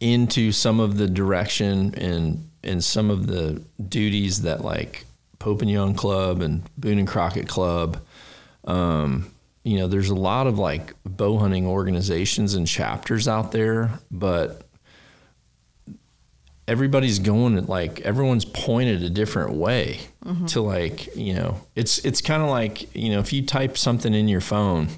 into 0.00 0.52
some 0.52 0.80
of 0.80 0.96
the 0.96 1.06
direction 1.06 1.94
and 1.94 2.50
and 2.62 2.82
some 2.82 3.10
of 3.10 3.26
the 3.26 3.62
duties 3.88 4.42
that 4.42 4.62
like 4.62 5.04
Pope 5.38 5.62
and 5.62 5.70
Young 5.70 5.94
Club 5.94 6.40
and 6.40 6.62
Boone 6.76 6.98
and 6.98 7.08
Crockett 7.08 7.48
Club. 7.48 7.98
Um, 8.64 9.30
you 9.62 9.78
know, 9.78 9.88
there's 9.88 10.10
a 10.10 10.14
lot 10.14 10.46
of 10.46 10.58
like 10.58 10.94
bow 11.04 11.38
hunting 11.38 11.66
organizations 11.66 12.54
and 12.54 12.66
chapters 12.66 13.26
out 13.28 13.52
there, 13.52 13.98
but 14.10 14.68
everybody's 16.66 17.18
going 17.18 17.58
at 17.58 17.68
like 17.68 18.00
everyone's 18.00 18.44
pointed 18.44 19.02
a 19.02 19.10
different 19.10 19.52
way 19.52 20.00
to 20.46 20.62
like 20.62 21.14
you 21.14 21.34
know 21.34 21.60
it's 21.74 21.98
it's 22.06 22.22
kind 22.22 22.42
of 22.42 22.48
like 22.48 22.94
you 22.96 23.10
know 23.10 23.18
if 23.18 23.34
you 23.34 23.44
type 23.44 23.76
something 23.76 24.14
in 24.14 24.28
your 24.28 24.40
phone 24.40 24.88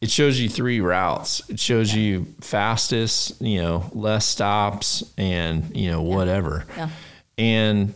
it 0.00 0.10
shows 0.10 0.38
you 0.38 0.48
three 0.48 0.80
routes. 0.80 1.42
It 1.48 1.58
shows 1.58 1.94
you 1.94 2.26
fastest 2.40 3.40
you 3.40 3.60
know 3.62 3.90
less 3.92 4.26
stops 4.26 5.02
and 5.16 5.74
you 5.76 5.90
know 5.90 6.02
whatever. 6.02 6.64
Yeah. 6.76 6.90
and 7.38 7.94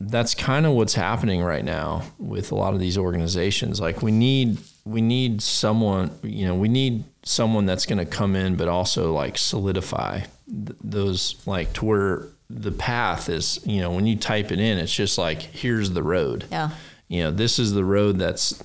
that's 0.00 0.34
kind 0.34 0.64
of 0.64 0.72
what's 0.72 0.94
happening 0.94 1.42
right 1.42 1.64
now 1.64 2.02
with 2.18 2.52
a 2.52 2.54
lot 2.54 2.72
of 2.74 2.78
these 2.80 2.96
organizations 2.96 3.80
like 3.80 4.00
we 4.02 4.12
need 4.12 4.56
we 4.84 5.00
need 5.00 5.42
someone 5.42 6.10
you 6.22 6.46
know 6.46 6.54
we 6.54 6.68
need 6.68 7.02
someone 7.24 7.66
that's 7.66 7.84
going 7.84 7.98
to 7.98 8.06
come 8.06 8.36
in 8.36 8.54
but 8.54 8.68
also 8.68 9.12
like 9.12 9.36
solidify 9.36 10.20
th- 10.20 10.78
those 10.84 11.34
like 11.46 11.72
to 11.72 11.84
where 11.84 12.26
the 12.48 12.70
path 12.72 13.28
is 13.28 13.58
you 13.66 13.80
know 13.80 13.90
when 13.90 14.06
you 14.06 14.16
type 14.16 14.52
it 14.52 14.60
in 14.60 14.78
it's 14.78 14.94
just 14.94 15.18
like 15.18 15.42
here's 15.42 15.90
the 15.90 16.02
road 16.02 16.44
Yeah. 16.50 16.70
you 17.08 17.24
know 17.24 17.30
this 17.32 17.58
is 17.58 17.72
the 17.72 17.84
road 17.84 18.18
that's 18.18 18.62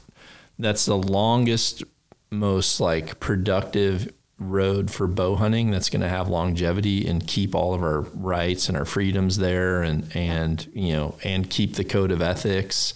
that's 0.60 0.86
the 0.86 0.98
longest 0.98 1.84
most 2.30 2.80
like 2.80 3.20
productive 3.20 4.12
road 4.40 4.92
for 4.92 5.08
bow 5.08 5.36
hunting 5.36 5.72
that's 5.72 5.90
going 5.90 6.02
to 6.02 6.10
have 6.10 6.28
longevity 6.28 7.08
and 7.08 7.26
keep 7.28 7.56
all 7.56 7.74
of 7.74 7.82
our 7.84 8.02
rights 8.02 8.68
and 8.68 8.78
our 8.78 8.86
freedoms 8.86 9.38
there 9.38 9.84
and 9.84 10.10
and 10.16 10.68
you 10.74 10.94
know 10.94 11.16
and 11.24 11.50
keep 11.50 11.76
the 11.76 11.84
code 11.84 12.12
of 12.12 12.22
ethics. 12.22 12.94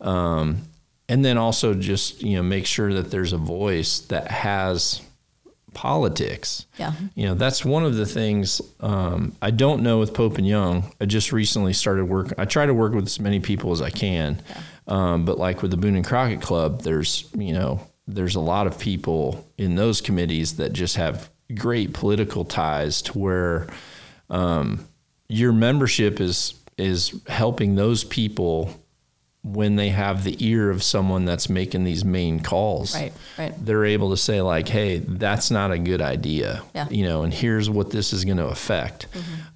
Um, 0.00 0.62
and 1.08 1.24
then 1.24 1.36
also 1.36 1.74
just 1.74 2.22
you 2.22 2.36
know 2.36 2.42
make 2.42 2.66
sure 2.66 2.94
that 2.94 3.10
there's 3.10 3.32
a 3.32 3.38
voice 3.38 3.98
that 4.00 4.30
has 4.30 5.02
politics. 5.74 6.66
Yeah. 6.78 6.92
you 7.14 7.26
know 7.26 7.34
that's 7.34 7.64
one 7.64 7.84
of 7.84 7.94
the 7.94 8.06
things 8.06 8.60
um, 8.80 9.36
i 9.40 9.50
don't 9.50 9.82
know 9.82 9.98
with 9.98 10.14
pope 10.14 10.38
and 10.38 10.46
young. 10.46 10.92
I 11.00 11.04
just 11.04 11.32
recently 11.32 11.72
started 11.72 12.06
work 12.06 12.32
i 12.38 12.44
try 12.44 12.66
to 12.66 12.74
work 12.74 12.92
with 12.92 13.06
as 13.06 13.20
many 13.20 13.40
people 13.40 13.72
as 13.72 13.82
i 13.82 13.90
can. 13.90 14.40
Um, 14.88 15.24
but 15.24 15.38
like 15.38 15.62
with 15.62 15.70
the 15.70 15.76
boone 15.76 15.94
and 15.94 16.04
crockett 16.04 16.40
club 16.42 16.82
there's 16.82 17.28
you 17.36 17.52
know 17.52 17.86
there's 18.14 18.34
a 18.34 18.40
lot 18.40 18.66
of 18.66 18.78
people 18.78 19.46
in 19.58 19.74
those 19.76 20.00
committees 20.00 20.56
that 20.56 20.72
just 20.72 20.96
have 20.96 21.30
great 21.54 21.92
political 21.92 22.44
ties 22.44 23.02
to 23.02 23.18
where 23.18 23.68
um, 24.28 24.84
your 25.28 25.52
membership 25.52 26.20
is 26.20 26.54
is 26.76 27.20
helping 27.28 27.74
those 27.74 28.04
people 28.04 28.74
when 29.42 29.76
they 29.76 29.88
have 29.90 30.24
the 30.24 30.36
ear 30.46 30.70
of 30.70 30.82
someone 30.82 31.24
that's 31.24 31.48
making 31.48 31.84
these 31.84 32.04
main 32.04 32.40
calls 32.40 32.94
Right. 32.94 33.12
Right. 33.38 33.54
they're 33.64 33.84
able 33.86 34.10
to 34.10 34.16
say 34.16 34.40
like 34.42 34.68
hey 34.68 34.98
that's 34.98 35.50
not 35.50 35.70
a 35.72 35.78
good 35.78 36.00
idea 36.02 36.62
Yeah. 36.74 36.88
you 36.90 37.04
know 37.04 37.22
and 37.22 37.32
here's 37.32 37.68
what 37.70 37.90
this 37.90 38.12
is 38.12 38.24
going 38.24 38.36
to 38.38 38.46
affect 38.46 39.06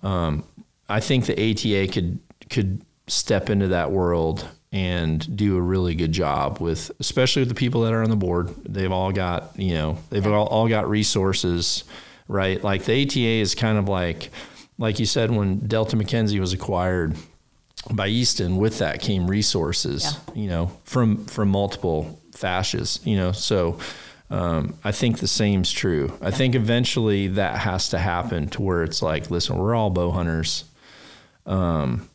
um, 0.03 0.45
i 0.89 1.01
think 1.01 1.27
the 1.27 1.33
ata 1.35 1.91
could 1.93 2.19
could 2.51 2.83
step 3.07 3.51
into 3.51 3.69
that 3.69 3.91
world 3.91 4.47
and 4.75 5.37
do 5.37 5.57
a 5.57 5.61
really 5.61 5.95
good 5.95 6.11
job 6.13 6.61
with 6.61 6.91
especially 6.99 7.41
with 7.43 7.49
the 7.49 7.55
people 7.55 7.83
that 7.83 7.93
are 7.93 8.03
on 8.03 8.11
the 8.11 8.17
board 8.17 8.49
they've 8.69 8.91
all 8.93 9.13
got 9.13 9.57
you 9.59 9.73
know 9.73 9.97
they've 10.11 10.27
all, 10.27 10.47
all 10.49 10.69
got 10.69 10.89
resources 10.91 11.85
right 12.27 12.63
like 12.65 12.85
the 12.85 13.03
ata 13.05 13.21
is 13.21 13.55
kind 13.55 13.79
of 13.79 13.89
like 13.89 14.31
like 14.77 14.99
you 14.99 15.07
said 15.07 15.31
when 15.31 15.61
delta 15.61 15.97
mckenzie 15.97 16.41
was 16.41 16.53
acquired 16.53 17.15
by 17.93 18.09
Easton, 18.09 18.57
with 18.57 18.79
that 18.79 19.03
came 19.03 19.29
resources, 19.31 20.05
Yeah. 20.05 20.35
you 20.35 20.49
know, 20.49 20.71
from 20.85 21.27
from 21.27 21.51
multiple 21.51 22.19
fascias, 22.33 23.05
you 23.07 23.15
know. 23.15 23.33
So 23.33 23.79
um, 24.31 24.73
I 24.83 24.91
think 24.91 25.19
the 25.19 25.29
same's 25.29 25.71
true. 25.71 26.17
I 26.23 26.31
think 26.31 26.55
eventually 26.55 27.29
that 27.29 27.59
has 27.59 27.91
to 27.91 27.99
happen 27.99 28.49
to 28.51 28.63
where 28.63 28.85
it's 28.85 29.03
like, 29.03 29.31
listen, 29.31 29.59
we're 29.59 29.75
all 29.75 29.91
bow 29.91 30.13
hunters. 30.13 30.65
Um, 31.45 32.09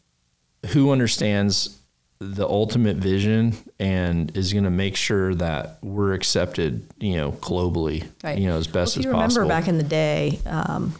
who 0.72 0.92
understands 0.92 1.78
the 2.20 2.46
ultimate 2.46 2.98
vision 2.98 3.56
and 3.80 4.36
is 4.36 4.52
going 4.52 4.66
to 4.66 4.70
make 4.70 4.98
sure 4.98 5.34
that 5.36 5.78
we're 5.82 6.14
accepted, 6.14 6.86
you 7.00 7.16
know, 7.16 7.32
globally, 7.32 8.06
Right. 8.22 8.38
you 8.38 8.48
know, 8.48 8.58
as 8.58 8.68
Well, 8.68 8.74
best 8.84 8.98
if 8.98 9.00
as 9.00 9.06
you 9.06 9.12
remember 9.12 9.28
possible. 9.36 9.48
back 9.48 9.68
in 9.70 9.78
the 9.78 9.84
day, 9.86 10.40
um, 10.46 10.96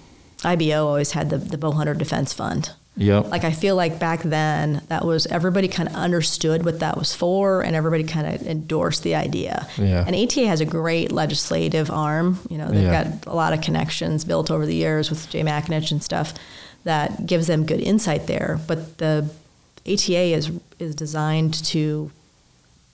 IBO 0.46 0.88
always 0.88 1.12
had 1.12 1.30
the, 1.30 1.38
the 1.38 1.58
Bow 1.58 1.72
Hunter 1.72 1.94
Defense 1.94 2.32
Fund. 2.32 2.70
yep. 2.96 3.30
Like 3.30 3.44
I 3.44 3.52
feel 3.52 3.76
like 3.76 4.00
back 4.00 4.24
then 4.24 4.82
that 4.88 5.04
was 5.04 5.26
everybody 5.28 5.68
kind 5.68 5.90
of 5.90 5.96
understood 5.96 6.64
what 6.64 6.80
that 6.80 6.98
was 6.98 7.14
for, 7.14 7.64
and 7.64 7.76
everybody 7.76 8.06
kind 8.06 8.26
of 8.34 8.48
endorsed 8.48 9.04
the 9.04 9.16
idea. 9.16 9.68
Yeah. 9.78 10.06
And 10.08 10.16
ATA 10.16 10.48
has 10.48 10.62
a 10.62 10.66
great 10.66 11.12
legislative 11.12 11.92
arm. 11.92 12.40
You 12.50 12.58
know, 12.60 12.70
they've 12.70 12.84
Yeah. 12.84 13.04
got 13.04 13.28
a 13.28 13.36
lot 13.36 13.52
of 13.52 13.60
connections 13.60 14.24
built 14.24 14.50
over 14.50 14.66
the 14.66 14.76
years 14.76 15.10
with 15.10 15.30
Jay 15.30 15.42
McAninch 15.44 15.92
and 15.92 16.02
stuff 16.02 16.34
that 16.86 17.26
gives 17.26 17.48
them 17.48 17.66
good 17.66 17.82
insight 17.82 18.28
there. 18.28 18.58
But 18.68 19.00
the 19.00 19.30
ATA 19.86 20.34
is 20.34 20.50
is 20.80 20.96
designed 20.96 21.54
to 21.66 22.12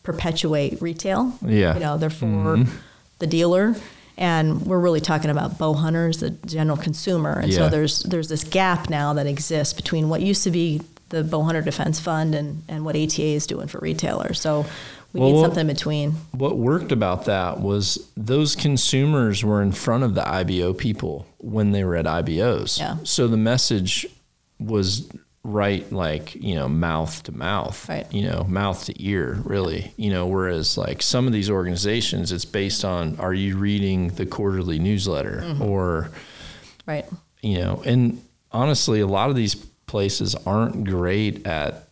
perpetuate 0.04 0.82
retail. 0.82 1.34
Yeah. 1.42 1.74
You 1.74 1.80
know, 1.80 1.98
they're 1.98 2.10
for 2.10 2.26
mm-hmm. 2.26 2.72
the 3.20 3.28
dealer. 3.28 3.76
And 4.18 4.66
we're 4.66 4.80
really 4.80 5.02
talking 5.02 5.30
about 5.30 5.58
bow 5.58 5.74
hunters, 5.74 6.20
the 6.20 6.30
general 6.30 6.78
consumer. 6.78 7.34
And 7.34 7.52
Yeah. 7.52 7.58
so 7.58 7.70
there's 7.70 8.00
there's 8.04 8.30
this 8.30 8.44
gap 8.46 8.90
now 8.90 9.14
that 9.14 9.28
exists 9.28 9.74
between 9.74 10.08
what 10.08 10.22
used 10.22 10.44
to 10.46 10.52
be 10.52 10.82
the 11.10 11.24
Bow 11.24 11.44
Hunter 11.44 11.62
Defense 11.62 12.00
Fund 12.00 12.34
and, 12.34 12.64
and 12.68 12.86
what 12.86 12.96
ATA 12.96 13.22
is 13.22 13.46
doing 13.46 13.68
for 13.68 13.80
retailers. 13.80 14.40
So 14.40 14.66
we 15.14 15.20
Well, 15.20 15.32
need 15.34 15.42
something 15.42 15.62
in 15.62 15.68
between. 15.68 16.12
what 16.32 16.58
worked 16.58 16.92
about 16.92 17.26
that 17.26 17.60
was 17.62 18.10
those 18.18 18.56
consumers 18.56 19.44
were 19.44 19.62
in 19.62 19.72
front 19.72 20.04
of 20.04 20.16
the 20.16 20.28
IBO 20.28 20.74
people 20.74 21.28
when 21.38 21.72
they 21.72 21.84
were 21.84 21.96
at 21.96 22.06
IBOs. 22.06 22.80
Yeah. 22.80 22.98
So 23.04 23.28
the 23.28 23.38
message 23.38 24.08
was 24.60 25.08
right, 25.48 25.90
like, 25.92 26.34
you 26.36 26.56
know, 26.56 26.68
mouth 26.68 27.22
to 27.24 27.32
mouth, 27.32 27.88
Right. 27.88 28.12
you 28.12 28.24
know, 28.28 28.44
mouth 28.50 28.86
to 28.86 28.94
ear, 29.04 29.40
really. 29.44 29.94
You 29.96 30.10
know, 30.10 30.26
whereas 30.26 30.76
like 30.78 31.04
some 31.04 31.28
of 31.28 31.34
these 31.34 31.50
organizations, 31.52 32.32
it's 32.32 32.46
based 32.46 32.84
on 32.84 33.16
are 33.20 33.34
you 33.34 33.56
reading 33.58 34.08
the 34.10 34.26
quarterly 34.26 34.80
newsletter 34.80 35.42
Mm-hmm. 35.46 35.62
or, 35.62 36.10
Right. 36.88 37.06
you 37.44 37.60
know, 37.60 37.84
and 37.86 38.22
honestly, 38.52 39.02
a 39.02 39.08
lot 39.08 39.30
of 39.30 39.36
these 39.36 39.54
places 39.56 40.36
aren't 40.46 40.84
great 40.86 41.46
at 41.46 41.84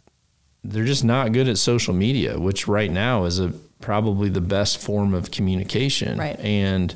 they're 0.64 0.86
just 0.86 1.04
not 1.04 1.34
good 1.34 1.48
at 1.50 1.58
social 1.58 1.94
media, 1.94 2.40
which 2.40 2.68
right 2.70 2.90
now 2.90 3.26
is 3.26 3.38
a 3.40 3.52
probably 3.82 4.30
the 4.30 4.40
best 4.42 4.78
form 4.78 5.14
of 5.14 5.30
communication. 5.30 6.18
Right. 6.18 6.40
And 6.40 6.96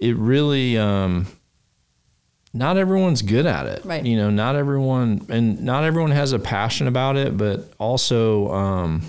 it 0.00 0.16
really 0.16 0.76
um 0.76 1.26
not 2.58 2.76
everyone's 2.76 3.22
good 3.22 3.46
at 3.46 3.66
it. 3.66 3.84
Right. 3.84 4.04
You 4.04 4.16
know, 4.16 4.30
not 4.30 4.56
everyone 4.56 5.24
and 5.28 5.62
not 5.62 5.84
everyone 5.84 6.10
has 6.10 6.32
a 6.32 6.38
passion 6.38 6.88
about 6.88 7.16
it, 7.16 7.36
but 7.36 7.72
also 7.78 8.50
um 8.50 9.02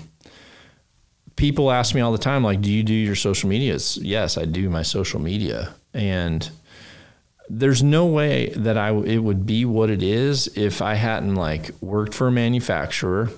people 1.36 1.70
ask 1.70 1.94
me 1.94 2.02
all 2.02 2.12
the 2.12 2.18
time, 2.18 2.44
like, 2.44 2.60
do 2.60 2.70
you 2.70 2.82
do 2.82 2.94
your 2.94 3.14
social 3.14 3.48
medias? 3.48 3.96
Yes, 3.96 4.36
I 4.36 4.44
do 4.44 4.68
my 4.68 4.82
social 4.82 5.20
media. 5.20 5.74
And 5.94 6.48
there's 7.48 7.82
no 7.82 8.06
way 8.06 8.50
that 8.56 8.76
I 8.78 8.92
it 8.92 9.18
would 9.18 9.46
be 9.46 9.64
what 9.64 9.90
it 9.90 10.02
is 10.02 10.46
if 10.56 10.82
I 10.82 10.94
hadn't 10.94 11.34
like 11.34 11.70
worked 11.80 12.14
for 12.14 12.28
a 12.28 12.32
manufacturer, 12.32 13.30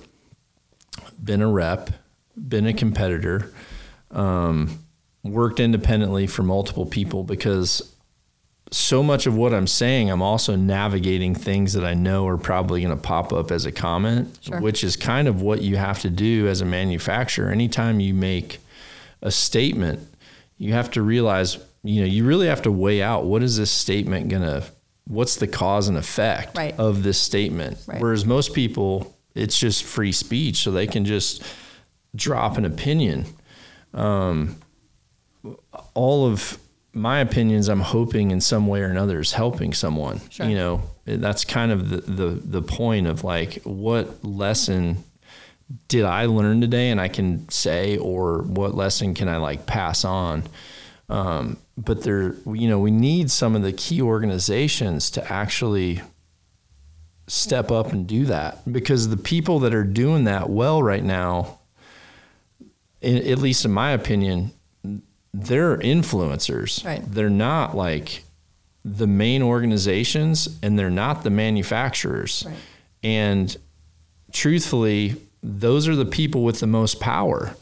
been 1.23 1.41
a 1.41 1.47
rep, 1.49 1.89
been 2.35 2.67
a 2.67 2.73
competitor, 2.73 3.51
um, 4.11 4.79
worked 5.23 5.59
independently 5.59 6.27
for 6.27 6.43
multiple 6.43 6.85
people 6.85 7.23
because 7.23 7.92
so 8.73 9.03
much 9.03 9.27
of 9.27 9.35
what 9.35 9.53
I'm 9.53 9.67
saying, 9.67 10.09
I'm 10.09 10.23
also 10.23 10.55
navigating 10.55 11.35
things 11.35 11.73
that 11.73 11.85
I 11.85 11.93
know 11.93 12.27
are 12.27 12.37
probably 12.37 12.81
going 12.81 12.95
to 12.95 13.01
pop 13.01 13.31
up 13.31 13.51
as 13.51 13.65
a 13.65 13.71
comment, 13.71 14.39
sure. 14.41 14.59
which 14.59 14.83
is 14.83 14.95
kind 14.95 15.27
of 15.27 15.41
what 15.43 15.61
you 15.61 15.77
have 15.77 15.99
to 16.01 16.09
do 16.09 16.47
as 16.47 16.61
a 16.61 16.65
manufacturer. 16.65 17.51
Anytime 17.51 17.99
you 17.99 18.15
make 18.15 18.59
a 19.21 19.29
statement, 19.29 19.99
you 20.57 20.73
have 20.73 20.89
to 20.91 21.03
realize, 21.03 21.59
you 21.83 22.01
know, 22.01 22.07
you 22.07 22.25
really 22.25 22.47
have 22.47 22.63
to 22.63 22.71
weigh 22.71 23.03
out 23.03 23.25
what 23.25 23.43
is 23.43 23.57
this 23.57 23.69
statement 23.69 24.29
going 24.29 24.41
to, 24.41 24.63
what's 25.05 25.35
the 25.35 25.47
cause 25.47 25.87
and 25.87 25.97
effect 25.97 26.57
right. 26.57 26.73
of 26.79 27.03
this 27.03 27.19
statement. 27.19 27.77
Right. 27.85 28.01
Whereas 28.01 28.25
most 28.25 28.55
people, 28.55 29.15
it's 29.35 29.59
just 29.59 29.83
free 29.83 30.11
speech, 30.11 30.57
so 30.57 30.71
they 30.71 30.87
can 30.87 31.05
just 31.05 31.43
drop 32.15 32.57
an 32.57 32.65
opinion. 32.65 33.25
Um, 33.93 34.55
all 35.93 36.25
of 36.25 36.57
my 36.93 37.19
opinions 37.19 37.69
i'm 37.69 37.81
hoping 37.81 38.31
in 38.31 38.39
some 38.39 38.67
way 38.67 38.81
or 38.81 38.85
another 38.85 39.19
is 39.19 39.33
helping 39.33 39.73
someone 39.73 40.21
sure. 40.29 40.45
you 40.45 40.55
know 40.55 40.81
that's 41.05 41.43
kind 41.43 41.71
of 41.71 41.89
the, 41.89 41.97
the 41.97 42.27
the 42.27 42.61
point 42.61 43.07
of 43.07 43.23
like 43.23 43.61
what 43.63 44.23
lesson 44.23 45.03
did 45.87 46.05
i 46.05 46.25
learn 46.25 46.61
today 46.61 46.91
and 46.91 47.01
i 47.01 47.07
can 47.07 47.49
say 47.49 47.97
or 47.97 48.43
what 48.43 48.75
lesson 48.75 49.13
can 49.13 49.27
i 49.27 49.37
like 49.37 49.65
pass 49.65 50.05
on 50.05 50.43
um, 51.09 51.57
but 51.77 52.03
there 52.03 52.35
you 52.53 52.69
know 52.69 52.79
we 52.79 52.91
need 52.91 53.29
some 53.29 53.55
of 53.55 53.63
the 53.63 53.73
key 53.73 54.01
organizations 54.01 55.11
to 55.11 55.31
actually 55.31 56.01
step 57.27 57.71
up 57.71 57.91
and 57.91 58.07
do 58.07 58.25
that 58.25 58.59
because 58.71 59.09
the 59.09 59.17
people 59.17 59.59
that 59.59 59.73
are 59.73 59.83
doing 59.83 60.25
that 60.25 60.49
well 60.49 60.83
right 60.83 61.03
now 61.03 61.59
in, 63.01 63.17
at 63.17 63.39
least 63.39 63.65
in 63.65 63.71
my 63.71 63.91
opinion 63.91 64.51
they're 65.33 65.77
influencers. 65.77 66.85
Right. 66.85 67.01
They're 67.05 67.29
not 67.29 67.75
like 67.75 68.23
the 68.85 69.07
main 69.07 69.41
organizations 69.41 70.59
and 70.61 70.77
they're 70.77 70.89
not 70.89 71.23
the 71.23 71.29
manufacturers. 71.29 72.43
Right. 72.45 72.55
And 73.03 73.57
truthfully, 74.31 75.15
those 75.41 75.87
are 75.87 75.95
the 75.95 76.05
people 76.05 76.43
with 76.43 76.59
the 76.59 76.67
most 76.67 76.99
power. 76.99 77.55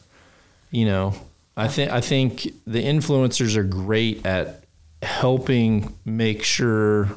You 0.71 0.85
know, 0.85 1.13
I 1.57 1.67
think 1.67 1.91
I 1.91 2.01
think 2.01 2.43
the 2.65 2.83
influencers 2.83 3.55
are 3.55 3.63
great 3.63 4.25
at 4.25 4.63
helping 5.01 5.95
make 6.05 6.43
sure 6.43 7.09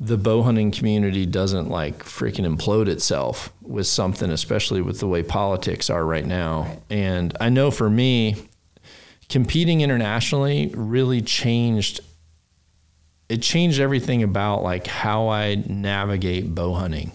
the 0.00 0.16
bow 0.16 0.42
hunting 0.42 0.70
community 0.70 1.26
doesn't 1.26 1.68
like 1.68 2.02
freaking 2.04 2.46
implode 2.46 2.88
itself 2.88 3.52
with 3.60 3.86
something, 3.86 4.30
especially 4.30 4.80
with 4.80 4.98
the 4.98 5.06
way 5.06 5.22
politics 5.22 5.90
are 5.90 6.04
right 6.06 6.24
now. 6.24 6.62
Right. 6.62 6.78
And 6.90 7.36
I 7.38 7.50
know 7.50 7.70
for 7.70 7.90
me, 7.90 8.36
competing 9.30 9.80
internationally 9.80 10.70
really 10.74 11.22
changed 11.22 12.00
it 13.30 13.40
changed 13.40 13.80
everything 13.80 14.24
about 14.24 14.62
like 14.64 14.88
how 14.88 15.28
I 15.28 15.54
navigate 15.54 16.52
bow 16.52 16.74
hunting 16.74 17.12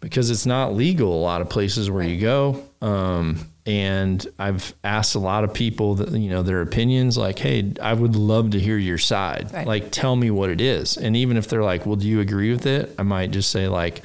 because 0.00 0.30
it's 0.30 0.44
not 0.44 0.74
legal 0.74 1.12
a 1.14 1.22
lot 1.22 1.40
of 1.40 1.48
places 1.48 1.90
where 1.90 2.02
you 2.02 2.20
go. 2.20 2.62
Um, 2.82 3.48
and 3.64 4.26
I've 4.38 4.74
asked 4.84 5.14
a 5.14 5.20
lot 5.20 5.44
of 5.44 5.54
people 5.54 5.94
that 5.94 6.10
you 6.10 6.28
know 6.28 6.42
their 6.42 6.60
opinions 6.60 7.16
like 7.16 7.38
hey 7.38 7.72
I 7.80 7.94
would 7.94 8.16
love 8.16 8.50
to 8.50 8.60
hear 8.60 8.76
your 8.76 8.98
side 8.98 9.50
right. 9.52 9.66
like 9.66 9.92
tell 9.92 10.16
me 10.16 10.32
what 10.32 10.50
it 10.50 10.60
is 10.60 10.96
and 10.96 11.16
even 11.16 11.36
if 11.36 11.46
they're 11.46 11.62
like 11.62 11.86
well 11.86 11.94
do 11.94 12.08
you 12.08 12.18
agree 12.18 12.50
with 12.50 12.66
it 12.66 12.92
I 12.98 13.04
might 13.04 13.30
just 13.30 13.52
say 13.52 13.68
like 13.68 14.02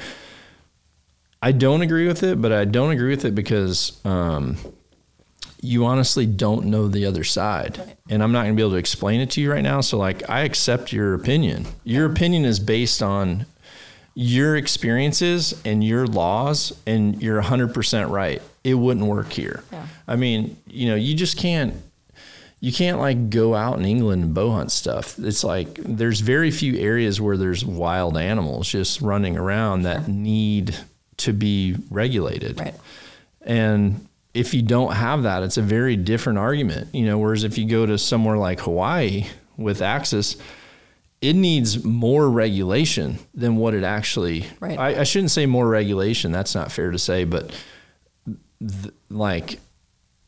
I 1.42 1.54
don't 1.54 1.82
agree 1.82 2.08
with 2.08 2.22
it 2.22 2.40
but 2.40 2.52
I 2.52 2.66
don't 2.66 2.92
agree 2.92 3.10
with 3.10 3.26
it 3.26 3.34
because 3.34 4.00
um, 4.06 4.58
you 5.62 5.86
honestly 5.86 6.26
don't 6.26 6.66
know 6.66 6.88
the 6.88 7.06
other 7.06 7.24
side. 7.24 7.78
Right. 7.78 7.98
And 8.10 8.24
I'm 8.24 8.32
not 8.32 8.44
going 8.44 8.54
to 8.54 8.56
be 8.56 8.62
able 8.62 8.72
to 8.72 8.78
explain 8.78 9.22
it 9.22 9.32
to 9.32 9.42
you 9.42 9.52
right 9.52 9.64
now. 9.64 9.82
So, 9.82 9.98
like, 9.98 10.30
I 10.30 10.42
accept 10.42 10.94
your 10.94 11.14
opinion. 11.14 11.66
Your 11.84 12.06
opinion 12.06 12.46
is 12.46 12.60
based 12.60 13.02
on 13.02 13.46
your 14.14 14.56
experiences 14.56 15.60
and 15.66 15.84
your 15.84 16.08
laws, 16.08 16.74
and 16.86 17.22
you're 17.22 17.42
100% 17.42 18.10
right. 18.10 18.42
It 18.64 18.74
wouldn't 18.74 19.06
work 19.06 19.32
here. 19.32 19.64
Yeah. 19.72 19.88
I 20.08 20.16
mean, 20.16 20.58
you 20.68 20.88
know, 20.88 20.96
you 20.96 21.16
just 21.16 21.38
can't. 21.38 21.76
You 22.60 22.74
can't 22.74 22.98
like 22.98 23.30
go 23.30 23.54
out 23.54 23.78
in 23.78 23.86
England 23.86 24.24
and 24.24 24.34
bow 24.34 24.50
hunt 24.50 24.72
stuff. 24.72 25.20
It's 25.20 25.44
like 25.44 25.76
there's 25.76 26.22
very 26.22 26.50
few 26.50 26.76
areas 26.76 27.22
where 27.22 27.38
there's 27.38 27.64
wild 27.64 28.18
animals 28.18 28.68
just 28.68 29.00
running 29.00 29.38
around 29.38 29.84
that 29.84 30.08
need 30.08 30.76
to 31.18 31.34
be 31.34 31.76
regulated. 31.92 32.60
Right. 32.60 32.74
And 33.44 34.08
if 34.38 34.54
you 34.54 34.62
don't 34.62 34.94
have 34.94 35.24
that, 35.24 35.42
it's 35.42 35.58
a 35.58 35.62
very 35.62 35.96
different 35.96 36.38
argument, 36.38 36.94
you 36.94 37.06
know. 37.06 37.18
Whereas 37.18 37.44
if 37.44 37.58
you 37.58 37.68
go 37.68 37.86
to 37.86 37.98
somewhere 37.98 38.38
like 38.38 38.60
Hawaii 38.60 39.26
with 39.58 39.82
Axis, 39.82 40.38
it 41.22 41.34
needs 41.34 41.84
more 41.84 42.30
regulation 42.30 43.18
than 43.34 43.58
what 43.58 43.74
it 43.74 43.84
actually. 43.84 44.46
Right. 44.60 44.78
I, 44.78 45.02
I 45.02 45.04
shouldn't 45.04 45.32
say 45.32 45.48
more 45.48 45.68
regulation. 45.68 46.32
That's 46.32 46.54
not 46.54 46.72
fair 46.72 46.92
to 46.92 47.00
say, 47.00 47.24
but 47.24 47.50
th- 48.60 48.94
like 49.10 49.60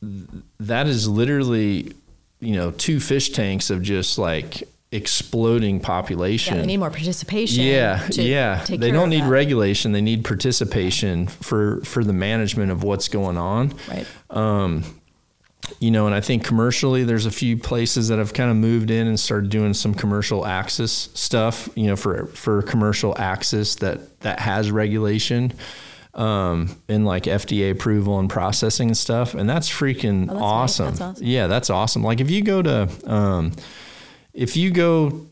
th- 0.02 0.44
that 0.60 0.88
is 0.88 1.08
literally, 1.08 1.94
you 2.40 2.56
know, 2.56 2.72
two 2.72 3.00
fish 3.00 3.30
tanks 3.30 3.70
of 3.70 3.84
just 3.84 4.18
like 4.18 4.64
exploding 4.92 5.80
population. 5.80 6.56
Yeah, 6.56 6.62
they 6.62 6.68
need 6.68 6.78
more 6.78 6.90
participation. 6.90 7.64
Yeah, 7.64 8.08
yeah. 8.12 8.66
They 8.68 8.92
don't 8.92 9.10
need 9.10 9.24
that. 9.24 9.30
regulation. 9.30 9.92
They 9.92 10.02
need 10.02 10.24
participation 10.26 11.28
for 11.28 11.82
for 11.82 12.04
the 12.04 12.14
management 12.14 12.72
of 12.72 12.84
what's 12.84 13.08
going 13.08 13.38
on. 13.38 13.74
Right. 13.88 14.08
Um, 14.30 14.84
You 15.80 15.92
know, 15.92 16.08
and 16.08 16.16
I 16.16 16.22
think 16.22 16.44
commercially, 16.44 17.04
there's 17.04 17.28
a 17.28 17.32
few 17.32 17.56
places 17.56 18.08
that 18.08 18.18
have 18.18 18.34
kind 18.34 18.50
of 18.50 18.58
moved 18.58 18.90
in 18.90 19.06
and 19.06 19.20
started 19.20 19.52
doing 19.52 19.76
some 19.76 19.94
commercial 19.94 20.44
access 20.48 21.10
stuff. 21.14 21.70
You 21.76 21.88
know, 21.88 21.96
for 21.96 22.26
for 22.28 22.64
commercial 22.64 23.16
access 23.20 23.76
that 23.76 24.20
that 24.22 24.40
has 24.40 24.72
regulation. 24.72 25.54
Um, 26.16 26.76
and 26.90 27.06
like 27.06 27.24
FDA 27.26 27.70
approval 27.72 28.18
and 28.20 28.28
processing 28.30 28.90
and 28.90 28.98
stuff, 28.98 29.36
and 29.36 29.48
that's 29.48 29.70
freaking 29.70 30.24
Oh, 30.24 30.34
that's 30.34 30.42
awesome. 30.44 30.86
That's 30.88 31.02
awesome. 31.02 31.26
Yeah, 31.26 31.46
that's 31.48 31.70
awesome. 31.70 32.04
Like 32.04 32.20
if 32.20 32.32
you 32.32 32.42
go 32.42 32.62
to, 32.64 32.90
um, 33.06 33.52
if 34.40 34.56
you 34.58 34.72
go 34.72 35.28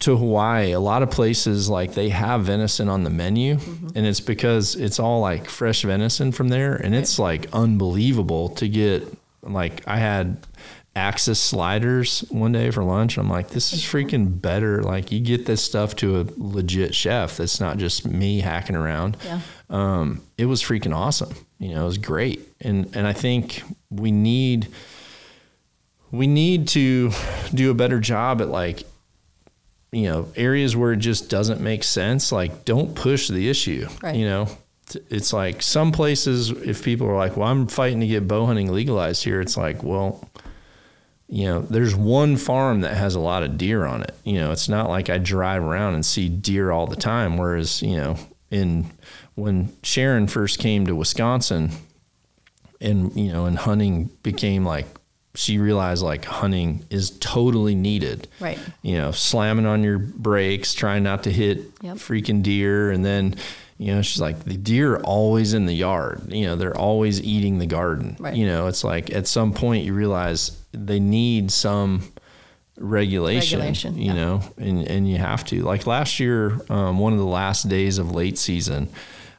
to 0.00 0.16
Hawaii, 0.16 0.72
a 0.72 0.80
lot 0.80 1.02
of 1.02 1.10
places 1.10 1.68
like 1.70 1.94
they 1.94 2.08
have 2.10 2.42
venison 2.44 2.88
on 2.88 3.04
the 3.04 3.10
menu, 3.10 3.54
Mm-hmm. 3.56 3.88
and 3.96 4.06
it's 4.06 4.20
because 4.20 4.74
it's 4.76 4.98
all 4.98 5.20
like 5.20 5.48
fresh 5.48 5.82
venison 5.82 6.32
from 6.32 6.48
there, 6.48 6.74
and 6.74 6.94
it's 6.94 7.18
like 7.18 7.46
unbelievable 7.52 8.48
to 8.60 8.68
get. 8.68 9.06
Like 9.44 9.82
I 9.88 9.96
had 9.98 10.36
Axis 10.94 11.40
sliders 11.40 12.20
one 12.30 12.52
day 12.52 12.70
for 12.70 12.84
lunch. 12.84 13.16
I'm 13.18 13.30
like, 13.30 13.48
this 13.50 13.72
is 13.72 13.80
freaking 13.82 14.40
better. 14.40 14.82
Like 14.82 15.10
you 15.10 15.20
get 15.20 15.46
this 15.46 15.62
stuff 15.64 15.96
to 15.96 16.20
a 16.20 16.26
legit 16.36 16.94
chef. 16.94 17.36
That's 17.38 17.60
not 17.60 17.78
just 17.78 18.06
me 18.06 18.40
hacking 18.40 18.76
around. 18.76 19.16
Yeah. 19.24 19.40
Um, 19.70 20.20
it 20.36 20.46
was 20.46 20.62
freaking 20.62 20.94
awesome. 20.94 21.34
You 21.58 21.74
know, 21.74 21.82
it 21.82 21.86
was 21.86 21.98
great, 21.98 22.40
and 22.60 22.94
and 22.96 23.06
I 23.06 23.12
think 23.14 23.62
we 23.90 24.10
need 24.10 24.68
we 26.12 26.26
need 26.28 26.68
to 26.68 27.10
do 27.52 27.70
a 27.70 27.74
better 27.74 27.98
job 27.98 28.40
at 28.40 28.48
like 28.48 28.84
you 29.90 30.02
know 30.04 30.28
areas 30.36 30.76
where 30.76 30.92
it 30.92 30.98
just 30.98 31.28
doesn't 31.28 31.60
make 31.60 31.82
sense 31.82 32.30
like 32.30 32.64
don't 32.64 32.94
push 32.94 33.28
the 33.28 33.48
issue 33.48 33.86
Right. 34.02 34.14
you 34.14 34.26
know 34.26 34.46
it's 35.10 35.32
like 35.32 35.62
some 35.62 35.90
places 35.90 36.50
if 36.50 36.84
people 36.84 37.06
are 37.08 37.16
like 37.16 37.36
well 37.36 37.48
i'm 37.48 37.66
fighting 37.66 38.00
to 38.00 38.06
get 38.06 38.28
bow 38.28 38.46
hunting 38.46 38.70
legalized 38.72 39.24
here 39.24 39.40
it's 39.40 39.56
like 39.56 39.82
well 39.82 40.28
you 41.28 41.44
know 41.46 41.62
there's 41.62 41.94
one 41.96 42.36
farm 42.36 42.82
that 42.82 42.94
has 42.96 43.14
a 43.14 43.20
lot 43.20 43.42
of 43.42 43.56
deer 43.56 43.84
on 43.86 44.02
it 44.02 44.14
you 44.24 44.34
know 44.34 44.50
it's 44.52 44.68
not 44.68 44.88
like 44.88 45.08
i 45.10 45.16
drive 45.18 45.62
around 45.62 45.94
and 45.94 46.04
see 46.04 46.28
deer 46.28 46.70
all 46.70 46.86
the 46.86 46.96
time 46.96 47.36
whereas 47.38 47.80
you 47.82 47.96
know 47.96 48.16
in 48.50 48.84
when 49.34 49.74
sharon 49.82 50.26
first 50.26 50.58
came 50.58 50.86
to 50.86 50.94
wisconsin 50.94 51.70
and 52.80 53.14
you 53.16 53.32
know 53.32 53.46
and 53.46 53.58
hunting 53.58 54.10
became 54.22 54.64
like 54.64 54.86
she 55.34 55.58
realized 55.58 56.02
like 56.02 56.24
hunting 56.26 56.84
is 56.90 57.10
totally 57.18 57.74
needed 57.74 58.28
Right. 58.40 58.58
you 58.82 58.96
know 58.98 59.12
slamming 59.12 59.66
on 59.66 59.82
your 59.82 59.98
brakes 59.98 60.74
trying 60.74 61.02
not 61.02 61.22
to 61.24 61.30
hit 61.32 61.58
Yep. 61.82 61.96
freaking 61.96 62.42
deer 62.42 62.90
and 62.90 63.04
then 63.04 63.36
you 63.78 63.94
know 63.94 64.02
she's 64.02 64.20
like 64.20 64.44
the 64.44 64.56
deer 64.56 64.94
are 64.96 65.02
always 65.02 65.54
in 65.54 65.66
the 65.66 65.74
yard 65.74 66.30
you 66.32 66.44
know 66.46 66.54
they're 66.56 66.76
always 66.76 67.20
eating 67.22 67.58
the 67.58 67.66
garden 67.66 68.16
Right. 68.20 68.34
you 68.36 68.46
know 68.46 68.66
it's 68.66 68.84
like 68.84 69.10
at 69.10 69.26
some 69.26 69.52
point 69.54 69.84
you 69.84 69.94
realize 69.94 70.56
they 70.72 71.00
need 71.00 71.50
some 71.50 72.02
regulation, 72.78 73.58
Regulation, 73.58 73.98
you 73.98 74.06
yeah. 74.06 74.14
know 74.14 74.40
and 74.58 74.86
and 74.88 75.08
you 75.08 75.18
have 75.18 75.44
to 75.46 75.62
like 75.62 75.86
last 75.86 76.18
year 76.20 76.58
um, 76.70 76.98
one 76.98 77.12
of 77.12 77.18
the 77.18 77.24
last 77.24 77.68
days 77.68 77.98
of 77.98 78.12
late 78.12 78.38
season 78.38 78.88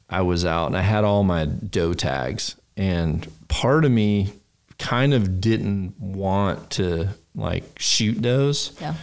i 0.09 0.21
was 0.21 0.45
out 0.45 0.67
and 0.67 0.77
i 0.77 0.81
had 0.81 1.03
all 1.03 1.23
my 1.23 1.45
doe 1.45 1.93
tags 1.93 2.55
and 2.77 3.27
part 3.47 3.85
of 3.85 3.91
me 3.91 4.31
kind 4.83 5.13
of 5.13 5.39
didn't 5.39 5.97
want 5.97 6.71
to 6.71 7.07
like 7.33 7.79
shoot 7.79 8.21
those. 8.21 8.77
Yeah. 8.81 8.95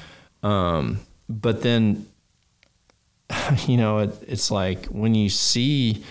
Um, 0.43 1.01
but 1.27 1.63
then, 1.63 2.07
you 3.67 3.79
know, 3.79 4.01
it, 4.01 4.11
it's 4.29 4.51
like 4.51 4.87
when 4.87 5.15
you 5.15 5.31
see 5.31 6.05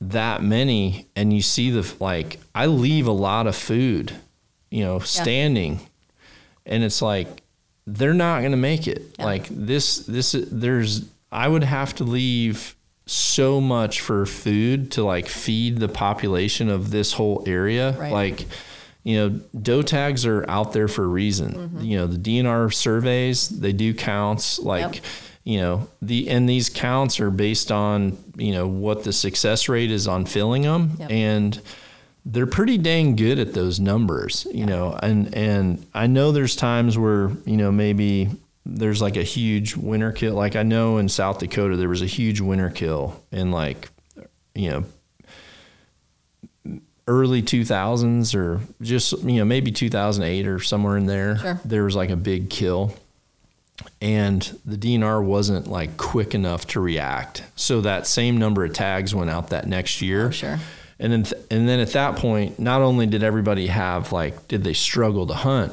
that 0.00 0.42
many 0.42 1.08
and 1.14 1.30
you 1.30 1.42
see 1.42 1.70
the 1.70 1.94
like, 2.00 2.40
I 2.54 2.66
leave 2.66 3.06
a 3.06 3.12
lot 3.12 3.46
of 3.46 3.54
food, 3.54 4.14
you 4.70 4.82
know, 4.82 4.98
standing, 5.00 5.80
and 6.64 6.82
it's 6.82 7.02
like 7.02 7.42
they're 7.86 8.14
not 8.14 8.40
going 8.40 8.52
to 8.52 8.56
make 8.56 8.88
it. 8.88 9.14
Yeah. 9.18 9.26
Like 9.26 9.46
this, 9.50 9.98
this, 10.06 10.34
there's, 10.50 11.04
I 11.30 11.48
would 11.48 11.64
have 11.64 11.94
to 11.96 12.04
leave 12.04 12.76
so 13.04 13.60
much 13.60 14.00
for 14.00 14.24
food 14.24 14.92
to 14.92 15.02
like 15.02 15.26
feed 15.26 15.80
the 15.80 15.88
population 15.88 16.70
of 16.70 16.90
this 16.90 17.12
whole 17.12 17.42
area. 17.46 17.94
Right. 17.98 18.12
Like, 18.12 18.46
you 19.02 19.16
know, 19.16 19.40
doe 19.60 19.82
tags 19.82 20.26
are 20.26 20.44
out 20.48 20.72
there 20.72 20.88
for 20.88 21.04
a 21.04 21.08
reason. 21.08 21.52
Mm-hmm. 21.54 21.80
You 21.80 21.98
know, 21.98 22.06
the 22.06 22.18
DNR 22.18 22.72
surveys, 22.72 23.48
they 23.48 23.72
do 23.72 23.94
counts 23.94 24.58
like, 24.58 24.96
Yep. 24.96 25.04
you 25.44 25.60
know, 25.60 25.88
the, 26.02 26.28
and 26.28 26.48
these 26.48 26.68
counts 26.68 27.18
are 27.20 27.30
based 27.30 27.72
on, 27.72 28.18
you 28.36 28.52
know, 28.52 28.66
what 28.68 29.04
the 29.04 29.12
success 29.12 29.68
rate 29.68 29.90
is 29.90 30.06
on 30.06 30.26
filling 30.26 30.62
them. 30.62 30.92
Yep. 30.98 31.10
And 31.10 31.60
they're 32.26 32.46
pretty 32.46 32.76
dang 32.76 33.16
good 33.16 33.38
at 33.38 33.54
those 33.54 33.80
numbers, 33.80 34.46
you 34.52 34.66
know, 34.66 34.98
and, 35.02 35.34
and 35.34 35.86
I 35.94 36.06
know 36.06 36.32
there's 36.32 36.54
times 36.54 36.98
where, 36.98 37.30
you 37.46 37.56
know, 37.56 37.72
maybe 37.72 38.28
there's 38.66 39.00
like 39.00 39.16
a 39.16 39.22
huge 39.22 39.74
winter 39.74 40.12
kill. 40.12 40.34
Like 40.34 40.54
I 40.54 40.62
know 40.62 40.98
in 40.98 41.08
South 41.08 41.38
Dakota, 41.38 41.76
there 41.76 41.88
was 41.88 42.02
a 42.02 42.06
huge 42.06 42.40
winter 42.42 42.68
kill 42.68 43.24
in 43.32 43.50
like, 43.50 43.88
you 44.54 44.68
know, 44.70 44.84
early 47.10 47.42
2000s 47.42 48.34
or 48.34 48.60
just 48.80 49.12
you 49.24 49.38
know 49.38 49.44
maybe 49.44 49.72
2008 49.72 50.46
or 50.46 50.60
somewhere 50.60 50.96
in 50.96 51.06
there 51.06 51.36
Sure. 51.38 51.60
there 51.64 51.82
was 51.84 51.96
like 51.96 52.10
a 52.10 52.16
big 52.16 52.48
kill 52.50 52.94
and 54.02 54.58
the 54.64 54.76
DNR 54.76 55.22
wasn't 55.24 55.66
like 55.66 55.96
quick 55.96 56.34
enough 56.34 56.66
to 56.68 56.80
react 56.80 57.42
so 57.56 57.80
that 57.80 58.06
same 58.06 58.36
number 58.38 58.64
of 58.64 58.72
tags 58.72 59.14
went 59.14 59.30
out 59.30 59.48
that 59.50 59.66
next 59.66 60.02
year 60.02 60.26
Oh, 60.28 60.30
sure. 60.30 60.58
and 60.98 61.12
then 61.12 61.22
th- 61.24 61.42
and 61.50 61.68
then 61.68 61.80
at 61.80 61.92
that 61.92 62.16
point 62.16 62.58
not 62.58 62.80
only 62.82 63.06
did 63.06 63.22
everybody 63.22 63.66
have 63.68 64.12
like 64.12 64.48
did 64.48 64.64
they 64.64 64.74
struggle 64.74 65.26
to 65.26 65.34
hunt 65.34 65.72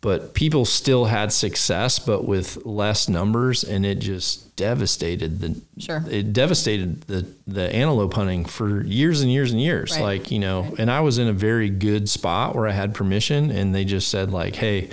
but 0.00 0.32
people 0.34 0.64
still 0.64 1.06
had 1.06 1.32
success 1.32 1.98
but 1.98 2.24
with 2.24 2.64
less 2.64 3.08
numbers 3.08 3.64
and 3.64 3.84
it 3.84 3.98
just 3.98 4.54
devastated 4.56 5.40
the 5.40 5.60
Sure. 5.78 6.04
it 6.10 6.32
devastated 6.32 7.02
the 7.02 7.26
the 7.46 7.72
antelope 7.74 8.14
hunting 8.14 8.44
for 8.44 8.84
years 8.84 9.20
and 9.22 9.32
years 9.32 9.50
and 9.52 9.60
years 9.60 9.92
Right. 9.92 10.02
like 10.02 10.30
you 10.30 10.38
know 10.38 10.74
and 10.78 10.90
i 10.90 11.00
was 11.00 11.18
in 11.18 11.26
a 11.28 11.32
very 11.32 11.68
good 11.70 12.08
spot 12.08 12.54
where 12.54 12.66
i 12.68 12.72
had 12.72 12.94
permission 12.94 13.50
and 13.50 13.74
they 13.74 13.84
just 13.84 14.08
said 14.08 14.30
like 14.30 14.54
hey 14.56 14.90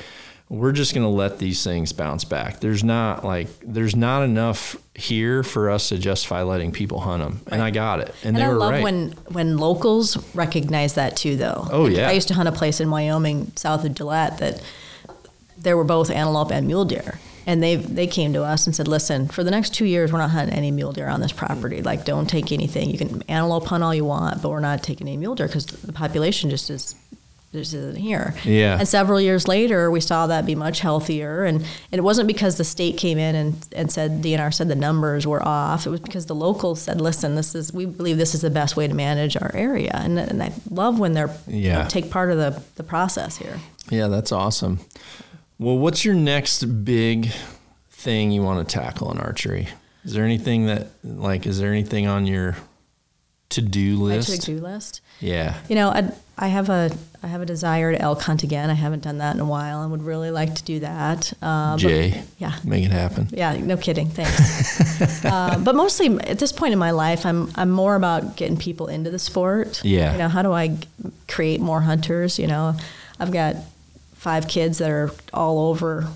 we're 0.48 0.72
just 0.74 0.94
going 0.94 1.04
to 1.04 1.10
let 1.10 1.40
these 1.40 1.64
things 1.64 1.92
bounce 1.92 2.24
back 2.24 2.60
there's 2.60 2.84
not 2.84 3.26
like 3.26 3.48
there's 3.64 3.96
not 3.96 4.22
enough 4.24 4.76
here 4.94 5.42
for 5.42 5.72
us 5.72 5.90
to 5.90 5.98
justify 5.98 6.44
letting 6.44 6.72
people 6.72 7.00
hunt 7.00 7.24
them 7.24 7.42
and 7.52 7.62
i 7.64 7.72
got 7.72 8.00
it 8.00 8.10
and, 8.24 8.36
And 8.36 8.38
they 8.38 8.44
I 8.44 8.48
were 8.50 8.56
love 8.56 8.72
right 8.74 8.84
when 8.84 9.12
when 9.30 9.58
locals 9.58 10.18
recognize 10.36 10.94
that 10.96 11.16
too, 11.18 11.36
though. 11.36 11.68
Oh, 11.72 11.88
yeah. 11.88 12.08
I 12.08 12.12
used 12.12 12.28
to 12.30 12.34
hunt 12.36 12.48
a 12.48 12.52
place 12.52 12.80
in 12.80 12.90
Wyoming, 12.92 13.52
south 13.56 13.84
of 13.86 13.96
Gillette, 13.96 14.38
that 14.38 14.62
there 15.58 15.78
were 15.78 15.84
both 15.84 16.10
antelope 16.10 16.52
and 16.52 16.68
mule 16.68 16.86
deer, 16.86 17.20
and 17.48 17.62
they 17.64 17.76
they 17.76 18.08
came 18.08 18.34
to 18.34 18.44
us 18.44 18.66
and 18.66 18.76
said, 18.76 18.88
"Listen, 18.88 19.28
for 19.28 19.44
the 19.44 19.52
next 19.52 19.74
two 19.74 19.86
years, 19.86 20.12
we're 20.12 20.20
not 20.20 20.32
hunting 20.32 20.56
any 20.56 20.72
mule 20.72 20.92
deer 20.94 21.08
on 21.08 21.22
this 21.22 21.32
property. 21.32 21.82
Like, 21.82 22.06
don't 22.06 22.28
take 22.30 22.52
anything. 22.52 22.90
You 22.90 22.98
can 22.98 23.22
antelope 23.30 23.66
hunt 23.66 23.84
all 23.84 23.94
you 23.96 24.06
want, 24.06 24.42
but 24.42 24.50
we're 24.50 24.60
not 24.60 24.84
taking 24.84 25.08
any 25.08 25.18
mule 25.18 25.36
deer 25.36 25.48
because 25.48 25.66
the 25.66 25.94
population 25.94 26.50
just 26.50 26.70
is." 26.70 26.96
Just 27.54 27.74
isn't 27.74 27.96
here. 27.96 28.36
Yeah. 28.44 28.78
And 28.80 28.86
several 28.86 29.22
years 29.22 29.48
later, 29.48 29.90
we 29.90 30.02
saw 30.02 30.28
that 30.28 30.46
be 30.46 30.56
much 30.56 30.82
healthier. 30.82 31.46
And, 31.46 31.60
and 31.62 32.00
it 32.00 32.02
wasn't 32.02 32.28
because 32.28 32.58
the 32.58 32.66
state 32.66 32.98
came 32.98 33.18
in 33.18 33.34
and, 33.34 33.68
and 33.74 33.90
said, 33.90 34.22
DNR 34.22 34.54
said 34.54 34.68
the 34.68 34.76
numbers 34.76 35.26
were 35.26 35.42
off. 35.42 35.88
It 35.88 35.90
was 35.90 36.02
because 36.02 36.26
the 36.26 36.36
locals 36.36 36.82
said, 36.82 37.00
listen, 37.00 37.36
this 37.36 37.56
is, 37.56 37.72
we 37.72 37.86
believe 37.86 38.18
this 38.18 38.36
is 38.36 38.42
the 38.42 38.50
best 38.50 38.76
way 38.76 38.90
to 38.90 38.94
manage 38.94 39.38
our 39.38 39.52
area. 39.56 39.92
And, 39.94 40.20
and 40.20 40.44
I 40.44 40.52
love 40.70 41.00
when 41.00 41.14
they're, 41.14 41.34
you 41.48 41.70
know, 41.72 41.78
Yeah. 41.80 41.88
take 41.88 42.12
part 42.12 42.30
of 42.30 42.36
the, 42.38 42.62
the 42.76 42.84
process 42.84 43.38
here. 43.38 43.58
yeah 43.90 44.08
that's 44.10 44.34
awesome 44.34 44.80
well 45.60 45.78
what's 45.78 46.04
your 46.06 46.16
next 46.16 46.64
big 46.86 47.32
thing 47.90 48.32
you 48.32 48.42
want 48.42 48.68
to 48.68 48.76
tackle 48.80 49.12
in 49.12 49.18
archery 49.20 49.68
is 50.04 50.14
there 50.14 50.24
anything 50.26 50.68
that 50.68 50.88
like 51.04 51.46
is 51.46 51.60
there 51.60 51.72
anything 51.72 52.08
on 52.08 52.28
your 52.28 52.56
to-do 53.50 53.96
My 53.98 54.04
list 54.16 54.42
to-do 54.44 54.60
list. 54.60 55.02
yeah 55.20 55.58
You 55.70 55.76
know, 55.76 55.90
I, 55.90 56.12
I 56.38 56.48
have 56.48 56.70
a 56.70 56.92
I 57.24 57.28
have 57.28 57.42
a 57.42 57.46
desire 57.46 57.92
to 57.92 58.00
elk 58.02 58.22
hunt 58.22 58.44
again. 58.44 58.70
I 58.70 58.74
haven't 58.74 59.02
done 59.04 59.20
that 59.20 59.34
in 59.36 59.40
a 59.42 59.46
while, 59.46 59.82
and 59.82 59.92
would 59.92 60.04
really 60.04 60.30
like 60.32 60.54
to 60.56 60.64
do 60.64 60.80
that. 60.82 61.32
Uh, 61.42 61.74
but- 61.76 61.78
jay 61.78 62.24
yeah, 62.40 62.56
make 62.66 62.84
it 62.84 62.92
happen 62.92 63.30
Yeah, 63.32 63.56
no 63.58 63.78
kidding. 63.78 64.10
Thanks. 64.10 65.24
uh, 65.26 65.58
but 65.64 65.76
mostly 65.76 66.08
at 66.22 66.40
this 66.40 66.52
point 66.52 66.74
in 66.74 66.80
my 66.80 66.92
life, 66.92 67.26
I'm 67.26 67.50
I'm 67.56 67.70
more 67.70 67.96
about 67.96 68.36
getting 68.36 68.58
people 68.58 68.88
into 68.88 69.10
the 69.12 69.20
sport. 69.20 69.82
Yeah. 69.86 70.12
You 70.12 70.18
know, 70.18 70.28
how 70.28 70.42
do 70.42 70.52
I 70.52 70.78
create 71.28 71.62
more 71.62 71.82
hunters? 71.82 72.38
You 72.40 72.48
know, 72.48 72.76
I've 73.20 73.32
got 73.32 73.56
five 74.26 74.48
kids 74.48 74.80
that 74.80 74.90
are 74.90 75.12
all 75.32 75.70
over 75.70 76.08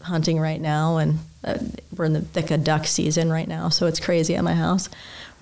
hunting 0.00 0.38
right 0.38 0.60
now, 0.60 0.98
and 0.98 1.18
uh, 1.42 1.58
we're 1.96 2.04
in 2.04 2.12
the 2.12 2.20
thick 2.20 2.52
of 2.52 2.62
duck 2.62 2.86
season 2.86 3.28
right 3.28 3.48
now, 3.48 3.68
so 3.70 3.86
it's 3.86 3.98
crazy 3.98 4.36
at 4.36 4.44
my 4.44 4.54
house. 4.54 4.88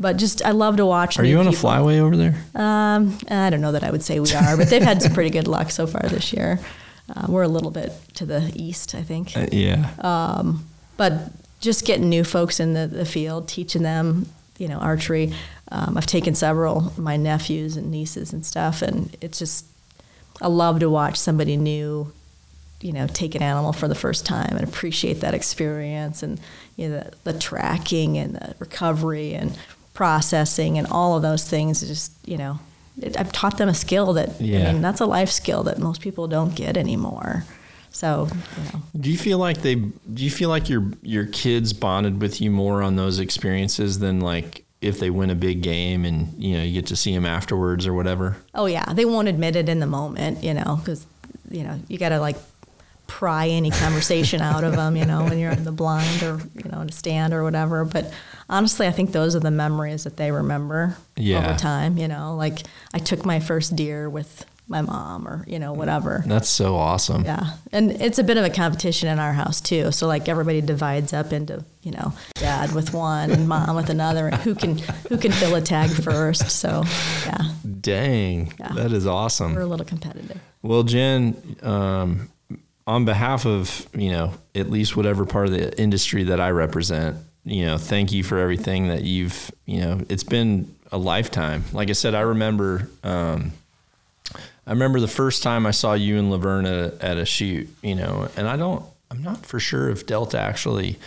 But 0.01 0.17
just 0.17 0.43
I 0.43 0.53
love 0.53 0.79
to 0.79 0.87
watch. 0.87 1.19
are 1.19 1.25
you 1.25 1.39
on 1.39 1.47
a 1.47 1.51
flyway 1.53 1.99
over 1.99 2.17
there 2.17 2.35
Um, 2.55 3.19
I 3.31 3.51
don't 3.51 3.61
know 3.61 3.73
that 3.73 3.85
I 3.85 3.91
would 3.91 4.03
say 4.03 4.21
we 4.21 4.33
are, 4.35 4.57
but 4.57 4.71
they've 4.71 4.83
had 4.83 5.03
some 5.03 5.13
pretty 5.13 5.29
good 5.31 5.47
luck 5.47 5.71
so 5.71 5.87
far 5.87 6.01
this 6.09 6.33
year. 6.33 6.61
Uh, 7.15 7.27
we're 7.29 7.43
a 7.43 7.49
little 7.57 7.71
bit 7.71 7.93
to 8.15 8.25
the 8.25 8.51
east, 8.57 8.95
I 8.95 9.03
think 9.03 9.37
Uh, 9.37 9.47
yeah 9.53 9.91
but 10.97 11.13
just 11.61 11.85
getting 11.85 12.09
new 12.09 12.25
folks 12.25 12.59
in 12.59 12.73
the, 12.73 12.87
the 12.87 13.05
field, 13.05 13.49
teaching 13.49 13.83
them, 13.83 14.27
you 14.59 14.69
know, 14.69 14.79
archery. 14.79 15.33
Um, 15.71 15.97
I've 15.99 16.07
taken 16.07 16.35
several 16.35 16.93
my 16.97 17.17
nephews 17.19 17.77
and 17.77 17.91
nieces 17.91 18.33
and 18.33 18.45
stuff, 18.47 18.81
and 18.83 19.15
it's 19.21 19.39
just 19.39 19.67
I 20.41 20.49
love 20.49 20.81
to 20.81 20.91
watch 20.91 21.17
somebody 21.17 21.57
new, 21.57 22.13
you 22.81 22.93
know, 22.93 23.07
take 23.07 23.35
an 23.35 23.43
animal 23.43 23.73
for 23.73 23.89
the 23.89 23.95
first 23.95 24.27
time 24.27 24.57
and 24.57 24.67
appreciate 24.67 25.21
that 25.21 25.35
experience 25.35 26.23
and 26.23 26.41
you 26.77 26.89
know 26.89 27.01
the, 27.01 27.33
the 27.33 27.39
tracking 27.39 28.19
and 28.19 28.35
the 28.35 28.55
recovery 28.59 29.35
and 29.35 29.57
processing 29.95 30.77
and 30.77 30.87
all 30.89 31.17
of 31.17 31.23
those 31.23 31.49
things. 31.49 31.87
Just 31.87 32.13
you 32.27 32.37
know, 32.37 32.59
it, 33.01 33.19
I've 33.19 33.33
taught 33.33 33.59
them 33.59 33.69
a 33.69 33.75
skill 33.75 34.13
that 34.15 34.41
Yeah. 34.41 34.69
I 34.69 34.73
mean 34.73 34.83
that's 34.83 35.01
a 35.01 35.07
life 35.07 35.31
skill 35.31 35.63
that 35.65 35.79
most 35.79 36.01
people 36.01 36.27
don't 36.27 36.55
get 36.55 36.77
anymore. 36.77 37.45
So 37.91 38.29
you 38.57 38.65
know. 38.65 38.83
Do 38.99 39.11
you 39.11 39.19
feel 39.19 39.39
like 39.39 39.63
they? 39.63 39.77
Do 39.77 40.25
you 40.25 40.31
feel 40.31 40.49
like 40.49 40.69
your 40.69 40.91
your 41.03 41.27
kids 41.27 41.73
bonded 41.73 42.21
with 42.21 42.41
you 42.41 42.51
more 42.51 42.83
on 42.83 42.97
those 42.97 43.21
experiences 43.21 44.01
than 44.01 44.21
like 44.21 44.64
if 44.85 45.01
they 45.01 45.11
win 45.11 45.31
a 45.31 45.35
big 45.35 45.63
game 45.63 46.05
and 46.05 46.35
you 46.43 46.57
know 46.57 46.63
you 46.63 46.73
get 46.75 46.87
to 46.89 46.97
see 46.97 47.13
them 47.15 47.27
afterwards 47.27 47.87
or 47.87 47.95
whatever? 47.95 48.37
Oh 48.55 48.67
yeah, 48.67 48.85
they 48.93 49.05
won't 49.05 49.29
admit 49.29 49.57
it 49.57 49.69
in 49.69 49.81
the 49.81 49.87
moment, 49.87 50.45
you 50.45 50.55
know, 50.55 50.77
because 50.77 51.07
you 51.51 51.65
know 51.65 51.81
you 51.89 51.99
got 51.99 52.11
to 52.11 52.21
like 52.21 52.37
pry 53.07 53.49
any 53.49 53.71
conversation 53.71 54.41
out 54.41 54.65
of 54.65 54.75
them, 54.77 54.97
you 54.97 55.05
know, 55.05 55.25
when 55.25 55.39
you're 55.39 55.53
in 55.53 55.65
the 55.65 55.73
blind 55.73 56.23
or 56.23 56.41
you 56.55 56.71
know 56.71 56.81
in 56.81 56.89
a 56.89 56.93
stand 56.93 57.33
or 57.35 57.43
whatever. 57.43 57.85
But 57.85 58.13
honestly, 58.49 58.87
I 58.87 58.91
think 58.93 59.13
those 59.13 59.35
are 59.37 59.41
the 59.41 59.51
memories 59.51 60.05
that 60.05 60.17
they 60.17 60.31
remember 60.33 60.97
Yeah. 61.17 61.39
over 61.51 61.59
time. 61.59 61.97
You 61.99 62.09
know, 62.09 62.35
like 62.37 62.61
I 62.93 62.99
took 62.99 63.25
my 63.27 63.41
first 63.41 63.77
deer 63.77 64.09
with 64.09 64.45
my 64.67 64.81
mom 64.81 65.29
or 65.29 65.45
you 65.47 65.59
know 65.59 65.73
whatever. 65.73 66.23
That's 66.27 66.49
so 66.49 66.77
awesome. 66.77 67.25
Yeah, 67.25 67.55
and 67.73 67.91
it's 67.93 68.19
a 68.19 68.25
bit 68.25 68.37
of 68.39 68.45
a 68.45 68.51
competition 68.51 69.09
in 69.09 69.19
our 69.19 69.33
house 69.33 69.61
too. 69.61 69.93
So 69.93 70.07
like 70.07 70.29
everybody 70.29 70.61
divides 70.61 71.13
up 71.13 71.33
into 71.33 71.65
you 71.83 71.93
know 71.93 72.13
dad 72.35 72.73
with 72.73 72.95
one 72.95 73.31
and 73.31 73.47
mom 73.49 73.77
with 73.77 73.91
another, 73.91 74.29
and 74.29 74.37
who 74.37 74.55
can 74.55 74.79
who 75.09 75.19
can 75.19 75.33
fill 75.33 75.55
a 75.55 75.61
tag 75.61 75.91
first. 75.91 76.51
So 76.51 76.83
yeah, 77.27 77.51
Dang, 77.81 78.53
Yeah. 78.59 78.73
that 78.75 78.93
is 78.93 79.07
awesome. 79.07 79.55
we're 79.55 79.61
a 79.63 79.67
little 79.67 79.87
competitive. 79.87 80.41
Well, 80.63 80.83
Jen, 80.83 81.37
um, 81.63 82.31
on 82.87 83.05
behalf 83.05 83.45
of 83.47 83.87
you 83.95 84.11
know 84.11 84.33
at 84.55 84.71
least 84.71 84.97
whatever 84.97 85.27
part 85.27 85.47
of 85.47 85.53
the 85.53 85.79
industry 85.81 86.25
that 86.25 86.41
I 86.41 86.51
represent, 86.51 87.17
you 87.45 87.67
know, 87.67 87.77
thank 87.77 88.13
you 88.13 88.23
for 88.25 88.39
everything 88.39 88.89
that 88.89 89.03
you've 89.03 89.51
you 89.67 89.81
know. 89.83 90.01
It's 90.09 90.25
been 90.25 90.75
a 90.91 90.97
lifetime. 90.97 91.65
Like 91.75 91.91
I 91.91 91.93
said, 91.93 92.15
I 92.15 92.21
remember. 92.21 92.89
Um, 93.03 93.53
I 94.67 94.71
remember 94.71 95.01
the 95.01 95.09
first 95.09 95.43
time 95.43 95.67
I 95.67 95.71
saw 95.73 95.93
you 95.95 96.19
and 96.19 96.31
Laverne 96.31 96.67
at 96.67 96.73
a, 96.95 97.05
at 97.05 97.19
a 97.19 97.25
shoot, 97.25 97.69
you 97.83 97.95
know, 97.95 98.29
and 98.37 98.49
I 98.49 98.57
don't, 98.57 98.85
I'm 99.11 99.23
not 99.23 99.45
for 99.45 99.61
sure 99.61 99.91
if 99.91 100.07
Delta 100.07 100.39
actually 100.39 100.99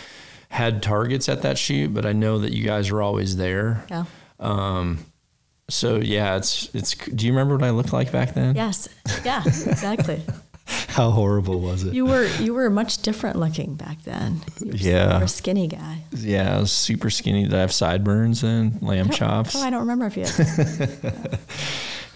had 0.48 0.82
targets 0.82 1.28
at 1.28 1.42
that 1.42 1.58
shoot, 1.58 1.92
but 1.92 2.06
I 2.06 2.12
know 2.12 2.38
that 2.38 2.52
you 2.52 2.64
guys 2.64 2.90
were 2.90 3.02
always 3.02 3.36
there. 3.36 3.84
Yeah. 3.90 4.04
Um, 4.40 4.98
so 5.68 5.96
yeah, 5.96 6.36
it's 6.36 6.74
it's. 6.74 6.94
Do 6.94 7.26
you 7.26 7.32
remember 7.32 7.54
what 7.56 7.64
I 7.64 7.70
looked 7.70 7.92
like 7.92 8.10
back 8.10 8.32
then? 8.32 8.54
Yes. 8.56 8.88
Yeah. 9.24 9.42
Exactly. 9.44 10.22
How 10.88 11.10
horrible 11.10 11.60
was 11.60 11.84
it? 11.84 11.92
You 11.94 12.06
were 12.06 12.24
you 12.40 12.54
were 12.54 12.70
much 12.70 13.02
different 13.02 13.36
looking 13.38 13.74
back 13.74 14.02
then. 14.04 14.40
You 14.60 14.70
were, 14.70 14.76
Yeah. 14.76 15.12
You 15.14 15.18
were 15.18 15.24
a 15.24 15.28
skinny 15.28 15.66
guy. 15.66 16.04
Yeah, 16.12 16.56
I 16.56 16.60
was 16.60 16.72
super 16.72 17.10
skinny. 17.10 17.42
Did 17.44 17.54
I 17.54 17.60
have 17.60 17.72
sideburns 17.72 18.42
and 18.42 18.80
lamb 18.82 19.10
chops? 19.10 19.54
Oh, 19.56 19.60
I 19.62 19.68
don't 19.70 19.80
remember 19.80 20.06
if 20.06 20.16
you. 20.16 20.24
Had, 20.24 21.38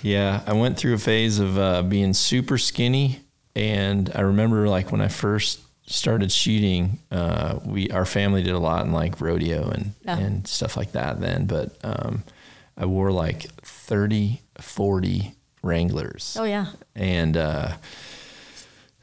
Yeah, 0.02 0.42
I 0.46 0.52
went 0.52 0.76
through 0.76 0.94
a 0.94 0.98
phase 0.98 1.38
of 1.38 1.58
uh, 1.58 1.82
being 1.82 2.12
super 2.12 2.58
skinny, 2.58 3.20
and 3.54 4.10
I 4.14 4.20
remember 4.22 4.68
like 4.68 4.90
when 4.92 5.00
I 5.00 5.08
first 5.08 5.60
started 5.86 6.30
shooting, 6.32 6.98
uh, 7.10 7.58
we 7.64 7.88
our 7.90 8.04
family 8.04 8.42
did 8.42 8.54
a 8.54 8.58
lot 8.58 8.84
in 8.84 8.92
like 8.92 9.20
rodeo 9.20 9.68
and 9.68 9.92
Yeah. 10.04 10.18
and 10.18 10.46
stuff 10.46 10.76
like 10.76 10.92
that 10.92 11.20
then. 11.20 11.46
But 11.46 11.76
um, 11.84 12.24
I 12.76 12.86
wore 12.86 13.12
like 13.12 13.42
30, 13.62 14.40
40 14.60 15.34
Wranglers 15.64 16.36
Oh 16.40 16.42
yeah. 16.44 16.66
and 16.96 17.36
uh, 17.36 17.72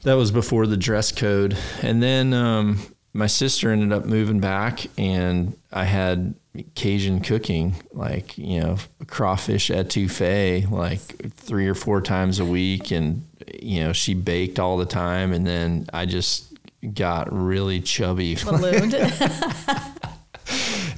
that 0.03 0.13
was 0.15 0.31
before 0.31 0.67
the 0.67 0.75
dress 0.77 1.11
code. 1.13 1.57
And 1.81 2.03
then 2.03 2.33
um, 2.33 2.79
my 3.13 3.27
sister 3.27 3.71
ended 3.71 3.93
up 3.93 4.05
moving 4.05 4.39
back, 4.41 4.87
and 4.97 5.55
I 5.71 5.83
had 5.85 6.33
Cajun 6.75 7.21
cooking, 7.21 7.75
like 7.93 8.37
you 8.37 8.59
know 8.59 8.77
crawfish 9.07 9.69
etouffee, 9.69 10.69
like 10.69 10.99
three 11.35 11.67
or 11.67 11.75
four 11.75 12.01
times 12.01 12.39
a 12.39 12.45
week, 12.45 12.91
and 12.91 13.25
you 13.61 13.81
know 13.83 13.93
she 13.93 14.13
baked 14.13 14.59
all 14.59 14.77
the 14.77 14.85
time, 14.85 15.31
and 15.31 15.45
then 15.45 15.87
I 15.93 16.05
just 16.05 16.57
got 16.93 17.27
really 17.31 17.81
chubby. 17.81 18.35
Ballooned. 18.35 18.95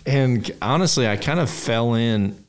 And 0.05 0.49
honestly, 0.61 1.07
I 1.07 1.15
kind 1.15 1.39
of 1.39 1.49
fell 1.49 1.93
in 1.93 2.43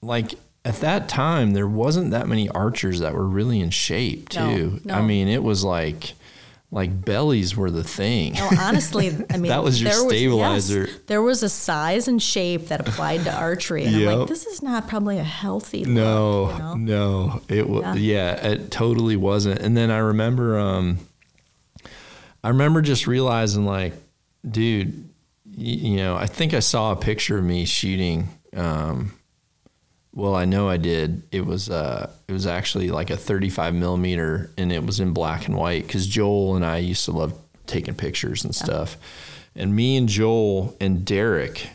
like 0.00 0.34
at 0.64 0.76
that 0.76 1.08
time 1.08 1.52
there 1.52 1.68
wasn't 1.68 2.12
that 2.12 2.26
many 2.28 2.48
archers 2.48 3.00
that 3.00 3.12
were 3.14 3.26
really 3.26 3.60
in 3.60 3.70
shape 3.70 4.32
No, 4.34 4.56
too. 4.56 4.80
no. 4.84 4.94
I 4.94 5.02
mean, 5.02 5.28
it 5.28 5.42
was 5.42 5.64
like 5.64 6.14
like 6.74 7.04
bellies 7.04 7.56
were 7.56 7.70
the 7.70 7.84
thing. 7.84 8.32
No, 8.34 8.50
honestly, 8.60 9.06
I 9.30 9.36
mean 9.38 9.48
That 9.50 9.62
was 9.62 9.80
your 9.80 9.92
there 9.92 10.08
stabilizer. 10.08 10.86
yes, 10.86 10.98
there 11.06 11.22
was 11.22 11.42
a 11.44 11.48
size 11.48 12.08
and 12.08 12.20
shape 12.20 12.66
that 12.66 12.80
applied 12.86 13.22
to 13.24 13.32
archery, 13.32 13.84
and 13.84 13.94
I'm 13.94 14.02
Yep. 14.02 14.18
like, 14.18 14.28
this 14.28 14.44
is 14.44 14.60
not 14.60 14.88
probably 14.88 15.18
a 15.18 15.22
healthy. 15.24 15.84
No, 15.84 16.42
look, 16.44 16.52
you 16.52 16.58
know? 16.58 16.74
no, 16.74 17.42
it 17.48 17.68
was 17.70 17.82
Yeah. 17.82 17.94
yeah. 18.42 18.46
it 18.48 18.70
totally 18.72 19.16
wasn't. 19.16 19.60
And 19.60 19.76
then 19.76 19.90
I 19.92 19.98
remember, 19.98 20.58
um, 20.58 20.98
I 22.42 22.48
remember 22.48 22.82
just 22.82 23.06
realizing, 23.06 23.64
like, 23.64 23.94
dude, 24.48 25.08
y- 25.46 25.62
you 25.62 25.96
know, 25.96 26.16
I 26.16 26.26
think 26.26 26.52
I 26.54 26.60
saw 26.60 26.90
a 26.92 26.96
picture 26.96 27.38
of 27.38 27.44
me 27.44 27.64
shooting. 27.64 28.28
Um, 28.54 29.12
well, 30.14 30.36
I 30.36 30.44
know 30.44 30.68
I 30.68 30.76
did. 30.76 31.22
It 31.32 31.44
was 31.44 31.68
uh, 31.68 32.08
it 32.28 32.32
was 32.32 32.46
actually 32.46 32.90
like 32.90 33.10
a 33.10 33.16
35 33.16 33.74
millimeter, 33.74 34.50
and 34.56 34.72
it 34.72 34.84
was 34.84 35.00
in 35.00 35.12
black 35.12 35.46
and 35.46 35.56
white 35.56 35.86
because 35.86 36.06
Joel 36.06 36.54
and 36.54 36.64
I 36.64 36.78
used 36.78 37.04
to 37.06 37.12
love 37.12 37.36
taking 37.66 37.94
pictures 37.94 38.44
and 38.44 38.54
stuff. 38.54 38.96
And 39.56 39.74
me 39.74 39.96
and 39.96 40.08
Joel 40.08 40.76
and 40.80 41.04
Derek 41.04 41.68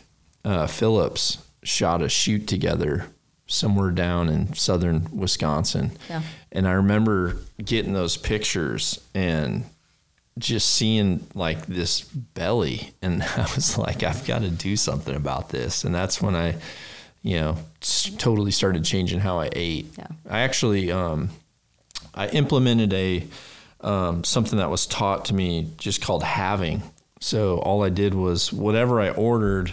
uh, 0.44 0.66
Phillips 0.66 1.38
shot 1.62 2.02
a 2.02 2.08
shoot 2.08 2.46
together 2.46 3.06
somewhere 3.46 3.90
down 3.90 4.28
in 4.28 4.54
southern 4.54 5.08
Wisconsin. 5.12 5.92
Yeah. 6.08 6.22
And 6.52 6.66
I 6.66 6.72
remember 6.72 7.36
getting 7.62 7.92
those 7.92 8.16
pictures 8.16 9.00
and 9.14 9.64
just 10.38 10.70
seeing 10.70 11.26
like 11.34 11.66
this 11.66 12.02
belly 12.02 12.94
and 13.02 13.22
I 13.36 13.42
was 13.54 13.76
like 13.76 14.02
I've 14.02 14.26
got 14.26 14.42
to 14.42 14.48
do 14.48 14.76
something 14.76 15.14
about 15.14 15.50
this 15.50 15.84
and 15.84 15.94
that's 15.94 16.22
when 16.22 16.34
I 16.34 16.54
you 17.22 17.36
know 17.36 17.56
totally 18.18 18.50
started 18.50 18.84
changing 18.84 19.20
how 19.20 19.38
I 19.38 19.50
ate. 19.52 19.86
Yeah. 19.98 20.06
I 20.28 20.40
actually 20.40 20.90
um 20.92 21.30
I 22.14 22.28
implemented 22.28 22.92
a 22.92 23.26
um, 23.82 24.24
something 24.24 24.58
that 24.58 24.70
was 24.70 24.86
taught 24.86 25.26
to 25.26 25.34
me 25.34 25.68
just 25.78 26.02
called 26.02 26.22
having. 26.22 26.82
So 27.20 27.58
all 27.58 27.82
I 27.82 27.88
did 27.88 28.14
was 28.14 28.52
whatever 28.52 29.00
I 29.00 29.10
ordered 29.10 29.72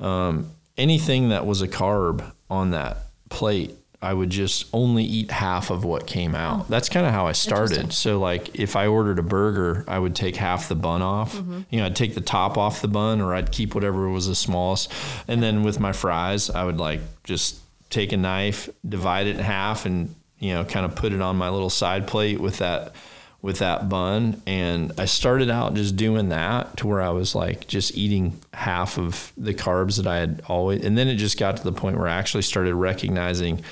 um, 0.00 0.50
anything 0.76 1.30
that 1.30 1.46
was 1.46 1.62
a 1.62 1.68
carb 1.68 2.24
on 2.50 2.70
that 2.70 2.98
plate, 3.28 3.74
I 4.06 4.14
would 4.14 4.30
just 4.30 4.66
only 4.72 5.02
eat 5.02 5.32
half 5.32 5.70
of 5.70 5.84
what 5.84 6.06
came 6.06 6.36
out. 6.36 6.60
Oh, 6.60 6.66
That's 6.68 6.88
kind 6.88 7.04
of 7.06 7.12
how 7.12 7.26
I 7.26 7.32
started. 7.32 7.92
So, 7.92 8.20
like, 8.20 8.54
if 8.54 8.76
I 8.76 8.86
ordered 8.86 9.18
a 9.18 9.22
burger, 9.22 9.84
I 9.88 9.98
would 9.98 10.14
take 10.14 10.36
half 10.36 10.68
the 10.68 10.76
bun 10.76 11.02
off. 11.02 11.34
Mm-hmm. 11.34 11.62
You 11.70 11.80
know, 11.80 11.86
I'd 11.86 11.96
take 11.96 12.14
the 12.14 12.20
top 12.20 12.56
off 12.56 12.80
the 12.80 12.88
bun, 12.88 13.20
or 13.20 13.34
I'd 13.34 13.50
keep 13.50 13.74
whatever 13.74 14.08
was 14.08 14.28
the 14.28 14.36
smallest. 14.36 14.92
And 15.26 15.42
then 15.42 15.64
with 15.64 15.80
my 15.80 15.92
fries, 15.92 16.48
I 16.50 16.62
would 16.62 16.78
like 16.78 17.00
just 17.24 17.58
take 17.90 18.12
a 18.12 18.16
knife, 18.16 18.68
divide 18.88 19.26
it 19.26 19.38
in 19.38 19.42
half, 19.42 19.86
and 19.86 20.14
you 20.38 20.54
know, 20.54 20.64
kind 20.64 20.86
of 20.86 20.94
put 20.94 21.12
it 21.12 21.20
on 21.20 21.34
my 21.36 21.50
little 21.50 21.70
side 21.70 22.06
plate 22.06 22.40
with 22.40 22.58
that 22.58 22.94
with 23.42 23.58
that 23.58 23.88
bun 23.88 24.42
and 24.46 24.92
I 24.98 25.04
started 25.04 25.50
out 25.50 25.74
just 25.74 25.94
doing 25.94 26.30
that 26.30 26.78
to 26.78 26.86
where 26.88 27.00
I 27.00 27.10
was 27.10 27.34
like 27.34 27.68
just 27.68 27.96
eating 27.96 28.40
half 28.52 28.98
of 28.98 29.32
the 29.36 29.54
carbs 29.54 29.98
that 29.98 30.06
I 30.06 30.16
had 30.16 30.42
always 30.48 30.84
and 30.84 30.98
then 30.98 31.06
it 31.06 31.14
just 31.14 31.38
got 31.38 31.56
to 31.58 31.62
the 31.62 31.70
point 31.70 31.96
where 31.96 32.08
I 32.08 32.16
actually 32.16 32.42
started 32.42 32.74
recognizing 32.74 33.62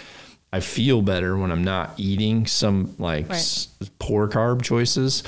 I 0.54 0.60
feel 0.60 1.02
better 1.02 1.36
when 1.36 1.50
I'm 1.50 1.64
not 1.64 1.94
eating 1.96 2.46
some 2.46 2.94
like 2.98 3.28
Right. 3.28 3.36
s- 3.38 3.68
poor 3.98 4.28
carb 4.28 4.62
choices 4.62 5.22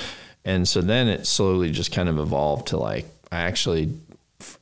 and 0.45 0.69
so 0.69 0.81
then 0.81 1.09
it 1.09 1.27
slowly 1.27 1.71
just 1.73 1.91
kind 1.91 2.09
of 2.09 2.19
evolved 2.19 2.69
to 2.69 2.77
like 2.77 3.07
I 3.33 3.39
actually 3.41 3.93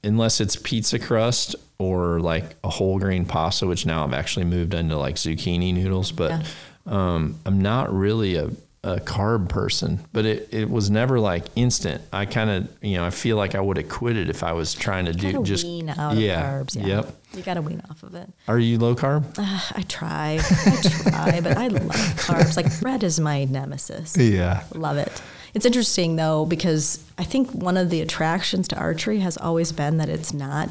unless 0.03 0.41
it's 0.41 0.57
pizza 0.57 0.99
crust 0.99 1.55
or 1.79 2.19
like 2.21 2.57
a 2.65 2.71
whole 2.71 2.99
grain 2.99 3.25
pasta 3.27 3.67
which 3.67 3.85
now 3.85 4.05
I've 4.05 4.15
actually 4.15 4.47
moved 4.47 4.73
into 4.73 4.97
like 4.97 5.17
zucchini 5.17 5.75
noodles 5.75 6.13
but 6.13 6.31
Yeah. 6.31 6.43
um, 6.87 7.39
I'm 7.45 7.61
not 7.61 7.93
really 7.93 8.37
a, 8.37 8.51
a 8.85 9.01
carb 9.01 9.49
person, 9.49 9.99
but 10.13 10.27
it, 10.27 10.49
it 10.53 10.71
was 10.71 10.91
never 10.91 11.19
like 11.19 11.45
instant. 11.57 12.03
I 12.13 12.27
kind 12.27 12.51
of, 12.51 12.69
you 12.83 12.97
know, 12.97 13.05
I 13.05 13.11
feel 13.11 13.39
like 13.39 13.55
I 13.55 13.61
would 13.61 13.79
have 13.79 13.89
quit 13.89 14.17
it 14.17 14.29
if 14.29 14.43
I 14.43 14.53
was 14.53 14.75
trying 14.75 15.07
to 15.07 15.13
do 15.15 15.43
just 15.43 15.65
wean 15.65 15.89
out 15.89 16.17
yeah, 16.17 16.61
of 16.61 16.67
carbs. 16.67 16.77
Yeah. 16.77 16.87
Yep. 16.87 17.17
You 17.35 17.43
got 17.43 17.55
to 17.55 17.63
wean 17.63 17.83
off 17.91 18.03
of 18.03 18.15
it. 18.15 18.31
Are 18.47 18.59
you 18.59 18.79
low 18.79 18.95
carb? 18.95 19.25
Uh, 19.39 19.61
I 19.75 19.83
try. 19.89 20.39
I 20.39 21.11
try, 21.11 21.41
but 21.41 21.57
I 21.57 21.69
love 21.69 21.91
carbs. 22.17 22.57
Like 22.57 22.79
bread 22.81 23.03
is 23.03 23.19
my 23.19 23.45
nemesis. 23.45 24.17
Yeah. 24.17 24.63
Love 24.75 24.99
it. 24.99 25.23
It's 25.55 25.65
interesting 25.65 26.17
though 26.17 26.45
because 26.45 27.03
I 27.17 27.25
think 27.25 27.51
one 27.53 27.77
of 27.77 27.89
the 27.89 28.03
attractions 28.03 28.69
to 28.69 28.77
archery 28.77 29.21
has 29.21 29.39
always 29.39 29.73
been 29.73 29.97
that 29.97 30.09
it's 30.11 30.35
not 30.35 30.69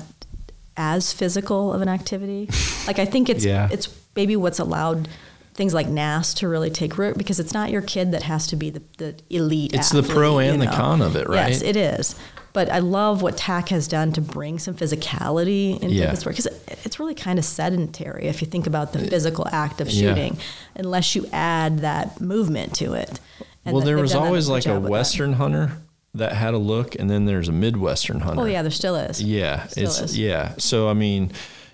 as 0.78 1.12
physical 1.14 1.74
of 1.74 1.82
an 1.82 1.90
activity. 1.90 2.50
Like 2.86 3.00
I 3.00 3.06
think 3.06 3.30
it's 3.30 3.46
Yeah. 3.46 3.70
it's 3.72 3.88
maybe 4.14 4.36
what's 4.36 4.60
allowed 4.60 5.08
things 5.54 5.74
like 5.74 5.88
NASP 5.88 6.38
to 6.38 6.48
really 6.48 6.70
take 6.72 6.98
root 6.98 7.18
because 7.18 7.40
it's 7.40 7.54
not 7.54 7.70
your 7.70 7.82
kid 7.82 8.12
that 8.12 8.24
has 8.24 8.48
to 8.48 8.56
be 8.56 8.70
the, 8.70 8.82
the 8.98 9.16
elite. 9.30 9.74
It's 9.74 9.90
the 9.92 10.04
pro 10.04 10.40
and 10.40 10.62
you 10.62 10.68
the 10.70 10.76
con 10.76 11.02
of 11.02 11.16
it, 11.16 11.28
right? 11.30 11.50
Yes, 11.50 11.62
it 11.62 11.76
is. 11.76 12.16
But 12.54 12.70
I 12.70 12.80
love 12.80 13.22
what 13.24 13.36
TAC 13.38 13.70
has 13.70 13.88
done 13.88 14.12
to 14.14 14.22
bring 14.22 14.60
some 14.60 14.76
physicality 14.76 15.74
into 15.82 15.96
Yeah. 15.96 16.12
the 16.12 16.18
sport 16.18 16.36
because 16.38 16.48
it's 16.86 17.00
really 17.00 17.16
kind 17.16 17.40
of 17.40 17.46
sedentary 17.46 18.26
if 18.26 18.42
you 18.42 18.48
think 18.48 18.68
about 18.68 18.94
the 18.94 19.00
uh, 19.00 19.08
physical 19.10 19.48
act 19.52 19.82
of 19.82 19.90
Yeah. 19.90 20.10
shooting, 20.10 20.38
unless 20.76 21.16
you 21.16 21.28
add 21.34 21.80
that 21.80 22.22
movement 22.22 22.76
to 22.76 22.94
it. 22.94 23.20
And 23.66 23.76
well, 23.76 23.84
there 23.84 23.98
was 23.98 24.14
always 24.14 24.48
like 24.50 24.66
a 24.66 24.74
with 24.76 24.84
that. 24.84 24.90
Western 24.92 25.34
hunter 25.34 25.72
that 26.16 26.34
had 26.34 26.54
a 26.54 26.58
look, 26.60 26.96
and 27.00 27.10
then 27.10 27.26
there's 27.26 27.48
a 27.50 27.52
Midwestern 27.52 28.20
hunter. 28.20 28.42
Oh 28.42 28.46
yeah, 28.46 28.62
there 28.62 28.70
still 28.72 28.96
is. 28.96 29.22
Yeah, 29.22 29.66
Still 29.68 29.86
it's 29.86 30.00
is. 30.00 30.18
yeah. 30.20 30.54
So 30.60 30.90
I 30.90 30.94
mean, 30.94 31.32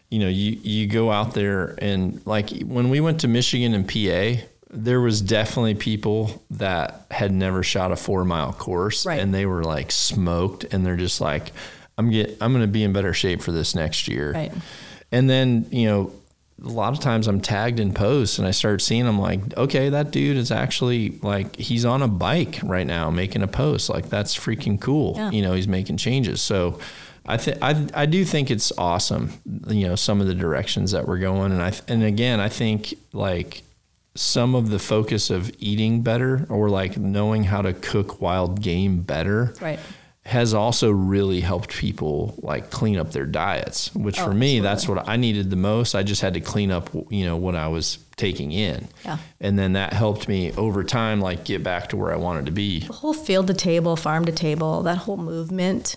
you 0.09 0.19
know, 0.19 0.27
you 0.27 0.57
you 0.61 0.87
go 0.87 1.11
out 1.11 1.33
there 1.33 1.75
and 1.79 2.25
like 2.25 2.49
when 2.61 2.89
we 2.89 2.99
went 2.99 3.21
to 3.21 3.27
Michigan 3.27 3.73
and 3.73 3.87
PA, 3.87 4.43
there 4.71 5.01
was 5.01 5.21
definitely 5.21 5.75
people 5.75 6.43
that 6.51 7.05
had 7.11 7.31
never 7.31 7.63
shot 7.63 7.91
a 7.91 7.95
four 7.95 8.23
mile 8.25 8.53
course, 8.53 9.05
Right. 9.05 9.19
and 9.19 9.33
they 9.33 9.45
were 9.45 9.63
like 9.63 9.91
smoked, 9.91 10.65
and 10.73 10.85
they're 10.85 10.97
just 10.97 11.21
like, 11.21 11.51
I'm 11.97 12.09
get 12.09 12.37
I'm 12.41 12.51
going 12.53 12.63
to 12.63 12.67
be 12.71 12.83
in 12.83 12.93
better 12.93 13.13
shape 13.13 13.41
for 13.41 13.51
this 13.51 13.75
next 13.75 14.07
year, 14.07 14.31
Right. 14.33 14.51
And 15.11 15.29
then 15.29 15.67
you 15.71 15.85
know. 15.87 16.11
A 16.61 16.67
lot 16.67 16.91
of 16.91 16.99
times 16.99 17.29
I'm 17.29 17.39
tagged 17.39 17.79
in 17.79 17.93
posts 17.93 18.37
and 18.37 18.45
I 18.45 18.51
start 18.51 18.81
seeing 18.81 19.05
them 19.05 19.17
like, 19.17 19.39
okay, 19.55 19.87
that 19.87 20.11
dude 20.11 20.35
is 20.35 20.51
actually 20.51 21.11
like 21.21 21.55
he's 21.55 21.85
on 21.85 22.01
a 22.01 22.07
bike 22.09 22.59
right 22.63 22.85
now 22.85 23.09
making 23.09 23.43
a 23.43 23.47
post. 23.47 23.89
Like 23.89 24.09
that's 24.09 24.35
freaking 24.37 24.77
cool. 24.77 25.13
Yeah. 25.15 25.31
You 25.31 25.41
know, 25.41 25.53
he's 25.53 25.69
making 25.69 25.95
changes. 25.95 26.41
So 26.41 26.77
I 27.29 27.37
think 27.37 27.57
I 27.61 27.87
I 27.93 28.05
do 28.05 28.25
think 28.25 28.49
it's 28.51 28.71
awesome. 28.77 29.31
You 29.67 29.87
know, 29.89 29.95
some 29.95 30.19
of 30.21 30.27
the 30.27 30.33
directions 30.35 30.91
that 30.91 31.07
we're 31.07 31.19
going, 31.19 31.51
and 31.51 31.61
I 31.61 31.69
th- 31.69 31.83
and 31.87 32.03
again, 32.03 32.39
I 32.39 32.49
think 32.49 32.93
like 33.13 33.63
some 34.15 34.55
of 34.55 34.69
the 34.69 34.79
focus 34.79 35.29
of 35.29 35.51
eating 35.59 36.01
better 36.01 36.45
or 36.49 36.69
like 36.69 36.97
knowing 36.97 37.43
how 37.43 37.61
to 37.61 37.73
cook 37.73 38.19
wild 38.19 38.61
game 38.61 39.01
better 39.01 39.53
Right. 39.61 39.79
has 40.25 40.53
also 40.53 40.91
really 40.91 41.39
helped 41.41 41.69
people 41.69 42.33
like 42.41 42.69
clean 42.71 42.97
up 42.97 43.11
their 43.11 43.27
diets 43.27 43.93
which 43.95 44.19
Oh, 44.19 44.25
for 44.25 44.33
me 44.33 44.59
that's 44.59 44.87
what 44.89 45.07
i 45.07 45.15
needed 45.15 45.49
the 45.51 45.55
most 45.55 45.95
i 45.95 46.03
just 46.03 46.21
had 46.21 46.33
to 46.33 46.41
clean 46.41 46.69
up 46.71 46.89
you 47.09 47.23
know 47.23 47.37
what 47.37 47.55
i 47.55 47.67
was 47.67 47.99
taking 48.17 48.51
in 48.51 48.87
Yeah. 49.05 49.19
and 49.39 49.57
then 49.57 49.73
that 49.73 49.93
helped 49.93 50.27
me 50.27 50.51
over 50.53 50.83
time 50.83 51.21
like 51.21 51.45
get 51.45 51.63
back 51.63 51.89
to 51.89 51.95
where 51.97 52.11
i 52.11 52.17
wanted 52.17 52.47
to 52.47 52.51
be 52.51 52.79
The 52.81 52.93
whole 52.93 53.13
field 53.13 53.47
to 53.47 53.53
table, 53.53 53.95
farm 53.95 54.25
to 54.25 54.31
table, 54.33 54.81
that 54.83 54.97
whole 54.97 55.17
movement 55.17 55.95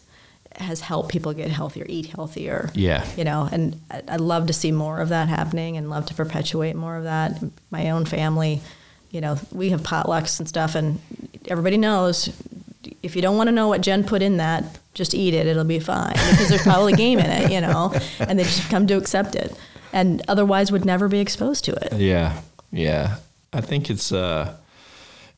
has 0.57 0.81
helped 0.81 1.11
people 1.11 1.33
get 1.33 1.51
healthier, 1.51 1.87
eat 1.89 2.07
healthier. 2.07 2.71
yeah 2.75 3.05
You 3.17 3.25
know, 3.25 3.49
and 3.51 3.81
I- 3.91 4.03
I'd 4.09 4.21
love 4.21 4.47
to 4.49 4.53
see 4.53 4.71
more 4.73 5.01
of 5.01 5.09
that 5.11 5.29
happening 5.29 5.77
and 5.77 5.89
love 5.91 6.07
to 6.07 6.15
perpetuate 6.15 6.75
more 6.77 6.97
of 6.97 7.05
that. 7.05 7.43
My 7.71 7.91
own 7.91 8.05
family, 8.05 8.61
you 9.11 9.21
know, 9.21 9.39
we 9.51 9.71
have 9.71 9.83
potlucks 9.83 10.39
and 10.39 10.49
stuff, 10.49 10.75
and 10.75 10.99
everybody 11.49 11.77
knows 11.77 12.29
if 13.03 13.15
you 13.17 13.23
don't 13.23 13.37
want 13.37 13.49
to 13.49 13.53
know 13.53 13.69
what 13.69 13.81
Jen 13.81 14.05
put 14.05 14.23
in 14.23 14.37
that, 14.39 14.65
just 14.95 15.15
eat 15.15 15.35
it. 15.35 15.47
It'll 15.47 15.65
be 15.65 15.79
fine 15.79 16.13
because 16.13 16.49
there's 16.49 16.63
probably 16.63 16.93
game 16.93 17.19
in 17.19 17.27
it, 17.31 17.51
you 17.51 17.61
know, 17.61 17.93
and 18.19 18.39
they 18.39 18.45
just 18.45 18.69
come 18.71 18.87
to 18.89 18.95
accept 18.97 19.35
it. 19.35 19.55
and 19.93 20.23
otherwise 20.29 20.71
would 20.73 20.85
never 20.85 21.09
be 21.09 21.19
exposed 21.21 21.65
to 21.65 21.73
it. 21.73 21.93
Yeah, 22.01 22.41
yeah. 22.71 23.17
I 23.53 23.61
think 23.61 23.91
it's 23.91 24.11
uh, 24.13 24.55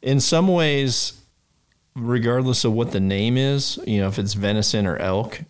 in 0.03 0.21
some 0.21 0.47
ways, 0.49 1.15
regardless 1.97 2.65
of 2.65 2.73
what 2.73 2.93
the 2.93 3.01
name 3.01 3.37
is, 3.37 3.79
you 3.87 4.01
know, 4.01 4.09
if 4.09 4.19
it's 4.19 4.35
venison 4.35 4.87
or 4.87 4.97
elk, 4.97 5.41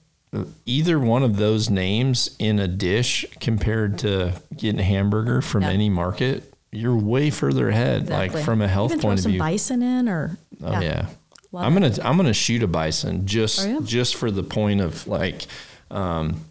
either 0.67 0.99
one 0.99 1.23
of 1.23 1.37
those 1.37 1.71
names 1.71 2.35
in 2.39 2.59
a 2.59 2.69
dish 2.69 3.25
compared 3.41 3.99
to 4.01 4.33
getting 4.57 4.81
a 4.81 4.85
hamburger 4.85 5.41
from 5.41 5.63
Yeah. 5.63 5.71
any 5.71 5.89
market, 5.89 6.53
you're 6.73 6.97
way 6.97 7.31
further 7.31 7.69
ahead. 7.69 8.03
Exactly. 8.03 8.37
Like 8.39 8.45
from 8.45 8.61
a 8.61 8.69
health 8.69 8.91
point 8.93 9.03
throw 9.03 9.11
of 9.13 9.21
some 9.21 9.33
view. 9.33 9.39
bison 9.41 9.83
in, 9.83 10.09
or 10.09 10.37
Oh 10.63 10.81
yeah. 10.81 11.07
Love 11.53 11.65
I'm 11.65 11.73
gonna 11.73 11.95
I'm 12.03 12.17
gonna 12.17 12.33
shoot 12.35 12.65
a 12.65 12.67
bison 12.67 13.27
just 13.27 13.67
you? 13.67 13.81
just 13.83 14.17
for 14.17 14.31
the 14.33 14.43
point 14.43 14.81
of 14.81 15.07
like 15.07 15.47
um, 15.91 16.45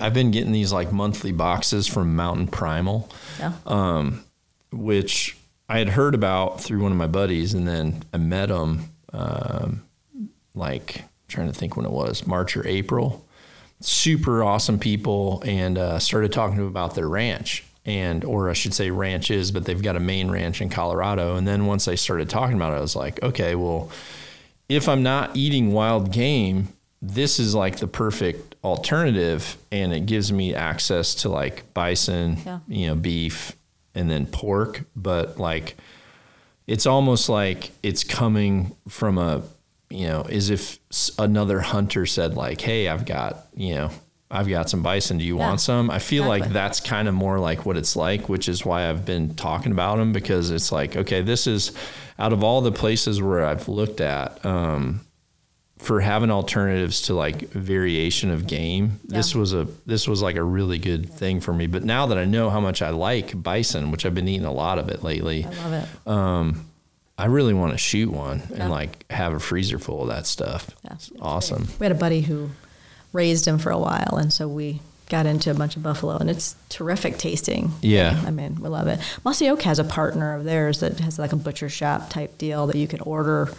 I've 0.00 0.14
been 0.14 0.32
getting 0.32 0.50
these 0.50 0.72
like 0.72 0.92
monthly 0.92 1.30
boxes 1.30 1.86
from 1.86 2.16
Mountain 2.16 2.48
Primal, 2.48 3.08
yeah. 3.38 3.52
um, 3.66 4.24
which 4.72 5.36
I 5.68 5.78
had 5.78 5.90
heard 5.90 6.16
about 6.16 6.60
through 6.60 6.82
one 6.82 6.90
of 6.90 6.98
my 6.98 7.06
buddies, 7.06 7.54
and 7.54 7.68
then 7.68 8.02
I 8.12 8.16
met 8.16 8.48
them 8.48 8.86
um, 9.12 9.82
like 10.54 11.04
trying 11.28 11.46
to 11.46 11.52
think 11.52 11.76
when 11.76 11.86
it 11.86 11.92
was 11.92 12.26
March 12.26 12.56
or 12.56 12.66
April. 12.66 13.24
Super 13.80 14.44
awesome 14.44 14.78
people, 14.78 15.42
and 15.44 15.76
uh, 15.76 15.98
started 15.98 16.32
talking 16.32 16.56
to 16.56 16.62
them 16.62 16.70
about 16.70 16.94
their 16.94 17.08
ranch. 17.08 17.64
And, 17.84 18.24
or 18.24 18.48
I 18.48 18.52
should 18.52 18.74
say 18.74 18.90
ranches, 18.92 19.50
but 19.50 19.64
they've 19.64 19.82
got 19.82 19.96
a 19.96 20.00
main 20.00 20.30
ranch 20.30 20.60
in 20.60 20.68
Colorado. 20.68 21.34
And 21.34 21.48
then 21.48 21.66
once 21.66 21.88
I 21.88 21.96
started 21.96 22.30
talking 22.30 22.54
about 22.54 22.72
it, 22.72 22.76
I 22.76 22.80
was 22.80 22.94
like, 22.94 23.20
okay, 23.24 23.56
well, 23.56 23.90
if 24.68 24.88
I'm 24.88 25.02
not 25.02 25.36
eating 25.36 25.72
wild 25.72 26.12
game, 26.12 26.68
this 27.00 27.40
is 27.40 27.56
like 27.56 27.78
the 27.78 27.88
perfect 27.88 28.54
alternative 28.62 29.56
and 29.72 29.92
it 29.92 30.06
gives 30.06 30.30
me 30.32 30.54
access 30.54 31.16
to 31.16 31.28
like 31.28 31.74
bison, 31.74 32.36
Yeah. 32.46 32.60
you 32.68 32.86
know, 32.86 32.94
beef 32.94 33.56
and 33.96 34.08
then 34.08 34.26
pork, 34.26 34.84
but 34.94 35.38
like 35.40 35.76
it's 36.66 36.86
almost 36.86 37.28
like 37.28 37.70
it's 37.82 38.04
coming 38.04 38.74
from 38.88 39.18
a 39.18 39.42
you 39.90 40.06
know, 40.06 40.22
as 40.22 40.48
if 40.48 40.78
another 41.18 41.60
hunter 41.60 42.06
said 42.06 42.34
like, 42.34 42.60
"Hey, 42.62 42.88
I've 42.88 43.04
got, 43.04 43.46
you 43.54 43.74
know, 43.74 43.90
I've 44.30 44.48
got 44.48 44.70
some 44.70 44.82
bison. 44.82 45.18
Do 45.18 45.24
you 45.24 45.36
Yeah, 45.36 45.48
want 45.48 45.60
some?" 45.60 45.90
I 45.90 45.98
feel 45.98 46.24
like 46.24 46.48
that's 46.48 46.80
kind 46.80 47.08
of 47.08 47.14
more 47.14 47.38
like 47.38 47.66
what 47.66 47.76
it's 47.76 47.94
like, 47.94 48.26
which 48.26 48.48
is 48.48 48.64
why 48.64 48.88
I've 48.88 49.04
been 49.04 49.34
talking 49.34 49.70
about 49.70 49.98
them 49.98 50.12
because 50.14 50.50
it's 50.50 50.72
like, 50.72 50.96
okay, 50.96 51.20
this 51.20 51.46
is 51.46 51.72
out 52.18 52.32
of 52.32 52.42
all 52.42 52.62
the 52.62 52.72
places 52.72 53.20
where 53.20 53.44
I've 53.44 53.68
looked 53.68 54.00
at 54.00 54.42
um, 54.46 55.02
for 55.82 56.00
having 56.00 56.30
alternatives 56.30 57.02
to 57.02 57.14
like 57.14 57.50
variation 57.50 58.30
of 58.30 58.46
game. 58.46 59.00
This 59.04 59.34
was 59.34 59.52
a 59.52 59.66
this 59.84 60.06
was 60.08 60.22
like 60.22 60.36
a 60.36 60.42
really 60.44 60.78
good 60.78 61.10
thing 61.10 61.40
for 61.40 61.52
me. 61.52 61.66
But 61.66 61.84
now 61.84 62.06
that 62.06 62.18
I 62.18 62.24
know 62.24 62.50
how 62.50 62.60
much 62.60 62.82
I 62.82 62.90
like 62.90 63.40
bison, 63.42 63.90
which 63.90 64.06
I've 64.06 64.14
been 64.14 64.28
eating 64.28 64.46
a 64.46 64.52
lot 64.52 64.78
of 64.78 64.88
it 64.88 65.02
lately, 65.02 65.44
I 65.44 65.48
love 65.48 65.72
it. 65.72 66.08
um, 66.10 66.66
I 67.18 67.26
really 67.26 67.52
want 67.54 67.72
to 67.72 67.78
shoot 67.78 68.10
one 68.10 68.42
Yeah. 68.50 68.62
and 68.62 68.70
like 68.70 69.04
have 69.10 69.32
a 69.34 69.38
freezer 69.40 69.78
full 69.78 70.02
of 70.02 70.08
that 70.08 70.26
stuff. 70.26 70.70
Yeah. 70.84 70.96
Awesome. 71.20 71.68
We 71.78 71.84
had 71.84 71.92
a 71.92 71.98
buddy 71.98 72.20
who 72.22 72.50
raised 73.12 73.46
him 73.46 73.58
for 73.58 73.70
a 73.70 73.78
while, 73.78 74.16
and 74.18 74.32
so 74.32 74.48
we 74.48 74.80
got 75.10 75.26
into 75.26 75.50
a 75.50 75.54
bunch 75.54 75.76
of 75.76 75.82
buffalo, 75.82 76.16
and 76.16 76.30
it's 76.30 76.56
terrific 76.70 77.18
tasting. 77.18 77.70
Yeah. 77.82 78.18
I 78.26 78.30
mean, 78.30 78.56
we 78.60 78.68
love 78.70 78.86
it. 78.86 78.98
Mossy 79.24 79.50
Oak 79.50 79.62
has 79.62 79.78
a 79.78 79.84
partner 79.84 80.34
of 80.34 80.44
theirs 80.44 80.80
that 80.80 80.98
has 81.00 81.18
like 81.18 81.32
a 81.32 81.36
butcher 81.36 81.68
shop 81.68 82.08
type 82.08 82.38
deal 82.38 82.66
that 82.68 82.76
you 82.76 82.88
can 82.88 83.00
order 83.00 83.52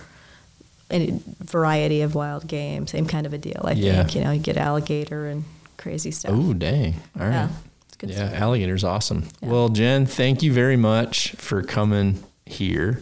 any 0.94 1.20
variety 1.40 2.02
of 2.02 2.16
wild 2.16 2.48
game, 2.48 2.88
same 2.88 3.06
kind 3.08 3.26
of 3.26 3.34
a 3.34 3.38
deal. 3.38 3.62
I 3.64 3.72
Yeah. 3.74 3.98
think 4.04 4.16
you 4.16 4.22
know 4.24 4.32
you 4.32 4.40
get 4.40 4.56
alligator 4.58 5.28
and 5.28 5.44
crazy 5.78 6.12
stuff. 6.12 6.32
Oh, 6.34 6.54
dang. 6.54 6.96
All 7.20 7.26
right. 7.28 7.32
Yeah, 7.32 7.50
yeah, 8.10 8.28
stuff. 8.30 8.34
alligator's 8.42 8.84
awesome. 8.84 9.26
Yeah. 9.42 9.50
Well, 9.50 9.70
Jen, 9.70 10.06
thank 10.06 10.42
you 10.44 10.54
very 10.54 10.78
much 10.78 11.32
for 11.38 11.62
coming 11.64 12.24
here. 12.46 13.02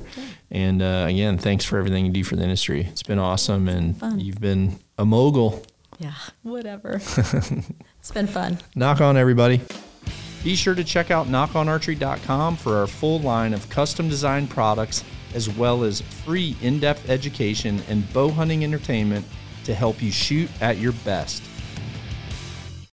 And 0.49 0.81
uh, 0.81 1.05
again, 1.07 1.37
thanks 1.37 1.63
for 1.65 1.77
everything 1.77 2.05
you 2.05 2.11
do 2.11 2.23
for 2.23 2.35
the 2.35 2.43
industry. 2.43 2.85
It's 2.89 3.03
been 3.03 3.19
awesome, 3.19 3.69
and 3.69 3.97
Fun. 3.97 4.19
you've 4.19 4.41
been 4.41 4.79
a 4.97 5.05
mogul. 5.05 5.63
Yeah, 5.99 6.13
whatever. 6.43 6.95
it's 7.99 8.11
been 8.13 8.27
fun. 8.27 8.57
Nock 8.75 9.01
on, 9.01 9.17
everybody. 9.17 9.61
Be 10.43 10.55
sure 10.55 10.73
to 10.75 10.83
check 10.83 11.11
out 11.11 11.27
nockonarchery.com 11.27 12.57
for 12.57 12.77
our 12.77 12.87
full 12.87 13.19
line 13.19 13.53
of 13.53 13.69
custom 13.69 14.09
designed 14.09 14.49
products, 14.49 15.03
as 15.33 15.49
well 15.49 15.83
as 15.83 16.01
free 16.01 16.55
in 16.61 16.79
depth 16.79 17.09
education 17.09 17.81
and 17.89 18.11
bow 18.13 18.29
hunting 18.29 18.63
entertainment 18.63 19.25
to 19.63 19.73
help 19.73 20.01
you 20.01 20.11
shoot 20.11 20.49
at 20.61 20.77
your 20.77 20.93
best. 21.05 21.43